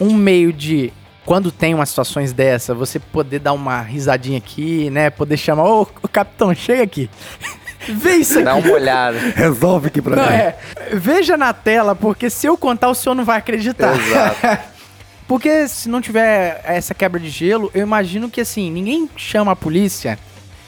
um 0.00 0.12
meio 0.12 0.52
de, 0.52 0.92
quando 1.24 1.52
tem 1.52 1.72
umas 1.72 1.90
situações 1.90 2.32
dessa, 2.32 2.74
você 2.74 2.98
poder 2.98 3.38
dar 3.38 3.52
uma 3.52 3.80
risadinha 3.80 4.36
aqui, 4.36 4.90
né? 4.90 5.10
Poder 5.10 5.36
chamar, 5.36 5.62
ô, 5.62 5.82
ô, 5.82 6.08
capitão, 6.08 6.52
chega 6.52 6.82
aqui. 6.82 7.08
Vê 7.86 8.16
isso 8.16 8.34
aqui. 8.34 8.46
Dá 8.46 8.56
uma 8.56 8.72
olhada. 8.72 9.16
Resolve 9.36 9.86
aqui 9.86 10.02
pra 10.02 10.16
Não, 10.16 10.26
mim. 10.26 10.32
é, 10.32 10.58
veja 10.94 11.36
na 11.36 11.52
tela, 11.52 11.94
porque 11.94 12.28
se 12.28 12.48
eu 12.48 12.56
contar, 12.56 12.88
o 12.88 12.96
senhor 12.96 13.14
não 13.14 13.24
vai 13.24 13.38
acreditar. 13.38 13.96
Exato. 13.96 14.64
porque 15.28 15.68
se 15.68 15.88
não 15.88 16.00
tiver 16.00 16.60
essa 16.64 16.92
quebra 16.92 17.20
de 17.20 17.28
gelo, 17.28 17.70
eu 17.72 17.82
imagino 17.82 18.28
que 18.28 18.40
assim, 18.40 18.72
ninguém 18.72 19.08
chama 19.16 19.52
a 19.52 19.56
polícia 19.56 20.18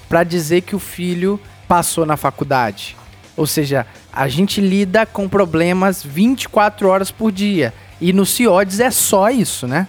pra 0.08 0.22
dizer 0.22 0.60
que 0.60 0.76
o 0.76 0.78
filho 0.78 1.40
passou 1.66 2.06
na 2.06 2.16
faculdade. 2.16 2.96
Ou 3.36 3.46
seja, 3.46 3.86
a 4.12 4.28
gente 4.28 4.60
lida 4.60 5.04
com 5.04 5.28
problemas 5.28 6.02
24 6.02 6.88
horas 6.88 7.10
por 7.10 7.30
dia. 7.30 7.74
E 8.00 8.12
no 8.12 8.24
CIODES 8.24 8.80
é 8.80 8.90
só 8.90 9.30
isso, 9.30 9.66
né? 9.66 9.86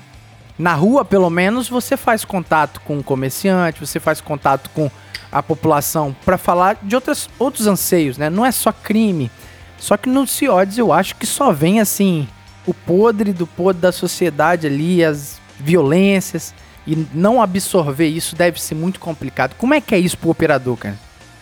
Na 0.58 0.74
rua, 0.74 1.06
pelo 1.06 1.30
menos, 1.30 1.70
você 1.70 1.96
faz 1.96 2.26
contato 2.26 2.82
com 2.82 2.98
o 2.98 3.04
comerciante, 3.04 3.80
você 3.80 4.00
faz 4.00 4.20
contato 4.20 4.70
com 4.72 4.90
a 5.32 5.44
população 5.44 6.16
para 6.26 6.38
falar 6.38 6.78
de 6.82 6.96
outras, 6.96 7.30
outros 7.38 7.68
anseios, 7.68 8.18
né? 8.18 8.30
Não 8.30 8.46
é 8.46 8.52
só 8.52 8.72
crime. 8.72 9.30
Só 9.78 9.96
que 9.96 10.10
no 10.10 10.26
CIODES 10.26 10.78
eu 10.78 10.92
acho 10.92 11.16
que 11.16 11.26
só 11.26 11.52
vem 11.52 11.80
assim 11.80 12.28
o 12.66 12.74
podre 12.74 13.32
do 13.32 13.46
podre 13.46 13.82
da 13.82 13.92
sociedade 13.92 14.68
ali, 14.68 15.04
as 15.04 15.40
violências. 15.60 16.54
E 16.86 17.06
não 17.14 17.42
absorver 17.42 18.08
isso 18.08 18.36
deve 18.36 18.62
ser 18.62 18.74
muito 18.74 19.00
complicado. 19.00 19.56
Como 19.58 19.74
é 19.74 19.82
que 19.82 19.94
é 19.94 20.00
isso 20.00 20.18
pro 20.18 20.30
operador, 20.30 20.78
cara? 20.78 20.98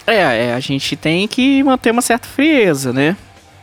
É, 0.08 0.48
é, 0.48 0.54
a 0.54 0.60
gente 0.60 0.96
tem 0.96 1.28
que 1.28 1.64
manter 1.64 1.92
uma 1.92 2.02
certa 2.02 2.28
frieza, 2.28 2.94
né? 2.94 3.18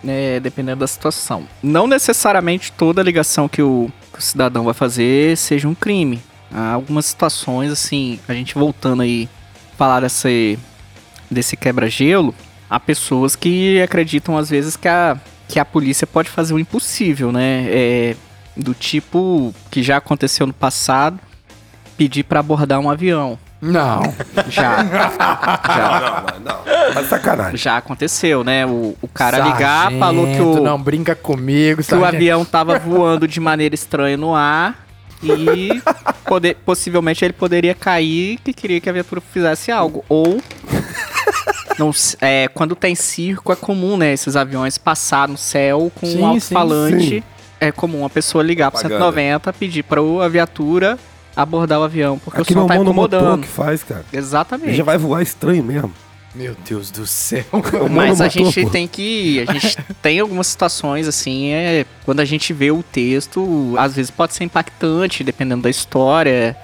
É, 0.07 0.40
dependendo 0.40 0.80
da 0.80 0.86
situação. 0.86 1.47
Não 1.62 1.86
necessariamente 1.86 2.72
toda 2.72 3.03
ligação 3.03 3.49
que 3.49 3.62
o, 3.62 3.90
que 4.12 4.18
o 4.18 4.22
cidadão 4.22 4.64
vai 4.64 4.74
fazer 4.74 5.36
seja 5.36 5.68
um 5.68 5.74
crime. 5.74 6.20
Há 6.53 6.72
algumas 6.72 7.07
situações, 7.07 7.70
assim, 7.70 8.18
a 8.28 8.34
gente 8.34 8.55
voltando 8.55 9.03
aí, 9.03 9.28
falar 9.78 10.01
desse, 10.01 10.59
desse 11.30 11.57
quebra-gelo, 11.57 12.34
há 12.68 12.80
pessoas 12.80 13.36
que 13.36 13.80
acreditam 13.80 14.36
às 14.36 14.51
vezes 14.51 14.76
que 14.76 14.88
a, 14.88 15.16
que 15.49 15.61
a 15.61 15.64
polícia 15.64 16.07
pode 16.07 16.28
fazer 16.28 16.53
o 16.53 16.59
impossível, 16.59 17.30
né? 17.30 17.66
É, 17.68 18.16
do 18.57 18.74
tipo 18.74 19.55
que 19.70 19.82
já 19.82 19.97
aconteceu 19.97 20.47
no 20.47 20.53
passado, 20.53 21.18
pedir 21.97 22.24
para 22.24 22.40
abordar 22.40 22.80
um 22.80 22.90
avião. 22.90 23.38
Não. 23.63 24.03
Já. 24.49 24.85
já. 25.65 26.25
Não, 26.37 26.41
não, 26.41 26.53
não. 26.53 26.95
Mas 26.95 27.09
sacanagem. 27.09 27.57
Já 27.57 27.77
aconteceu, 27.77 28.43
né? 28.43 28.67
O, 28.67 28.97
o 29.01 29.07
cara 29.07 29.39
ligar, 29.39 29.83
Sargento, 29.85 30.01
falou 30.01 30.27
que 30.27 30.41
o, 30.41 30.61
Não, 30.65 30.83
brinca 30.83 31.15
comigo, 31.15 31.81
que 31.83 31.95
o 31.95 32.05
avião 32.05 32.45
tava 32.45 32.77
voando 32.81 33.29
de 33.29 33.39
maneira 33.39 33.73
estranha 33.73 34.17
no 34.17 34.35
ar 34.35 34.85
e 35.23 35.81
poder- 36.27 36.57
possivelmente 36.67 37.25
ele 37.25 37.33
poderia 37.33 37.73
cair 37.75 38.39
que 38.39 38.53
queria 38.53 38.81
que 38.81 38.91
a 38.91 38.93
viatura 38.93 39.21
fizesse 39.21 39.71
algo. 39.71 40.05
Ou. 40.09 40.43
Não, 41.79 41.93
é, 42.21 42.49
quando 42.49 42.75
tem 42.75 42.97
circo 42.97 43.53
é 43.53 43.57
comum, 43.57 43.97
né? 43.97 44.13
Esses 44.13 44.35
aviões 44.35 44.77
passar 44.77 45.29
no 45.29 45.39
céu 45.39 45.91
com 45.95 46.07
Sim, 46.07 46.21
um 46.21 46.27
alto-falante. 46.27 47.23
É 47.61 47.71
comum 47.71 48.05
a 48.05 48.11
pessoa 48.11 48.43
ligar 48.43 48.73
pro 48.73 48.81
Propaganda. 48.81 49.05
190, 49.13 49.53
pedir 49.53 49.85
pra 49.85 50.01
a 50.01 50.29
viatura 50.29 50.99
abordar 51.35 51.80
o 51.80 51.83
avião, 51.85 52.18
porque 52.18 52.41
Aqui 52.41 52.53
o 52.53 52.55
som 52.55 52.66
tá 52.66 52.76
incomodando. 52.76 53.43
que 53.43 53.49
faz, 53.49 53.83
cara. 53.83 54.05
Ele 54.12 54.20
Exatamente. 54.20 54.74
já 54.74 54.85
vai 54.85 54.99
voar 54.99 55.22
estranho 55.22 55.62
mesmo. 55.64 55.93
Meu 56.35 56.57
Deus 56.66 56.91
do 56.91 57.07
céu. 57.07 57.45
Mas 57.91 58.20
a 58.20 58.28
gente 58.28 58.62
pô. 58.62 58.70
tem 58.70 58.89
que. 58.89 59.45
A 59.47 59.53
gente 59.53 59.76
tem 60.01 60.18
algumas 60.18 60.47
situações, 60.47 61.07
assim, 61.07 61.51
é. 61.51 61.85
Quando 62.05 62.20
a 62.20 62.24
gente 62.24 62.53
vê 62.53 62.70
o 62.70 62.83
texto, 62.83 63.74
às 63.78 63.95
vezes 63.97 64.11
pode 64.11 64.35
ser 64.35 64.45
impactante, 64.45 65.22
dependendo 65.22 65.62
da 65.62 65.70
história 65.70 66.57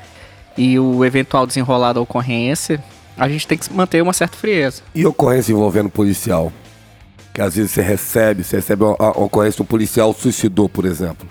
e 0.57 0.79
o 0.79 1.05
eventual 1.05 1.47
desenrolar 1.47 1.93
da 1.93 2.01
ocorrência. 2.01 2.83
A 3.17 3.29
gente 3.29 3.47
tem 3.47 3.59
que 3.59 3.73
manter 3.73 4.03
uma 4.03 4.13
certa 4.13 4.37
frieza. 4.37 4.83
E 4.95 5.05
ocorrência 5.05 5.53
envolvendo 5.53 5.91
policial? 5.91 6.53
Que 7.35 7.43
às 7.43 7.55
vezes 7.57 7.73
você 7.73 7.83
recebe, 7.83 8.43
você 8.45 8.57
recebe 8.57 8.85
uma, 8.85 8.97
uma 8.97 9.25
ocorrência 9.25 9.57
de 9.57 9.63
um 9.63 9.67
policial 9.67 10.15
suicidou, 10.15 10.69
por 10.69 10.85
exemplo. 10.85 11.29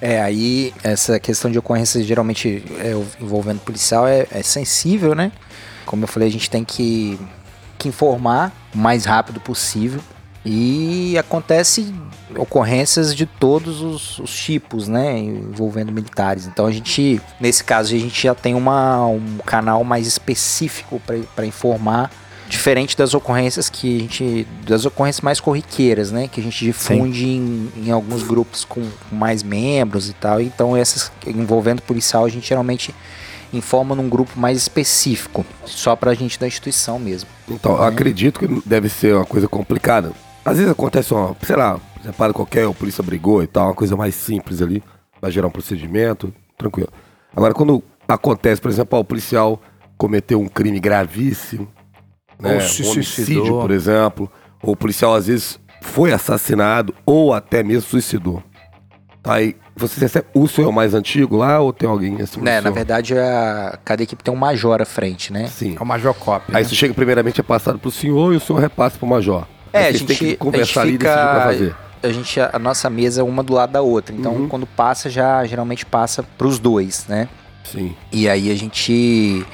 É, 0.00 0.20
aí 0.20 0.72
essa 0.82 1.18
questão 1.18 1.50
de 1.50 1.58
ocorrência 1.58 2.02
geralmente 2.02 2.62
é, 2.78 2.92
envolvendo 3.20 3.60
policial 3.60 4.06
é, 4.06 4.26
é 4.30 4.42
sensível, 4.42 5.14
né? 5.14 5.32
Como 5.84 6.04
eu 6.04 6.08
falei, 6.08 6.28
a 6.28 6.30
gente 6.30 6.48
tem 6.48 6.64
que, 6.64 7.18
que 7.78 7.88
informar 7.88 8.52
o 8.74 8.78
mais 8.78 9.04
rápido 9.04 9.40
possível. 9.40 10.00
E 10.44 11.18
acontece 11.18 11.92
ocorrências 12.36 13.14
de 13.14 13.26
todos 13.26 13.80
os, 13.80 14.18
os 14.18 14.34
tipos, 14.34 14.86
né? 14.86 15.18
Envolvendo 15.18 15.90
militares. 15.90 16.46
Então 16.46 16.66
a 16.66 16.70
gente, 16.70 17.20
nesse 17.40 17.64
caso, 17.64 17.94
a 17.94 17.98
gente 17.98 18.22
já 18.22 18.34
tem 18.34 18.54
uma, 18.54 19.06
um 19.06 19.38
canal 19.44 19.82
mais 19.82 20.06
específico 20.06 21.02
para 21.34 21.44
informar. 21.44 22.10
Diferente 22.48 22.96
das 22.96 23.12
ocorrências 23.14 23.68
que 23.68 23.96
a 23.96 24.00
gente. 24.00 24.46
das 24.66 24.84
ocorrências 24.84 25.20
mais 25.20 25.40
corriqueiras, 25.40 26.10
né? 26.10 26.28
Que 26.28 26.40
a 26.40 26.42
gente 26.42 26.64
difunde 26.64 27.26
em, 27.26 27.70
em 27.76 27.90
alguns 27.90 28.22
grupos 28.22 28.64
com 28.64 28.82
mais 29.12 29.42
membros 29.42 30.08
e 30.08 30.14
tal. 30.14 30.40
Então, 30.40 30.76
essas 30.76 31.12
envolvendo 31.26 31.82
policial, 31.82 32.24
a 32.24 32.28
gente 32.28 32.48
geralmente 32.48 32.94
informa 33.52 33.94
num 33.94 34.08
grupo 34.08 34.38
mais 34.38 34.58
específico, 34.58 35.44
só 35.64 35.96
pra 35.96 36.14
gente 36.14 36.38
da 36.38 36.46
instituição 36.46 36.98
mesmo. 36.98 37.28
Então, 37.48 37.72
eu 37.72 37.82
acredito 37.82 38.40
que 38.40 38.68
deve 38.68 38.88
ser 38.88 39.14
uma 39.14 39.24
coisa 39.24 39.48
complicada. 39.48 40.12
Às 40.44 40.56
vezes 40.58 40.72
acontece 40.72 41.12
uma, 41.12 41.36
sei 41.42 41.56
lá, 41.56 41.80
você 42.02 42.12
para 42.12 42.32
qualquer, 42.32 42.66
a 42.66 42.72
polícia 42.72 43.02
brigou 43.02 43.42
e 43.42 43.46
tal, 43.46 43.68
uma 43.68 43.74
coisa 43.74 43.96
mais 43.96 44.14
simples 44.14 44.62
ali, 44.62 44.82
vai 45.20 45.30
gerar 45.30 45.48
um 45.48 45.50
procedimento, 45.50 46.32
tranquilo. 46.56 46.88
Agora, 47.34 47.52
quando 47.52 47.82
acontece, 48.06 48.60
por 48.60 48.70
exemplo, 48.70 48.98
ó, 48.98 49.02
o 49.02 49.04
policial 49.04 49.60
cometeu 49.96 50.40
um 50.40 50.48
crime 50.48 50.80
gravíssimo, 50.80 51.68
né, 52.40 52.54
Ou 52.54 52.60
se 52.60 52.82
um 52.82 52.90
homicídio, 52.92 53.60
por 53.60 53.70
exemplo, 53.70 54.30
ou 54.62 54.72
o 54.72 54.76
policial 54.76 55.14
às 55.14 55.26
vezes 55.26 55.58
foi 55.82 56.12
assassinado 56.12 56.94
ou 57.06 57.32
até 57.32 57.62
mesmo 57.62 57.88
suicidou. 57.88 58.42
Tá 59.22 59.34
aí, 59.34 59.56
Você 59.76 60.00
recebe, 60.00 60.26
o 60.34 60.46
senhor 60.48 60.68
é 60.68 60.70
o 60.70 60.74
mais 60.74 60.94
antigo 60.94 61.36
lá 61.36 61.60
ou 61.60 61.72
tem 61.72 61.88
alguém 61.88 62.20
assim? 62.20 62.40
Né, 62.40 62.60
na 62.60 62.70
verdade, 62.70 63.16
a, 63.18 63.78
cada 63.84 64.02
equipe 64.02 64.22
tem 64.22 64.32
um 64.32 64.36
major 64.36 64.80
à 64.80 64.84
frente, 64.84 65.32
né? 65.32 65.46
Sim. 65.48 65.76
É 65.78 65.82
o 65.82 65.86
Major 65.86 66.14
Cop. 66.14 66.44
Aí 66.54 66.62
isso 66.62 66.74
chega 66.74 66.94
primeiramente 66.94 67.40
é 67.40 67.42
passado 67.44 67.78
pro 67.78 67.90
senhor 67.90 68.32
e 68.32 68.36
o 68.36 68.40
senhor 68.40 68.58
repassa 68.60 68.96
pro 68.98 69.06
major. 69.06 69.46
É, 69.72 69.86
a 69.88 69.92
gente, 69.92 70.06
têm 70.06 70.16
que 70.16 70.36
conversar 70.36 70.80
a 70.80 70.82
ali 70.84 70.94
e 70.94 70.98
decidir 70.98 71.14
o 71.14 71.18
que 71.18 71.24
vai 71.24 71.54
fica, 71.58 71.68
fazer. 71.68 71.76
a 72.02 72.12
gente, 72.12 72.40
a 72.40 72.58
nossa 72.58 72.88
mesa 72.88 73.20
é 73.20 73.24
uma 73.24 73.42
do 73.42 73.52
lado 73.52 73.72
da 73.72 73.82
outra. 73.82 74.14
Então, 74.14 74.32
Uhum. 74.34 74.48
quando 74.48 74.66
passa, 74.66 75.10
já 75.10 75.44
geralmente 75.44 75.84
passa 75.84 76.22
pros 76.22 76.58
dois, 76.58 77.04
né? 77.08 77.28
Sim. 77.64 77.94
E 78.10 78.28
aí 78.28 78.50
a 78.50 78.54
gente 78.54 79.44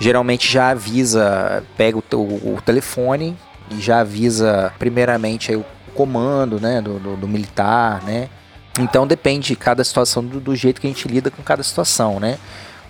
geralmente 0.00 0.50
já 0.50 0.70
avisa, 0.70 1.62
pega 1.76 1.96
o, 1.98 2.02
o- 2.16 2.54
o 2.56 2.62
telefone 2.62 3.36
e 3.70 3.80
já 3.80 4.00
avisa 4.00 4.72
primeiramente 4.78 5.50
aí 5.52 5.56
o 5.56 5.64
comando, 5.94 6.58
né, 6.58 6.80
do, 6.80 6.98
do- 6.98 7.16
do 7.16 7.28
militar, 7.28 8.02
né. 8.02 8.28
Então 8.80 9.06
depende 9.06 9.48
de 9.48 9.56
cada 9.56 9.84
situação 9.84 10.24
do, 10.24 10.40
do 10.40 10.56
jeito 10.56 10.80
que 10.80 10.86
a 10.86 10.90
gente 10.90 11.06
lida 11.06 11.30
com 11.30 11.42
cada 11.42 11.62
situação, 11.62 12.18
né. 12.18 12.38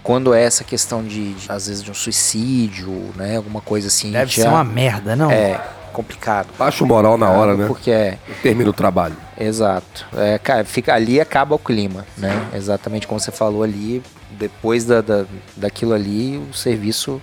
Quando 0.03 0.33
é 0.33 0.43
essa 0.43 0.65
questão 0.65 1.03
de, 1.03 1.35
de, 1.35 1.53
às 1.53 1.67
vezes 1.67 1.83
de 1.83 1.91
um 1.91 1.95
suicídio, 1.95 3.11
né, 3.17 3.37
alguma 3.37 3.61
coisa 3.61 3.89
assim, 3.89 4.09
a 4.11 4.13
Deve 4.21 4.27
gente 4.27 4.37
ser 4.37 4.43
já- 4.45 4.51
uma 4.51 4.65
merda, 4.65 5.15
não? 5.17 5.31
é 5.31 5.61
complicado. 5.93 6.47
Baixa 6.57 6.85
o 6.85 6.87
moral 6.87 7.19
na 7.19 7.29
hora, 7.31 7.55
né? 7.57 7.67
Porque 7.67 7.91
é, 7.91 8.17
Termina 8.43 8.71
o 8.71 8.73
trabalho. 8.73 9.17
Exato. 9.39 10.07
É, 10.17 10.39
cara, 10.39 10.65
fica 10.65 10.95
ali 10.95 11.21
acaba 11.21 11.55
o 11.57 11.59
clima, 11.59 12.07
né? 12.17 12.31
Exatamente 12.55 13.07
como 13.09 13.19
você 13.19 13.33
falou 13.33 13.63
ali. 13.65 14.01
Depois 14.41 14.87
da, 14.87 15.03
da, 15.03 15.27
daquilo 15.55 15.93
ali, 15.93 16.39
o 16.39 16.55
serviço 16.55 17.21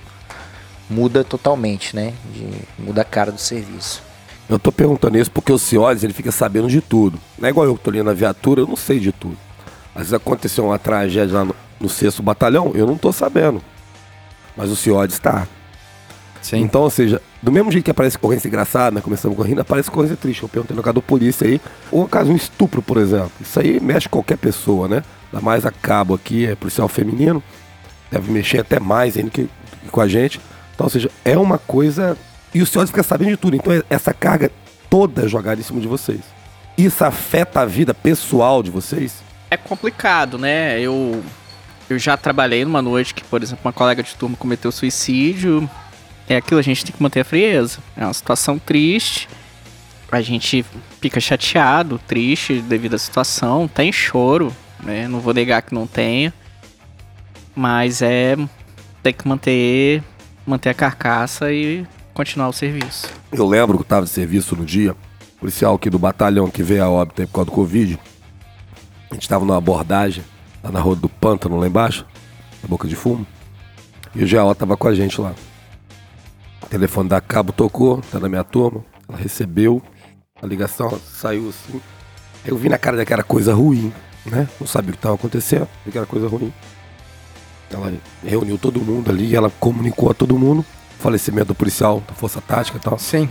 muda 0.87 1.23
totalmente, 1.23 1.95
né? 1.95 2.13
De, 2.31 2.47
muda 2.77 3.01
a 3.01 3.03
cara 3.03 3.31
do 3.31 3.41
serviço. 3.41 4.03
Eu 4.47 4.59
tô 4.59 4.71
perguntando 4.71 5.17
isso 5.17 5.31
porque 5.31 5.51
o 5.51 5.57
Ciodes, 5.57 6.03
ele 6.03 6.13
fica 6.13 6.31
sabendo 6.31 6.69
de 6.69 6.79
tudo. 6.79 7.19
Não 7.37 7.47
é 7.47 7.49
igual 7.49 7.65
eu 7.65 7.75
que 7.75 7.83
tô 7.83 7.89
ali 7.89 8.03
na 8.03 8.13
viatura, 8.13 8.61
eu 8.61 8.67
não 8.67 8.75
sei 8.75 8.99
de 8.99 9.11
tudo. 9.11 9.35
Às 9.95 10.01
vezes 10.01 10.13
aconteceu 10.13 10.65
uma 10.65 10.77
tragédia 10.77 11.39
lá 11.39 11.43
no, 11.43 11.55
no 11.79 11.89
sexto 11.89 12.21
batalhão, 12.21 12.71
eu 12.75 12.85
não 12.85 12.99
tô 12.99 13.11
sabendo. 13.11 13.63
Mas 14.55 14.69
o 14.69 14.75
Ciodes 14.75 15.17
tá. 15.17 15.47
Sim. 16.39 16.59
Então, 16.59 16.81
ou 16.81 16.89
seja, 16.91 17.19
do 17.41 17.51
mesmo 17.51 17.71
jeito 17.71 17.85
que 17.85 17.91
aparece 17.91 18.17
ocorrência 18.17 18.47
engraçada, 18.47 18.95
né? 18.95 19.01
Começamos 19.01 19.37
correndo, 19.37 19.59
aparece 19.61 19.89
ocorrência 19.89 20.17
triste. 20.17 20.43
Eu 20.43 20.49
perguntei 20.49 20.75
no 20.75 20.81
caso 20.83 21.01
polícia 21.01 21.47
aí, 21.47 21.61
ou 21.91 22.01
no 22.03 22.07
caso 22.09 22.31
um 22.31 22.35
estupro, 22.35 22.81
por 22.81 22.97
exemplo. 22.97 23.31
Isso 23.39 23.59
aí 23.59 23.79
mexe 23.79 24.09
qualquer 24.09 24.37
pessoa, 24.37 24.87
né? 24.87 25.03
Ainda 25.31 25.43
mais 25.43 25.65
a 25.65 25.71
cabo 25.71 26.15
aqui, 26.15 26.45
é 26.45 26.55
policial 26.55 26.87
feminino. 26.87 27.43
Deve 28.11 28.31
mexer 28.31 28.59
até 28.59 28.79
mais 28.79 29.17
ainda 29.17 29.29
que, 29.29 29.49
que 29.83 29.89
com 29.89 30.01
a 30.01 30.07
gente. 30.07 30.39
Então, 30.73 30.85
ou 30.85 30.89
seja, 30.89 31.11
é 31.23 31.37
uma 31.37 31.57
coisa. 31.57 32.17
E 32.53 32.61
o 32.61 32.65
senhor 32.65 32.87
fica 32.87 33.03
sabendo 33.03 33.31
de 33.31 33.37
tudo. 33.37 33.55
Então, 33.55 33.73
é- 33.73 33.83
essa 33.89 34.13
carga 34.13 34.51
toda 34.89 35.25
é 35.25 35.27
jogada 35.27 35.59
em 35.59 35.63
cima 35.63 35.79
de 35.79 35.87
vocês. 35.87 36.21
Isso 36.77 37.03
afeta 37.03 37.61
a 37.61 37.65
vida 37.65 37.93
pessoal 37.93 38.63
de 38.63 38.71
vocês? 38.71 39.21
É 39.49 39.57
complicado, 39.57 40.37
né? 40.37 40.79
Eu, 40.79 41.23
eu 41.89 41.97
já 41.99 42.15
trabalhei 42.15 42.63
numa 42.63 42.81
noite 42.81 43.13
que, 43.13 43.23
por 43.23 43.41
exemplo, 43.41 43.61
uma 43.65 43.73
colega 43.73 44.01
de 44.03 44.13
turma 44.15 44.35
cometeu 44.37 44.71
suicídio. 44.71 45.69
É 46.29 46.35
aquilo, 46.35 46.59
a 46.59 46.63
gente 46.63 46.83
tem 46.83 46.93
que 46.93 47.01
manter 47.01 47.21
a 47.21 47.25
frieza. 47.25 47.79
É 47.95 48.03
uma 48.03 48.13
situação 48.13 48.59
triste. 48.59 49.29
A 50.11 50.21
gente 50.21 50.65
fica 51.01 51.19
chateado, 51.19 51.99
triste 52.07 52.61
devido 52.61 52.95
à 52.95 52.97
situação. 52.97 53.67
Tem 53.67 53.91
choro, 53.91 54.53
né? 54.83 55.07
Não 55.07 55.19
vou 55.19 55.33
negar 55.33 55.61
que 55.61 55.73
não 55.73 55.87
tenha. 55.87 56.33
Mas 57.55 58.01
é. 58.01 58.35
Tem 59.01 59.13
que 59.13 59.27
manter, 59.27 60.03
manter 60.45 60.69
a 60.69 60.73
carcaça 60.73 61.51
e 61.51 61.85
continuar 62.13 62.49
o 62.49 62.53
serviço. 62.53 63.07
Eu 63.31 63.47
lembro 63.47 63.77
que 63.77 63.83
eu 63.83 63.87
tava 63.87 64.05
de 64.05 64.11
serviço 64.11 64.55
no 64.55 64.65
dia, 64.65 64.95
policial 65.39 65.75
aqui 65.75 65.89
do 65.89 65.99
batalhão 65.99 66.49
que 66.49 66.61
veio 66.61 66.83
a 66.83 66.89
óbito 66.89 67.21
aí 67.21 67.27
por 67.27 67.33
causa 67.35 67.45
do 67.45 67.53
Covid. 67.53 67.97
A 69.09 69.13
gente 69.13 69.29
tava 69.29 69.45
numa 69.45 69.57
abordagem 69.57 70.25
lá 70.61 70.71
na 70.71 70.81
rua 70.81 70.95
do 70.95 71.07
Pântano, 71.07 71.57
lá 71.57 71.67
embaixo, 71.67 72.05
na 72.61 72.67
boca 72.67 72.87
de 72.87 72.95
fumo. 72.95 73.25
E 74.13 74.23
o 74.23 74.27
GAO 74.27 74.53
tava 74.55 74.75
com 74.75 74.87
a 74.87 74.95
gente 74.95 75.21
lá. 75.21 75.33
O 76.61 76.65
telefone 76.67 77.09
da 77.09 77.21
Cabo 77.21 77.51
tocou, 77.51 78.01
tá 78.11 78.19
na 78.19 78.27
minha 78.27 78.43
turma. 78.43 78.83
Ela 79.07 79.17
recebeu 79.17 79.81
a 80.41 80.45
ligação, 80.45 80.99
saiu 80.99 81.49
assim. 81.49 81.81
Eu 82.45 82.57
vi 82.57 82.69
na 82.69 82.77
cara 82.77 82.97
dela 82.97 83.05
que 83.05 83.13
era 83.13 83.23
coisa 83.23 83.53
ruim, 83.53 83.91
né? 84.25 84.47
Não 84.59 84.67
sabia 84.67 84.91
o 84.91 84.93
que 84.93 84.99
tava 84.99 85.15
acontecendo, 85.15 85.67
vi 85.85 85.91
que 85.91 85.97
era 85.97 86.07
coisa 86.07 86.27
ruim. 86.27 86.53
Ela 87.71 87.93
reuniu 88.23 88.57
todo 88.57 88.79
mundo 88.79 89.09
ali, 89.09 89.35
ela 89.35 89.49
comunicou 89.59 90.09
a 90.09 90.13
todo 90.13 90.37
mundo. 90.37 90.65
Falecimento 90.99 91.47
do 91.47 91.55
policial 91.55 92.01
da 92.07 92.13
Força 92.13 92.41
Tática 92.41 92.77
e 92.77 92.81
tal. 92.81 92.97
Sim. 92.97 93.29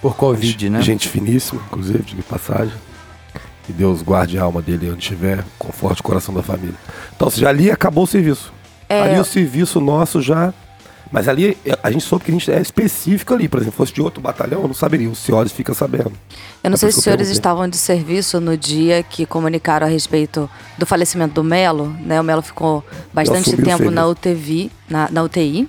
Por 0.00 0.16
Covid, 0.16 0.70
né? 0.70 0.82
Gente 0.82 1.08
finíssima, 1.08 1.60
inclusive, 1.66 2.02
de 2.02 2.22
passagem. 2.22 2.74
Que 3.64 3.72
Deus 3.72 4.00
guarde 4.00 4.38
a 4.38 4.42
alma 4.42 4.62
dele 4.62 4.90
onde 4.90 5.00
estiver, 5.00 5.44
conforte 5.58 6.00
o 6.00 6.04
coração 6.04 6.32
da 6.32 6.42
família. 6.42 6.76
Então, 7.14 7.28
seja, 7.28 7.48
ali 7.48 7.70
acabou 7.70 8.04
o 8.04 8.06
serviço. 8.06 8.52
É. 8.88 9.02
Ali 9.02 9.18
o 9.18 9.24
serviço 9.24 9.80
nosso 9.80 10.22
já. 10.22 10.54
Mas 11.10 11.28
ali 11.28 11.56
a 11.82 11.90
gente 11.90 12.04
soube 12.04 12.24
que 12.24 12.30
a 12.30 12.34
gente 12.34 12.50
é 12.50 12.60
específico 12.60 13.32
ali. 13.32 13.48
Por 13.48 13.60
exemplo, 13.60 13.76
fosse 13.76 13.92
de 13.92 14.02
outro 14.02 14.20
batalhão, 14.20 14.62
eu 14.62 14.66
não 14.66 14.74
saberia. 14.74 15.08
O 15.08 15.14
Ciodes 15.14 15.52
fica 15.52 15.72
sabendo. 15.72 16.12
Eu 16.64 16.70
não 16.70 16.74
É 16.74 16.76
sei 16.76 16.88
por 16.88 16.92
se 16.92 16.98
os 16.98 17.04
senhores 17.04 17.28
estavam 17.28 17.68
de 17.68 17.76
serviço 17.76 18.40
no 18.40 18.56
dia 18.56 19.02
que 19.02 19.24
comunicaram 19.24 19.86
a 19.86 19.90
respeito 19.90 20.50
do 20.76 20.84
falecimento 20.84 21.34
do 21.34 21.44
Melo, 21.44 21.94
né? 22.00 22.20
O 22.20 22.24
Melo 22.24 22.42
ficou 22.42 22.84
bastante 23.12 23.56
tempo 23.56 23.90
na. 23.90 24.06
UTI, 24.06 24.70
na, 24.88 25.08
na 25.10 25.22
UTI. 25.22 25.68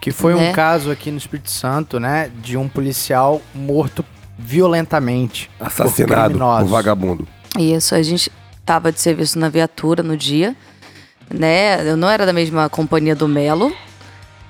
Que 0.00 0.12
foi 0.12 0.34
um 0.34 0.38
né? 0.38 0.52
caso 0.52 0.90
aqui 0.90 1.10
no 1.10 1.18
Espírito 1.18 1.50
Santo, 1.50 1.98
né? 1.98 2.30
De 2.40 2.56
um 2.56 2.68
policial 2.68 3.42
morto 3.54 4.04
violentamente. 4.38 5.50
por 5.58 5.66
Assassinado, 5.66 6.20
um 6.20 6.38
criminosos. 6.38 6.70
vagabundo. 6.70 7.28
Isso, 7.58 7.94
a 7.94 8.02
gente 8.02 8.30
tava 8.64 8.92
de 8.92 9.00
serviço 9.00 9.38
na 9.38 9.48
viatura 9.48 10.02
no 10.02 10.16
dia, 10.16 10.54
né? 11.32 11.88
Eu 11.88 11.96
não 11.96 12.08
era 12.08 12.24
da 12.26 12.32
mesma 12.32 12.68
companhia 12.68 13.14
do 13.16 13.26
Melo, 13.28 13.72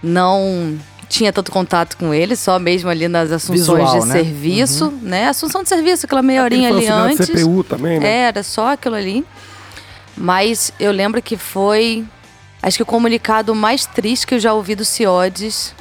não 0.02 0.78
tinha 1.08 1.32
tanto 1.32 1.52
contato 1.52 1.96
com 1.96 2.12
ele, 2.12 2.34
só 2.36 2.58
mesmo 2.58 2.90
ali 2.90 3.08
nas 3.08 3.30
assunções 3.30 3.60
Visual, 3.60 4.00
de 4.00 4.06
né? 4.06 4.12
serviço, 4.12 4.90
né? 5.02 5.28
Assunção 5.28 5.62
de 5.62 5.68
serviço, 5.68 6.06
aquela 6.06 6.22
meia 6.22 6.42
horinha 6.42 6.68
Aquele 6.68 6.88
ali 6.88 6.92
auxiliar 6.92 7.26
de 7.26 7.32
antes. 7.32 7.42
CPU 7.44 7.64
também, 7.64 8.00
né? 8.00 8.06
Era 8.28 8.42
só 8.42 8.72
aquilo 8.72 8.94
ali. 8.96 9.24
Mas 10.16 10.72
eu 10.80 10.90
lembro 10.92 11.20
que 11.22 11.36
foi, 11.36 12.04
acho 12.62 12.78
que 12.78 12.82
o 12.82 12.86
comunicado 12.86 13.54
mais 13.54 13.86
triste 13.86 14.26
que 14.26 14.34
eu 14.34 14.40
já 14.40 14.52
ouvi 14.52 14.74
do 14.74 14.84
Ciodes, 14.84 15.74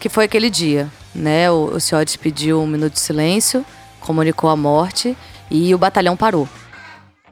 que 0.00 0.08
foi 0.08 0.24
aquele 0.24 0.48
dia, 0.48 0.88
né? 1.14 1.50
O, 1.50 1.74
o 1.74 1.80
Ciodes 1.80 2.16
pediu 2.16 2.62
um 2.62 2.66
minuto 2.66 2.94
de 2.94 3.00
silêncio, 3.00 3.64
comunicou 4.00 4.48
a 4.48 4.56
morte 4.56 5.16
e 5.50 5.74
o 5.74 5.78
batalhão 5.78 6.16
parou, 6.16 6.48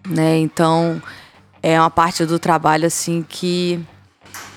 né? 0.07 0.37
Então 0.39 1.01
é 1.63 1.79
uma 1.81 1.91
parte 1.91 2.25
do 2.27 2.39
trabalho 2.39 2.87
assim 2.87 3.25
que 3.27 3.81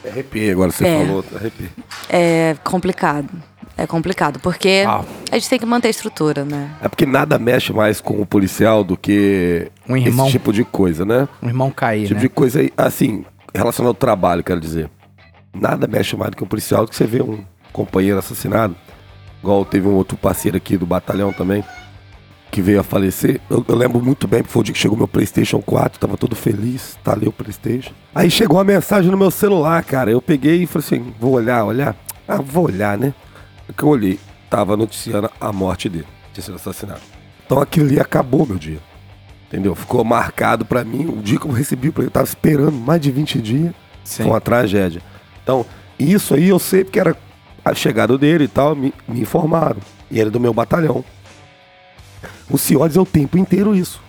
Arrepiei 0.05 0.51
agora 0.51 0.71
você 0.71 0.85
É. 0.87 1.05
falou. 1.05 1.25
Arrepiei. 1.35 1.69
é 2.09 2.55
complicado. 2.63 3.29
É 3.77 3.87
complicado, 3.87 4.39
porque 4.41 4.83
Ah. 4.85 5.05
a 5.31 5.35
gente 5.35 5.49
tem 5.49 5.57
que 5.57 5.65
manter 5.65 5.87
a 5.87 5.91
estrutura, 5.91 6.43
né? 6.43 6.69
É 6.81 6.89
porque 6.89 7.05
nada 7.05 7.39
mexe 7.39 7.71
mais 7.71 8.01
com 8.01 8.21
o 8.21 8.25
policial 8.25 8.83
do 8.83 8.97
que 8.97 9.71
Um 9.87 9.95
irmão. 9.95 10.25
esse 10.25 10.33
tipo 10.37 10.51
de 10.51 10.65
coisa, 10.65 11.05
né? 11.05 11.29
Um 11.41 11.47
irmão 11.47 11.71
cair, 11.71 12.03
tipo 12.03 12.15
né? 12.15 12.19
de 12.19 12.27
coisa 12.27 12.59
aí, 12.59 12.73
assim, 12.75 13.23
relacionado 13.55 13.87
ao 13.89 13.93
trabalho, 13.93 14.43
quero 14.43 14.59
dizer. 14.59 14.89
Nada 15.53 15.87
mexe 15.87 16.15
mais 16.17 16.31
do 16.31 16.37
que 16.37 16.43
um 16.43 16.47
policial 16.47 16.83
do 16.85 16.89
que 16.89 16.95
você 16.95 17.05
vê 17.05 17.21
um 17.21 17.39
companheiro 17.71 18.19
assassinado. 18.19 18.75
Igual 19.41 19.63
teve 19.63 19.87
um 19.87 19.93
outro 19.93 20.17
parceiro 20.17 20.57
aqui 20.57 20.75
do 20.75 20.85
batalhão 20.85 21.31
também, 21.31 21.63
que 22.51 22.61
veio 22.61 22.79
a 22.79 22.83
falecer. 22.83 23.39
Eu, 23.49 23.63
eu 23.67 23.75
lembro 23.75 24.01
muito 24.01 24.27
bem, 24.27 24.41
porque 24.41 24.53
foi 24.53 24.61
o 24.61 24.63
dia 24.63 24.73
que 24.73 24.79
chegou 24.79 24.97
meu 24.97 25.07
PlayStation 25.07 25.61
4, 25.61 25.99
tava 25.99 26.17
todo 26.17 26.35
feliz, 26.35 26.97
tá 27.03 27.13
ali 27.13 27.27
o 27.27 27.31
PlayStation. 27.31 27.93
Aí 28.13 28.29
chegou 28.29 28.57
uma 28.57 28.63
mensagem 28.63 29.11
no 29.11 29.17
meu 29.17 29.31
celular, 29.31 29.83
cara. 29.83 30.11
Eu 30.11 30.21
peguei 30.21 30.63
e 30.63 30.67
falei 30.67 30.85
assim: 30.85 31.13
vou 31.19 31.33
olhar, 31.33 31.63
olhar. 31.63 31.95
Ah, 32.27 32.41
vou 32.41 32.65
olhar, 32.65 32.97
né? 32.97 33.13
O 33.67 33.73
que 33.73 33.83
eu 33.83 33.89
olhei, 33.89 34.19
tava 34.49 34.75
noticiando 34.75 35.29
a 35.39 35.51
morte 35.51 35.89
dele, 35.89 36.07
tinha 36.33 36.43
sido 36.43 36.55
assassinado. 36.55 37.01
Então 37.45 37.59
aquilo 37.59 37.87
ali 37.87 37.99
acabou 37.99 38.45
meu 38.45 38.57
dia. 38.57 38.79
Entendeu? 39.47 39.73
Ficou 39.73 40.03
marcado 40.03 40.63
pra 40.63 40.83
mim 40.83 41.07
o 41.07 41.23
dia 41.23 41.39
que 41.39 41.47
eu 41.47 41.51
recebi, 41.51 41.91
eu 41.95 42.11
tava 42.11 42.25
esperando 42.25 42.73
mais 42.73 43.01
de 43.01 43.09
20 43.09 43.41
dias. 43.41 43.73
Sim. 44.03 44.23
Foi 44.23 44.31
uma 44.31 44.41
tragédia. 44.41 45.01
Então, 45.43 45.65
isso 45.97 46.35
aí 46.35 46.49
eu 46.49 46.59
sei 46.59 46.83
porque 46.83 46.99
era 46.99 47.15
a 47.65 47.73
chegada 47.73 48.15
dele 48.17 48.43
e 48.43 48.47
tal, 48.47 48.75
me, 48.75 48.93
me 49.07 49.21
informaram. 49.21 49.79
E 50.11 50.21
é 50.21 50.25
do 50.25 50.39
meu 50.39 50.53
batalhão. 50.53 51.03
O 52.49 52.57
Ciodes 52.57 52.97
é 52.97 52.99
o 52.99 53.05
tempo 53.05 53.37
inteiro 53.37 53.75
isso. 53.75 54.01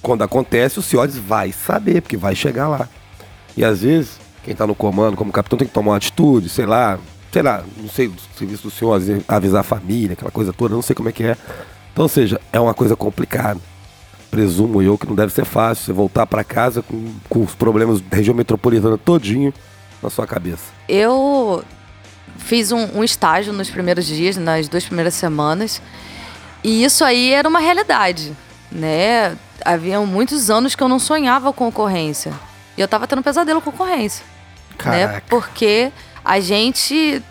Quando 0.00 0.22
acontece, 0.22 0.78
o 0.78 0.82
Ciodes 0.82 1.16
vai 1.16 1.52
saber, 1.52 2.02
porque 2.02 2.16
vai 2.16 2.34
chegar 2.34 2.68
lá. 2.68 2.88
E 3.56 3.64
às 3.64 3.82
vezes, 3.82 4.18
quem 4.42 4.54
tá 4.54 4.66
no 4.66 4.74
comando, 4.74 5.16
como 5.16 5.30
capitão, 5.30 5.58
tem 5.58 5.68
que 5.68 5.74
tomar 5.74 5.92
uma 5.92 5.96
atitude, 5.96 6.48
sei 6.48 6.66
lá, 6.66 6.98
sei 7.30 7.42
lá, 7.42 7.64
não 7.76 7.88
sei, 7.88 8.08
o 8.08 8.14
serviço 8.36 8.64
do 8.64 8.70
senhor, 8.70 9.00
avisar 9.28 9.60
a 9.60 9.64
família, 9.64 10.14
aquela 10.14 10.30
coisa 10.30 10.52
toda, 10.52 10.74
não 10.74 10.82
sei 10.82 10.94
como 10.94 11.08
é 11.08 11.12
que 11.12 11.24
é. 11.24 11.36
Então, 11.92 12.04
ou 12.04 12.08
seja, 12.08 12.40
é 12.52 12.58
uma 12.58 12.74
coisa 12.74 12.96
complicada. 12.96 13.60
Presumo 14.30 14.82
eu 14.82 14.96
que 14.96 15.06
não 15.06 15.14
deve 15.14 15.32
ser 15.32 15.44
fácil 15.44 15.84
você 15.84 15.92
voltar 15.92 16.26
para 16.26 16.42
casa 16.42 16.82
com, 16.82 17.12
com 17.28 17.42
os 17.42 17.54
problemas 17.54 18.00
da 18.00 18.16
região 18.16 18.34
metropolitana 18.34 18.96
todinho 18.96 19.52
na 20.02 20.10
sua 20.10 20.26
cabeça. 20.26 20.64
Eu 20.88 21.62
fiz 22.38 22.72
um, 22.72 22.98
um 22.98 23.04
estágio 23.04 23.52
nos 23.52 23.70
primeiros 23.70 24.06
dias, 24.06 24.36
nas 24.36 24.68
duas 24.68 24.84
primeiras 24.84 25.14
semanas, 25.14 25.82
e 26.62 26.84
isso 26.84 27.04
aí 27.04 27.32
era 27.32 27.48
uma 27.48 27.58
realidade, 27.58 28.36
né? 28.70 29.36
haviam 29.64 30.06
muitos 30.06 30.50
anos 30.50 30.74
que 30.74 30.82
eu 30.82 30.88
não 30.88 30.98
sonhava 30.98 31.52
com 31.52 31.68
ocorrência. 31.68 32.32
E 32.76 32.80
eu 32.80 32.88
tava 32.88 33.06
tendo 33.06 33.22
pesadelo 33.22 33.60
com 33.60 33.70
ocorrência. 33.70 34.24
Né? 34.84 35.06
Caraca. 35.06 35.22
Porque 35.28 35.92
a 36.24 36.40
gente 36.40 37.22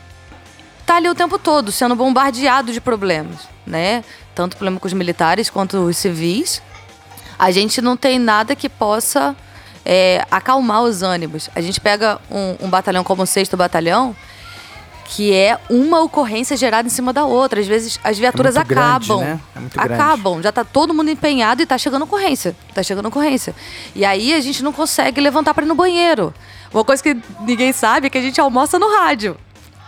tá 0.86 0.96
ali 0.96 1.10
o 1.10 1.16
tempo 1.16 1.38
todo 1.38 1.72
sendo 1.72 1.96
bombardeado 1.96 2.72
de 2.72 2.80
problemas, 2.80 3.48
né? 3.66 4.04
Tanto 4.36 4.56
problema 4.56 4.80
com 4.80 4.88
os 4.88 4.94
militares 4.94 5.50
quanto 5.50 5.78
os 5.78 5.98
civis. 5.98 6.62
A 7.38 7.52
gente 7.52 7.82
não 7.82 7.98
tem 7.98 8.20
nada 8.20 8.56
que 8.56 8.70
possa 8.70 9.36
é, 9.84 10.26
acalmar 10.30 10.84
os 10.84 11.02
ânimos. 11.02 11.50
A 11.56 11.62
gente 11.62 11.82
pega 11.82 12.20
um, 12.30 12.66
um 12.66 12.70
batalhão 12.70 13.04
como 13.04 13.24
o 13.24 13.28
sexto 13.28 13.58
batalhão, 13.58 14.16
que 15.12 15.34
é 15.34 15.60
uma 15.70 16.00
ocorrência 16.00 16.56
gerada 16.56 16.88
em 16.88 16.90
cima 16.90 17.12
da 17.12 17.26
outra. 17.26 17.60
Às 17.60 17.68
vezes 17.68 18.00
as 18.02 18.18
viaturas 18.18 18.56
grande, 18.56 18.74
acabam. 18.74 19.20
né? 19.20 19.40
É 19.54 19.60
muito 19.60 19.78
grande. 19.78 19.94
acabam. 19.94 20.42
Já 20.42 20.54
tá 20.54 20.64
todo 20.64 20.94
mundo 20.94 21.10
empenhado 21.10 21.62
e 21.62 21.66
tá 21.66 21.78
chegando 21.78 22.04
ocorrência. 22.04 22.56
Tá 22.74 22.82
chegando 22.82 23.08
ocorrência. 23.08 23.54
E 23.94 24.06
aí 24.06 24.34
a 24.34 24.40
gente 24.40 24.64
não 24.64 24.72
consegue 24.72 25.20
levantar 25.20 25.54
para 25.54 25.66
ir 25.66 25.68
no 25.68 25.76
banheiro. 25.76 26.34
Uma 26.74 26.86
coisa 26.86 27.04
que 27.04 27.18
ninguém 27.42 27.74
sabe 27.74 28.08
é 28.08 28.10
que 28.10 28.18
a 28.18 28.22
gente 28.22 28.40
almoça 28.40 28.80
no 28.80 28.90
rádio. 28.90 29.36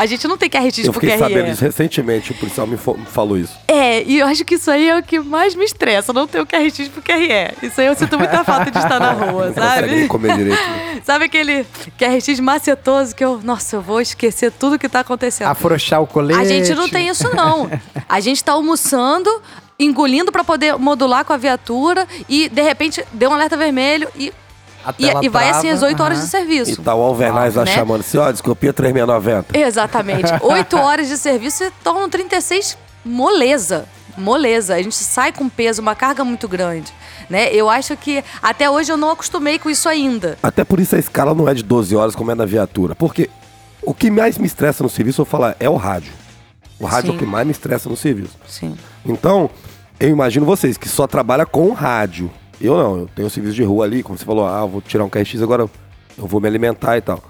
A 0.03 0.05
gente 0.05 0.27
não 0.27 0.37
tem 0.37 0.49
QRX 0.49 0.79
Eu 0.79 0.91
pro 0.91 0.99
fiquei 0.99 1.17
sabendo 1.17 1.43
QRE. 1.43 1.51
disso 1.51 1.63
recentemente, 1.63 2.31
o 2.33 2.35
policial 2.35 2.67
me, 2.67 2.77
falou 2.77 3.37
isso. 3.37 3.53
É, 3.69 4.03
e 4.03 4.19
eu 4.19 4.27
acho 4.27 4.43
que 4.43 4.55
isso 4.55 4.69
aí 4.69 4.89
é 4.89 4.97
o 4.99 5.01
que 5.01 5.17
mais 5.17 5.55
me 5.55 5.63
estressa, 5.63 6.11
não 6.11 6.27
ter 6.27 6.41
o 6.41 6.45
QRX 6.45 6.89
pro 6.89 7.01
QRE. 7.01 7.53
Isso 7.61 7.79
aí 7.79 7.87
eu 7.87 7.95
sinto 7.95 8.17
muita 8.19 8.43
falta 8.43 8.69
de 8.69 8.77
estar 8.77 8.99
na 8.99 9.13
rua, 9.13 9.45
Não 9.47 9.53
consegue 9.53 9.87
nem 9.87 9.95
sabe? 9.99 10.07
comer 10.09 10.35
direito. 10.35 10.59
né? 10.61 11.01
Sabe 11.05 11.25
aquele 11.25 11.65
QRX 11.97 12.39
macetoso 12.41 13.15
que 13.15 13.23
eu, 13.23 13.39
nossa, 13.43 13.77
eu 13.77 13.81
vou 13.81 14.01
esquecer 14.01 14.51
tudo 14.51 14.77
que 14.77 14.89
tá 14.89 14.99
acontecendo. 14.99 15.47
Afrouxar 15.47 16.01
o 16.01 16.07
colete. 16.07 16.37
A 16.39 16.43
gente 16.43 16.75
não 16.75 16.89
tem 16.89 17.07
isso, 17.07 17.33
não. 17.33 17.69
A 18.09 18.19
gente 18.19 18.43
tá 18.43 18.51
almoçando, 18.51 19.29
engolindo 19.79 20.33
pra 20.33 20.43
poder 20.43 20.77
modular 20.77 21.23
com 21.23 21.31
a 21.31 21.37
viatura 21.37 22.05
e, 22.27 22.49
de 22.49 22.61
repente, 22.61 23.03
deu 23.13 23.29
um 23.29 23.33
alerta 23.33 23.55
vermelho 23.55 24.09
e, 24.17 24.33
e, 24.97 25.05
e 25.25 25.29
vai 25.29 25.43
trava, 25.45 25.57
assim 25.57 25.69
as 25.69 25.81
8 25.81 26.03
horas 26.03 26.17
aham. 26.17 26.25
de 26.25 26.31
serviço. 26.31 26.71
E 26.71 26.75
tá 26.77 26.93
o 26.95 27.01
Alvernaz 27.01 27.55
lá 27.55 27.65
Né? 27.65 27.73
chamando 27.73 28.01
assim, 28.01 28.17
ó, 28.17 28.31
desculpia 28.31 28.73
3690. 28.73 29.57
Exatamente. 29.57 30.31
Oito 30.41 30.77
horas 30.79 31.07
de 31.07 31.17
serviço 31.17 31.57
se 31.65 31.71
tornam 31.83 32.09
36 32.09 32.77
moleza. 33.05 33.85
Moleza. 34.17 34.75
A 34.75 34.81
gente 34.81 34.95
sai 34.95 35.31
com 35.31 35.49
peso, 35.49 35.81
uma 35.81 35.95
carga 35.95 36.23
muito 36.23 36.47
grande. 36.47 36.93
Né? 37.29 37.51
Eu 37.53 37.69
acho 37.69 37.95
que 37.97 38.23
até 38.41 38.69
hoje 38.69 38.91
eu 38.91 38.97
não 38.97 39.09
acostumei 39.11 39.57
com 39.57 39.69
isso 39.69 39.89
ainda. 39.89 40.37
Até 40.43 40.63
por 40.63 40.79
isso 40.79 40.95
a 40.95 40.99
escala 40.99 41.33
não 41.33 41.47
é 41.49 41.53
de 41.53 41.63
12 41.63 41.95
horas 41.95 42.15
como 42.15 42.29
é 42.31 42.35
na 42.35 42.45
viatura. 42.45 42.93
Porque 42.93 43.29
o 43.81 43.93
que 43.93 44.11
mais 44.11 44.37
me 44.37 44.45
estressa 44.45 44.83
no 44.83 44.89
serviço, 44.89 45.21
eu 45.21 45.25
vou 45.25 45.31
falar, 45.31 45.55
é 45.59 45.67
o 45.69 45.75
rádio. 45.75 46.11
O 46.79 46.85
rádio 46.85 47.09
é 47.09 47.11
Sim. 47.11 47.15
o 47.17 47.19
que 47.19 47.25
mais 47.25 47.45
me 47.45 47.51
estressa 47.51 47.89
no 47.89 47.95
serviço. 47.97 48.37
Sim. 48.47 48.75
Então, 49.05 49.49
eu 49.99 50.09
imagino 50.09 50.45
vocês 50.45 50.77
que 50.77 50.87
só 50.87 51.07
trabalham 51.07 51.45
com 51.45 51.71
rádio. 51.71 52.29
Eu 52.63 52.77
não, 52.77 52.99
eu 52.99 53.09
tenho 53.13 53.27
um 53.27 53.29
serviço 53.29 53.55
de 53.55 53.63
rua 53.63 53.85
ali, 53.85 54.01
como 54.01 54.17
você 54.17 54.23
falou, 54.23 54.47
ah, 54.47 54.65
vou 54.65 54.81
tirar 54.81 55.03
um 55.03 55.09
KX 55.09 55.41
agora, 55.41 55.69
eu 56.17 56.27
vou 56.27 56.39
me 56.39 56.47
alimentar 56.47 56.97
e 56.97 57.01
tal. 57.01 57.21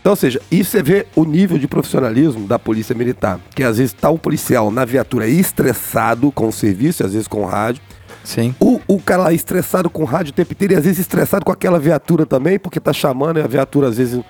Então, 0.00 0.12
ou 0.12 0.16
seja, 0.16 0.40
isso 0.50 0.70
você 0.70 0.82
vê 0.82 1.06
o 1.14 1.24
nível 1.24 1.58
de 1.58 1.68
profissionalismo 1.68 2.46
da 2.46 2.58
polícia 2.58 2.94
militar. 2.94 3.38
Que 3.54 3.62
às 3.62 3.76
vezes 3.76 3.92
tá 3.92 4.08
o 4.08 4.18
policial 4.18 4.70
na 4.70 4.84
viatura 4.86 5.28
estressado 5.28 6.32
com 6.32 6.48
o 6.48 6.52
serviço, 6.52 7.04
às 7.04 7.12
vezes 7.12 7.28
com 7.28 7.42
o 7.42 7.44
rádio. 7.44 7.82
Sim. 8.24 8.54
O, 8.58 8.80
o 8.86 8.98
cara 8.98 9.24
lá 9.24 9.32
estressado 9.32 9.90
com 9.90 10.02
o 10.02 10.06
rádio 10.06 10.30
o 10.30 10.34
tempo 10.34 10.52
inteiro 10.52 10.72
e 10.72 10.76
às 10.76 10.84
vezes 10.84 11.00
estressado 11.00 11.44
com 11.44 11.52
aquela 11.52 11.78
viatura 11.78 12.24
também, 12.24 12.58
porque 12.58 12.80
tá 12.80 12.92
chamando 12.92 13.38
e 13.38 13.42
a 13.42 13.46
viatura 13.46 13.88
às 13.88 13.98
vezes 13.98 14.22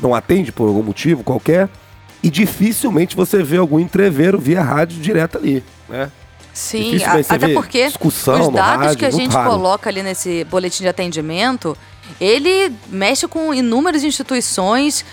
não 0.00 0.14
atende 0.14 0.52
por 0.52 0.68
algum 0.68 0.82
motivo 0.82 1.24
qualquer. 1.24 1.68
E 2.22 2.30
dificilmente 2.30 3.16
você 3.16 3.42
vê 3.42 3.56
algum 3.56 3.80
entreveiro 3.80 4.38
via 4.38 4.62
rádio 4.62 5.00
direto 5.00 5.38
ali, 5.38 5.64
né? 5.88 6.10
Sim, 6.56 6.96
a- 7.04 7.34
até 7.34 7.48
porque 7.52 7.86
discussão 7.86 8.40
os 8.48 8.54
dados 8.54 8.86
rádio, 8.86 8.98
que 8.98 9.04
a 9.04 9.10
gente 9.10 9.30
raro. 9.34 9.50
coloca 9.50 9.90
ali 9.90 10.02
nesse 10.02 10.42
boletim 10.44 10.84
de 10.84 10.88
atendimento, 10.88 11.76
ele 12.18 12.72
mexe 12.88 13.28
com 13.28 13.52
inúmeras 13.52 14.02
instituições. 14.02 15.04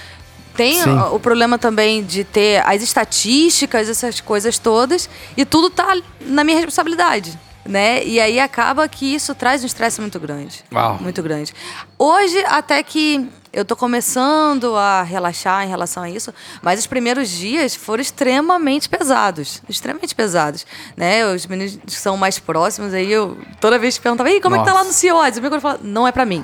Tem 0.56 0.80
Sim. 0.82 0.90
o 0.98 1.16
o 1.16 1.20
problema 1.20 1.58
também 1.58 2.02
de 2.02 2.24
ter 2.24 2.64
as 2.66 2.82
estatísticas, 2.82 3.90
essas 3.90 4.22
coisas 4.22 4.58
todas, 4.58 5.10
e 5.36 5.44
tudo 5.44 5.70
tá 5.70 5.98
na 6.22 6.46
minha 6.46 6.56
responsabilidade. 6.56 7.38
Né? 7.66 8.04
E 8.06 8.20
aí 8.22 8.40
acaba 8.40 8.88
que 8.88 9.14
isso 9.14 9.34
traz 9.36 9.64
um 9.64 9.66
estresse 9.66 10.00
muito 10.00 10.20
grande. 10.20 10.64
Uau. 10.72 10.98
Muito 11.02 11.22
grande. 11.24 11.54
Hoje, 12.00 12.38
até 12.46 12.82
que 12.84 13.28
eu 13.54 13.64
tô 13.64 13.76
começando 13.76 14.76
a 14.76 15.04
relaxar 15.04 15.64
em 15.64 15.70
relação 15.70 16.02
a 16.02 16.10
isso, 16.10 16.34
mas 16.62 16.80
os 16.80 16.88
primeiros 16.88 17.30
dias 17.30 17.76
foram 17.76 18.02
extremamente 18.02 18.90
pesados. 18.90 19.62
Extremamente 19.70 20.16
pesados. 20.16 20.66
Né? 20.98 21.24
Os 21.28 21.46
meninos 21.46 21.78
que 21.86 21.92
são 21.92 22.18
mais 22.18 22.40
próximos, 22.40 22.96
aí 22.96 23.12
eu 23.12 23.38
toda 23.62 23.78
vez 23.78 24.00
perguntava, 24.00 24.32
Ih, 24.32 24.42
como 24.42 24.56
é 24.56 24.60
que 24.60 24.66
tá 24.66 24.74
lá 24.74 24.84
no 24.84 24.92
CIOS? 24.92 25.38
O 25.38 25.42
meu 25.42 25.62
falava, 25.62 25.80
não 25.84 26.08
é 26.08 26.12
pra 26.12 26.26
mim. 26.26 26.44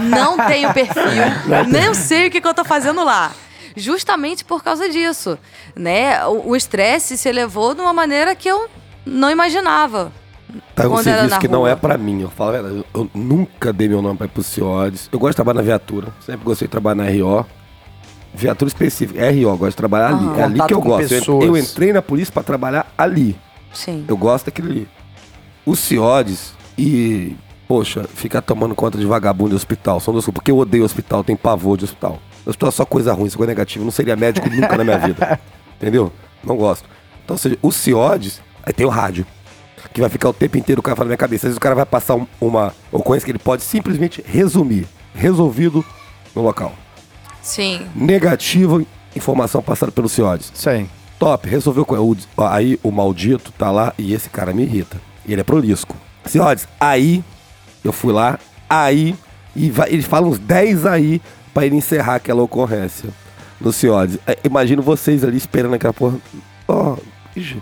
Não 0.00 0.36
tenho 0.46 0.72
perfil, 0.72 1.02
nem 1.66 1.92
sei 1.92 2.28
o 2.28 2.30
que, 2.30 2.40
que 2.40 2.46
eu 2.46 2.54
tô 2.54 2.64
fazendo 2.64 3.04
lá. 3.04 3.32
Justamente 3.74 4.44
por 4.44 4.62
causa 4.62 4.88
disso. 4.88 5.36
Né? 5.74 6.24
O 6.24 6.54
estresse 6.54 7.18
se 7.18 7.28
elevou 7.28 7.74
de 7.74 7.80
uma 7.80 7.92
maneira 7.92 8.36
que 8.36 8.48
eu 8.48 8.70
não 9.04 9.28
imaginava. 9.28 10.12
Tá 10.74 10.88
um 10.88 11.02
serviço 11.02 11.38
que 11.38 11.48
não 11.48 11.60
rua. 11.60 11.70
é 11.70 11.76
pra 11.76 11.98
mim. 11.98 12.22
Eu 12.22 12.30
falo, 12.30 12.50
a 12.50 12.52
verdade, 12.62 12.84
eu, 12.94 13.10
nunca 13.14 13.72
dei 13.72 13.88
meu 13.88 14.00
nome 14.00 14.16
pra 14.16 14.26
ir 14.26 14.30
pro 14.30 14.42
CIODES. 14.42 15.08
Eu 15.12 15.18
gosto 15.18 15.32
de 15.32 15.36
trabalhar 15.36 15.56
na 15.56 15.62
viatura. 15.62 16.08
Sempre 16.24 16.44
gostei 16.44 16.66
de 16.66 16.72
trabalhar 16.72 16.94
na 16.94 17.10
RO. 17.10 17.44
Viatura 18.34 18.68
específica. 18.68 19.20
RO, 19.30 19.56
gosto 19.56 19.70
de 19.70 19.76
trabalhar 19.76 20.08
ali. 20.08 20.24
Aham. 20.24 20.38
É 20.38 20.42
ali 20.42 20.52
Contato 20.52 20.68
que 20.68 20.74
eu 20.74 20.82
com 20.82 20.88
gosto. 20.88 21.02
Eu, 21.12 21.18
pessoas. 21.18 21.44
eu 21.44 21.56
entrei 21.56 21.92
na 21.92 22.02
polícia 22.02 22.32
pra 22.32 22.42
trabalhar 22.42 22.92
ali. 22.96 23.36
Sim. 23.72 24.04
Eu 24.08 24.16
gosto 24.16 24.46
daquele 24.46 24.70
ali. 24.70 24.88
O 25.66 25.76
CIODES 25.76 26.54
e, 26.78 27.36
poxa, 27.66 28.04
ficar 28.04 28.40
tomando 28.40 28.74
conta 28.74 28.96
de 28.96 29.04
vagabundo 29.04 29.50
de 29.50 29.56
hospital. 29.56 30.00
São 30.00 30.12
duas 30.12 30.24
coisas. 30.24 30.34
Porque 30.34 30.50
eu 30.50 30.58
odeio 30.58 30.84
hospital, 30.84 31.22
tenho 31.22 31.36
pavor 31.36 31.76
de 31.76 31.84
hospital. 31.84 32.18
Hospital 32.46 32.68
é 32.68 32.72
só 32.72 32.84
coisa 32.86 33.12
ruim, 33.12 33.28
só 33.28 33.36
coisa 33.36 33.50
negativa. 33.50 33.82
Eu 33.82 33.84
não 33.84 33.92
seria 33.92 34.16
médico 34.16 34.48
nunca 34.48 34.76
na 34.76 34.84
minha 34.84 34.98
vida. 34.98 35.38
Entendeu? 35.76 36.10
Não 36.42 36.56
gosto. 36.56 36.88
Então, 37.24 37.34
ou 37.34 37.38
seja, 37.38 37.58
o 37.60 37.70
CIODES, 37.70 38.40
aí 38.62 38.72
tem 38.72 38.86
o 38.86 38.88
rádio. 38.88 39.26
Que 39.98 40.00
vai 40.00 40.10
ficar 40.10 40.28
o 40.28 40.32
tempo 40.32 40.56
inteiro 40.56 40.78
o 40.78 40.82
cara 40.82 40.94
falando 40.94 41.08
na 41.08 41.10
minha 41.14 41.18
cabeça. 41.18 41.46
Às 41.48 41.48
vezes 41.48 41.56
o 41.56 41.60
cara 41.60 41.74
vai 41.74 41.84
passar 41.84 42.14
um- 42.14 42.24
uma 42.40 42.72
ocorrência 42.92 43.24
que 43.24 43.32
ele 43.32 43.38
pode 43.40 43.64
simplesmente 43.64 44.22
resumir. 44.24 44.86
Resolvido 45.12 45.84
no 46.36 46.40
local. 46.42 46.72
Sim. 47.42 47.84
Negativo, 47.96 48.86
informação 49.16 49.60
passada 49.60 49.90
pelo 49.90 50.08
CIODES. 50.08 50.52
Aí. 50.68 50.86
Top, 51.18 51.48
resolveu 51.48 51.84
com 51.84 51.96
o, 51.96 52.16
aí 52.46 52.78
o 52.80 52.92
maldito 52.92 53.50
tá 53.50 53.72
lá 53.72 53.92
e 53.98 54.14
esse 54.14 54.30
cara 54.30 54.52
me 54.54 54.62
irrita. 54.62 54.98
E 55.26 55.32
ele 55.32 55.40
é 55.40 55.44
prolisco. 55.44 55.96
Senhores, 56.26 56.68
aí 56.78 57.24
eu 57.82 57.92
fui 57.92 58.12
lá, 58.12 58.38
aí 58.70 59.16
e 59.56 59.68
vai, 59.68 59.88
ele 59.92 60.02
fala 60.02 60.28
uns 60.28 60.38
10 60.38 60.86
aí 60.86 61.20
pra 61.52 61.66
ele 61.66 61.74
encerrar 61.74 62.14
aquela 62.14 62.40
ocorrência 62.40 63.10
no 63.60 63.72
Senhores. 63.72 64.16
Imagino 64.44 64.80
vocês 64.80 65.24
ali 65.24 65.36
esperando 65.38 65.74
aquela 65.74 65.92
porra. 65.92 66.18
Ó, 66.68 66.96
ixi, 67.34 67.60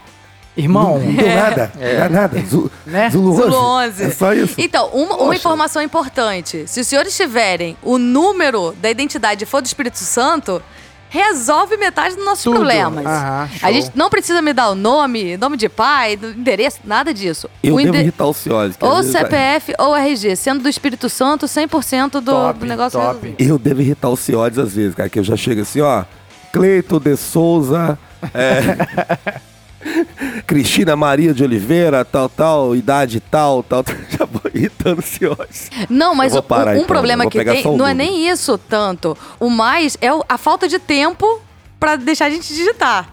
Irmão, 0.56 0.98
não 0.98 1.12
deu 1.12 1.34
nada, 1.34 1.72
não 1.74 1.98
dá 1.98 2.08
nada. 2.08 2.40
Zu, 2.46 2.70
Né? 2.86 3.10
Zulu, 3.10 3.34
Zulu 3.36 3.56
11. 3.56 4.02
11. 4.02 4.04
É 4.04 4.10
só 4.10 4.32
isso. 4.32 4.54
Então, 4.58 4.88
uma, 4.88 5.16
uma 5.16 5.34
informação 5.36 5.82
importante. 5.82 6.64
Se 6.66 6.80
os 6.80 6.86
senhores 6.86 7.14
tiverem 7.14 7.76
o 7.82 7.98
número 7.98 8.74
da 8.80 8.90
identidade 8.90 9.44
for 9.44 9.60
do 9.60 9.66
Espírito 9.66 9.98
Santo, 9.98 10.62
resolve 11.10 11.76
metade 11.76 12.16
dos 12.16 12.24
nossos 12.24 12.42
Tudo. 12.44 12.56
problemas. 12.56 13.04
Aham, 13.06 13.48
a 13.62 13.70
gente 13.72 13.90
não 13.94 14.08
precisa 14.10 14.40
me 14.40 14.52
dar 14.52 14.70
o 14.70 14.74
nome, 14.74 15.36
nome 15.36 15.56
de 15.58 15.68
pai, 15.68 16.14
endereço, 16.14 16.78
nada 16.84 17.12
disso. 17.12 17.48
Eu 17.62 17.74
o 17.74 17.82
devo 17.82 17.96
irritar 17.96 18.24
o 18.26 18.32
Senhores. 18.34 18.76
Ou 18.80 18.94
vai- 18.94 19.02
CPF 19.04 19.74
ou 19.78 19.94
RG, 19.94 20.36
sendo 20.36 20.62
do 20.62 20.68
Espírito 20.68 21.08
Santo, 21.10 21.46
100% 21.46 22.12
do, 22.20 22.32
Top, 22.32 22.58
do 22.60 22.66
negócio 22.66 22.98
top. 22.98 23.14
resolvido. 23.14 23.36
Eu 23.40 23.58
devo 23.58 23.82
irritar 23.82 24.08
o 24.08 24.16
Ciodes 24.16 24.58
às 24.58 24.74
vezes, 24.74 24.94
cara, 24.94 25.08
que 25.08 25.18
eu 25.18 25.24
já 25.24 25.36
chego 25.36 25.60
assim, 25.60 25.80
ó. 25.80 26.04
Cleito 26.52 26.98
de 26.98 27.14
Souza, 27.16 27.98
é, 28.34 29.38
Cristina 30.46 30.94
Maria 30.96 31.32
de 31.34 31.42
Oliveira, 31.44 32.04
tal, 32.04 32.28
tal, 32.28 32.76
idade 32.76 33.20
tal, 33.20 33.62
tal. 33.62 33.84
Já 34.10 34.24
vou 34.24 34.42
irritando 34.54 35.00
o 35.00 35.04
Ciodes. 35.04 35.70
Não, 35.88 36.14
mas 36.14 36.32
vou 36.32 36.42
parar, 36.42 36.72
um, 36.72 36.74
então, 36.76 36.86
problema 36.86 37.28
que 37.28 37.44
tem 37.44 37.66
o 37.66 37.76
não 37.76 37.86
é 37.86 37.94
nem 37.94 38.28
isso 38.28 38.56
tanto. 38.58 39.16
O 39.40 39.48
mais 39.50 39.96
é 40.00 40.12
o- 40.12 40.24
a 40.28 40.36
falta 40.38 40.68
de 40.68 40.78
tempo 40.78 41.40
pra 41.80 41.96
deixar 41.96 42.26
a 42.26 42.30
gente 42.30 42.48
digitar. 42.48 43.08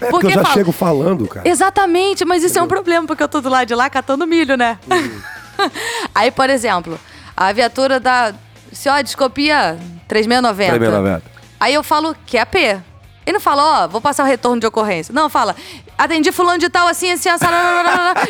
É 0.00 0.10
porque 0.10 0.26
eu 0.26 0.30
já 0.30 0.42
fala- 0.42 0.54
chego 0.54 0.72
falando, 0.72 1.26
cara. 1.28 1.48
Exatamente, 1.48 2.24
mas 2.24 2.42
isso 2.42 2.58
é 2.58 2.62
um 2.62 2.66
problema, 2.68 3.06
porque 3.06 3.22
eu 3.22 3.28
tô 3.28 3.40
do 3.40 3.48
lado 3.48 3.66
de 3.68 3.74
lá 3.74 3.88
catando 3.88 4.26
milho, 4.26 4.56
né? 4.56 4.78
Uhum. 4.90 5.20
Aí, 6.14 6.30
por 6.32 6.50
exemplo, 6.50 6.98
a 7.36 7.52
viatura 7.52 8.00
da. 8.00 8.34
Se 8.72 8.88
ó, 8.88 9.00
descopia 9.00 9.78
3690. 10.08 10.72
3690. 10.78 11.22
Aí 11.60 11.74
eu 11.74 11.82
falo 11.84 12.14
que 12.26 12.36
é 12.36 12.40
a 12.40 12.46
P. 12.46 12.76
E 13.26 13.32
não 13.32 13.40
fala, 13.40 13.84
ó, 13.84 13.88
vou 13.88 14.00
passar 14.00 14.22
o 14.24 14.26
retorno 14.26 14.60
de 14.60 14.66
ocorrência. 14.66 15.12
Não, 15.14 15.28
fala, 15.30 15.56
atendi 15.96 16.30
fulano 16.30 16.58
de 16.58 16.68
tal, 16.68 16.86
assim, 16.88 17.10
assim, 17.10 17.28
assim, 17.28 17.44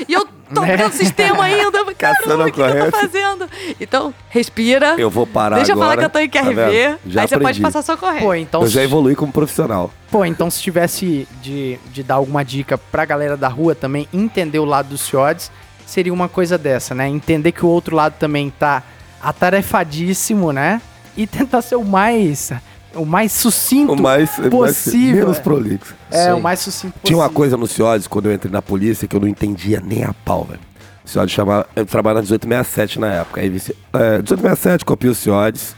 e 0.09 0.13
eu 0.13 0.27
tô 0.55 0.61
Né? 0.61 0.77
vendo 0.77 0.89
o 0.89 0.93
sistema 0.93 1.45
ainda. 1.45 1.85
Caçando 1.99 2.25
Caramba, 2.29 2.43
o 2.43 2.53
que, 2.53 2.53
que 2.53 2.61
eu 2.63 2.93
tô 2.93 2.99
fazendo? 2.99 3.49
Então, 3.81 4.15
respira. 4.31 4.95
Eu 4.97 5.11
vou 5.11 5.27
parar 5.27 5.57
Deixa 5.57 5.73
eu 5.73 5.77
falar 5.77 5.93
agora, 5.95 6.01
que 6.01 6.05
eu 6.07 6.11
tô 6.11 6.19
em 6.21 6.29
tá 6.29 6.43
QRV. 6.43 6.71
vendo? 6.71 6.99
Já 7.07 7.23
aí 7.23 7.29
você 7.29 7.35
pode 7.35 7.45
aprendi. 7.45 7.61
passar 7.63 7.83
sua 7.83 7.95
ocorrência. 7.97 8.23
pô, 8.25 8.35
então, 8.35 8.63
Eu 8.63 8.69
já 8.69 8.81
se- 8.81 8.85
evolui 8.87 9.15
como 9.17 9.33
profissional. 9.33 9.91
pô, 10.11 10.25
então 10.25 10.49
se 10.51 10.61
tivesse 10.63 11.27
de, 11.43 11.79
de 11.93 12.03
dar 12.05 12.15
alguma 12.17 12.45
dica 12.45 12.79
pra 12.79 13.05
galera 13.05 13.37
da 13.37 13.49
rua 13.49 13.75
também 13.75 14.09
entender 14.13 14.59
o 14.61 14.65
lado 14.65 14.91
dos 14.91 15.01
CIODs, 15.01 15.51
seria 15.87 16.13
uma 16.13 16.29
coisa 16.29 16.57
dessa, 16.57 16.95
né? 16.95 17.09
Entender 17.09 17.51
que 17.53 17.65
o 17.67 17.69
outro 17.69 17.97
lado 17.97 18.15
também 18.19 18.49
tá 18.51 18.83
atarefadíssimo, 19.21 20.53
né? 20.53 20.81
E 21.17 21.27
tentar 21.27 21.63
ser 21.63 21.77
o 21.77 21.85
mais 21.85 22.53
o 22.95 23.05
mais 23.05 23.33
sucinto 23.33 23.93
O 23.93 24.01
mais, 24.03 24.31
possível. 24.51 25.23
menos 25.27 25.39
prolixo. 25.39 25.95
é, 26.11 26.25
Sim. 26.27 26.33
o 26.33 26.41
mais 26.41 26.61
sucinto 26.61 26.93
Tinha 26.93 27.01
possível. 27.03 27.19
uma 27.21 27.31
coisa 27.31 27.57
no 27.57 27.67
CIODES, 27.67 28.07
quando 28.07 28.27
eu 28.27 28.33
entrei 28.35 28.53
na 28.53 28.63
polícia, 28.63 29.07
que 29.09 29.15
eu 29.17 29.21
não 29.21 29.29
entendia 29.29 29.81
nem 29.81 30.05
a 30.05 30.13
pau, 30.25 30.45
velho. 30.45 30.61
O 31.05 31.09
CIODES 31.09 31.31
chamava... 31.33 31.67
Eu 31.77 31.85
trabalhava 31.85 32.21
na 32.21 32.27
1867 32.27 32.99
na 32.99 33.13
época. 33.13 33.41
Aí, 33.41 33.49
vice- 33.49 33.77
é, 33.93 34.19
1867, 34.19 34.85
copiei 34.85 35.11
o 35.11 35.15
CIODES. 35.15 35.77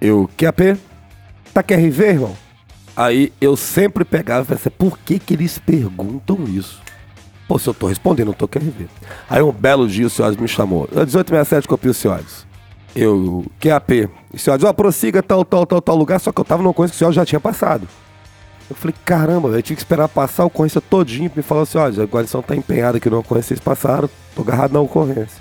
Eu, 0.00 0.28
QAP? 0.36 0.78
Tá 1.52 1.62
QRV, 1.62 2.04
irmão? 2.06 2.36
Aí 2.96 3.32
eu 3.40 3.56
sempre 3.56 4.04
pegava 4.04 4.42
e 4.44 4.46
pensei, 4.56 4.70
por 4.70 4.98
que 4.98 5.18
que 5.18 5.34
eles 5.34 5.58
perguntam 5.58 6.44
isso? 6.48 6.80
Pô, 7.46 7.58
se 7.58 7.68
eu 7.68 7.74
tô 7.74 7.86
respondendo, 7.86 8.28
eu 8.28 8.34
tô 8.34 8.48
QRV. 8.48 8.86
Aí 9.28 9.42
um 9.42 9.52
belo 9.52 9.86
dia 9.86 10.06
o 10.06 10.10
CIODES 10.10 10.36
me 10.38 10.48
chamou. 10.48 10.84
Eu, 10.90 10.98
1867, 11.06 11.68
copiei 11.68 11.90
o 11.90 11.94
CIODES. 11.94 12.46
Eu, 12.96 13.44
QAP. 13.60 14.08
O 14.32 14.38
CIODES, 14.38 14.64
ó, 14.64 14.72
prossiga 14.72 15.22
tal, 15.22 15.44
tal, 15.44 15.66
tal, 15.66 15.82
tal 15.82 15.96
lugar, 15.96 16.18
só 16.18 16.32
que 16.32 16.40
eu 16.40 16.44
tava 16.44 16.62
numa 16.62 16.72
coisa 16.72 16.90
que 16.90 16.96
o 16.96 16.98
CIODES 16.98 17.14
já 17.14 17.26
tinha 17.26 17.40
passado. 17.40 17.86
Eu 18.68 18.74
falei, 18.74 18.94
caramba, 19.04 19.48
eu 19.48 19.62
tive 19.62 19.76
que 19.76 19.82
esperar 19.82 20.08
passar 20.08 20.42
a 20.42 20.46
ocorrência 20.46 20.80
todinho 20.80 21.30
pra 21.30 21.40
me 21.40 21.42
falar 21.42 21.62
assim, 21.62 21.78
olha, 21.78 22.02
a 22.02 22.06
guarnição 22.06 22.42
tá 22.42 22.56
empenhada 22.56 22.96
aqui 22.96 23.08
na 23.08 23.18
ocorrência, 23.18 23.48
vocês 23.48 23.60
passaram, 23.60 24.08
tô 24.34 24.42
agarrado 24.42 24.72
na 24.72 24.80
ocorrência. 24.80 25.40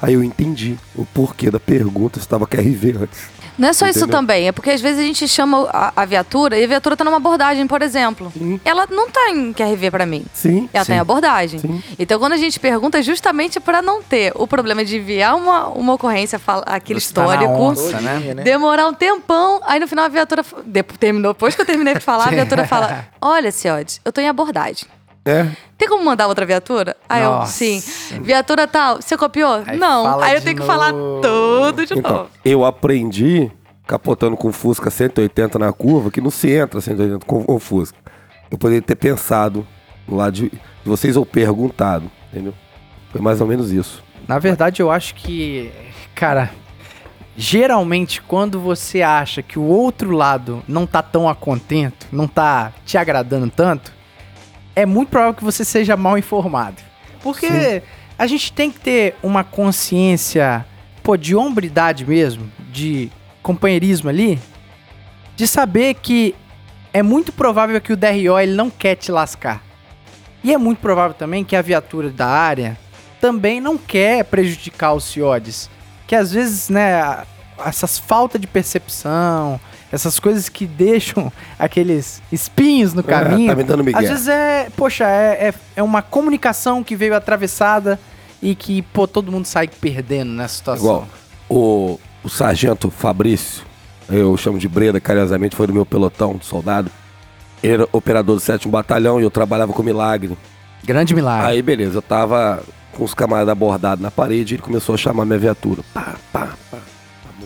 Aí 0.00 0.14
eu 0.14 0.22
entendi 0.22 0.76
o 0.94 1.04
porquê 1.04 1.50
da 1.50 1.60
pergunta 1.60 2.20
se 2.20 2.28
tava 2.28 2.46
QRV 2.46 2.96
antes. 3.02 3.28
Não 3.56 3.68
é 3.68 3.72
só 3.72 3.86
isso 3.86 4.00
Entendeu? 4.00 4.16
também, 4.18 4.48
é 4.48 4.52
porque 4.52 4.70
às 4.70 4.80
vezes 4.80 4.98
a 5.00 5.02
gente 5.02 5.28
chama 5.28 5.68
a, 5.72 5.92
a 6.02 6.04
viatura 6.04 6.58
e 6.58 6.64
a 6.64 6.66
viatura 6.66 6.96
tá 6.96 7.04
numa 7.04 7.18
abordagem, 7.18 7.66
por 7.66 7.82
exemplo. 7.82 8.32
Sim. 8.36 8.60
Ela 8.64 8.86
não 8.90 9.08
tá 9.10 9.30
em 9.30 9.52
QRV 9.52 9.90
pra 9.90 10.04
mim. 10.06 10.24
Sim. 10.32 10.68
Ela 10.72 10.84
tá 10.84 10.94
em 10.94 10.98
abordagem. 10.98 11.60
Sim. 11.60 11.82
Então, 11.98 12.18
quando 12.18 12.32
a 12.32 12.36
gente 12.36 12.58
pergunta, 12.58 12.98
é 12.98 13.02
justamente 13.02 13.60
pra 13.60 13.80
não 13.80 14.02
ter 14.02 14.32
o 14.34 14.46
problema 14.46 14.84
de 14.84 14.96
enviar 14.96 15.36
uma, 15.36 15.68
uma 15.68 15.92
ocorrência, 15.94 16.38
fala- 16.38 16.64
aquele 16.66 17.00
Você 17.00 17.14
tá 17.14 17.22
histórico, 17.22 17.52
onça, 17.52 18.00
né? 18.00 18.34
demorar 18.42 18.88
um 18.88 18.94
tempão, 18.94 19.60
aí 19.64 19.78
no 19.78 19.86
final 19.86 20.04
a 20.04 20.08
viatura 20.08 20.44
terminou. 20.98 21.32
Depois 21.32 21.54
que 21.54 21.60
eu 21.62 21.66
terminei 21.66 21.94
de 21.94 22.00
falar, 22.00 22.26
a 22.26 22.30
viatura 22.30 22.66
fala: 22.66 23.06
Olha, 23.22 23.52
Ciode, 23.52 24.00
eu 24.04 24.12
tô 24.12 24.20
em 24.20 24.28
abordagem. 24.28 24.86
É. 25.24 25.48
Tem 25.78 25.88
como 25.88 26.04
mandar 26.04 26.26
outra 26.26 26.44
viatura? 26.44 26.96
Aí 27.08 27.22
eu, 27.22 27.30
Nossa. 27.30 27.52
sim. 27.52 27.82
Viatura 28.20 28.66
tal, 28.66 28.96
você 29.00 29.16
copiou? 29.16 29.62
Aí 29.66 29.78
não. 29.78 30.20
Aí 30.20 30.34
eu 30.34 30.42
tenho 30.42 30.56
que 30.56 30.66
falar 30.66 30.92
novo. 30.92 31.22
tudo 31.22 31.86
de 31.86 31.94
Então, 31.98 32.12
novo. 32.16 32.30
eu 32.44 32.64
aprendi, 32.64 33.50
capotando 33.86 34.36
com 34.36 34.48
o 34.48 34.52
Fusca 34.52 34.90
180 34.90 35.58
na 35.58 35.72
curva, 35.72 36.10
que 36.10 36.20
não 36.20 36.30
se 36.30 36.50
entra 36.50 36.80
180 36.80 37.24
com 37.24 37.42
o 37.48 37.58
Fusca. 37.58 37.96
Eu 38.50 38.58
poderia 38.58 38.82
ter 38.82 38.96
pensado 38.96 39.66
no 40.06 40.16
lado 40.16 40.32
de, 40.34 40.50
de 40.50 40.60
vocês 40.84 41.16
ou 41.16 41.24
perguntado, 41.24 42.10
entendeu? 42.30 42.52
Foi 43.10 43.20
mais 43.20 43.40
ou 43.40 43.46
menos 43.46 43.72
isso. 43.72 44.04
Na 44.28 44.38
verdade, 44.38 44.82
eu 44.82 44.90
acho 44.90 45.14
que, 45.14 45.72
cara, 46.14 46.50
geralmente 47.36 48.20
quando 48.22 48.60
você 48.60 49.00
acha 49.02 49.42
que 49.42 49.58
o 49.58 49.62
outro 49.62 50.10
lado 50.10 50.62
não 50.68 50.86
tá 50.86 51.02
tão 51.02 51.28
a 51.28 51.34
contento, 51.34 52.06
não 52.12 52.28
tá 52.28 52.72
te 52.84 52.98
agradando 52.98 53.50
tanto, 53.50 53.92
é 54.74 54.84
muito 54.86 55.08
provável 55.08 55.34
que 55.34 55.44
você 55.44 55.64
seja 55.64 55.96
mal 55.96 56.18
informado. 56.18 56.82
Porque 57.22 57.82
a 58.18 58.26
gente 58.26 58.52
tem 58.52 58.70
que 58.70 58.80
ter 58.80 59.16
uma 59.22 59.42
consciência, 59.42 60.64
pô, 61.02 61.16
de 61.16 61.34
hombridade 61.34 62.04
mesmo, 62.04 62.50
de 62.70 63.10
companheirismo 63.42 64.08
ali, 64.08 64.38
de 65.36 65.46
saber 65.46 65.94
que 65.94 66.34
é 66.92 67.02
muito 67.02 67.32
provável 67.32 67.80
que 67.80 67.92
o 67.92 67.96
DRO 67.96 68.38
ele 68.38 68.54
não 68.54 68.70
quer 68.70 68.94
te 68.94 69.10
lascar. 69.10 69.62
E 70.42 70.52
é 70.52 70.58
muito 70.58 70.78
provável 70.78 71.14
também 71.14 71.42
que 71.42 71.56
a 71.56 71.62
viatura 71.62 72.10
da 72.10 72.26
área 72.26 72.78
também 73.20 73.60
não 73.60 73.78
quer 73.78 74.24
prejudicar 74.24 74.92
os 74.92 75.04
CIODs. 75.04 75.70
Que 76.06 76.14
às 76.14 76.32
vezes, 76.32 76.68
né, 76.68 77.24
essas 77.64 77.98
falta 77.98 78.38
de 78.38 78.46
percepção, 78.46 79.58
essas 79.94 80.18
coisas 80.18 80.48
que 80.48 80.66
deixam 80.66 81.32
aqueles 81.56 82.20
espinhos 82.32 82.92
no 82.92 83.02
caminho. 83.02 83.46
tá 83.46 83.54
me 83.54 83.62
dando 83.62 83.84
migué. 83.84 83.98
Às 83.98 84.08
vezes 84.08 84.28
é, 84.28 84.68
poxa, 84.76 85.04
é, 85.04 85.48
é, 85.48 85.54
é 85.76 85.82
uma 85.82 86.02
comunicação 86.02 86.82
que 86.82 86.96
veio 86.96 87.14
atravessada 87.14 87.98
e 88.42 88.56
que, 88.56 88.82
pô, 88.82 89.06
todo 89.06 89.30
mundo 89.30 89.46
sai 89.46 89.68
perdendo 89.68 90.32
nessa 90.32 90.56
situação. 90.56 90.84
Igual, 90.84 91.08
o, 91.48 92.00
o 92.24 92.28
sargento 92.28 92.90
Fabrício, 92.90 93.62
eu 94.10 94.36
chamo 94.36 94.58
de 94.58 94.68
Breda, 94.68 95.00
carinhosamente, 95.00 95.54
foi 95.54 95.68
do 95.68 95.72
meu 95.72 95.86
pelotão 95.86 96.34
de 96.34 96.44
soldado. 96.44 96.90
Ele 97.62 97.74
era 97.74 97.88
operador 97.92 98.34
do 98.34 98.40
7 98.40 98.68
Batalhão 98.68 99.20
e 99.20 99.22
eu 99.22 99.30
trabalhava 99.30 99.72
com 99.72 99.82
Milagre. 99.82 100.36
Grande 100.82 101.14
milagre. 101.14 101.50
Aí, 101.50 101.62
beleza, 101.62 101.98
eu 101.98 102.02
tava 102.02 102.62
com 102.92 103.04
os 103.04 103.14
camaradas 103.14 103.50
abordados 103.50 104.02
na 104.02 104.10
parede 104.10 104.54
e 104.54 104.56
ele 104.56 104.62
começou 104.62 104.94
a 104.94 104.98
chamar 104.98 105.24
minha 105.24 105.38
viatura. 105.38 105.82
Pá, 105.94 106.16
pá, 106.32 106.50
pá. 106.70 106.78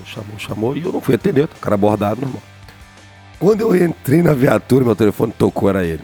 Chamou, 0.09 0.39
chamou, 0.39 0.77
e 0.77 0.83
eu 0.83 0.93
não 0.93 1.01
fui 1.01 1.15
atender, 1.15 1.45
o 1.45 1.49
cara 1.49 1.75
abordado, 1.75 2.21
normal. 2.21 2.43
Quando 3.39 3.61
eu 3.61 3.77
entrei 3.77 4.23
na 4.23 4.33
viatura, 4.33 4.85
meu 4.85 4.97
telefone 4.97 5.33
tocou, 5.37 5.69
era 5.69 5.85
ele. 5.85 6.03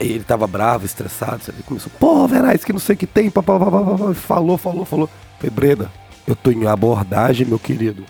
E 0.00 0.04
ele 0.04 0.24
tava 0.24 0.46
bravo, 0.46 0.84
estressado, 0.84 1.40
ele 1.48 1.62
começou, 1.62 1.90
pô, 1.98 2.26
Verais, 2.26 2.64
que 2.64 2.72
não 2.72 2.80
sei 2.80 2.94
o 2.94 2.98
que 2.98 3.06
tem, 3.06 3.30
pá, 3.30 3.42
pá, 3.42 3.58
pá, 3.58 3.70
pá, 3.70 3.84
pá, 3.84 3.98
pá. 3.98 4.14
falou, 4.14 4.58
falou, 4.58 4.84
falou. 4.84 5.08
Falei, 5.38 5.50
Breda, 5.50 5.90
eu 6.26 6.34
tô 6.34 6.50
em 6.50 6.66
abordagem, 6.66 7.46
meu 7.46 7.58
querido. 7.58 8.04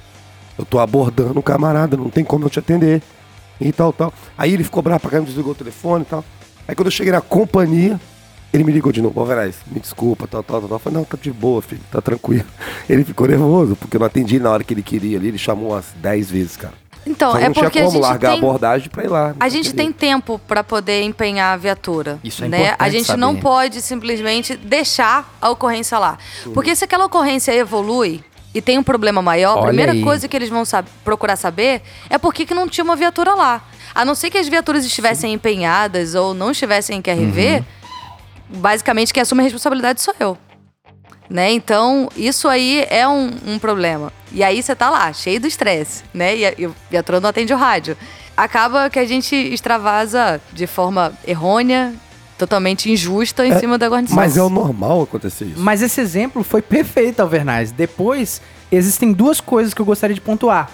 Eu 0.58 0.64
tô 0.64 0.78
abordando 0.78 1.38
o 1.38 1.42
camarada, 1.42 1.96
não 1.96 2.10
tem 2.10 2.24
como 2.24 2.46
eu 2.46 2.50
te 2.50 2.58
atender. 2.58 3.02
E 3.60 3.70
tal, 3.70 3.92
tal. 3.92 4.12
Aí 4.36 4.52
ele 4.52 4.64
ficou 4.64 4.82
bravo 4.82 5.00
pra 5.00 5.10
caramba, 5.10 5.28
desligou 5.28 5.52
o 5.52 5.56
telefone 5.56 6.02
e 6.02 6.06
tal. 6.06 6.24
Aí 6.66 6.74
quando 6.74 6.86
eu 6.86 6.92
cheguei 6.92 7.12
na 7.12 7.20
companhia, 7.20 8.00
ele 8.52 8.64
me 8.64 8.72
ligou 8.72 8.92
de 8.92 9.00
novo, 9.00 9.24
Verais, 9.24 9.56
me 9.66 9.80
desculpa, 9.80 10.26
tal, 10.26 10.42
tal, 10.42 10.60
tal, 10.60 10.68
tal. 10.68 10.76
Eu 10.76 10.80
falei, 10.80 10.98
não, 10.98 11.04
tá 11.04 11.16
de 11.20 11.32
boa, 11.32 11.62
filho, 11.62 11.80
tá 11.90 12.00
tranquilo. 12.00 12.44
Ele 12.88 13.04
ficou 13.04 13.26
nervoso, 13.26 13.76
porque 13.76 13.96
eu 13.96 14.00
não 14.00 14.06
atendi 14.06 14.38
na 14.38 14.50
hora 14.50 14.62
que 14.64 14.74
ele 14.74 14.82
queria 14.82 15.16
ali, 15.18 15.28
ele 15.28 15.38
chamou 15.38 15.70
umas 15.70 15.86
10 15.96 16.30
vezes, 16.30 16.56
cara. 16.56 16.74
Então, 17.06 17.32
Só 17.32 17.38
é 17.38 17.44
não 17.46 17.52
tinha 17.52 17.64
porque 17.64 17.78
a 17.78 17.82
como 17.82 17.92
gente 17.94 18.02
largar 18.02 18.28
a 18.28 18.32
tem... 18.32 18.38
abordagem 18.40 18.88
pra 18.90 19.04
ir 19.04 19.08
lá. 19.08 19.34
A 19.40 19.48
gente 19.48 19.72
tem 19.74 19.90
tempo 19.90 20.38
para 20.46 20.62
poder 20.62 21.02
empenhar 21.02 21.54
a 21.54 21.56
viatura. 21.56 22.18
Isso 22.22 22.44
é 22.44 22.48
né? 22.48 22.58
A 22.58 22.62
importante 22.72 22.92
gente 22.92 23.06
saber. 23.06 23.20
não 23.20 23.36
pode 23.36 23.80
simplesmente 23.82 24.56
deixar 24.56 25.36
a 25.40 25.50
ocorrência 25.50 25.98
lá. 25.98 26.18
Porque 26.54 26.76
se 26.76 26.84
aquela 26.84 27.06
ocorrência 27.06 27.52
evolui 27.54 28.22
e 28.54 28.60
tem 28.60 28.78
um 28.78 28.82
problema 28.84 29.20
maior, 29.22 29.52
a 29.52 29.60
Olha 29.60 29.66
primeira 29.68 29.92
aí. 29.92 30.02
coisa 30.02 30.28
que 30.28 30.36
eles 30.36 30.48
vão 30.48 30.64
sab- 30.64 30.86
procurar 31.04 31.34
saber 31.36 31.82
é 32.08 32.18
por 32.18 32.32
que, 32.32 32.44
que 32.46 32.54
não 32.54 32.68
tinha 32.68 32.84
uma 32.84 32.94
viatura 32.94 33.34
lá. 33.34 33.62
A 33.94 34.04
não 34.04 34.14
ser 34.14 34.30
que 34.30 34.38
as 34.38 34.46
viaturas 34.48 34.84
estivessem 34.84 35.32
empenhadas 35.32 36.14
ou 36.14 36.32
não 36.34 36.50
estivessem 36.52 36.98
em 36.98 37.02
QRV, 37.02 37.64
basicamente 38.52 39.12
quem 39.12 39.22
assume 39.22 39.40
a 39.40 39.44
responsabilidade 39.44 40.00
sou 40.00 40.14
eu. 40.20 40.38
Né? 41.28 41.52
Então, 41.52 42.08
isso 42.16 42.46
aí 42.46 42.86
é 42.90 43.08
um, 43.08 43.30
um 43.46 43.58
problema. 43.58 44.12
E 44.32 44.42
aí 44.44 44.62
você 44.62 44.74
tá 44.74 44.90
lá, 44.90 45.12
cheio 45.12 45.40
do 45.40 45.46
estresse, 45.46 46.04
né? 46.12 46.36
E 46.36 46.46
a, 46.46 46.54
e 46.58 46.66
a 46.66 46.70
viatura 46.90 47.20
não 47.20 47.30
atende 47.30 47.54
o 47.54 47.56
rádio. 47.56 47.96
Acaba 48.36 48.90
que 48.90 48.98
a 48.98 49.06
gente 49.06 49.34
extravasa 49.34 50.40
de 50.52 50.66
forma 50.66 51.12
errônea, 51.26 51.94
totalmente 52.36 52.90
injusta 52.90 53.46
em 53.46 53.58
cima 53.58 53.78
da 53.78 53.88
guarnição. 53.88 54.16
Mas 54.16 54.36
é 54.36 54.42
o 54.42 54.50
normal 54.50 55.02
acontecer 55.02 55.46
isso. 55.46 55.60
Mas 55.60 55.80
esse 55.80 56.00
exemplo 56.00 56.42
foi 56.42 56.60
perfeito, 56.60 57.20
Alvernaz. 57.20 57.70
Depois, 57.70 58.42
existem 58.70 59.12
duas 59.12 59.40
coisas 59.40 59.72
que 59.72 59.80
eu 59.80 59.86
gostaria 59.86 60.14
de 60.14 60.20
pontuar. 60.20 60.70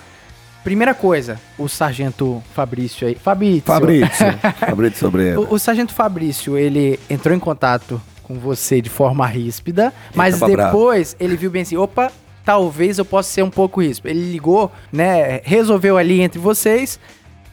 Primeira 0.64 0.94
coisa, 0.94 1.40
o 1.58 1.68
sargento 1.68 2.42
Fabrício 2.54 3.08
aí. 3.08 3.14
Fabrício. 3.14 3.62
Fabrício, 3.62 4.26
Fabrício 4.58 4.98
Sobreira. 4.98 5.40
O, 5.40 5.54
o 5.54 5.58
sargento 5.58 5.94
Fabrício, 5.94 6.56
ele 6.56 6.98
entrou 7.08 7.34
em 7.34 7.38
contato 7.38 8.00
com 8.22 8.38
você 8.38 8.80
de 8.82 8.90
forma 8.90 9.26
ríspida, 9.26 9.92
mas 10.14 10.38
tava 10.38 10.52
bravo. 10.52 10.70
depois 10.70 11.16
ele 11.18 11.36
viu 11.36 11.50
bem 11.50 11.62
assim, 11.62 11.76
opa, 11.76 12.12
talvez 12.44 12.98
eu 12.98 13.04
possa 13.04 13.30
ser 13.30 13.42
um 13.42 13.50
pouco 13.50 13.80
ríspido. 13.80 14.10
Ele 14.10 14.30
ligou, 14.30 14.70
né, 14.92 15.40
resolveu 15.44 15.96
ali 15.96 16.20
entre 16.20 16.38
vocês, 16.38 17.00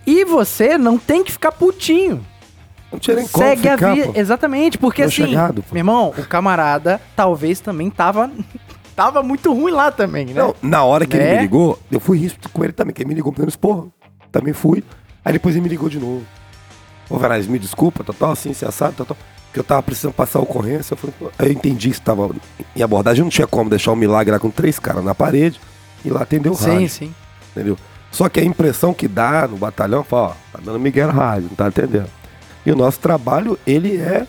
e 0.06 0.26
você 0.26 0.77
não 0.77 0.98
tem 0.98 1.23
que 1.23 1.32
ficar 1.32 1.52
putinho. 1.53 2.26
Não 2.91 2.99
tinha 2.99 3.15
nem 3.15 3.27
como 3.27 3.45
Segue 3.45 3.61
ficar, 3.61 3.90
a 3.90 3.94
vida. 3.94 4.11
Exatamente, 4.19 4.77
porque 4.77 5.02
Tô 5.02 5.07
assim, 5.07 5.27
chegado, 5.27 5.64
meu 5.72 5.80
irmão, 5.80 6.14
o 6.18 6.23
camarada 6.26 7.02
talvez 7.15 7.60
também 7.60 7.90
tava 7.90 8.30
tava 8.95 9.22
muito 9.22 9.53
ruim 9.53 9.72
lá 9.72 9.91
também, 9.91 10.26
né? 10.27 10.34
Não, 10.35 10.55
na 10.61 10.84
hora 10.84 11.05
que 11.05 11.15
ele 11.15 11.23
Né? 11.26 11.35
me 11.35 11.41
ligou, 11.41 11.77
eu 11.91 11.99
fui 11.99 12.17
ríspido 12.17 12.49
com 12.49 12.63
ele 12.63 12.73
também, 12.73 12.93
que 12.93 13.01
ele 13.01 13.09
me 13.09 13.15
ligou 13.15 13.31
dando 13.31 13.49
esporro. 13.49 13.91
Também 14.31 14.53
fui. 14.53 14.84
Aí 15.23 15.34
depois 15.34 15.55
ele 15.55 15.63
me 15.63 15.69
ligou 15.69 15.89
de 15.89 15.99
novo. 15.99 16.23
Ô, 17.09 17.17
Verais, 17.17 17.47
me 17.47 17.59
desculpa, 17.59 18.03
tal, 18.03 18.15
tal, 18.15 18.31
assim, 18.31 18.53
se 18.53 18.65
assado, 18.65 18.93
tal, 18.97 19.05
tal. 19.05 19.17
Que 19.53 19.59
eu 19.59 19.63
tava 19.63 19.81
precisando 19.84 20.13
passar 20.13 20.39
a 20.39 20.41
ocorrência. 20.41 20.93
Eu, 20.93 20.97
falei, 20.97 21.15
eu 21.39 21.51
entendi 21.51 21.91
que 21.91 22.01
tava 22.01 22.30
em 22.76 22.81
abordagem. 22.81 23.23
Não 23.23 23.30
tinha 23.30 23.47
como 23.47 23.69
deixar 23.69 23.91
o 23.91 23.95
milagre 23.95 24.31
lá 24.31 24.39
com 24.39 24.49
três 24.49 24.80
caras 24.80 25.03
na 25.03 25.15
parede 25.15 25.59
e 26.03 26.09
lá 26.09 26.22
atender 26.23 26.49
o 26.49 26.55
sim, 26.55 26.72
rádio. 26.72 26.89
sim. 26.89 27.15
Entendeu? 27.51 27.77
Só 28.11 28.27
que 28.27 28.39
a 28.39 28.43
impressão 28.43 28.93
que 28.93 29.07
dá 29.07 29.47
no 29.47 29.55
batalhão, 29.57 30.03
fala, 30.03 30.27
ó, 30.30 30.30
tá 30.51 30.59
dando 30.63 30.80
Miguel 30.80 31.09
rádio, 31.09 31.47
não 31.49 31.55
tá 31.55 31.67
entendendo. 31.67 32.09
E 32.65 32.72
o 32.72 32.76
nosso 32.76 32.99
trabalho, 32.99 33.57
ele 33.65 33.97
é. 33.97 34.27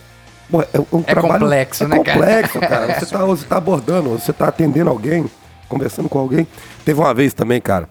É, 0.73 0.79
um 0.95 1.01
É 1.01 1.03
trabalho, 1.15 1.41
complexo, 1.41 1.85
é 1.85 1.89
né, 1.89 1.99
cara? 1.99 2.19
complexo, 2.19 2.61
cara. 2.61 2.95
Você 3.01 3.07
tá, 3.07 3.25
você 3.25 3.47
tá 3.47 3.57
abordando, 3.57 4.11
você 4.11 4.33
tá 4.33 4.49
atendendo 4.49 4.89
alguém, 4.91 5.25
conversando 5.69 6.09
com 6.09 6.19
alguém. 6.19 6.47
Teve 6.85 7.01
uma 7.01 7.13
vez 7.13 7.35
também, 7.35 7.61
cara, 7.61 7.89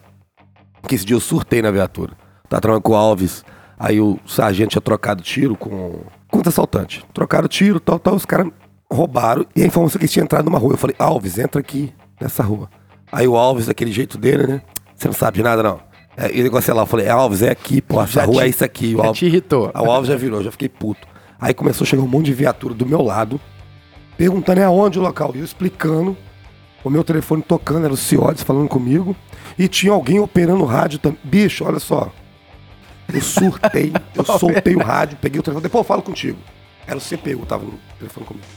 que 0.88 0.96
esse 0.96 1.06
dia 1.06 1.16
eu 1.16 1.20
surtei 1.20 1.62
na 1.62 1.72
viatura. 1.72 2.14
Tá 2.48 2.60
trabalhando 2.62 2.84
com 2.84 2.94
o 2.94 2.96
Alves, 2.96 3.44
aí 3.78 4.00
o 4.00 4.18
sargento 4.26 4.70
tinha 4.72 4.82
trocado 4.82 5.22
tiro 5.22 5.56
com. 5.58 6.00
Com 6.30 6.38
outro 6.38 6.50
assaltante. 6.50 7.06
Trocaram 7.14 7.48
tiro, 7.48 7.80
tal, 7.80 8.00
tal. 8.00 8.16
Os 8.16 8.26
caras 8.26 8.48
roubaram 8.92 9.46
e 9.56 9.62
a 9.62 9.66
informação 9.66 9.98
que 10.00 10.04
eles 10.06 10.12
tinham 10.12 10.24
entrado 10.26 10.46
numa 10.46 10.58
rua. 10.60 10.74
Eu 10.74 10.78
falei, 10.78 10.96
Alves, 11.00 11.38
entra 11.38 11.60
aqui 11.62 11.94
nessa 12.20 12.42
rua. 12.44 12.70
Aí 13.12 13.28
o 13.28 13.36
Alves, 13.38 13.66
daquele 13.68 13.92
jeito 13.92 14.18
dele, 14.18 14.48
né? 14.48 14.62
Você 14.96 15.08
não 15.08 15.14
sabe 15.14 15.38
de 15.38 15.44
nada, 15.44 15.62
não. 15.62 15.80
É, 16.18 16.32
e 16.34 16.40
o 16.40 16.44
negócio 16.44 16.72
é 16.72 16.74
lá, 16.74 16.82
eu 16.84 16.86
falei, 16.88 17.08
Alves, 17.10 17.42
é 17.42 17.52
aqui, 17.52 17.82
pô, 17.82 18.02
essa 18.02 18.24
rua 18.26 18.42
te- 18.42 18.46
é 18.46 18.48
isso 18.50 18.64
aqui. 18.64 18.96
O 18.96 19.02
Alves, 19.02 19.20
te 19.20 19.26
irritou. 19.26 19.72
O 19.76 19.92
Alves 19.92 20.08
já 20.10 20.16
virou, 20.16 20.42
já 20.44 20.52
fiquei 20.52 20.70
puto. 20.70 21.06
Aí 21.46 21.54
começou 21.54 21.86
a 21.86 21.88
chegar 21.88 22.02
um 22.02 22.08
monte 22.08 22.26
de 22.26 22.34
viatura 22.34 22.74
do 22.74 22.88
meu 22.88 23.04
lado, 23.04 23.40
perguntando 24.18 24.62
é 24.62 24.64
aonde 24.64 24.98
o 24.98 25.02
local. 25.04 25.32
E 25.36 25.38
eu 25.38 25.46
explicando, 25.46 26.18
o 26.84 26.90
meu 26.90 27.04
telefone 27.04 27.44
tocando, 27.44 27.86
era 27.86 27.94
o 27.94 27.98
Ciodes 27.98 28.42
falando 28.42 28.68
comigo. 28.68 29.16
E 29.56 29.68
tinha 29.68 29.94
alguém 29.94 30.20
operando 30.20 30.64
o 30.64 30.66
rádio 30.66 30.98
também. 30.98 31.20
Bicho, 31.24 31.64
olha 31.64 31.78
só. 31.78 32.12
Eu 33.14 33.22
surtei, 33.22 33.94
eu 34.16 34.26
soltei 34.26 34.76
o 34.76 34.80
rádio, 34.80 35.20
peguei 35.22 35.40
o 35.40 35.44
telefone, 35.44 35.62
depois 35.62 35.82
eu 35.82 35.88
falo 35.88 36.02
contigo. 36.02 36.40
Era 36.88 36.98
o 36.98 37.00
CPU, 37.00 37.46
tava 37.46 37.64
no 37.64 37.78
telefone 38.00 38.26
comigo. 38.26 38.48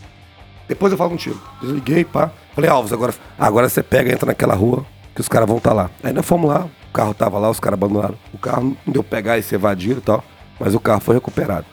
Depois 0.67 0.91
eu 0.91 0.97
falo 0.97 1.11
contigo. 1.11 1.39
Desliguei, 1.61 2.07
pá. 2.07 2.31
Falei, 2.55 2.71
Alves, 2.71 2.91
agora, 2.91 3.13
agora 3.39 3.69
você 3.69 3.83
pega 3.83 4.09
e 4.09 4.15
entra 4.15 4.29
naquela 4.29 4.55
rua 4.55 4.87
que 5.15 5.21
os 5.21 5.29
caras 5.29 5.47
vão 5.47 5.59
estar 5.59 5.75
lá. 5.75 5.91
Aí 6.03 6.15
nós 6.15 6.25
fomos 6.25 6.49
lá, 6.49 6.67
o 6.89 6.93
carro 6.95 7.13
tava 7.13 7.39
lá, 7.39 7.51
os 7.51 7.61
caras 7.61 7.79
abandonaram. 7.79 8.17
O 8.33 8.39
carro 8.39 8.75
não 8.87 8.95
deu 8.95 9.05
pegar 9.05 9.37
e 9.37 9.43
se 9.43 9.55
evadiram 9.55 9.99
e 9.99 10.01
tal, 10.01 10.25
mas 10.59 10.75
o 10.75 10.81
carro 10.81 11.01
foi 11.01 11.17
recuperado. 11.17 11.67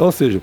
Então, 0.00 0.06
ou 0.06 0.12
seja, 0.12 0.40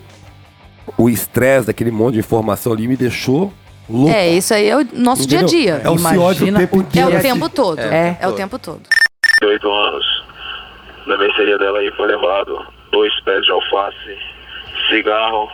o 0.97 1.09
estresse 1.09 1.68
daquele 1.68 1.91
monte 1.91 2.14
de 2.15 2.19
informação 2.19 2.73
ali 2.73 2.88
me 2.88 2.95
deixou 2.95 3.51
louco. 3.89 4.11
É, 4.14 4.30
isso 4.30 4.53
aí 4.53 4.69
é 4.69 4.77
o 4.77 4.85
nosso 4.93 5.27
dia 5.27 5.39
a 5.39 5.41
Entendeu? 5.43 5.59
dia. 5.64 5.81
É 5.84 5.89
o 5.89 5.95
Imagina 5.95 6.57
o 6.57 6.61
tempo 6.61 6.77
o 6.77 6.80
É 6.80 6.84
inteiro. 6.84 7.07
o 7.07 7.11
dia- 7.11 7.19
tempo 7.22 7.49
todo. 7.49 7.80
É. 7.80 8.18
É, 8.22 8.27
o 8.27 8.34
tempo 8.34 8.59
todo. 8.59 8.81
8 9.43 9.69
anos. 9.72 10.05
Na 11.05 11.18
mercearia 11.18 11.57
dela 11.57 11.80
aí 11.80 11.91
foi 11.95 12.07
levado 12.07 12.59
dois 12.91 13.14
pés 13.23 13.41
de 13.43 13.51
alface, 13.51 14.18
cigarro, 14.89 15.47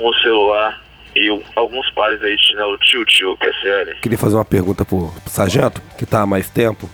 um 0.00 0.12
celular 0.22 0.80
e 1.14 1.30
um- 1.30 1.42
alguns 1.56 1.90
pares 1.92 2.22
aí 2.22 2.36
de 2.36 2.46
chinelo 2.46 2.78
tio-tio, 2.78 3.36
que 3.36 3.46
é 3.46 3.52
sério. 3.60 3.96
Queria 4.00 4.18
fazer 4.18 4.36
uma 4.36 4.44
pergunta 4.44 4.84
pro, 4.84 5.08
pro 5.08 5.30
sargento, 5.32 5.82
que 5.96 6.06
tá 6.06 6.22
há 6.22 6.26
mais 6.26 6.48
tempo. 6.48 6.88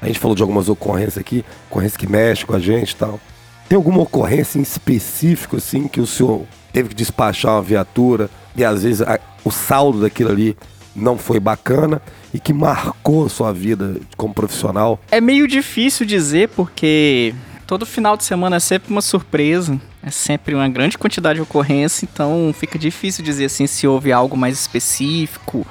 A 0.00 0.06
gente 0.06 0.18
falou 0.18 0.34
de 0.34 0.42
algumas 0.42 0.68
ocorrências 0.68 1.18
aqui, 1.18 1.44
ocorrências 1.70 1.96
que 1.96 2.06
mexem 2.06 2.46
com 2.46 2.54
a 2.54 2.58
gente 2.58 2.90
e 2.90 2.96
tal. 2.96 3.20
Tem 3.68 3.76
alguma 3.76 4.02
ocorrência 4.02 4.58
em 4.58 4.62
específico, 4.62 5.56
assim, 5.56 5.88
que 5.88 6.00
o 6.00 6.06
senhor 6.06 6.44
teve 6.72 6.90
que 6.90 6.94
despachar 6.94 7.52
uma 7.54 7.62
viatura 7.62 8.28
e 8.56 8.64
às 8.64 8.82
vezes 8.82 9.02
a- 9.02 9.18
o 9.44 9.50
saldo 9.50 10.00
daquilo 10.00 10.30
ali 10.30 10.56
não 10.94 11.18
foi 11.18 11.38
bacana 11.38 12.00
e 12.32 12.40
que 12.40 12.52
marcou 12.52 13.28
sua 13.28 13.52
vida 13.52 13.96
como 14.16 14.32
profissional? 14.34 14.98
É 15.10 15.20
meio 15.20 15.46
difícil 15.46 16.06
dizer 16.06 16.48
porque 16.50 17.34
todo 17.66 17.84
final 17.84 18.16
de 18.16 18.24
semana 18.24 18.56
é 18.56 18.60
sempre 18.60 18.90
uma 18.90 19.02
surpresa. 19.02 19.78
É 20.02 20.10
sempre 20.10 20.54
uma 20.54 20.68
grande 20.68 20.96
quantidade 20.96 21.34
de 21.36 21.42
ocorrência, 21.42 22.06
então 22.10 22.54
fica 22.56 22.78
difícil 22.78 23.24
dizer 23.24 23.46
assim 23.46 23.66
se 23.66 23.88
houve 23.88 24.12
algo 24.12 24.36
mais 24.36 24.56
específico 24.56 25.66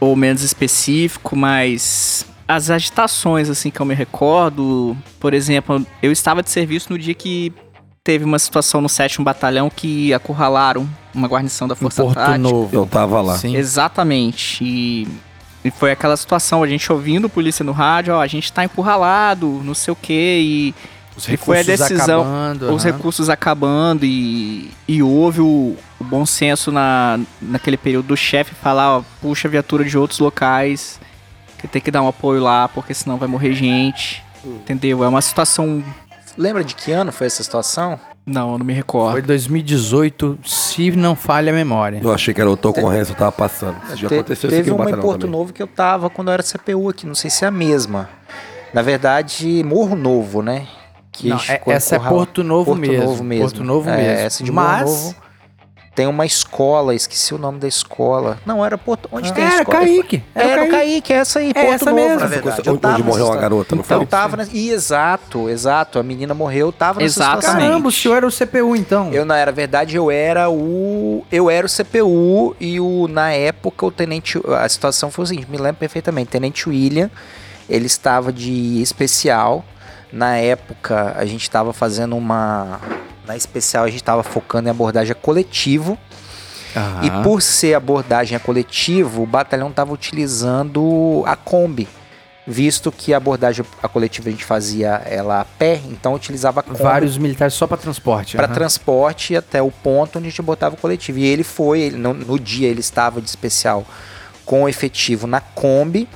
ou 0.00 0.16
menos 0.16 0.42
específico, 0.42 1.36
mas 1.36 2.24
as 2.48 2.70
agitações 2.70 3.50
assim 3.50 3.70
que 3.70 3.78
eu 3.78 3.84
me 3.84 3.94
recordo, 3.94 4.96
por 5.20 5.34
exemplo, 5.34 5.84
eu 6.02 6.10
estava 6.10 6.42
de 6.42 6.48
serviço 6.50 6.90
no 6.90 6.98
dia 6.98 7.12
que 7.12 7.52
teve 8.02 8.24
uma 8.24 8.38
situação 8.38 8.80
no 8.80 8.88
7 8.88 9.22
Batalhão 9.22 9.70
que 9.74 10.12
acurralaram 10.14 10.88
uma 11.14 11.28
guarnição 11.28 11.68
da 11.68 11.74
Em 11.74 11.78
Força 11.78 12.02
Porto 12.02 12.14
Tática. 12.16 12.38
Novo. 12.38 12.74
Eu 12.74 12.86
tava 12.86 13.20
lá. 13.20 13.36
Sim. 13.36 13.56
Exatamente. 13.56 14.64
E, 14.64 15.08
e 15.64 15.70
foi 15.70 15.92
aquela 15.92 16.16
situação, 16.16 16.62
a 16.62 16.66
gente 16.66 16.90
ouvindo 16.90 17.28
polícia 17.28 17.64
no 17.64 17.72
rádio, 17.72 18.14
ó, 18.14 18.20
a 18.20 18.26
gente 18.26 18.52
tá 18.52 18.64
encurralado, 18.64 19.60
não 19.62 19.74
sei 19.74 19.92
o 19.92 19.96
quê, 19.96 20.40
e 20.42 20.74
Os 21.16 21.28
E 21.28 21.36
foi 21.36 21.60
a 21.60 21.62
decisão, 21.62 22.22
acabando, 22.22 22.74
os 22.74 22.86
aham. 22.86 22.96
recursos 22.96 23.28
acabando 23.28 24.04
e, 24.06 24.70
e 24.88 25.02
houve 25.02 25.40
o, 25.40 25.76
o 26.00 26.04
bom 26.04 26.24
senso 26.24 26.72
na, 26.72 27.20
naquele 27.42 27.76
período 27.76 28.06
do 28.08 28.16
chefe 28.16 28.54
falar, 28.54 28.98
ó, 28.98 29.02
puxa 29.20 29.46
a 29.46 29.50
viatura 29.50 29.84
de 29.84 29.98
outros 29.98 30.18
locais, 30.18 30.98
que 31.58 31.68
tem 31.68 31.82
que 31.82 31.90
dar 31.90 32.00
um 32.02 32.08
apoio 32.08 32.42
lá, 32.42 32.66
porque 32.68 32.94
senão 32.94 33.18
vai 33.18 33.28
morrer 33.28 33.52
gente. 33.52 34.22
Entendeu? 34.42 35.04
É 35.04 35.08
uma 35.08 35.20
situação. 35.20 35.84
Lembra 36.36 36.62
de 36.64 36.74
que 36.74 36.92
ano 36.92 37.12
foi 37.12 37.26
essa 37.26 37.42
situação? 37.42 37.98
Não, 38.26 38.52
eu 38.52 38.58
não 38.58 38.66
me 38.66 38.72
recordo. 38.72 39.12
Foi 39.12 39.22
2018, 39.22 40.38
se 40.44 40.90
não 40.92 41.16
falha 41.16 41.50
a 41.52 41.54
memória. 41.54 42.00
Eu 42.02 42.12
achei 42.12 42.32
que 42.32 42.40
era 42.40 42.48
outra 42.48 42.70
ocorrência, 42.70 43.12
eu 43.12 43.16
tava 43.16 43.32
passando. 43.32 43.76
Isso 43.86 43.96
já 43.96 44.08
Te- 44.08 44.14
aconteceu 44.14 44.34
isso 44.34 44.46
aqui 44.46 44.56
teve 44.56 44.70
uma 44.70 44.90
em 44.90 44.94
Porto 45.00 45.20
também. 45.22 45.36
Novo 45.38 45.52
que 45.52 45.62
eu 45.62 45.66
tava 45.66 46.08
quando 46.10 46.28
eu 46.28 46.34
era 46.34 46.42
CPU 46.42 46.88
aqui, 46.90 47.06
não 47.06 47.14
sei 47.14 47.30
se 47.30 47.44
é 47.44 47.48
a 47.48 47.50
mesma. 47.50 48.08
Na 48.72 48.82
verdade, 48.82 49.64
Morro 49.64 49.96
Novo, 49.96 50.42
né? 50.42 50.66
Que 51.10 51.28
Não, 51.28 51.38
é- 51.48 51.60
essa 51.66 51.96
é. 51.96 51.98
Porto 51.98 52.44
Novo 52.44 52.66
Porto 52.66 52.78
mesmo. 52.80 53.04
Novo 53.04 53.24
mesmo. 53.24 53.44
Porto 53.44 53.64
Novo 53.64 53.90
É, 53.90 53.96
mesmo. 53.96 54.12
Essa 54.26 54.44
de 54.44 54.52
Morro 54.52 54.66
Mas 54.68 54.82
Novo 54.90 55.16
tem 56.00 56.06
uma 56.06 56.24
escola, 56.24 56.94
esqueci 56.94 57.34
o 57.34 57.38
nome 57.38 57.58
da 57.58 57.68
escola. 57.68 58.38
Não, 58.46 58.64
era 58.64 58.78
Porto. 58.78 59.06
Onde 59.12 59.30
tem 59.34 59.44
a 59.44 59.48
era 59.48 59.58
escola? 59.58 59.78
Kaique. 59.80 60.22
Era, 60.34 60.64
o 60.64 60.70
Kaique, 60.70 61.12
essa 61.12 61.40
aí, 61.40 61.50
É 61.50 61.52
Porto 61.52 61.74
essa 61.74 61.84
Novo, 61.90 61.96
mesmo. 62.02 62.20
na 62.20 62.26
verdade. 62.26 62.62
Eu 62.64 62.72
onde 62.72 62.80
tava 62.80 62.98
morreu 62.98 63.04
nessa 63.10 63.20
uma 63.20 63.26
situa- 63.26 63.40
garota, 63.42 63.76
não 63.76 63.82
Então, 63.82 63.96
foi? 63.98 64.04
eu 64.06 64.08
tava 64.08 64.36
nessa... 64.38 64.56
Ih, 64.56 64.70
Exato, 64.70 65.48
exato. 65.50 65.98
A 65.98 66.02
menina 66.02 66.32
morreu, 66.32 66.68
eu 66.68 66.72
tava 66.72 67.00
nessa 67.00 67.20
Exatamente. 67.20 67.40
situação. 67.44 67.68
Caramba, 67.68 67.88
o 67.88 67.92
senhor 67.92 68.16
era 68.16 68.26
o 68.26 68.30
CPU 68.30 68.74
então. 68.76 69.12
Eu, 69.12 69.26
na 69.26 69.36
era 69.36 69.52
verdade, 69.52 69.94
eu 69.94 70.10
era 70.10 70.48
o. 70.48 71.22
Eu 71.30 71.50
era 71.50 71.66
o 71.66 71.68
CPU 71.68 72.56
e 72.58 72.80
o. 72.80 73.06
Na 73.08 73.30
época, 73.32 73.84
o 73.84 73.90
tenente. 73.90 74.40
A 74.58 74.66
situação 74.70 75.10
foi 75.10 75.24
o 75.24 75.26
seguinte, 75.26 75.46
me 75.50 75.58
lembro 75.58 75.76
perfeitamente. 75.78 76.30
Tenente 76.30 76.66
William, 76.66 77.10
ele 77.68 77.84
estava 77.86 78.32
de 78.32 78.80
especial. 78.80 79.62
Na 80.10 80.36
época, 80.38 81.14
a 81.16 81.26
gente 81.26 81.42
estava 81.42 81.72
fazendo 81.74 82.16
uma. 82.16 82.80
Na 83.30 83.36
especial, 83.36 83.84
a 83.84 83.86
gente 83.86 84.00
estava 84.00 84.24
focando 84.24 84.66
em 84.66 84.72
abordagem 84.72 85.12
a 85.12 85.14
coletivo. 85.14 85.96
Ah. 86.74 87.00
E 87.04 87.22
por 87.22 87.40
ser 87.40 87.74
abordagem 87.74 88.36
a 88.36 88.40
coletivo, 88.40 89.22
o 89.22 89.26
batalhão 89.26 89.68
estava 89.68 89.92
utilizando 89.92 91.22
a 91.24 91.36
Kombi. 91.36 91.86
Visto 92.44 92.90
que 92.90 93.14
a 93.14 93.18
abordagem 93.18 93.64
a 93.80 93.86
coletiva 93.86 94.28
a 94.28 94.32
gente 94.32 94.44
fazia 94.44 95.00
ela 95.06 95.42
a 95.42 95.44
pé, 95.44 95.80
então 95.88 96.12
utilizava 96.14 96.58
a 96.58 96.62
Kombi 96.64 96.82
Vários 96.82 97.16
militares 97.16 97.54
só 97.54 97.68
pra 97.68 97.76
transporte. 97.76 98.36
para 98.36 98.46
aham. 98.46 98.54
transporte 98.54 99.36
até 99.36 99.62
o 99.62 99.70
ponto 99.70 100.18
onde 100.18 100.26
a 100.26 100.30
gente 100.30 100.42
botava 100.42 100.74
o 100.74 100.78
coletivo. 100.78 101.18
E 101.20 101.24
ele 101.24 101.44
foi, 101.44 101.82
ele, 101.82 101.96
no, 101.96 102.12
no 102.12 102.36
dia 102.36 102.66
ele 102.66 102.80
estava 102.80 103.20
de 103.20 103.28
especial 103.28 103.86
com 104.44 104.64
o 104.64 104.68
efetivo 104.68 105.28
na 105.28 105.40
Kombi, 105.40 106.08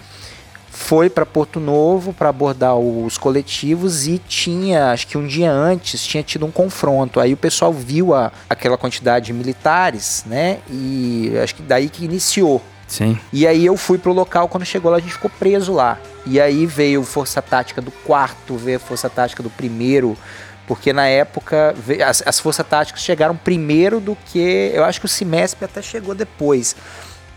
foi 0.74 1.08
para 1.08 1.24
Porto 1.24 1.60
Novo 1.60 2.12
para 2.12 2.28
abordar 2.28 2.76
os 2.76 3.16
coletivos 3.16 4.08
e 4.08 4.18
tinha, 4.18 4.90
acho 4.90 5.06
que 5.06 5.16
um 5.16 5.24
dia 5.24 5.50
antes, 5.50 6.04
tinha 6.04 6.22
tido 6.22 6.44
um 6.44 6.50
confronto. 6.50 7.20
Aí 7.20 7.32
o 7.32 7.36
pessoal 7.36 7.72
viu 7.72 8.12
a, 8.12 8.32
aquela 8.50 8.76
quantidade 8.76 9.26
de 9.26 9.32
militares, 9.32 10.24
né? 10.26 10.58
E 10.68 11.32
acho 11.42 11.54
que 11.54 11.62
daí 11.62 11.88
que 11.88 12.04
iniciou. 12.04 12.60
Sim. 12.88 13.16
E 13.32 13.46
aí 13.46 13.64
eu 13.64 13.76
fui 13.76 13.98
pro 13.98 14.12
local, 14.12 14.48
quando 14.48 14.66
chegou 14.66 14.90
lá 14.90 14.96
a 14.96 15.00
gente 15.00 15.12
ficou 15.12 15.30
preso 15.30 15.72
lá. 15.72 15.96
E 16.26 16.40
aí 16.40 16.66
veio 16.66 17.04
Força 17.04 17.40
Tática 17.40 17.80
do 17.80 17.92
quarto, 17.92 18.56
veio 18.56 18.76
a 18.76 18.80
Força 18.80 19.08
Tática 19.08 19.44
do 19.44 19.50
primeiro, 19.50 20.18
porque 20.66 20.92
na 20.92 21.06
época 21.06 21.74
as, 22.04 22.22
as 22.26 22.40
Forças 22.40 22.66
Táticas 22.66 23.00
chegaram 23.00 23.36
primeiro 23.36 24.00
do 24.00 24.16
que. 24.26 24.72
Eu 24.74 24.84
acho 24.84 24.98
que 24.98 25.06
o 25.06 25.08
Cimesp 25.08 25.62
até 25.64 25.80
chegou 25.80 26.16
depois. 26.16 26.74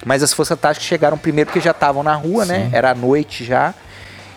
Mas 0.05 0.21
as 0.23 0.31
Forças 0.33 0.57
Táticas 0.59 0.87
chegaram 0.87 1.17
primeiro 1.17 1.47
porque 1.49 1.59
já 1.61 1.71
estavam 1.71 2.03
na 2.03 2.15
rua, 2.15 2.45
né? 2.45 2.69
Era 2.71 2.91
à 2.91 2.95
noite 2.95 3.43
já. 3.43 3.73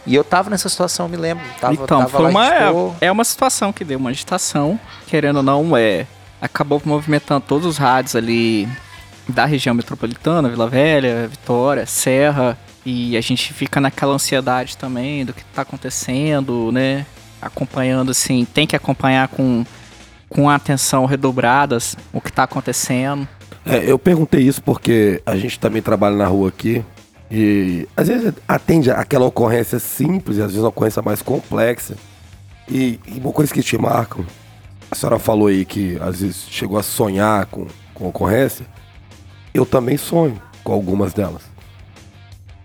E 0.06 0.14
eu 0.14 0.24
tava 0.24 0.48
nessa 0.50 0.68
situação, 0.68 1.06
eu 1.06 1.10
me 1.10 1.16
lembro. 1.16 1.44
Tava, 1.60 1.74
então, 1.74 1.98
tava 2.00 2.08
foi 2.10 2.22
lá, 2.22 2.28
uma, 2.30 2.50
ficou- 2.66 2.96
é 3.00 3.12
uma 3.12 3.24
situação 3.24 3.72
que 3.72 3.84
deu 3.84 3.98
uma 3.98 4.10
agitação, 4.10 4.80
querendo 5.06 5.36
ou 5.36 5.42
não, 5.42 5.76
é, 5.76 6.06
acabou 6.40 6.80
movimentando 6.84 7.44
todos 7.46 7.66
os 7.66 7.76
rádios 7.76 8.16
ali 8.16 8.66
da 9.28 9.44
região 9.44 9.74
metropolitana, 9.74 10.48
Vila 10.48 10.66
Velha, 10.68 11.28
Vitória, 11.28 11.84
Serra, 11.86 12.58
e 12.84 13.14
a 13.16 13.20
gente 13.20 13.52
fica 13.52 13.78
naquela 13.78 14.14
ansiedade 14.14 14.76
também 14.76 15.24
do 15.24 15.34
que 15.34 15.44
tá 15.44 15.62
acontecendo, 15.62 16.72
né? 16.72 17.04
Acompanhando 17.40 18.10
assim, 18.10 18.46
tem 18.46 18.66
que 18.66 18.74
acompanhar 18.74 19.28
com, 19.28 19.64
com 20.30 20.48
atenção 20.48 21.04
redobradas 21.04 21.94
o 22.12 22.20
que 22.22 22.32
tá 22.32 22.44
acontecendo. 22.44 23.28
É, 23.64 23.90
eu 23.90 23.98
perguntei 23.98 24.40
isso 24.42 24.62
porque 24.62 25.22
a 25.26 25.36
gente 25.36 25.58
também 25.58 25.82
trabalha 25.82 26.16
na 26.16 26.26
rua 26.26 26.48
aqui 26.48 26.84
e 27.30 27.86
às 27.96 28.08
vezes 28.08 28.32
atende 28.48 28.90
aquela 28.90 29.26
ocorrência 29.26 29.78
simples 29.78 30.38
e 30.38 30.40
às 30.40 30.46
vezes 30.48 30.60
uma 30.62 30.68
ocorrência 30.70 31.02
mais 31.02 31.20
complexa. 31.22 31.94
E, 32.68 32.98
e 33.06 33.18
uma 33.18 33.32
coisa 33.32 33.52
que 33.52 33.62
te 33.62 33.76
marcam, 33.76 34.24
a 34.90 34.94
senhora 34.94 35.18
falou 35.18 35.48
aí 35.48 35.64
que 35.64 35.98
às 36.00 36.20
vezes 36.20 36.46
chegou 36.50 36.78
a 36.78 36.82
sonhar 36.82 37.46
com, 37.46 37.66
com 37.94 38.08
ocorrência. 38.08 38.64
Eu 39.52 39.66
também 39.66 39.96
sonho 39.96 40.40
com 40.64 40.72
algumas 40.72 41.12
delas. 41.12 41.42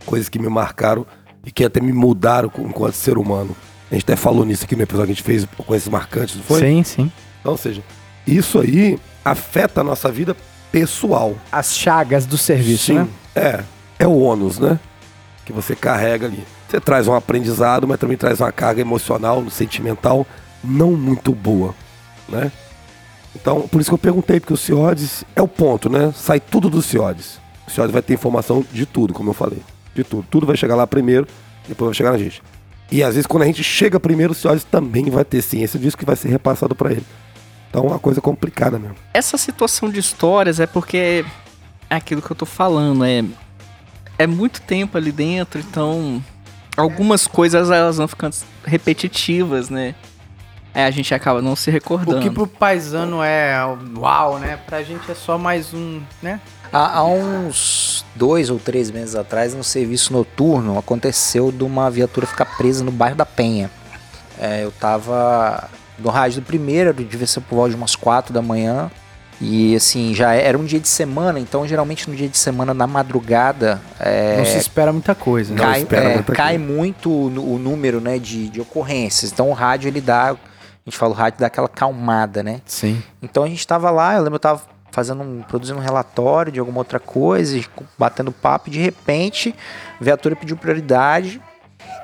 Coisas 0.06 0.30
que 0.30 0.38
me 0.40 0.48
marcaram 0.48 1.06
e 1.46 1.52
que 1.52 1.64
até 1.64 1.82
me 1.82 1.92
mudaram 1.92 2.50
com- 2.50 2.62
enquanto 2.68 2.94
ser 2.94 3.18
humano. 3.18 3.56
A 3.92 3.94
gente 3.96 4.04
até 4.04 4.16
falou 4.16 4.46
nisso 4.46 4.66
aqui 4.66 4.76
no 4.76 4.84
episódio 4.84 5.08
que 5.08 5.12
a 5.14 5.16
gente 5.16 5.24
fez 5.24 5.44
ocorrências 5.58 5.92
marcantes, 5.92 6.36
não 6.36 6.44
foi? 6.44 6.60
Sim, 6.60 6.84
sim. 6.84 7.12
Então, 7.40 7.52
ou 7.52 7.58
seja, 7.58 7.84
isso 8.26 8.60
aí 8.60 9.00
afeta 9.24 9.82
a 9.82 9.84
nossa 9.84 10.12
vida 10.12 10.36
pessoal. 10.76 11.38
As 11.50 11.74
chagas 11.74 12.26
do 12.26 12.38
serviço, 12.38 12.88
Sim, 12.88 12.96
né? 12.96 13.08
É, 13.34 13.64
é 14.00 14.06
o 14.06 14.20
ônus, 14.20 14.60
né? 14.60 14.78
Que 15.46 15.54
você 15.54 15.74
carrega 15.74 16.26
ali. 16.26 16.44
Você 16.68 16.82
traz 16.82 17.08
um 17.08 17.14
aprendizado, 17.14 17.88
mas 17.88 17.98
também 17.98 18.18
traz 18.18 18.42
uma 18.42 18.52
carga 18.52 18.82
emocional, 18.82 19.50
sentimental, 19.50 20.28
não 20.62 20.92
muito 20.92 21.34
boa, 21.34 21.74
né? 22.28 22.52
Então, 23.34 23.62
por 23.70 23.80
isso 23.80 23.90
que 23.90 23.94
eu 23.94 23.98
perguntei, 23.98 24.42
porque 24.42 24.54
o 24.54 24.58
CIODES 24.58 25.24
é 25.34 25.42
o 25.42 25.48
ponto, 25.48 25.90
né? 25.90 26.14
Sai 26.14 26.42
tudo 26.42 26.70
do 26.70 26.82
CIODES. 26.82 27.40
O 27.66 27.72
CIODES 27.72 27.94
vai 27.94 28.02
ter 28.02 28.14
informação 28.14 28.66
de 28.74 28.86
tudo, 28.86 29.14
como 29.14 29.30
eu 29.30 29.34
falei. 29.34 29.62
De 29.94 30.04
tudo. 30.04 30.26
Tudo 30.30 30.46
vai 30.46 30.58
chegar 30.58 30.76
lá 30.76 30.86
primeiro, 30.86 31.26
depois 31.70 31.88
vai 31.88 31.96
chegar 31.96 32.12
na 32.12 32.18
gente. 32.18 32.44
E 32.92 33.02
às 33.02 33.16
vezes, 33.16 33.26
quando 33.26 33.44
a 33.44 33.46
gente 33.46 33.64
chega 33.64 33.98
primeiro, 33.98 34.34
o 34.34 34.36
CIODES 34.36 34.66
também 34.66 35.10
vai 35.10 35.24
ter 35.24 35.42
ciência 35.42 35.80
disso 35.80 35.98
que 35.98 36.06
vai 36.06 36.18
ser 36.18 36.28
repassado 36.28 36.76
para 36.76 36.92
ele. 36.92 37.06
Então, 37.76 37.84
é 37.84 37.88
uma 37.92 38.00
coisa 38.00 38.22
complicada 38.22 38.80
mesmo. 38.80 38.96
Essa 39.14 39.38
situação 39.38 39.90
de 39.90 40.00
histórias 40.00 40.62
é 40.62 40.66
porque 40.66 41.26
é 41.90 41.96
aquilo 41.96 42.22
que 42.22 42.32
eu 42.32 42.36
tô 42.36 42.46
falando, 42.46 43.04
é 43.04 43.22
é 44.18 44.26
muito 44.26 44.62
tempo 44.62 44.98
ali 44.98 45.12
dentro, 45.12 45.60
então 45.60 46.24
algumas 46.78 47.28
coisas 47.28 47.70
elas 47.70 47.98
vão 47.98 48.08
ficando 48.08 48.34
repetitivas, 48.64 49.70
né? 49.70 49.94
Aí 50.74 50.84
a 50.84 50.92
gente 50.92 51.14
acaba 51.14 51.42
não 51.42 51.54
se 51.54 51.70
recordando. 51.70 52.20
O 52.20 52.22
que 52.22 52.30
pro 52.30 52.48
paisano 52.48 53.22
é 53.22 53.58
uau, 53.98 54.40
né? 54.40 54.58
Pra 54.66 54.82
gente 54.82 55.12
é 55.12 55.16
só 55.16 55.38
mais 55.38 55.74
um, 55.74 56.02
né? 56.22 56.40
Há, 56.72 57.00
há 57.00 57.04
uns 57.04 58.06
dois 58.16 58.50
ou 58.50 58.58
três 58.58 58.90
meses 58.90 59.16
atrás, 59.16 59.54
no 59.54 59.66
serviço 59.66 60.14
noturno, 60.14 60.80
aconteceu 60.80 61.52
de 61.52 61.64
uma 61.66 61.92
viatura 61.92 62.26
ficar 62.26 62.46
presa 62.46 62.86
no 62.86 62.92
bairro 62.92 63.18
da 63.18 63.26
Penha. 63.26 63.70
É, 64.40 64.64
eu 64.64 64.72
tava 64.72 65.70
no 66.00 66.10
rádio 66.10 66.42
do 66.42 66.46
primeiro, 66.46 66.94
devia 66.94 67.28
ser 67.28 67.42
por 67.42 67.56
volta 67.56 67.72
de 67.72 67.76
umas 67.76 67.96
quatro 67.96 68.34
da 68.34 68.42
manhã. 68.42 68.92
E 69.40 69.76
assim, 69.76 70.14
já 70.14 70.34
era 70.34 70.58
um 70.58 70.64
dia 70.64 70.80
de 70.80 70.88
semana, 70.88 71.40
então 71.40 71.68
geralmente 71.68 72.10
no 72.10 72.16
dia 72.16 72.30
de 72.30 72.38
semana, 72.38 72.74
na 72.74 72.88
madrugada, 72.88 73.82
é, 74.00 74.38
Não 74.38 74.46
se 74.46 74.58
espera 74.58 74.94
muita 74.94 75.14
coisa, 75.14 75.54
né? 75.54 75.60
cai, 75.60 75.80
espera 75.82 76.10
é, 76.10 76.14
muita 76.16 76.34
cai 76.34 76.58
muito 76.58 77.10
o, 77.10 77.56
o 77.56 77.60
número 77.60 78.00
né, 78.00 78.18
de, 78.18 78.48
de 78.48 78.62
ocorrências. 78.62 79.32
Então 79.34 79.50
o 79.50 79.54
rádio 79.54 79.90
ele 79.90 80.00
dá, 80.00 80.32
a 80.32 80.38
gente 80.86 80.98
fala 80.98 81.12
o 81.12 81.16
rádio 81.16 81.40
dá 81.40 81.48
aquela 81.48 81.68
calmada, 81.68 82.42
né? 82.42 82.62
Sim. 82.66 83.02
Então 83.22 83.44
a 83.44 83.48
gente 83.48 83.68
tava 83.68 83.92
lá, 83.92 84.16
eu 84.16 84.20
lembro 84.20 84.36
eu 84.36 84.40
tava 84.40 84.62
fazendo 84.90 85.22
um, 85.22 85.42
produzindo 85.42 85.78
um 85.78 85.84
relatório 85.84 86.50
de 86.50 86.60
alguma 86.60 86.78
outra 86.78 87.02
coisa, 87.02 87.58
e 87.58 87.66
batendo 88.00 88.32
papo, 88.32 88.70
e 88.70 88.72
de 88.72 88.80
repente 88.80 89.54
a 90.00 90.04
viatura 90.04 90.34
pediu 90.38 90.56
prioridade 90.56 91.42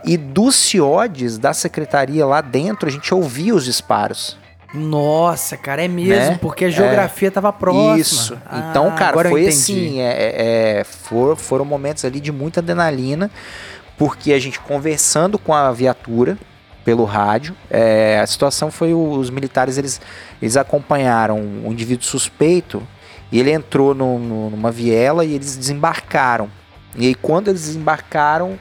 e 0.05 0.17
dos 0.17 0.55
CIODES 0.55 1.37
da 1.37 1.53
secretaria 1.53 2.25
lá 2.25 2.41
dentro 2.41 2.87
a 2.87 2.91
gente 2.91 3.13
ouvia 3.13 3.53
os 3.55 3.65
disparos. 3.65 4.37
Nossa, 4.73 5.57
cara, 5.57 5.83
é 5.83 5.87
mesmo, 5.87 6.31
Né? 6.31 6.39
porque 6.41 6.65
a 6.65 6.69
geografia 6.69 7.29
tava 7.29 7.51
próxima. 7.51 7.97
Isso. 7.99 8.37
Ah, 8.45 8.67
Então, 8.69 8.89
cara, 8.95 9.29
foi 9.29 9.47
assim, 9.47 9.99
é, 9.99 10.05
é, 10.11 10.79
é, 10.79 10.83
for- 10.85 11.35
foram 11.35 11.65
momentos 11.65 12.05
ali 12.05 12.21
de 12.21 12.31
muita 12.31 12.61
adrenalina, 12.61 13.29
porque 13.97 14.31
a 14.31 14.39
gente 14.39 14.59
conversando 14.61 15.37
com 15.37 15.53
a 15.53 15.71
viatura 15.73 16.37
pelo 16.85 17.03
rádio, 17.03 17.53
é, 17.69 18.19
a 18.23 18.25
situação 18.25 18.71
foi 18.71 18.93
o- 18.93 19.11
os 19.11 19.29
militares 19.29 19.77
eles, 19.77 19.99
eles 20.41 20.55
acompanharam 20.55 21.37
um 21.37 21.69
indivíduo 21.71 22.05
suspeito 22.05 22.81
e 23.29 23.39
ele 23.41 23.51
entrou 23.51 23.93
no- 23.93 24.17
no- 24.17 24.49
numa 24.51 24.71
viela 24.71 25.25
e 25.25 25.33
eles 25.35 25.55
desembarcaram. 25.57 26.49
E 26.95 27.07
aí 27.07 27.13
quando 27.15 27.49
eles 27.49 27.61
desembarcaram, 27.63 28.57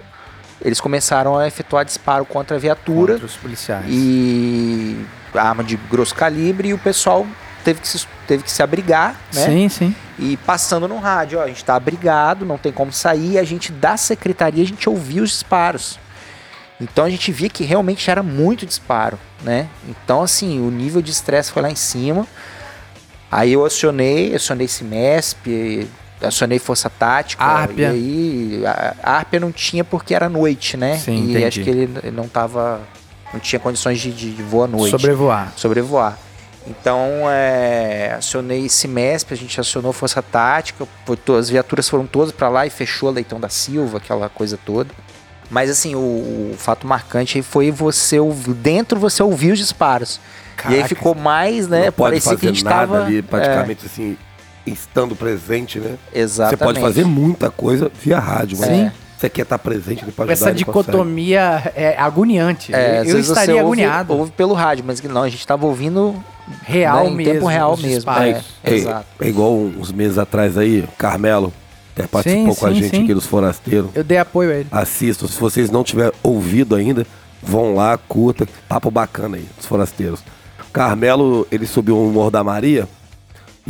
eles 0.63 0.81
começaram 0.81 1.39
a 1.39 1.47
efetuar 1.47 1.85
disparo 1.85 2.25
contra 2.25 2.57
a 2.57 2.61
viatura 2.61 3.15
Contra 3.15 3.27
os 3.27 3.37
policiais. 3.37 3.87
e 3.89 5.05
arma 5.35 5.63
de 5.65 5.77
grosso 5.77 6.15
calibre 6.15 6.69
e 6.69 6.75
o 6.75 6.79
pessoal 6.79 7.27
teve 7.65 7.81
que 7.81 7.89
se, 7.89 8.07
teve 8.27 8.43
que 8.43 8.51
se 8.51 8.63
abrigar, 8.63 9.21
né? 9.33 9.45
Sim, 9.47 9.69
sim. 9.69 9.95
E 10.19 10.37
passando 10.39 10.89
no 10.89 10.99
rádio, 10.99 11.39
ó, 11.39 11.43
a 11.43 11.47
gente 11.47 11.65
tá 11.65 11.75
abrigado, 11.75 12.45
não 12.45 12.59
tem 12.59 12.73
como 12.73 12.93
sair, 12.93 13.39
a 13.39 13.45
gente 13.45 13.71
da 13.73 13.97
secretaria 13.97 14.63
a 14.63 14.67
gente 14.67 14.89
ouvia 14.89 15.23
os 15.23 15.31
disparos. 15.31 15.99
Então 16.81 17.05
a 17.05 17.11
gente 17.11 17.31
via 17.31 17.49
que 17.51 17.63
realmente 17.65 18.11
era 18.11 18.23
muito 18.23 18.65
disparo, 18.65 19.19
né? 19.43 19.69
Então 19.89 20.23
assim, 20.23 20.61
o 20.67 20.71
nível 20.71 21.03
de 21.03 21.11
estresse 21.11 21.53
foi 21.53 21.63
lá 21.63 21.71
em 21.71 21.77
cima. 21.77 22.27
Aí 23.31 23.53
eu 23.53 23.65
acionei, 23.65 24.35
acionei 24.35 24.67
Cimesp, 24.67 25.87
acionei 26.23 26.59
Força 26.59 26.89
Tática. 26.91 27.43
Árpia. 27.45 27.93
E 27.93 28.61
aí 28.61 28.67
a, 28.67 28.95
a 29.03 29.13
Árpia 29.17 29.41
não 29.41 29.51
tinha 29.53 29.83
porque 29.85 30.15
era 30.15 30.29
noite, 30.29 30.77
né? 30.77 30.97
Sim, 30.99 31.15
e 31.17 31.31
entendi. 31.31 31.45
acho 31.45 31.63
que 31.63 31.71
ele 31.71 32.11
não 32.11 32.29
tava. 32.29 32.81
Não 33.33 33.39
tinha 33.41 33.61
condições 33.61 34.01
de, 34.01 34.11
de, 34.13 34.33
de 34.35 34.43
voar 34.43 34.65
à 34.65 34.69
noite 34.69 34.91
Sobrevoar. 34.91 35.53
sobrevoar. 35.57 36.19
Então, 36.67 37.07
é, 37.31 38.15
acionei 38.19 38.69
Cimesp, 38.69 39.33
a 39.33 39.37
gente 39.37 39.59
acionou 39.59 39.93
Força 39.93 40.21
Tática, 40.21 40.87
foi 41.07 41.17
to- 41.17 41.37
as 41.37 41.49
viaturas 41.49 41.89
foram 41.89 42.07
todas 42.07 42.33
para 42.33 42.49
lá 42.49 42.67
e 42.67 42.71
fechou 42.71 43.09
a 43.09 43.13
Leitão 43.13 43.41
da 43.41 43.49
Silva, 43.49 43.97
aquela 43.99 44.29
coisa 44.29 44.59
toda. 44.67 44.91
Mas 45.49 45.71
assim, 45.71 45.95
o, 45.95 45.99
o 45.99 46.55
fato 46.59 46.87
marcante 46.87 47.39
aí 47.39 47.43
foi 47.43 47.71
você 47.71 48.19
ouvir, 48.21 48.53
dentro 48.55 49.01
você 49.01 49.23
ouvir 49.23 49.53
os 49.53 49.59
disparos. 49.59 50.21
E 50.65 50.69
aí 50.69 50.75
Caraca. 50.75 50.89
ficou 50.89 51.15
mais, 51.15 51.67
né? 51.67 51.87
não 51.87 51.93
pode 51.93 52.21
parecia 52.21 52.31
fazer 52.33 52.41
que 52.41 52.47
a 52.47 52.53
gente 52.53 52.65
nada 52.65 52.77
tava 52.77 53.05
ali, 53.05 53.23
praticamente 53.23 53.87
assim, 53.87 54.17
estando 54.67 55.15
presente, 55.17 55.79
né? 55.79 55.97
é, 56.13 56.21
exatamente. 56.21 56.59
Você 56.59 56.65
pode 56.65 56.81
fazer 56.81 57.05
muita 57.05 57.51
coisa 57.51 57.91
via 58.03 58.19
rádio, 58.19 58.59
mas 58.59 58.69
Sim. 58.69 58.91
você 59.19 59.29
quer 59.29 59.43
estar 59.43 59.59
presente 59.59 60.05
pra 60.05 60.25
ajudar, 60.25 60.33
Essa 60.33 60.53
dicotomia 60.53 61.73
é 61.75 61.97
agoniante. 61.99 62.75
É, 62.75 63.03
eu 63.07 63.19
estaria 63.19 63.55
ouve, 63.57 63.83
agoniado. 63.83 64.15
ouve 64.15 64.31
pelo 64.33 64.55
rádio, 64.55 64.85
mas 64.87 65.03
não, 65.03 65.23
a 65.23 65.29
gente 65.29 65.47
tava 65.47 65.67
ouvindo 65.67 66.15
real 66.65 67.05
né, 67.05 67.11
em 67.11 67.15
mesmo. 67.17 67.33
tempo 67.35 67.47
real 67.47 67.77
mesmo. 67.77 67.95
disparos. 67.97 68.45
É, 68.63 68.71
É, 68.71 68.75
exato. 68.75 69.07
é 69.21 69.29
igual 69.29 69.55
uns 69.57 69.93
meses 69.93 70.19
atrás 70.19 70.57
aí, 70.59 70.81
o 70.81 70.89
Carmelo 70.99 71.53
até 71.95 72.07
participou 72.07 72.55
Sim, 72.55 72.61
com 72.61 72.67
a 72.67 72.69
sim, 72.71 72.75
gente 72.77 72.97
sim. 72.97 73.05
aqui 73.05 73.15
dos 73.15 73.27
Forasteiros. 73.27 73.91
Eu 73.95 74.05
dei 74.05 74.19
apoio 74.19 74.51
a 74.51 74.55
ele. 74.55 74.67
Assistam, 74.71 75.27
se 75.27 75.39
vocês 75.41 75.71
não 75.71 75.83
tiverem 75.85 76.13
ouvido 76.23 76.75
ainda, 76.75 77.07
vão 77.43 77.75
lá, 77.75 77.97
curta, 77.99 78.47
papo 78.69 78.91
bacana 78.91 79.37
aí, 79.37 79.47
dos 79.57 79.67
Forasteiros. 79.67 80.21
O 80.69 80.73
Carmelo, 80.73 81.47
ele 81.51 81.67
subiu 81.67 82.01
o 82.01 82.13
Morro 82.13 82.31
da 82.31 82.45
Maria 82.45 82.89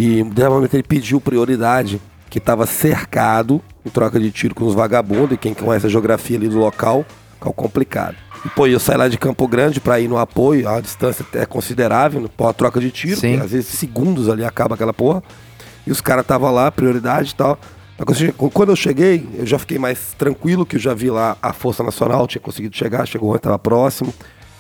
e, 0.00 0.22
de 0.22 0.48
momento, 0.48 0.74
ele 0.74 0.82
pediu 0.82 1.20
prioridade, 1.20 2.00
que 2.28 2.38
estava 2.38 2.64
cercado 2.66 3.60
em 3.84 3.90
troca 3.90 4.18
de 4.20 4.30
tiro 4.30 4.54
com 4.54 4.64
os 4.64 4.74
vagabundos, 4.74 5.32
e 5.32 5.36
quem 5.36 5.52
conhece 5.52 5.86
a 5.86 5.88
geografia 5.90 6.36
ali 6.36 6.48
do 6.48 6.58
local, 6.58 7.04
é 7.44 7.52
complicado. 7.52 8.16
E, 8.44 8.48
pô, 8.48 8.66
eu 8.66 8.80
saí 8.80 8.96
lá 8.96 9.08
de 9.08 9.18
Campo 9.18 9.46
Grande 9.46 9.80
para 9.80 9.98
ir 10.00 10.08
no 10.08 10.16
apoio, 10.16 10.68
a 10.68 10.80
distância 10.80 11.26
é 11.34 11.44
considerável, 11.44 12.30
pô, 12.36 12.48
a 12.48 12.52
troca 12.52 12.80
de 12.80 12.90
tiro, 12.90 13.18
Sim. 13.20 13.40
às 13.40 13.50
vezes 13.50 13.66
segundos 13.66 14.28
ali 14.28 14.44
acaba 14.44 14.74
aquela 14.74 14.92
porra. 14.94 15.22
E 15.86 15.90
os 15.90 16.00
caras 16.00 16.22
estavam 16.22 16.50
lá, 16.52 16.70
prioridade 16.70 17.32
e 17.32 17.34
tal. 17.34 17.58
Quando 18.54 18.70
eu 18.70 18.76
cheguei- 18.76 19.28
eu 19.34 19.46
já 19.46 19.58
fiquei 19.58 19.78
mais 19.78 20.14
tranquilo, 20.16 20.64
que 20.64 20.76
eu 20.76 20.80
já 20.80 20.94
vi 20.94 21.10
lá 21.10 21.36
a 21.42 21.52
Força 21.52 21.82
Nacional, 21.82 22.26
tinha 22.26 22.40
conseguido 22.40 22.74
chegar, 22.76 23.06
chegou 23.06 23.34
estava 23.36 23.58
próximo, 23.58 24.14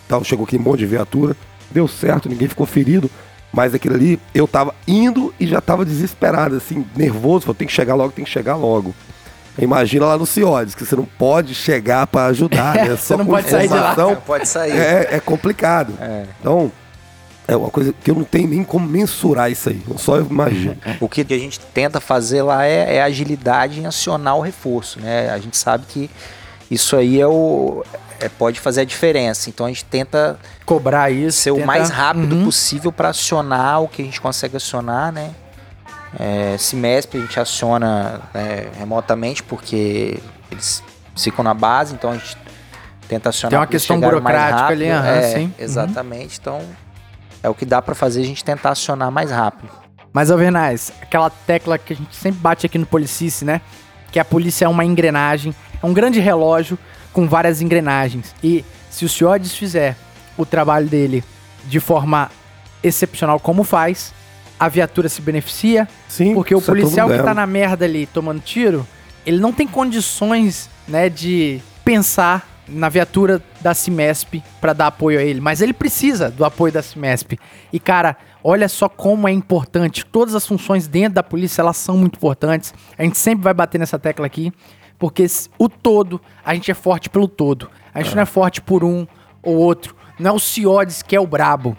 tal, 0.08 0.22
chegou 0.24 0.44
aquele 0.44 0.62
monte 0.62 0.80
de 0.80 0.86
viatura. 0.86 1.34
Deu 1.70 1.86
certo, 1.88 2.28
ninguém 2.28 2.48
ficou 2.48 2.66
ferido. 2.66 3.10
Mas 3.52 3.74
aquilo 3.74 3.94
ali, 3.96 4.20
eu 4.34 4.46
tava 4.46 4.74
indo 4.86 5.34
e 5.38 5.46
já 5.46 5.60
tava 5.60 5.84
desesperado, 5.84 6.56
assim, 6.56 6.86
nervoso. 6.94 7.46
Falei, 7.46 7.58
tem 7.58 7.66
que 7.66 7.74
chegar 7.74 7.94
logo, 7.94 8.12
tem 8.12 8.24
que 8.24 8.30
chegar 8.30 8.54
logo. 8.54 8.94
Imagina 9.58 10.06
lá 10.06 10.16
no 10.16 10.24
Ciodes, 10.24 10.74
que 10.74 10.84
você 10.86 10.94
não 10.94 11.04
pode 11.04 11.54
chegar 11.54 12.06
para 12.06 12.26
ajudar, 12.26 12.76
né? 12.76 12.94
Você 12.96 13.16
não 13.16 13.26
com 13.26 13.32
pode 13.32 13.50
sair 13.50 13.66
de 13.66 13.74
lá. 13.74 13.80
informação, 13.80 14.10
Não 14.10 14.20
pode 14.20 14.48
sair. 14.48 14.72
É, 14.72 15.08
é 15.12 15.20
complicado. 15.20 15.92
É. 16.00 16.24
Então, 16.38 16.72
é 17.46 17.56
uma 17.56 17.68
coisa 17.68 17.92
que 17.92 18.10
eu 18.10 18.14
não 18.14 18.24
tenho 18.24 18.48
nem 18.48 18.62
como 18.62 18.88
mensurar 18.88 19.50
isso 19.50 19.68
aí. 19.68 19.82
Eu 19.88 19.98
só 19.98 20.20
imagino. 20.20 20.76
O 21.00 21.08
que 21.08 21.22
a 21.22 21.38
gente 21.38 21.58
tenta 21.58 22.00
fazer 22.00 22.42
lá 22.42 22.64
é, 22.64 22.96
é 22.96 23.02
agilidade 23.02 23.80
em 23.80 23.86
acionar 23.86 24.36
o 24.36 24.40
reforço, 24.40 25.00
né? 25.00 25.30
A 25.30 25.38
gente 25.38 25.56
sabe 25.58 25.84
que 25.88 26.08
isso 26.70 26.96
aí 26.96 27.20
é 27.20 27.26
o 27.26 27.84
é, 28.20 28.28
pode 28.28 28.60
fazer 28.60 28.82
a 28.82 28.84
diferença. 28.84 29.48
Então 29.50 29.66
a 29.66 29.68
gente 29.68 29.84
tenta 29.84 30.38
Cobrar 30.64 31.10
isso. 31.10 31.38
ser 31.38 31.50
o 31.50 31.54
tenta- 31.56 31.66
mais 31.66 31.90
rápido 31.90 32.36
Uhum. 32.36 32.44
possível 32.44 32.92
para 32.92 33.08
acionar 33.10 33.82
o 33.82 33.88
que 33.88 34.02
a 34.02 34.04
gente 34.04 34.20
consegue 34.20 34.56
acionar, 34.56 35.10
né? 35.12 35.30
É, 36.18 36.56
Cimesp 36.58 37.16
a 37.16 37.20
gente 37.20 37.38
aciona 37.38 38.20
né, 38.34 38.68
remotamente 38.76 39.42
porque 39.44 40.18
eles 40.50 40.82
ficam 41.16 41.44
na 41.44 41.54
base, 41.54 41.94
então 41.94 42.10
a 42.10 42.14
gente 42.14 42.36
tenta 43.06 43.28
acionar. 43.28 43.50
Tem 43.50 43.58
uma 43.58 43.66
questão 43.66 44.00
burocrática 44.00 44.66
ali, 44.68 44.88
aham, 44.90 45.06
é, 45.08 45.22
sim. 45.22 45.44
Uhum. 45.44 45.52
Exatamente. 45.58 46.38
Então 46.40 46.60
é 47.42 47.48
o 47.48 47.54
que 47.54 47.64
dá 47.64 47.80
para 47.80 47.94
fazer 47.94 48.22
a 48.22 48.24
gente 48.24 48.44
tentar 48.44 48.70
acionar 48.70 49.10
mais 49.10 49.30
rápido. 49.30 49.70
Mas, 50.12 50.28
Alvernaz, 50.32 50.92
aquela 51.00 51.30
tecla 51.30 51.78
que 51.78 51.92
a 51.92 51.96
gente 51.96 52.16
sempre 52.16 52.40
bate 52.40 52.66
aqui 52.66 52.76
no 52.76 52.84
Policice, 52.86 53.44
né? 53.44 53.60
Que 54.10 54.18
a 54.18 54.24
polícia 54.24 54.64
é 54.64 54.68
uma 54.68 54.84
engrenagem, 54.84 55.54
é 55.80 55.86
um 55.86 55.92
grande 55.94 56.18
relógio 56.18 56.76
com 57.12 57.28
várias 57.28 57.60
engrenagens. 57.60 58.34
E 58.42 58.64
se 58.88 59.04
o 59.04 59.08
Ciodes 59.08 59.54
fizer 59.54 59.96
o 60.36 60.44
trabalho 60.44 60.88
dele 60.88 61.24
de 61.66 61.80
forma 61.80 62.30
excepcional 62.82 63.38
como 63.38 63.62
faz, 63.62 64.12
a 64.58 64.68
viatura 64.68 65.08
se 65.08 65.22
beneficia, 65.22 65.88
Sim, 66.08 66.34
porque 66.34 66.54
o 66.54 66.58
é 66.58 66.62
policial 66.62 67.08
que 67.08 67.14
mundo 67.14 67.24
tá 67.24 67.34
na 67.34 67.46
merda 67.46 67.84
ali 67.84 68.06
tomando 68.06 68.40
tiro, 68.40 68.86
ele 69.24 69.38
não 69.38 69.52
tem 69.52 69.66
condições, 69.66 70.68
né, 70.86 71.08
de 71.08 71.60
pensar 71.84 72.46
na 72.68 72.88
viatura 72.88 73.42
da 73.60 73.74
Cimesp 73.74 74.42
pra 74.60 74.72
dar 74.72 74.88
apoio 74.88 75.18
a 75.18 75.22
ele, 75.22 75.40
mas 75.40 75.60
ele 75.60 75.72
precisa 75.72 76.30
do 76.30 76.44
apoio 76.44 76.72
da 76.72 76.82
Cimesp. 76.82 77.38
E 77.72 77.80
cara, 77.80 78.16
olha 78.44 78.68
só 78.68 78.88
como 78.88 79.26
é 79.26 79.32
importante. 79.32 80.04
Todas 80.06 80.34
as 80.34 80.46
funções 80.46 80.86
dentro 80.86 81.14
da 81.14 81.22
polícia, 81.22 81.62
elas 81.62 81.76
são 81.76 81.96
muito 81.96 82.16
importantes. 82.16 82.72
A 82.96 83.02
gente 83.02 83.18
sempre 83.18 83.42
vai 83.42 83.54
bater 83.54 83.78
nessa 83.78 83.98
tecla 83.98 84.26
aqui, 84.26 84.52
porque 85.00 85.26
o 85.58 85.66
todo, 85.66 86.20
a 86.44 86.54
gente 86.54 86.70
é 86.70 86.74
forte 86.74 87.08
pelo 87.08 87.26
todo. 87.26 87.70
A 87.92 88.02
gente 88.02 88.14
não 88.14 88.22
é 88.22 88.26
forte 88.26 88.60
por 88.60 88.84
um 88.84 89.06
ou 89.42 89.56
outro. 89.56 89.96
Não 90.18 90.32
é 90.32 90.34
o 90.34 90.38
Ciodes 90.38 91.02
que 91.02 91.16
é 91.16 91.20
o 91.20 91.26
brabo. 91.26 91.74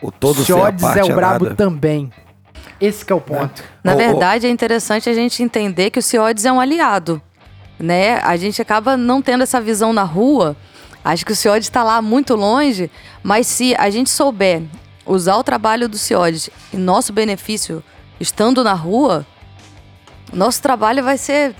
O 0.00 0.10
todo 0.10 0.42
sem 0.42 0.56
a 0.56 0.58
Ciodes 0.58 0.82
parte 0.82 0.98
é 0.98 1.04
o 1.04 1.14
brabo 1.14 1.44
nada. 1.44 1.56
também. 1.56 2.10
Esse 2.80 3.04
que 3.04 3.12
é 3.12 3.14
o 3.16 3.20
ponto. 3.20 3.62
Na 3.84 3.94
verdade, 3.94 4.46
é 4.46 4.50
interessante 4.50 5.10
a 5.10 5.12
gente 5.12 5.42
entender 5.42 5.90
que 5.90 5.98
o 5.98 6.02
CIODES 6.02 6.46
é 6.46 6.52
um 6.52 6.58
aliado, 6.58 7.20
né? 7.78 8.18
A 8.20 8.36
gente 8.36 8.60
acaba 8.60 8.96
não 8.96 9.20
tendo 9.20 9.42
essa 9.42 9.60
visão 9.60 9.92
na 9.92 10.02
rua. 10.02 10.56
Acho 11.04 11.24
que 11.24 11.32
o 11.32 11.36
CIODES 11.36 11.66
está 11.66 11.84
lá 11.84 12.00
muito 12.00 12.34
longe, 12.34 12.90
mas 13.22 13.46
se 13.46 13.74
a 13.76 13.90
gente 13.90 14.08
souber 14.08 14.62
usar 15.04 15.36
o 15.36 15.44
trabalho 15.44 15.86
do 15.86 15.98
CIODES 15.98 16.48
em 16.72 16.78
nosso 16.78 17.12
benefício, 17.12 17.84
estando 18.18 18.64
na 18.64 18.72
rua, 18.72 19.26
nosso 20.32 20.62
trabalho 20.62 21.04
vai 21.04 21.18
ser 21.18 21.54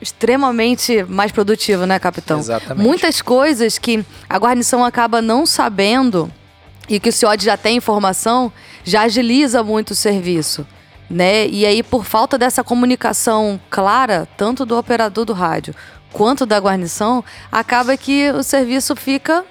extremamente 0.00 1.04
mais 1.04 1.30
produtivo, 1.30 1.86
né, 1.86 1.98
capitão? 1.98 2.38
Exatamente. 2.38 2.86
Muitas 2.86 3.20
coisas 3.20 3.78
que 3.78 4.04
a 4.28 4.38
guarnição 4.38 4.84
acaba 4.84 5.20
não 5.20 5.44
sabendo 5.44 6.30
e 6.88 6.98
que 6.98 7.08
o 7.08 7.12
CIOD 7.12 7.44
já 7.44 7.56
tem 7.56 7.76
informação, 7.76 8.52
já 8.82 9.02
agiliza 9.02 9.62
muito 9.62 9.90
o 9.92 9.94
serviço. 9.94 10.66
Né? 11.08 11.48
E 11.48 11.66
aí, 11.66 11.82
por 11.82 12.04
falta 12.04 12.38
dessa 12.38 12.62
comunicação 12.62 13.60
clara, 13.68 14.28
tanto 14.36 14.64
do 14.64 14.76
operador 14.78 15.24
do 15.24 15.32
rádio 15.32 15.74
quanto 16.12 16.44
da 16.44 16.58
guarnição, 16.58 17.24
acaba 17.50 17.96
que 17.96 18.30
o 18.32 18.42
serviço 18.42 18.96
fica 18.96 19.44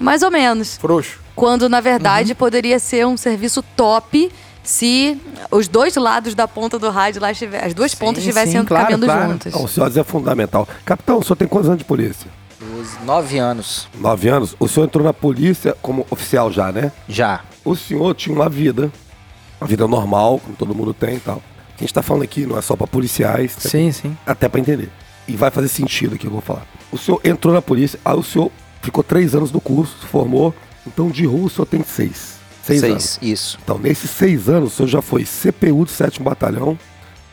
mais 0.00 0.22
ou 0.22 0.30
menos. 0.30 0.76
Frouxo. 0.76 1.20
Quando, 1.34 1.68
na 1.68 1.80
verdade, 1.80 2.34
poderia 2.34 2.78
ser 2.78 3.06
um 3.06 3.16
serviço 3.16 3.62
top 3.76 4.30
se 4.70 5.20
os 5.50 5.66
dois 5.66 5.96
lados 5.96 6.34
da 6.34 6.46
ponta 6.46 6.78
do 6.78 6.88
rádio 6.90 7.20
lá 7.20 7.32
estiver, 7.32 7.64
as 7.64 7.74
duas 7.74 7.90
Sim, 7.90 7.98
pontas 7.98 8.18
estivessem 8.18 8.64
claro, 8.64 8.84
caminhando 8.84 9.06
claro. 9.06 9.32
juntas. 9.32 9.52
Não, 9.52 9.64
o 9.64 9.68
Ciodes 9.68 9.96
é 9.96 10.04
fundamental. 10.04 10.66
Capitão, 10.84 11.18
o 11.18 11.24
senhor 11.24 11.36
tem 11.36 11.48
quantos 11.48 11.68
anos 11.68 11.78
de 11.80 11.84
polícia? 11.84 12.30
Dos 12.60 13.04
nove 13.04 13.38
anos 13.38 13.88
Nove 13.98 14.28
anos? 14.28 14.54
O 14.60 14.68
senhor 14.68 14.86
entrou 14.86 15.04
na 15.04 15.12
polícia 15.12 15.74
como 15.82 16.06
oficial 16.10 16.52
já, 16.52 16.70
né? 16.70 16.92
já. 17.08 17.40
O 17.64 17.74
senhor 17.74 18.14
tinha 18.14 18.34
uma 18.34 18.48
vida, 18.48 18.92
uma 19.60 19.66
vida 19.66 19.88
normal, 19.88 20.38
como 20.38 20.54
todo 20.56 20.74
mundo 20.74 20.94
tem 20.94 21.16
e 21.16 21.20
tal. 21.20 21.42
A 21.76 21.80
gente 21.80 21.92
tá 21.92 22.02
falando 22.02 22.22
aqui 22.22 22.46
não 22.46 22.56
é 22.56 22.62
só 22.62 22.76
pra 22.76 22.86
policiais, 22.86 23.56
Sim, 23.58 23.90
sim. 23.90 24.16
até 24.24 24.48
pra 24.48 24.60
entender. 24.60 24.90
E 25.26 25.34
vai 25.34 25.50
fazer 25.50 25.68
sentido 25.68 26.14
aqui 26.14 26.20
que 26.20 26.26
eu 26.26 26.30
vou 26.30 26.40
falar. 26.40 26.66
O 26.92 26.98
senhor 26.98 27.20
entrou 27.24 27.52
na 27.52 27.62
polícia, 27.62 27.98
aí 28.04 28.14
o 28.14 28.22
senhor 28.22 28.52
ficou 28.82 29.02
três 29.02 29.34
anos 29.34 29.50
no 29.50 29.60
curso, 29.60 29.96
se 30.00 30.06
formou, 30.06 30.54
então 30.86 31.10
de 31.10 31.26
rua 31.26 31.46
o 31.46 31.50
senhor 31.50 31.66
tem 31.66 31.82
seis. 31.82 32.39
Seis, 32.78 32.84
anos. 32.92 33.04
Seis, 33.04 33.18
isso. 33.32 33.58
Então, 33.62 33.78
nesses 33.78 34.10
seis 34.10 34.48
anos, 34.48 34.72
o 34.72 34.76
senhor 34.76 34.88
já 34.88 35.02
foi 35.02 35.24
CPU 35.24 35.84
do 35.84 35.90
7 35.90 36.22
Batalhão, 36.22 36.78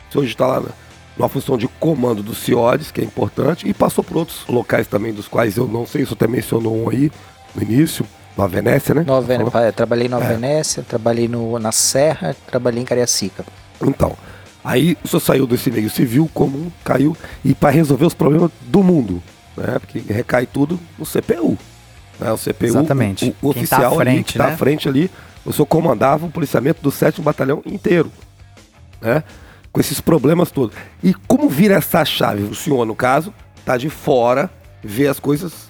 o 0.09 0.11
senhor 0.11 0.23
está 0.25 0.47
lá 0.47 0.59
na, 0.61 0.69
numa 1.17 1.29
função 1.29 1.57
de 1.57 1.67
comando 1.67 2.21
do 2.23 2.33
CIODES, 2.35 2.91
que 2.91 3.01
é 3.01 3.03
importante, 3.03 3.67
e 3.67 3.73
passou 3.73 4.03
por 4.03 4.17
outros 4.17 4.45
locais 4.47 4.87
também, 4.87 5.13
dos 5.13 5.27
quais 5.27 5.57
eu 5.57 5.67
não 5.67 5.85
sei, 5.85 6.03
o 6.03 6.05
senhor 6.05 6.15
até 6.15 6.27
mencionou 6.27 6.75
um 6.85 6.89
aí 6.89 7.11
no 7.55 7.63
início, 7.63 8.05
na 8.37 8.45
Venécia, 8.45 8.93
né? 8.93 9.03
Nova, 9.05 9.35
Falou? 9.35 9.51
pa- 9.51 9.71
trabalhei 9.71 10.07
na 10.07 10.19
É. 10.19 10.27
Venécia, 10.27 10.83
trabalhei 10.87 11.27
no, 11.27 11.57
na 11.57 11.71
Serra, 11.71 12.35
trabalhei 12.45 12.81
em 12.81 12.85
Cariacica. 12.85 13.43
Então, 13.81 14.15
aí 14.63 14.95
o 15.03 15.07
senhor 15.07 15.21
saiu 15.21 15.47
desse 15.47 15.71
meio 15.71 15.89
civil 15.89 16.29
comum, 16.33 16.69
caiu, 16.83 17.17
e 17.43 17.55
para 17.55 17.71
resolver 17.71 18.05
os 18.05 18.13
problemas 18.13 18.51
do 18.61 18.83
mundo, 18.83 19.23
né? 19.55 19.79
Porque 19.79 19.99
recai 20.13 20.45
tudo 20.45 20.79
no 20.99 21.05
CPU. 21.05 21.57
Né? 22.19 22.31
O 22.31 22.37
CPU, 22.37 22.65
Exatamente. 22.65 23.35
o, 23.41 23.47
o 23.49 23.53
tá 23.53 23.59
oficial 23.59 23.99
ali, 23.99 24.11
frente, 24.11 24.33
que 24.33 24.37
tá 24.37 24.47
né? 24.47 24.53
à 24.53 24.57
frente 24.57 24.87
ali, 24.87 25.09
o 25.47 25.53
senhor 25.53 25.65
comandava 25.65 26.25
o 26.25 26.31
policiamento 26.31 26.81
do 26.81 26.91
7 26.91 27.21
Batalhão 27.21 27.61
inteiro, 27.65 28.11
né? 29.01 29.23
Com 29.71 29.79
esses 29.79 29.99
problemas 30.01 30.51
todos. 30.51 30.75
E 31.03 31.13
como 31.27 31.49
vira 31.49 31.75
essa 31.75 32.03
chave? 32.05 32.43
O 32.43 32.55
senhor, 32.55 32.85
no 32.85 32.95
caso, 32.95 33.33
tá 33.65 33.77
de 33.77 33.89
fora, 33.89 34.49
vê 34.83 35.07
as 35.07 35.19
coisas. 35.19 35.67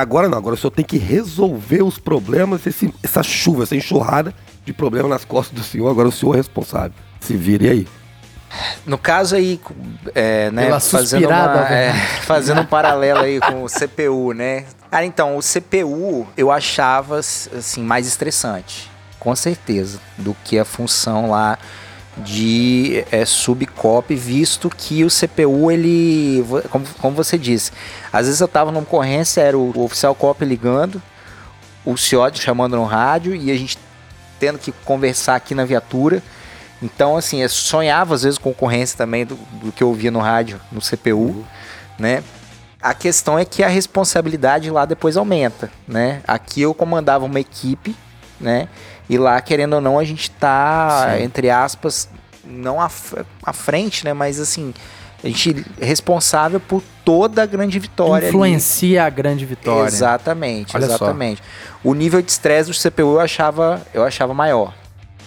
Agora 0.00 0.28
não, 0.28 0.38
agora 0.38 0.54
o 0.54 0.58
senhor 0.58 0.70
tem 0.70 0.84
que 0.84 0.96
resolver 0.98 1.82
os 1.82 1.98
problemas, 1.98 2.66
esse- 2.66 2.92
essa 3.02 3.22
chuva, 3.22 3.64
essa 3.64 3.74
enxurrada 3.76 4.32
de 4.64 4.72
problema 4.72 5.08
nas 5.08 5.24
costas 5.24 5.58
do 5.58 5.64
senhor. 5.64 5.88
Agora 5.90 6.08
o 6.08 6.12
senhor 6.12 6.34
é 6.34 6.36
responsável. 6.36 6.92
Se 7.20 7.36
vire 7.36 7.68
aí. 7.68 7.88
No 8.86 8.96
caso 8.96 9.34
aí, 9.34 9.60
é, 10.14 10.48
né, 10.52 10.68
fazendo, 10.78 11.00
suspirada, 11.08 11.58
uma- 11.58 11.68
é, 11.68 11.92
velho. 11.92 12.04
fazendo 12.22 12.60
um 12.60 12.66
paralelo 12.66 13.20
aí 13.20 13.40
com 13.40 13.64
o 13.64 13.68
CPU, 13.68 14.32
né? 14.32 14.64
Cara, 14.90 15.04
então, 15.04 15.36
o 15.36 15.42
CPU 15.42 16.24
eu 16.36 16.52
achava, 16.52 17.18
assim, 17.18 17.82
mais 17.82 18.06
estressante, 18.06 18.88
com 19.24 19.34
certeza, 19.34 19.98
do 20.18 20.36
que 20.44 20.58
a 20.58 20.64
função 20.64 21.30
lá 21.30 21.58
de 22.18 23.04
é, 23.10 23.24
subcop, 23.24 24.14
visto 24.14 24.70
que 24.70 25.02
o 25.02 25.08
CPU, 25.08 25.70
ele, 25.70 26.44
como, 26.70 26.86
como 27.00 27.16
você 27.16 27.36
disse, 27.36 27.72
às 28.12 28.26
vezes 28.26 28.40
eu 28.40 28.46
tava 28.46 28.70
numa 28.70 28.82
ocorrência, 28.82 29.40
era 29.40 29.58
o, 29.58 29.72
o 29.76 29.84
oficial 29.84 30.14
cop 30.14 30.44
ligando, 30.44 31.02
o 31.84 31.96
CIOD 31.96 32.40
chamando 32.40 32.76
no 32.76 32.84
rádio 32.84 33.34
e 33.34 33.50
a 33.50 33.56
gente 33.56 33.78
tendo 34.38 34.58
que 34.58 34.70
conversar 34.84 35.36
aqui 35.36 35.54
na 35.54 35.64
viatura. 35.64 36.22
Então, 36.82 37.16
assim, 37.16 37.42
eu 37.42 37.48
sonhava 37.48 38.14
às 38.14 38.22
vezes 38.22 38.38
com 38.38 38.50
ocorrência 38.50 38.96
também 38.96 39.24
do, 39.24 39.36
do 39.62 39.72
que 39.72 39.82
eu 39.82 39.88
ouvia 39.88 40.10
no 40.10 40.20
rádio, 40.20 40.60
no 40.70 40.80
CPU, 40.80 41.44
né? 41.98 42.22
A 42.80 42.92
questão 42.92 43.38
é 43.38 43.44
que 43.46 43.62
a 43.62 43.68
responsabilidade 43.68 44.70
lá 44.70 44.84
depois 44.84 45.16
aumenta, 45.16 45.70
né? 45.88 46.20
Aqui 46.28 46.60
eu 46.60 46.74
comandava 46.74 47.24
uma 47.24 47.40
equipe, 47.40 47.96
né? 48.38 48.68
E 49.08 49.18
lá, 49.18 49.40
querendo 49.40 49.74
ou 49.74 49.80
não, 49.80 49.98
a 49.98 50.04
gente 50.04 50.30
tá, 50.30 51.14
Sim. 51.16 51.24
entre 51.24 51.50
aspas, 51.50 52.08
não 52.44 52.80
à, 52.80 52.90
à 53.44 53.52
frente, 53.52 54.04
né? 54.04 54.12
Mas 54.14 54.40
assim, 54.40 54.72
a 55.22 55.26
gente 55.26 55.64
é 55.80 55.84
responsável 55.84 56.58
por 56.60 56.82
toda 57.04 57.42
a 57.42 57.46
grande 57.46 57.78
vitória. 57.78 58.28
ali. 58.28 58.28
Influencia 58.28 59.04
a 59.04 59.10
grande 59.10 59.44
vitória. 59.44 59.86
Exatamente, 59.88 60.76
Olha 60.76 60.86
só. 60.86 60.94
exatamente. 60.94 61.42
O 61.82 61.94
nível 61.94 62.22
de 62.22 62.30
estresse 62.30 62.70
do 62.70 62.74
CPU 62.76 63.12
eu 63.14 63.20
achava, 63.20 63.82
eu 63.92 64.04
achava 64.04 64.32
maior. 64.32 64.72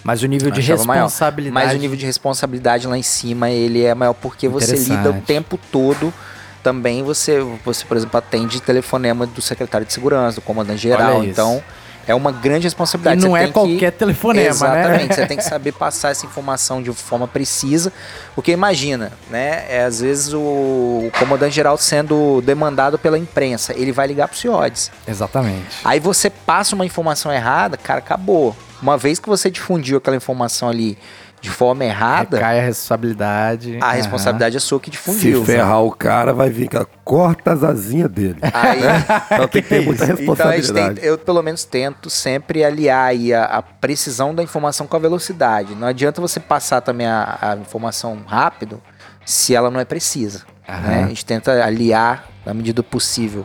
Mas 0.04 0.22
o 0.22 0.26
nível 0.26 0.50
de 0.50 0.60
Achava 0.60 0.84
maior. 0.84 1.04
responsabilidade. 1.04 1.66
Mas 1.66 1.74
o 1.74 1.78
nível 1.78 1.96
de 1.96 2.06
responsabilidade 2.06 2.86
lá 2.86 2.96
em 2.96 3.02
cima, 3.02 3.50
ele 3.50 3.82
é 3.84 3.94
maior 3.94 4.14
porque 4.14 4.48
você 4.48 4.76
lida 4.76 5.10
o 5.10 5.20
tempo 5.22 5.58
todo. 5.70 6.14
Também 6.62 7.02
você, 7.02 7.40
você, 7.64 7.84
por 7.84 7.96
exemplo, 7.96 8.16
atende 8.16 8.60
telefonema 8.62 9.26
do 9.26 9.42
secretário 9.42 9.86
de 9.86 9.92
segurança, 9.92 10.36
do 10.36 10.40
comandante 10.42 10.80
geral. 10.80 11.22
Então, 11.24 11.62
é 12.08 12.14
uma 12.14 12.32
grande 12.32 12.64
E 12.64 12.68
responsabilidade. 12.68 13.20
não 13.20 13.30
Você 13.32 13.36
é 13.36 13.40
tem 13.40 13.46
que- 13.48 13.52
qualquer 13.52 13.92
telefonema, 13.92 14.48
Exatamente, 14.48 15.08
né? 15.10 15.14
você 15.14 15.26
tem 15.26 15.36
que 15.36 15.44
saber 15.44 15.72
passar 15.72 16.10
essa 16.10 16.26
informação 16.26 16.82
de 16.82 16.90
forma 16.92 17.28
precisa, 17.28 17.92
porque 18.34 18.50
imagina, 18.50 19.12
né, 19.30 19.64
é, 19.68 19.84
às 19.84 20.00
vezes 20.00 20.32
o, 20.32 20.38
o 20.40 21.10
comandante 21.18 21.54
geral 21.54 21.76
sendo 21.78 22.40
demandado 22.40 22.98
pela 22.98 23.18
imprensa, 23.18 23.72
ele 23.76 23.92
vai 23.92 24.06
ligar 24.06 24.26
pro 24.26 24.36
CIODES. 24.36 24.90
Exatamente. 25.06 25.76
Aí 25.84 26.00
você 26.00 26.28
passa 26.30 26.74
uma 26.74 26.86
informação 26.86 27.30
errada, 27.32 27.76
cara, 27.76 27.98
acabou. 28.00 28.56
Uma 28.80 28.96
vez 28.96 29.18
que 29.18 29.28
você 29.28 29.50
difundiu 29.50 29.98
aquela 29.98 30.16
informação 30.16 30.68
ali 30.68 30.96
de 31.40 31.50
forma 31.50 31.84
errada, 31.84 32.38
Cai 32.38 32.58
a 32.60 32.62
responsabilidade. 32.62 33.78
a 33.80 33.92
responsabilidade 33.92 34.56
é 34.56 34.60
sua 34.60 34.80
que 34.80 34.90
difundiu. 34.90 35.40
Se 35.40 35.46
ferrar 35.52 35.82
o 35.82 35.90
cara, 35.92 36.32
vai 36.32 36.50
vir, 36.50 36.68
cara, 36.68 36.86
corta 37.04 37.52
as 37.52 37.62
asinhas 37.62 38.10
dele. 38.10 38.38
Aí, 38.52 38.80
Então 39.32 39.48
tem 39.48 39.62
que 39.62 39.68
ter 39.68 39.80
muita 39.84 40.04
Então 40.04 40.16
responsabilidade. 40.16 41.00
tem, 41.00 41.04
eu 41.08 41.16
pelo 41.18 41.42
menos 41.42 41.64
tento 41.64 42.10
sempre 42.10 42.64
aliar 42.64 43.06
aí 43.08 43.32
a, 43.32 43.44
a 43.44 43.62
precisão 43.62 44.34
da 44.34 44.42
informação 44.42 44.86
com 44.86 44.96
a 44.96 45.00
velocidade. 45.00 45.74
Não 45.74 45.86
adianta 45.86 46.20
você 46.20 46.40
passar 46.40 46.80
também 46.80 47.06
a, 47.06 47.38
a 47.40 47.56
informação 47.56 48.18
rápido 48.26 48.80
se 49.24 49.54
ela 49.54 49.70
não 49.70 49.78
é 49.80 49.84
precisa. 49.84 50.42
né? 50.66 51.04
A 51.04 51.08
gente 51.08 51.24
tenta 51.24 51.64
aliar 51.64 52.24
na 52.44 52.52
medida 52.54 52.76
do 52.76 52.84
possível 52.84 53.44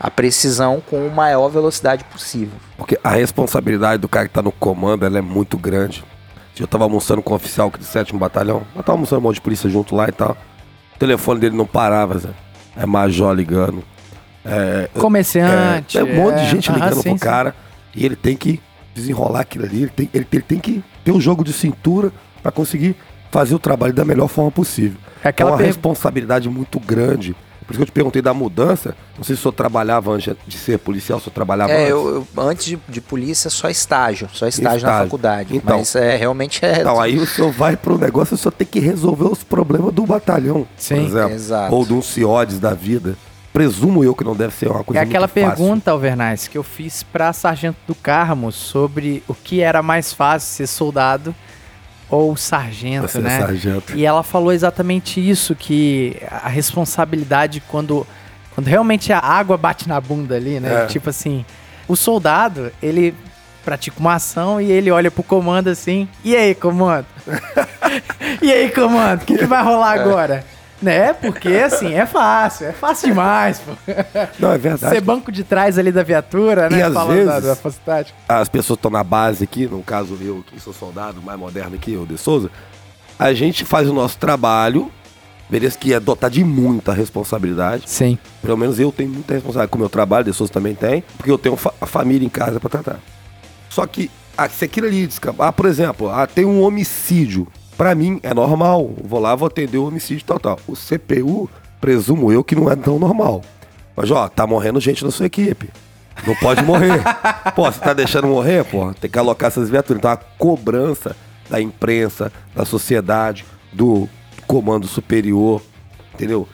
a 0.00 0.10
precisão 0.10 0.82
com 0.90 1.06
a 1.06 1.10
maior 1.10 1.48
velocidade 1.48 2.02
possível. 2.04 2.54
Porque 2.76 2.98
a 3.04 3.10
responsabilidade 3.10 4.00
do 4.00 4.08
cara 4.08 4.26
que 4.26 4.34
tá 4.34 4.42
no 4.42 4.50
comando, 4.50 5.06
ela 5.06 5.18
é 5.18 5.20
muito 5.20 5.56
grande. 5.56 6.04
Eu 6.58 6.66
tava 6.66 6.84
almoçando 6.84 7.22
com 7.22 7.32
um 7.32 7.36
oficial 7.36 7.68
aqui 7.68 7.78
do 7.78 7.84
7 7.84 8.14
Batalhão. 8.16 8.62
Eu 8.76 8.82
tava 8.82 8.92
almoçando 8.96 9.20
um 9.20 9.22
monte 9.22 9.36
de 9.36 9.40
polícia 9.40 9.68
junto 9.70 9.94
lá 9.96 10.08
e 10.08 10.12
tal. 10.12 10.36
O 10.94 10.98
telefone 10.98 11.40
dele 11.40 11.56
não 11.56 11.66
parava, 11.66 12.18
Zé. 12.18 12.28
É 12.76 12.84
major 12.86 13.34
ligando. 13.34 13.82
É, 14.44 14.88
Comerciante. 14.94 15.96
é, 15.98 16.00
é 16.00 16.04
um 16.04 16.14
monte 16.14 16.36
de 16.36 16.42
é, 16.42 16.48
gente 16.48 16.70
ligando 16.72 16.94
sim, 16.96 17.02
pro 17.02 17.12
sim. 17.12 17.18
cara. 17.18 17.54
E 17.94 18.04
ele 18.04 18.16
tem 18.16 18.36
que 18.36 18.60
desenrolar 18.94 19.40
aquilo 19.40 19.64
ali. 19.64 19.82
Ele 19.82 19.90
tem, 19.90 20.10
ele, 20.12 20.26
ele 20.32 20.42
tem 20.42 20.58
que 20.58 20.82
ter 21.04 21.12
o 21.12 21.20
jogo 21.20 21.42
de 21.44 21.52
cintura 21.52 22.12
pra 22.42 22.52
conseguir 22.52 22.96
fazer 23.30 23.54
o 23.54 23.58
trabalho 23.58 23.92
da 23.94 24.04
melhor 24.04 24.28
forma 24.28 24.50
possível. 24.50 24.98
É 25.24 25.28
aquela 25.28 25.50
é 25.50 25.52
uma 25.52 25.58
per- 25.58 25.66
responsabilidade 25.66 26.48
muito 26.48 26.78
grande. 26.78 27.34
Por 27.72 27.76
isso 27.76 27.78
que 27.78 27.82
eu 27.82 27.86
te 27.86 27.92
perguntei 27.92 28.22
da 28.22 28.34
mudança. 28.34 28.94
Não 29.16 29.24
sei 29.24 29.34
se 29.34 29.40
o 29.40 29.42
senhor 29.42 29.52
trabalhava 29.52 30.12
antes 30.12 30.34
de 30.46 30.56
ser 30.58 30.78
policial, 30.78 31.18
se 31.18 31.22
o 31.22 31.24
senhor 31.24 31.34
trabalhava 31.34 31.72
É, 31.72 31.76
antes. 31.82 31.90
eu, 31.90 32.26
eu- 32.36 32.42
antes 32.42 32.64
de, 32.66 32.78
de 32.88 33.00
polícia, 33.00 33.50
só 33.50 33.68
estágio. 33.68 34.28
Só 34.32 34.46
estágio, 34.46 34.70
na 34.70 34.76
Estágio. 34.92 35.04
faculdade. 35.04 35.56
Então. 35.56 35.78
Mas 35.78 35.94
é, 35.96 36.16
realmente 36.16 36.64
é. 36.64 36.84
Não, 36.84 36.98
aí 37.00 37.18
o 37.18 37.26
senhor 37.26 37.50
vai 37.52 37.76
pro 37.76 37.98
negócio, 37.98 38.34
o 38.34 38.38
senhor 38.38 38.52
tem 38.52 38.66
que 38.66 38.80
resolver 38.80 39.24
os 39.24 39.42
problemas 39.42 39.92
do 39.92 40.04
batalhão, 40.06 40.66
Sim. 40.76 40.96
por 40.96 41.04
exemplo. 41.04 41.34
Exato. 41.34 41.74
Ou 41.74 41.84
de 41.86 41.92
um 41.92 42.02
CIODES 42.02 42.58
da 42.58 42.74
vida. 42.74 43.16
Presumo 43.52 44.02
eu 44.02 44.14
que 44.14 44.24
não 44.24 44.34
deve 44.34 44.54
ser 44.54 44.70
uma 44.70 44.82
coisa 44.82 44.98
É 44.98 45.02
aquela 45.02 45.26
muito 45.26 45.34
fácil. 45.46 45.56
pergunta, 45.64 45.90
Alvernais, 45.90 46.48
que 46.48 46.56
eu 46.56 46.62
fiz 46.62 47.02
pra 47.02 47.34
Sargento 47.34 47.76
do 47.86 47.94
Carmo 47.94 48.50
sobre 48.50 49.22
o 49.28 49.34
que 49.34 49.60
era 49.60 49.82
mais 49.82 50.10
fácil, 50.10 50.48
ser 50.48 50.66
soldado 50.66 51.34
ou 52.12 52.36
sargento, 52.36 53.08
Você 53.08 53.18
é 53.18 53.22
né? 53.22 53.38
sargento. 53.40 53.96
E 53.96 54.04
ela 54.04 54.22
falou 54.22 54.52
exatamente 54.52 55.18
isso, 55.18 55.56
que 55.56 56.14
a 56.30 56.48
responsabilidade 56.48 57.62
quando, 57.66 58.06
quando 58.54 58.66
realmente 58.66 59.10
a 59.14 59.18
água 59.18 59.56
bate 59.56 59.88
na 59.88 59.98
bunda 59.98 60.36
ali, 60.36 60.60
né? 60.60 60.84
É. 60.84 60.86
Tipo 60.86 61.08
assim, 61.08 61.42
o 61.88 61.96
soldado, 61.96 62.70
ele 62.82 63.14
pratica 63.64 63.98
uma 63.98 64.14
ação 64.14 64.60
e 64.60 64.70
ele 64.70 64.90
olha 64.90 65.10
pro 65.10 65.22
comando 65.22 65.68
assim, 65.68 66.06
e 66.22 66.36
aí, 66.36 66.54
comando? 66.54 67.06
e 68.42 68.52
aí, 68.52 68.70
comando, 68.70 69.22
o 69.22 69.24
que, 69.24 69.38
que 69.38 69.46
vai 69.46 69.64
rolar 69.64 69.92
agora? 69.92 70.44
Né? 70.82 71.12
Porque 71.12 71.48
assim, 71.48 71.94
é 71.94 72.04
fácil, 72.04 72.66
é 72.66 72.72
fácil 72.72 73.08
demais, 73.10 73.60
pô. 73.60 73.70
Não, 74.38 74.52
é 74.52 74.58
verdade. 74.58 74.94
Ser 74.94 75.00
banco 75.00 75.30
de 75.30 75.44
trás 75.44 75.78
ali 75.78 75.92
da 75.92 76.02
viatura, 76.02 76.68
né? 76.68 76.78
E 76.78 76.82
às 76.82 76.92
Falando 76.92 77.24
da, 77.24 77.32
vezes- 77.34 77.48
da 77.48 77.56
força 77.56 77.78
tática. 77.84 78.18
as 78.28 78.48
pessoas 78.48 78.76
estão 78.78 78.90
na 78.90 79.04
base 79.04 79.44
aqui, 79.44 79.66
no 79.66 79.82
caso 79.82 80.18
eu, 80.20 80.44
que 80.46 80.58
sou 80.60 80.72
soldado 80.72 81.22
mais 81.22 81.38
moderno 81.38 81.76
aqui, 81.76 81.96
o 81.96 82.04
de 82.04 82.18
Souza, 82.18 82.50
a 83.18 83.32
gente 83.32 83.64
faz 83.64 83.88
o 83.88 83.92
nosso 83.94 84.18
trabalho, 84.18 84.90
beleza? 85.48 85.78
Que 85.78 85.94
é 85.94 86.00
dotar 86.00 86.28
de 86.30 86.42
muita 86.42 86.92
responsabilidade. 86.92 87.84
Sim. 87.86 88.18
Pelo 88.42 88.56
menos 88.56 88.80
eu 88.80 88.90
tenho 88.90 89.10
muita 89.10 89.34
responsabilidade 89.34 89.70
com 89.70 89.76
o 89.78 89.80
meu 89.80 89.88
trabalho, 89.88 90.24
de 90.24 90.32
Souza 90.32 90.52
também 90.52 90.74
tem, 90.74 91.04
porque 91.16 91.30
eu 91.30 91.38
tenho 91.38 91.54
fa- 91.56 91.72
a 91.80 91.86
família 91.86 92.26
em 92.26 92.30
casa 92.30 92.58
para 92.58 92.68
tratar. 92.70 92.98
Só 93.70 93.86
que 93.86 94.10
ah, 94.36 94.48
se 94.48 94.64
aquilo 94.64 94.88
ali 94.88 95.06
descamba, 95.06 95.46
ah, 95.46 95.52
por 95.52 95.66
exemplo, 95.66 96.10
ah, 96.10 96.26
tem 96.26 96.44
um 96.44 96.60
homicídio. 96.62 97.46
Pra 97.82 97.96
mim 97.96 98.20
é 98.22 98.32
normal. 98.32 98.94
Vou 99.02 99.18
lá, 99.18 99.34
vou 99.34 99.48
atender 99.48 99.76
o 99.76 99.88
homicídio 99.88 100.24
tal, 100.24 100.38
tal. 100.38 100.60
O 100.68 100.74
CPU, 100.76 101.50
presumo 101.80 102.30
eu 102.30 102.44
que 102.44 102.54
não 102.54 102.70
é 102.70 102.76
tão 102.76 102.96
normal. 102.96 103.42
Mas 103.96 104.08
ó, 104.08 104.28
tá 104.28 104.46
morrendo 104.46 104.78
gente 104.78 105.04
na 105.04 105.10
sua 105.10 105.26
equipe. 105.26 105.68
Não 106.24 106.36
pode 106.36 106.62
morrer. 106.62 107.02
pô, 107.56 107.64
você 107.64 107.80
tá 107.80 107.92
deixando 107.92 108.28
morrer, 108.28 108.64
pô? 108.64 108.94
Tem 108.94 109.10
que 109.10 109.18
alocar 109.18 109.48
essas 109.48 109.68
viaturas. 109.68 109.98
Então 109.98 110.12
a 110.12 110.16
cobrança 110.16 111.16
da 111.50 111.60
imprensa, 111.60 112.32
da 112.54 112.64
sociedade, 112.64 113.44
do 113.72 114.08
comando 114.46 114.86
superior, 114.86 115.60
entendeu? 116.14 116.46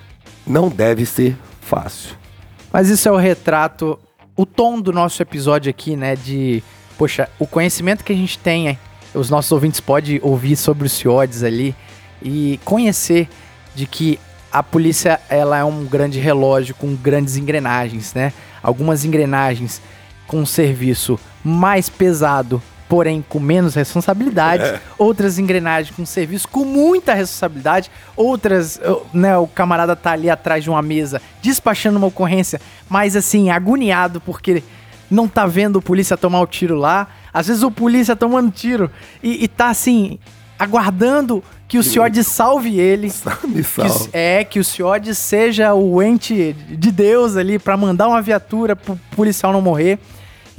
Não 0.46 0.70
deve 0.70 1.04
ser 1.04 1.36
fácil. 1.60 2.16
Mas 2.72 2.88
isso 2.88 3.06
é 3.06 3.12
o 3.12 3.18
retrato, 3.18 3.98
o 4.34 4.46
tom 4.46 4.80
do 4.80 4.94
nosso 4.94 5.20
episódio 5.20 5.68
aqui, 5.68 5.94
né? 5.94 6.16
De, 6.16 6.62
poxa, 6.96 7.28
o 7.38 7.46
conhecimento 7.46 8.02
que 8.02 8.14
a 8.14 8.16
gente 8.16 8.38
tem, 8.38 8.78
os 9.14 9.30
nossos 9.30 9.50
ouvintes 9.52 9.80
podem 9.80 10.20
ouvir 10.22 10.56
sobre 10.56 10.86
os 10.86 10.92
CIODs 10.92 11.42
ali 11.42 11.74
e 12.22 12.58
conhecer 12.64 13.28
de 13.74 13.86
que 13.86 14.18
a 14.50 14.62
polícia 14.62 15.20
ela 15.28 15.58
é 15.58 15.64
um 15.64 15.84
grande 15.84 16.18
relógio 16.18 16.74
com 16.74 16.94
grandes 16.94 17.36
engrenagens, 17.36 18.14
né? 18.14 18.32
Algumas 18.62 19.04
engrenagens 19.04 19.80
com 20.26 20.40
um 20.40 20.46
serviço 20.46 21.18
mais 21.44 21.88
pesado, 21.88 22.62
porém 22.88 23.24
com 23.28 23.38
menos 23.38 23.74
responsabilidade. 23.74 24.80
Outras 24.96 25.38
engrenagens 25.38 25.94
com 25.94 26.04
serviço 26.06 26.48
com 26.48 26.64
muita 26.64 27.14
responsabilidade. 27.14 27.90
Outras, 28.16 28.80
né, 29.12 29.36
o 29.36 29.46
camarada 29.46 29.94
tá 29.94 30.12
ali 30.12 30.30
atrás 30.30 30.64
de 30.64 30.70
uma 30.70 30.82
mesa 30.82 31.20
despachando 31.42 31.98
uma 31.98 32.06
ocorrência, 32.06 32.60
mas 32.88 33.14
assim, 33.14 33.50
agoniado 33.50 34.20
porque 34.20 34.62
não 35.10 35.26
tá 35.28 35.46
vendo 35.46 35.76
o 35.76 35.82
polícia 35.82 36.16
tomar 36.16 36.40
o 36.40 36.46
tiro 36.46 36.76
lá. 36.76 37.08
Às 37.32 37.46
vezes 37.48 37.62
o 37.62 37.70
polícia 37.70 38.14
tomando 38.16 38.50
tiro 38.50 38.90
e, 39.22 39.44
e 39.44 39.48
tá 39.48 39.68
assim, 39.70 40.18
aguardando 40.58 41.42
que 41.66 41.78
o 41.78 41.82
CIOD 41.82 42.22
salve 42.24 42.78
ele. 42.80 43.12
Me 43.44 43.62
Que, 43.62 43.64
salva. 43.64 44.04
o- 44.04 44.08
é, 44.12 44.44
que 44.44 44.58
o 44.58 44.64
CIOD 44.64 45.14
seja 45.14 45.74
o 45.74 46.02
ente 46.02 46.52
de 46.68 46.90
Deus 46.90 47.36
ali 47.36 47.58
pra 47.58 47.76
mandar 47.76 48.08
uma 48.08 48.20
viatura 48.22 48.74
pro 48.76 48.98
policial 49.14 49.52
não 49.52 49.60
morrer. 49.62 49.98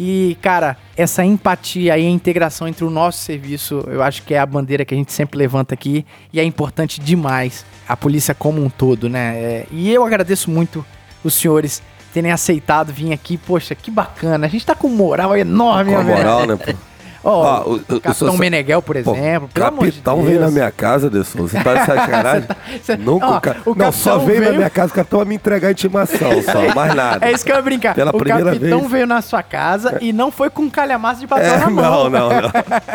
E, 0.01 0.37
cara, 0.41 0.77
essa 0.95 1.25
empatia 1.25 1.97
e 1.97 2.05
a 2.05 2.09
integração 2.09 2.65
entre 2.69 2.85
o 2.85 2.89
nosso 2.89 3.17
serviço, 3.19 3.83
eu 3.87 4.01
acho 4.01 4.23
que 4.23 4.33
é 4.33 4.39
a 4.39 4.45
bandeira 4.45 4.85
que 4.85 4.93
a 4.93 4.97
gente 4.97 5.11
sempre 5.11 5.37
levanta 5.37 5.73
aqui 5.73 6.05
e 6.31 6.39
é 6.39 6.43
importante 6.43 7.01
demais. 7.01 7.65
A 7.85 7.97
polícia 7.97 8.33
como 8.33 8.63
um 8.63 8.69
todo, 8.69 9.09
né? 9.09 9.35
É, 9.37 9.65
e 9.71 9.91
eu 9.91 10.05
agradeço 10.05 10.49
muito 10.49 10.85
os 11.21 11.33
senhores 11.33 11.81
terem 12.13 12.31
aceitado 12.31 12.91
vir 12.93 13.13
aqui. 13.13 13.37
Poxa, 13.37 13.73
que 13.75 13.89
bacana. 13.91 14.45
A 14.47 14.49
gente 14.49 14.65
tá 14.65 14.75
com 14.75 14.87
moral 14.89 15.35
enorme, 15.37 15.91
Com 15.93 15.97
a 15.99 16.03
né, 16.03 16.13
velho? 16.13 16.17
moral, 16.17 16.45
né, 16.47 16.55
pô? 16.55 16.73
Ó, 17.21 17.31
Ó, 17.43 17.63
o- 17.63 17.73
o, 17.73 17.95
o- 17.97 17.99
Capitão 17.99 18.37
Meneghel, 18.37 18.81
por 18.81 18.95
Pô, 19.03 19.13
exemplo. 19.13 19.49
pelo 19.53 19.65
amor 19.65 19.85
de 19.87 19.91
capitão 19.91 20.15
veio 20.23 20.39
Deus. 20.39 20.41
na 20.45 20.51
minha 20.51 20.71
casa, 20.71 21.09
De 21.09 21.21
Souza. 21.25 21.57
Você 21.57 21.61
tá 21.65 21.73
de 21.75 21.85
sacanagem? 21.85 22.47
Cê- 22.81 22.95
Nunca. 22.95 23.27
ó, 23.27 23.39
ca- 23.41 23.57
o 23.65 23.75
não, 23.75 23.91
só 23.91 24.11
capitão 24.11 24.25
veio, 24.25 24.39
na 24.39 24.45
veio- 24.45 24.55
minha 24.57 24.69
casa 24.69 24.93
o 24.93 24.95
capitão 24.95 25.19
a 25.19 25.25
me 25.25 25.35
entregar 25.35 25.67
a 25.67 25.71
intimação, 25.71 26.41
só, 26.41 26.71
mais 26.73 26.95
nada. 26.95 27.25
É 27.27 27.33
isso 27.33 27.43
que 27.43 27.51
eu 27.51 27.57
ia 27.57 27.61
brincar. 27.61 27.93
Pela 27.93 28.11
o 28.15 28.17
primeira 28.17 28.51
capitão 28.53 28.79
vez. 28.79 28.91
veio 28.91 29.05
na 29.05 29.21
sua 29.21 29.43
casa 29.43 29.97
e 29.99 30.13
não 30.13 30.31
foi 30.31 30.49
com 30.49 30.61
um 30.61 30.69
calhamaço 30.69 31.19
de 31.19 31.27
papel 31.27 31.53
É, 31.55 31.57
na 31.57 31.69
mão. 31.69 32.09
não, 32.09 32.09
não, 32.09 32.29
não. 32.29 32.51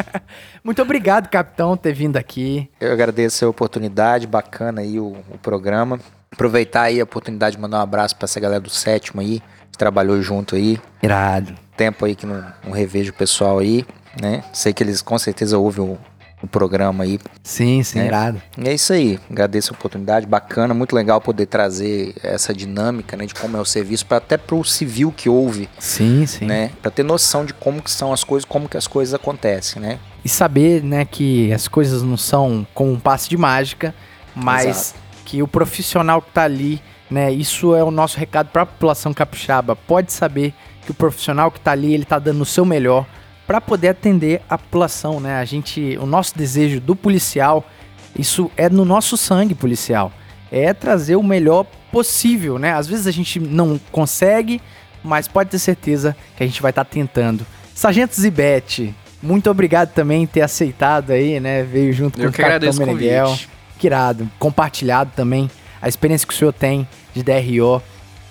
Muito 0.65 0.81
obrigado, 0.81 1.29
capitão, 1.29 1.77
ter 1.77 1.93
vindo 1.93 2.17
aqui. 2.17 2.71
Eu 2.81 2.93
agradeço 2.95 3.45
a 3.45 3.49
oportunidade, 3.51 4.27
bacana 4.27 4.81
aí 4.81 4.99
o, 4.99 5.15
o 5.31 5.37
programa. 5.43 6.01
Aproveitar 6.35 6.83
aí 6.83 7.01
a 7.01 7.05
oportunidade 7.05 7.55
de 7.57 7.63
mandar 7.63 7.79
um 7.79 7.83
abraço 7.83 8.17
pra 8.17 8.25
essa 8.27 8.41
galera 8.41 8.61
do 8.61 8.69
sétimo 8.71 9.21
aí, 9.21 9.41
que 9.71 9.79
trabalhou 9.79 10.21
junto 10.21 10.57
aí. 10.57 10.81
Irado. 11.03 11.55
Tempo 11.77 12.05
aí 12.05 12.15
que 12.17 12.27
não, 12.27 12.45
não 12.65 12.73
revejo 12.73 13.11
o 13.13 13.15
pessoal 13.15 13.61
aí, 13.61 13.87
né? 14.21 14.43
Sei 14.53 14.73
que 14.73 14.83
eles 14.83 15.01
com 15.01 15.17
certeza 15.17 15.57
ouvem 15.59 15.85
o, 15.85 15.99
o 16.43 16.47
programa 16.49 17.05
aí. 17.05 17.21
Sim, 17.43 17.83
sim, 17.85 18.01
É. 18.01 18.07
irado. 18.07 18.43
E 18.59 18.69
é 18.69 18.75
isso 18.75 18.93
aí. 18.93 19.19
Agradeço 19.31 19.73
a 19.73 19.77
oportunidade, 19.77 20.27
bacana, 20.27 20.75
muito 20.75 20.95
legal 20.95 21.21
poder 21.21 21.47
trazer 21.47 22.15
essa 22.23 22.53
dinâmica, 22.53 23.17
né, 23.17 23.27
de 23.27 23.35
como 23.35 23.57
é 23.57 23.61
o 23.61 23.65
serviço, 23.65 24.05
pra, 24.07 24.17
até 24.19 24.37
pro 24.37 24.63
civil 24.65 25.13
que 25.17 25.29
ouve, 25.29 25.69
Sim, 25.79 26.27
sim. 26.27 26.47
né? 26.47 26.71
Pra 26.83 26.91
ter 26.91 27.05
noção 27.05 27.45
de 27.45 27.55
como 27.55 27.81
que 27.81 27.91
são 27.93 28.13
as 28.13 28.25
coisas, 28.25 28.45
como 28.45 28.69
que 28.69 28.77
as 28.77 28.89
coisas 28.89 29.15
acontecem, 29.15 29.81
né? 29.81 29.99
E 30.25 30.29
saber, 30.29 30.83
né, 30.83 31.05
que 31.05 31.53
as 31.53 31.69
coisas 31.69 32.03
não 32.03 32.17
são 32.17 32.67
como 32.75 32.91
um 32.93 32.99
passe 32.99 33.29
de 33.29 33.37
mágica, 33.37 33.95
mas 34.35 34.67
Exato. 34.67 35.04
Que 35.35 35.43
o 35.43 35.49
profissional 35.49 36.23
que 36.23 36.31
tá 36.31 36.45
ali, 36.45 36.81
né, 37.11 37.33
isso 37.33 37.75
é 37.75 37.83
o 37.83 37.91
nosso 37.91 38.17
recado 38.17 38.51
pra 38.51 38.65
população 38.65 39.13
capixaba. 39.13 39.75
Pode 39.75 40.13
saber 40.13 40.55
que 40.85 40.93
o 40.93 40.95
profissional 40.95 41.51
que 41.51 41.59
tá 41.59 41.73
ali, 41.73 41.93
ele 41.93 42.05
tá 42.05 42.21
dando 42.21 42.43
o 42.43 42.45
seu 42.45 42.65
melhor 42.65 43.05
para 43.45 43.61
poder 43.61 43.89
atender 43.89 44.41
a 44.49 44.57
população, 44.57 45.19
né? 45.19 45.39
A 45.39 45.45
gente, 45.45 45.99
o 46.01 46.07
nosso 46.07 46.39
desejo 46.39 46.81
do 46.81 46.95
policial, 46.95 47.69
isso 48.17 48.49
é 48.57 48.69
no 48.69 48.85
nosso 48.85 49.17
sangue 49.17 49.57
policial, 49.57 50.13
é 50.53 50.73
trazer 50.73 51.17
o 51.17 51.23
melhor 51.23 51.67
possível, 51.91 52.57
né? 52.57 52.73
Às 52.73 52.87
vezes 52.87 53.09
a 53.09 53.11
gente 53.11 53.41
não 53.41 53.79
consegue, 53.91 54.63
mas 55.03 55.27
pode 55.27 55.51
ter 55.51 55.59
certeza 55.59 56.17
que 56.37 56.45
a 56.45 56.47
gente 56.47 56.63
vai 56.63 56.71
estar 56.71 56.85
tentando. 56.85 57.45
Sargento 57.75 58.15
Zibete, 58.15 58.95
muito 59.21 59.51
obrigado 59.51 59.93
também 59.93 60.23
em 60.23 60.27
ter 60.27 60.43
aceitado 60.43 61.11
aí, 61.11 61.41
né? 61.41 61.65
Veio 61.65 61.93
junto 61.93 62.21
Eu 62.23 62.31
com 62.31 62.39
o 62.41 62.41
Capitão 62.41 62.73
Meneghel. 62.75 63.27
convite. 63.27 63.54
Que 63.79 63.87
irado. 63.87 64.31
Compartilhado 64.39 65.11
também 65.15 65.51
a 65.81 65.89
experiência 65.89 66.27
que 66.27 66.35
o 66.35 66.37
senhor 66.37 66.53
tem 66.53 66.89
de 67.15 67.23
DRO. 67.23 67.83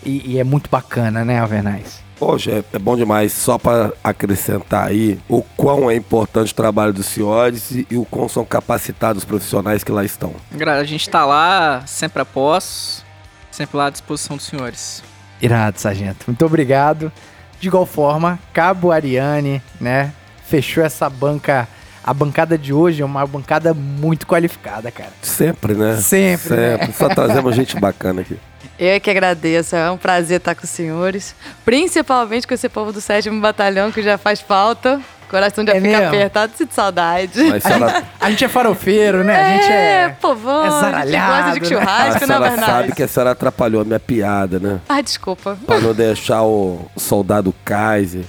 E, 0.05 0.33
e 0.33 0.39
é 0.39 0.43
muito 0.43 0.69
bacana, 0.69 1.23
né, 1.23 1.39
Alvernais? 1.39 2.03
Poxa, 2.17 2.51
é, 2.51 2.63
é 2.73 2.79
bom 2.79 2.95
demais. 2.95 3.33
Só 3.33 3.57
pra 3.57 3.91
acrescentar 4.03 4.87
aí 4.87 5.19
o 5.27 5.41
quão 5.41 5.89
é 5.89 5.95
importante 5.95 6.51
o 6.51 6.55
trabalho 6.55 6.93
dos 6.93 7.05
senhores 7.05 7.71
e, 7.71 7.87
e 7.89 7.97
o 7.97 8.05
quão 8.05 8.29
são 8.29 8.45
capacitados 8.45 9.23
os 9.23 9.25
profissionais 9.25 9.83
que 9.83 9.91
lá 9.91 10.03
estão. 10.03 10.33
A 10.65 10.83
gente 10.83 11.09
tá 11.09 11.25
lá 11.25 11.83
sempre 11.85 12.21
após, 12.21 13.03
sempre 13.51 13.77
lá 13.77 13.87
à 13.87 13.89
disposição 13.89 14.37
dos 14.37 14.45
senhores. 14.45 15.03
Irado, 15.41 15.79
sargento. 15.79 16.25
Muito 16.27 16.45
obrigado. 16.45 17.11
De 17.59 17.67
igual 17.67 17.85
forma, 17.85 18.39
Cabo 18.53 18.91
Ariane, 18.91 19.61
né? 19.79 20.13
Fechou 20.45 20.83
essa 20.83 21.09
banca. 21.09 21.67
A 22.03 22.13
bancada 22.13 22.57
de 22.57 22.73
hoje 22.73 23.01
é 23.01 23.05
uma 23.05 23.25
bancada 23.25 23.73
muito 23.73 24.27
qualificada, 24.27 24.91
cara. 24.91 25.11
Sempre, 25.21 25.73
né? 25.73 25.95
Sempre, 25.97 26.55
né? 26.55 26.77
Sempre. 26.77 26.93
Só 26.93 27.07
trazemos 27.09 27.55
gente 27.55 27.79
bacana 27.79 28.21
aqui. 28.21 28.37
Eu 28.77 28.99
que 28.99 29.09
agradeço, 29.09 29.75
é 29.75 29.89
um 29.89 29.97
prazer 29.97 30.37
estar 30.37 30.55
com 30.55 30.63
os 30.63 30.69
senhores. 30.69 31.35
Principalmente 31.63 32.45
com 32.47 32.53
esse 32.53 32.67
povo 32.67 32.91
do 32.91 32.99
sétimo 32.99 33.39
batalhão 33.39 33.91
que 33.91 34.01
já 34.01 34.17
faz 34.17 34.41
falta. 34.41 34.99
O 35.27 35.29
coração 35.33 35.65
já 35.65 35.73
É 35.73 35.81
fica 35.81 35.87
mesmo? 35.99 36.07
apertado, 36.07 36.53
sinto 36.57 36.73
saudade. 36.73 37.41
Mas 37.43 37.65
a 37.65 37.69
senhora, 37.73 38.03
A 38.19 38.29
gente 38.29 38.45
é 38.45 38.47
farofeiro, 38.47 39.23
né? 39.23 39.35
A 39.35 39.57
gente 39.57 39.71
É, 39.71 40.03
é. 40.03 40.09
povão, 40.09 40.65
é 40.65 40.67
a 40.67 40.71
gente 40.71 40.81
zaralhado, 40.81 41.43
gosta 41.45 41.53
de 41.53 41.59
né? 41.59 41.65
a 41.65 41.79
churrasco, 41.79 42.13
né, 42.19 42.27
senhora 42.27 42.49
Bernardo? 42.49 42.71
sabe 42.71 42.91
que 42.93 43.03
a 43.03 43.07
senhora 43.07 43.31
atrapalhou 43.31 43.81
a 43.81 43.85
minha 43.85 43.99
piada, 43.99 44.59
né? 44.59 44.79
Ah, 44.89 45.01
desculpa. 45.01 45.57
Pra 45.65 45.79
não 45.79 45.93
deixar 45.93 46.43
o 46.43 46.85
soldado 46.97 47.53
Kaiser, 47.65 48.25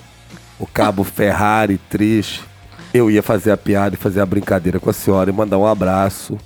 o 0.58 0.66
cabo 0.66 1.02
Ferrari 1.04 1.78
triste. 1.90 2.42
Eu 2.94 3.10
ia 3.10 3.22
fazer 3.24 3.50
a 3.50 3.56
piada 3.56 3.96
e 3.96 3.98
fazer 3.98 4.20
a 4.20 4.26
brincadeira 4.26 4.78
com 4.78 4.88
a 4.88 4.92
senhora 4.92 5.28
e 5.28 5.32
mandar 5.32 5.58
um 5.58 5.66
abraço 5.66 6.38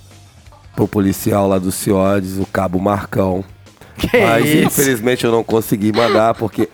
pro 0.75 0.89
policial 0.89 1.47
lá 1.47 1.59
do 1.59 1.70
Ciodes, 1.70 2.39
o 2.39 2.47
cabo 2.47 2.81
Marcão. 2.81 3.45
Que 3.99 4.16
Mas 4.23 4.47
isso? 4.47 4.65
infelizmente 4.66 5.25
eu 5.27 5.31
não 5.33 5.45
consegui 5.45 5.93
mandar 5.93 6.33
porque 6.35 6.69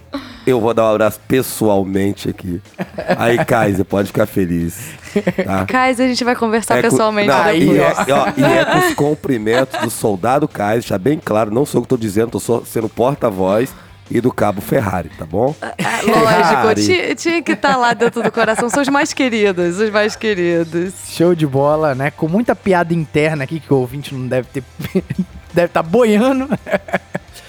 eu 0.47 0.61
vou 0.61 0.73
dar 0.75 0.85
um 0.85 0.91
abraço 0.95 1.19
pessoalmente 1.27 2.29
aqui. 2.29 2.61
Aí, 3.19 3.43
Kaiser, 3.45 3.85
pode 3.85 4.09
ficar 4.09 4.27
feliz. 4.27 4.91
Tá? 5.45 5.65
Kaiser, 5.65 6.05
a 6.07 6.09
gente 6.11 6.23
vai 6.23 6.37
conversar 6.37 6.79
É 6.79 6.83
com- 6.83 6.91
pessoalmente 6.91 7.29
não, 7.29 7.45
depois. 7.45 7.63
e, 7.63 7.79
é, 7.81 8.15
ó, 8.15 8.27
e 8.37 8.45
é 8.45 8.65
com 8.67 8.79
os 8.89 8.95
cumprimentos 8.95 9.81
do 9.81 9.91
soldado 9.91 10.47
Kaiser, 10.47 10.81
deixar 10.83 10.99
bem 10.99 11.19
claro, 11.23 11.51
não 11.51 11.65
sou 11.67 11.81
o 11.81 11.83
que 11.83 11.89
tô 11.89 11.97
dizendo, 11.97 12.31
tô 12.33 12.39
só 12.41 12.63
sendo 12.65 12.89
porta-voz 12.91 13.75
e 14.11 14.21
do 14.21 14.31
cabo 14.33 14.61
Ferrari, 14.61 15.11
tá 15.11 15.25
bom? 15.25 15.55
Ah, 15.61 15.75
Lógico, 16.05 16.29
Ferrari. 16.29 16.85
tinha, 16.85 17.15
tinha 17.15 17.43
que 17.43 17.53
estar 17.53 17.77
lá 17.77 17.95
dentro 17.95 18.23
do 18.23 18.31
coração. 18.31 18.69
São 18.69 18.83
os 18.83 18.89
mais 18.89 19.13
queridos, 19.13 19.79
os 19.79 19.91
mais 19.91 20.15
queridos. 20.15 20.93
Show 21.09 21.35
de 21.35 21.47
bola, 21.47 21.95
né? 21.95 22.11
Com 22.11 22.29
muita 22.29 22.55
piada 22.55 22.93
interna 22.93 23.45
aqui 23.45 23.61
que 23.61 23.73
o 23.73 23.79
ouvinte 23.79 24.15
não 24.15 24.29
deve 24.29 24.49
ter. 24.49 24.65
deve 25.53 25.67
estar 25.67 25.83
boiando. 25.83 26.49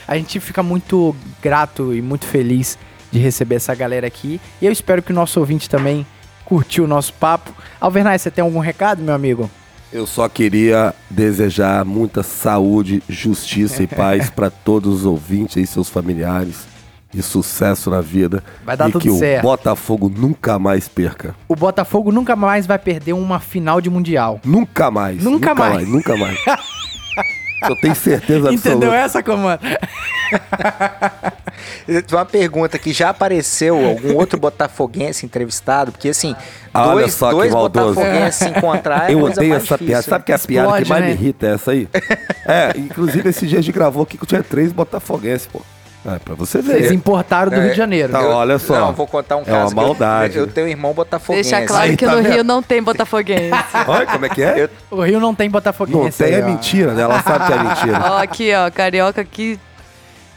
A 0.08 0.16
gente 0.16 0.40
fica 0.40 0.62
muito 0.62 1.16
grato 1.42 1.94
e 1.94 2.02
muito 2.02 2.26
feliz 2.26 2.78
de 2.78 2.96
de 3.16 3.22
receber 3.22 3.56
essa 3.56 3.74
galera 3.74 4.06
aqui. 4.06 4.42
E 4.62 4.66
eu 4.66 4.72
espero 4.72 5.02
que 5.02 5.12
o 5.12 5.16
nosso 5.16 5.40
ouvinte 5.40 5.70
também 5.70 6.06
curtiu 6.44 6.84
o 6.84 6.88
nosso 6.88 7.14
papo. 7.14 7.52
Alvernaz, 7.80 8.22
você 8.22 8.30
tem 8.30 8.44
algum 8.44 8.60
recado, 8.60 9.02
meu 9.02 9.14
amigo? 9.14 9.50
Eu 9.92 10.06
só 10.06 10.28
queria 10.28 10.94
desejar 11.10 11.86
muita 11.86 12.24
saúde, 12.24 13.02
justiça 13.08 13.84
e 13.84 13.88
paz 13.88 14.30
para 14.30 14.50
todos 14.50 15.00
os 15.00 15.06
ouvintes 15.06 15.58
e 15.58 15.66
seus 15.66 15.90
familiares. 15.90 16.68
E 17.14 17.22
sucesso 17.22 17.90
na 17.90 18.02
vida. 18.02 18.44
Vai 18.66 18.76
dar 18.76 18.90
e 18.90 18.92
tudo 18.92 19.02
que 19.02 19.10
certo. 19.12 19.40
o 19.40 19.48
Botafogo 19.48 20.10
nunca 20.14 20.60
mais 20.60 20.90
perca. 20.90 21.34
O 21.48 21.56
Botafogo 21.56 22.12
nunca 22.12 22.36
mais 22.36 22.68
vai 22.68 22.78
perder 22.78 23.14
uma 23.14 23.40
final 23.40 23.80
de 23.80 23.90
Mundial. 23.90 24.42
Nunca 24.44 24.92
mais. 24.92 25.24
Nunca 25.24 25.56
mais. 25.56 25.88
Nunca 25.88 26.18
mais. 26.18 26.38
Eu 27.62 27.76
tenho 27.78 27.96
certeza 27.96 28.54
Entendeu 28.54 28.92
absoluta. 28.92 28.96
essa, 28.96 29.24
comando? 29.24 29.60
Uma 32.12 32.26
pergunta 32.26 32.78
que 32.78 32.92
já 32.92 33.10
apareceu 33.10 33.84
algum 33.84 34.16
outro 34.16 34.40
botafoguense 34.40 35.26
entrevistado, 35.26 35.92
porque 35.92 36.10
assim, 36.10 36.36
Ah, 36.74 36.90
olha 36.90 37.02
dois, 37.02 37.14
só 37.14 37.30
que 37.30 37.36
dois 37.36 37.52
botafoguenses 37.52 38.36
se 38.36 38.50
encontrar 38.50 39.10
é 39.10 39.14
Eu 39.14 39.20
coisa 39.22 39.40
odeio 39.40 39.52
mais 39.52 39.64
essa 39.64 39.76
difícil, 39.76 39.88
piada. 39.88 40.04
Sabe 40.04 40.26
que 40.26 40.32
é 40.32 40.36
a 40.36 40.40
piada 40.40 40.68
Explode, 40.68 40.84
que 40.84 40.90
mais 40.90 41.02
né? 41.02 41.08
me 41.08 41.14
irrita 41.14 41.48
é 41.48 41.54
essa 41.54 41.72
aí? 41.72 41.88
é, 42.46 42.74
inclusive 42.78 43.30
esse 43.30 43.48
dia 43.48 43.60
a 43.60 43.62
gente 43.62 43.74
gravou 43.74 44.04
aqui 44.04 44.18
que 44.18 44.26
tinha 44.26 44.44
três 44.44 44.72
botafoguenses, 44.72 45.48
pô. 45.48 45.62
É, 46.06 46.20
pra 46.20 46.36
você 46.36 46.62
ver. 46.62 46.74
Vocês 46.80 46.92
importaram 46.92 47.50
do 47.50 47.56
É, 47.58 47.62
Rio 47.62 47.72
de 47.72 47.78
Janeiro. 47.78 48.12
Tá, 48.12 48.22
olha 48.22 48.60
só. 48.60 48.80
Não, 48.80 48.94
vou 48.94 49.08
contar 49.08 49.38
um 49.38 49.42
É 49.42 49.46
caso. 49.46 49.58
uma 49.62 49.68
que 49.74 49.80
eu- 49.80 49.84
maldade. 49.84 50.38
Eu, 50.38 50.46
tenho 50.48 50.68
um 50.68 50.70
irmão 50.70 50.94
botafoguense. 50.94 51.50
Deixa 51.50 51.66
claro 51.66 51.84
Aí, 51.86 51.98
que 51.98 52.06
tá 52.06 52.16
no 52.16 52.22
vendo? 52.22 52.32
Rio 52.34 52.44
não 52.44 52.62
tem 52.62 52.84
botafoguense. 52.84 53.52
Olha 53.88 54.06
como 54.06 54.26
é 54.26 54.30
que 54.30 54.44
é? 54.44 54.64
Eu- 54.66 54.70
O 54.98 55.02
Rio 55.02 55.20
não 55.20 55.34
tem 55.34 55.50
Botafoguense. 55.50 56.22
Não 56.22 56.28
tem, 56.28 56.36
aí, 56.36 56.42
é 56.42 56.44
ó. 56.44 56.48
mentira, 56.48 56.94
né? 56.94 57.02
Ela 57.02 57.22
sabe 57.24 57.48
que 57.48 57.54
é 57.54 57.64
mentira. 57.64 58.00
ó, 58.14 58.18
aqui, 58.22 58.52
ó, 58.54 58.70
carioca 58.70 59.22
aqui. 59.22 59.60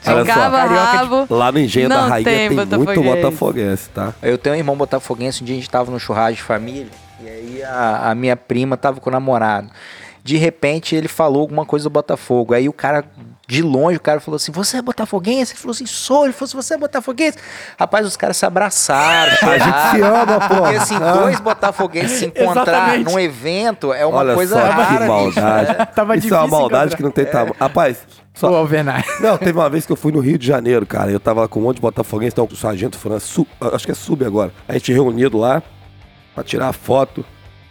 Olha 0.06 0.22
De 0.24 0.28
só, 0.32 0.34
cabo 0.40 0.56
a 0.56 0.60
carioca 0.60 0.90
de- 0.90 0.96
rabo. 0.96 1.26
Lá 1.28 1.52
no 1.52 1.58
Engenho 1.58 1.88
da 1.88 2.06
Rainha 2.06 2.24
tem 2.24 2.48
tem, 2.48 2.50
muito 2.56 2.70
botafoguense. 2.78 3.16
botafoguense, 3.22 3.88
tá? 3.90 4.14
Eu 4.22 4.38
tenho 4.38 4.54
um 4.54 4.58
irmão 4.58 4.76
botafoguense, 4.76 5.42
um 5.42 5.46
dia 5.46 5.54
a 5.56 5.58
gente 5.58 5.68
tava 5.68 5.90
no 5.90 5.98
churrasco 6.00 6.36
de 6.36 6.42
família, 6.42 6.86
e 7.22 7.28
aí 7.28 7.62
a, 7.62 8.10
a 8.10 8.14
minha 8.14 8.36
prima 8.36 8.76
tava 8.76 9.00
com 9.00 9.10
o 9.10 9.12
namorado. 9.12 9.68
De 10.24 10.36
repente 10.36 10.94
ele 10.94 11.08
falou 11.08 11.40
alguma 11.42 11.64
coisa 11.66 11.84
do 11.84 11.90
Botafogo. 11.90 12.54
Aí 12.54 12.68
o 12.68 12.72
cara, 12.72 13.04
de 13.48 13.62
longe, 13.62 13.96
o 13.96 14.00
cara 14.00 14.20
falou 14.20 14.36
assim: 14.36 14.52
Você 14.52 14.76
é 14.76 14.82
botafoguense? 14.82 15.52
Ele 15.54 15.58
falou 15.58 15.72
assim: 15.72 15.86
Sou. 15.86 16.24
Ele 16.24 16.34
falou 16.34 16.48
assim: 16.48 16.56
Você 16.58 16.74
é 16.74 16.76
botafoguense? 16.76 17.38
Rapaz, 17.78 18.06
os 18.06 18.14
caras 18.14 18.36
se 18.36 18.44
abraçaram. 18.44 19.32
A 19.48 19.58
gente 19.58 19.90
se 19.96 20.02
ama, 20.02 20.38
pô. 20.48 20.56
Porque 20.56 20.76
assim, 20.76 20.96
Ah. 20.96 21.12
dois 21.12 21.40
botafoguenses 21.40 22.18
se 22.18 22.26
encontrar 22.26 22.62
Exatamente. 22.62 23.10
num 23.10 23.18
evento 23.18 23.92
é 23.94 24.04
uma 24.04 24.18
Olha 24.18 24.34
coisa 24.34 24.54
só 24.54 24.60
rara. 24.60 24.84
que 24.84 24.92
bicho. 24.92 25.08
maldade. 25.40 25.88
Tava 25.94 26.16
Isso 26.16 26.34
é 26.34 26.38
uma 26.38 26.46
maldade 26.46 26.94
encontrar. 26.94 26.96
que 26.98 27.02
não 27.02 27.10
tem 27.10 27.24
tamanho. 27.24 27.56
Rapaz, 27.58 27.98
Ô, 28.06 28.38
só, 28.38 28.54
Alvernaz. 28.54 29.04
Não, 29.20 29.38
teve 29.38 29.58
uma 29.58 29.70
vez 29.70 29.86
que 29.86 29.92
eu 29.92 29.96
fui 29.96 30.12
no 30.12 30.20
Rio 30.20 30.36
de 30.36 30.46
Janeiro, 30.46 30.84
cara. 30.84 31.10
Eu 31.10 31.18
tava 31.18 31.40
lá 31.40 31.48
com 31.48 31.58
um 31.58 31.62
monte 31.62 31.76
de 31.76 31.82
botafoguense, 31.82 32.34
então 32.34 32.46
o 32.50 32.54
sargento 32.54 32.98
Fran, 32.98 33.18
su- 33.18 33.46
acho 33.72 33.86
que 33.86 33.92
é 33.92 33.94
sub 33.94 34.24
agora. 34.26 34.52
A 34.68 34.74
gente 34.74 34.92
reunido 34.92 35.38
lá 35.38 35.62
pra 36.34 36.44
tirar 36.44 36.68
a 36.68 36.72
foto. 36.74 37.24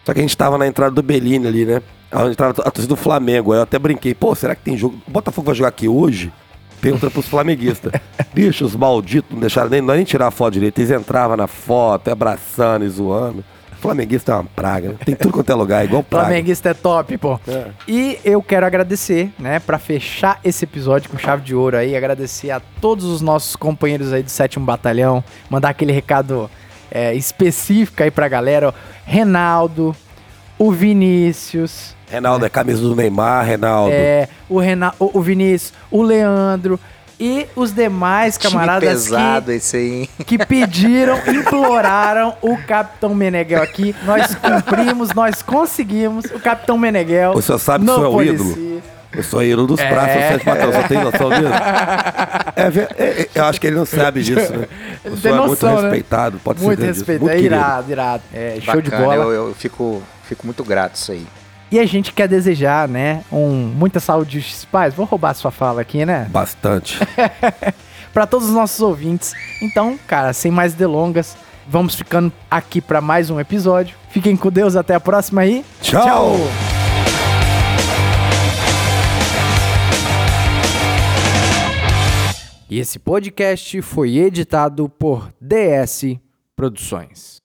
Só 0.04 0.12
que 0.14 0.20
a 0.20 0.24
gente 0.24 0.36
tava 0.36 0.58
na 0.58 0.66
entrada 0.66 0.92
do 0.92 1.04
Bellini 1.04 1.46
ali, 1.48 1.66
né? 1.66 1.82
Onde 2.14 2.36
tava 2.36 2.52
a 2.52 2.72
torcida 2.72 2.88
do 2.88 2.96
Flamengo. 2.96 3.52
Aí 3.52 3.60
eu 3.60 3.64
até 3.64 3.78
brinquei, 3.78 4.14
pô, 4.14 4.34
será 4.34 4.56
que 4.56 4.62
tem 4.64 4.78
jogo? 4.78 4.98
O 5.08 5.12
Botafogo 5.12 5.46
vai 5.48 5.56
jogar 5.56 5.70
aqui 5.70 5.88
hoje? 5.88 6.32
Pergunta 6.80 7.10
pros 7.10 7.28
flamenguistas. 7.28 7.92
Bicho, 8.34 8.64
os 8.64 8.76
malditos 8.76 9.32
não 9.32 9.40
deixaram 9.40 9.70
nem, 9.70 9.82
nem 9.82 10.04
tirar 10.04 10.28
a 10.28 10.32
foto 10.32 10.54
direito. 10.54 10.80
Eles 10.80 10.92
entravam 10.92 11.36
na 11.36 11.48
foto, 11.48 12.10
abraçando 12.10 12.86
e 12.86 12.90
zoando. 12.90 13.44
Flamenguista 13.82 14.32
é 14.32 14.36
uma 14.36 14.44
praga. 14.44 14.90
né? 14.90 14.96
Tem 15.06 15.16
tudo 15.16 15.32
quanto 15.34 15.52
é 15.52 15.56
lugar, 15.56 15.84
igual 15.86 16.02
praga. 16.04 16.26
Flamenguista 16.28 16.70
é 16.70 16.74
top, 16.74 17.18
pô. 17.18 17.40
É. 17.48 17.68
E 17.88 18.20
eu 18.24 18.42
quero 18.42 18.66
agradecer, 18.66 19.32
né, 19.38 19.60
Pra 19.60 19.78
fechar 19.78 20.40
esse 20.44 20.66
episódio 20.66 21.10
com 21.10 21.18
chave 21.18 21.44
de 21.44 21.54
ouro 21.54 21.78
aí, 21.78 21.96
agradecer 21.96 22.50
a 22.52 22.60
todos 22.60 23.06
os 23.06 23.22
nossos 23.22 23.56
companheiros 23.56 24.14
aí 24.14 24.24
do 24.24 24.30
7 24.32 24.60
Batalhão, 24.60 25.24
mandar 25.50 25.70
aquele 25.70 25.92
recado 25.92 26.50
é, 26.90 27.14
específico 27.14 28.02
aí 28.02 28.10
pra 28.10 28.28
galera. 28.28 28.70
ó. 28.70 28.74
Renaldo, 29.06 29.96
o 30.58 30.72
Vinícius, 30.72 31.96
Reinaldo 32.10 32.46
é 32.46 32.50
camisa 32.50 32.82
do 32.82 32.96
Neymar, 32.96 33.46
Reinaldo. 33.46 33.92
é, 33.94 34.30
o, 34.48 34.60
Rena, 34.60 34.94
o, 35.00 35.18
o 35.20 35.22
Vinícius, 35.22 35.74
o 35.92 36.02
Leandro 36.02 36.80
e 37.20 37.48
os 37.56 37.74
demais 37.74 38.38
Time 38.38 38.52
camaradas 38.54 38.88
pesado 38.90 39.52
esse 39.52 39.76
aí, 39.76 39.94
hein? 40.02 40.10
que, 40.20 40.38
que 40.38 40.46
pediram, 40.46 41.18
imploraram 41.28 42.36
o 42.42 42.58
Capitão 42.60 43.14
Meneghel 43.16 43.62
aqui. 43.62 43.96
Nós 44.04 44.36
cumprimos, 44.36 45.14
nós 45.14 45.42
conseguimos 45.42 46.26
o 46.26 46.40
Capitão 46.40 46.78
Meneghel. 46.78 47.32
O 47.34 47.42
senhor 47.42 47.58
sabe 47.60 47.86
que 47.86 47.92
no 47.92 47.98
sou 47.98 48.16
o 48.16 48.24
ídolo? 48.24 48.82
Eu 49.12 49.24
sou 49.24 49.42
ídolo 49.44 49.68
dos 49.68 49.80
É. 49.80 49.90
praças, 49.90 50.14
sete 50.14 50.46
patrões. 50.46 50.76
Você 50.76 50.88
tem 50.90 51.04
noção 51.04 51.30
disso? 51.30 51.44
É, 52.58 52.64
é, 52.64 53.22
é, 53.22 53.30
eu 53.36 53.46
acho 53.46 53.62
que 53.62 53.68
ele 53.68 53.76
não 53.76 53.86
sabe 53.86 54.24
disso, 54.24 54.52
né? 54.52 54.68
O 55.06 55.16
senhor 55.16 55.22
tem 55.22 55.32
é 55.32 55.36
noção, 55.36 55.46
muito 55.46 55.66
né? 55.66 55.82
respeitado, 55.90 56.40
pode 56.44 56.60
Muito 56.64 56.80
ser 56.82 57.20
muito 57.20 57.30
é 57.30 57.36
querido. 57.36 57.54
irado, 57.56 57.92
irado. 57.92 58.24
É, 58.34 58.58
show 58.60 58.82
de 58.82 58.90
Bacana, 58.90 59.06
bola. 59.06 59.24
Eu, 59.26 59.48
eu 59.50 59.54
fico, 59.56 60.02
fico 60.24 60.46
muito 60.48 60.64
grato 60.64 60.96
isso 60.96 61.12
aí. 61.12 61.28
E 61.70 61.80
a 61.80 61.86
gente 61.86 62.14
quer 62.14 62.28
desejar, 62.28 62.88
né, 62.88 63.24
um, 63.32 63.52
muita 63.52 64.00
saúde 64.00 64.40
e 64.40 64.66
paz. 64.68 64.94
Vou 64.94 65.06
roubar 65.06 65.34
sua 65.34 65.52
fala 65.52 65.82
aqui, 65.82 66.06
né? 66.06 66.28
Bastante. 66.30 66.98
Pra 68.14 68.26
todos 68.26 68.48
os 68.48 68.54
nossos 68.54 68.80
ouvintes. 68.80 69.34
Então, 69.62 70.00
cara, 70.08 70.32
sem 70.34 70.50
mais 70.50 70.74
delongas, 70.74 71.36
vamos 71.68 71.94
ficando 71.94 72.32
aqui 72.50 72.82
pra 72.82 73.00
mais 73.00 73.30
um 73.30 73.40
episódio. 73.40 73.96
Fiquem 74.10 74.36
com 74.36 74.50
Deus, 74.50 74.76
até 74.76 74.96
a 74.96 75.00
próxima 75.00 75.42
aí. 75.42 75.64
Tchau. 75.82 76.38
E 82.70 82.80
esse 82.80 82.98
podcast 82.98 83.82
foi 83.82 84.18
editado 84.18 84.90
por 84.90 85.32
DS 85.40 86.18
Produções. 86.56 87.37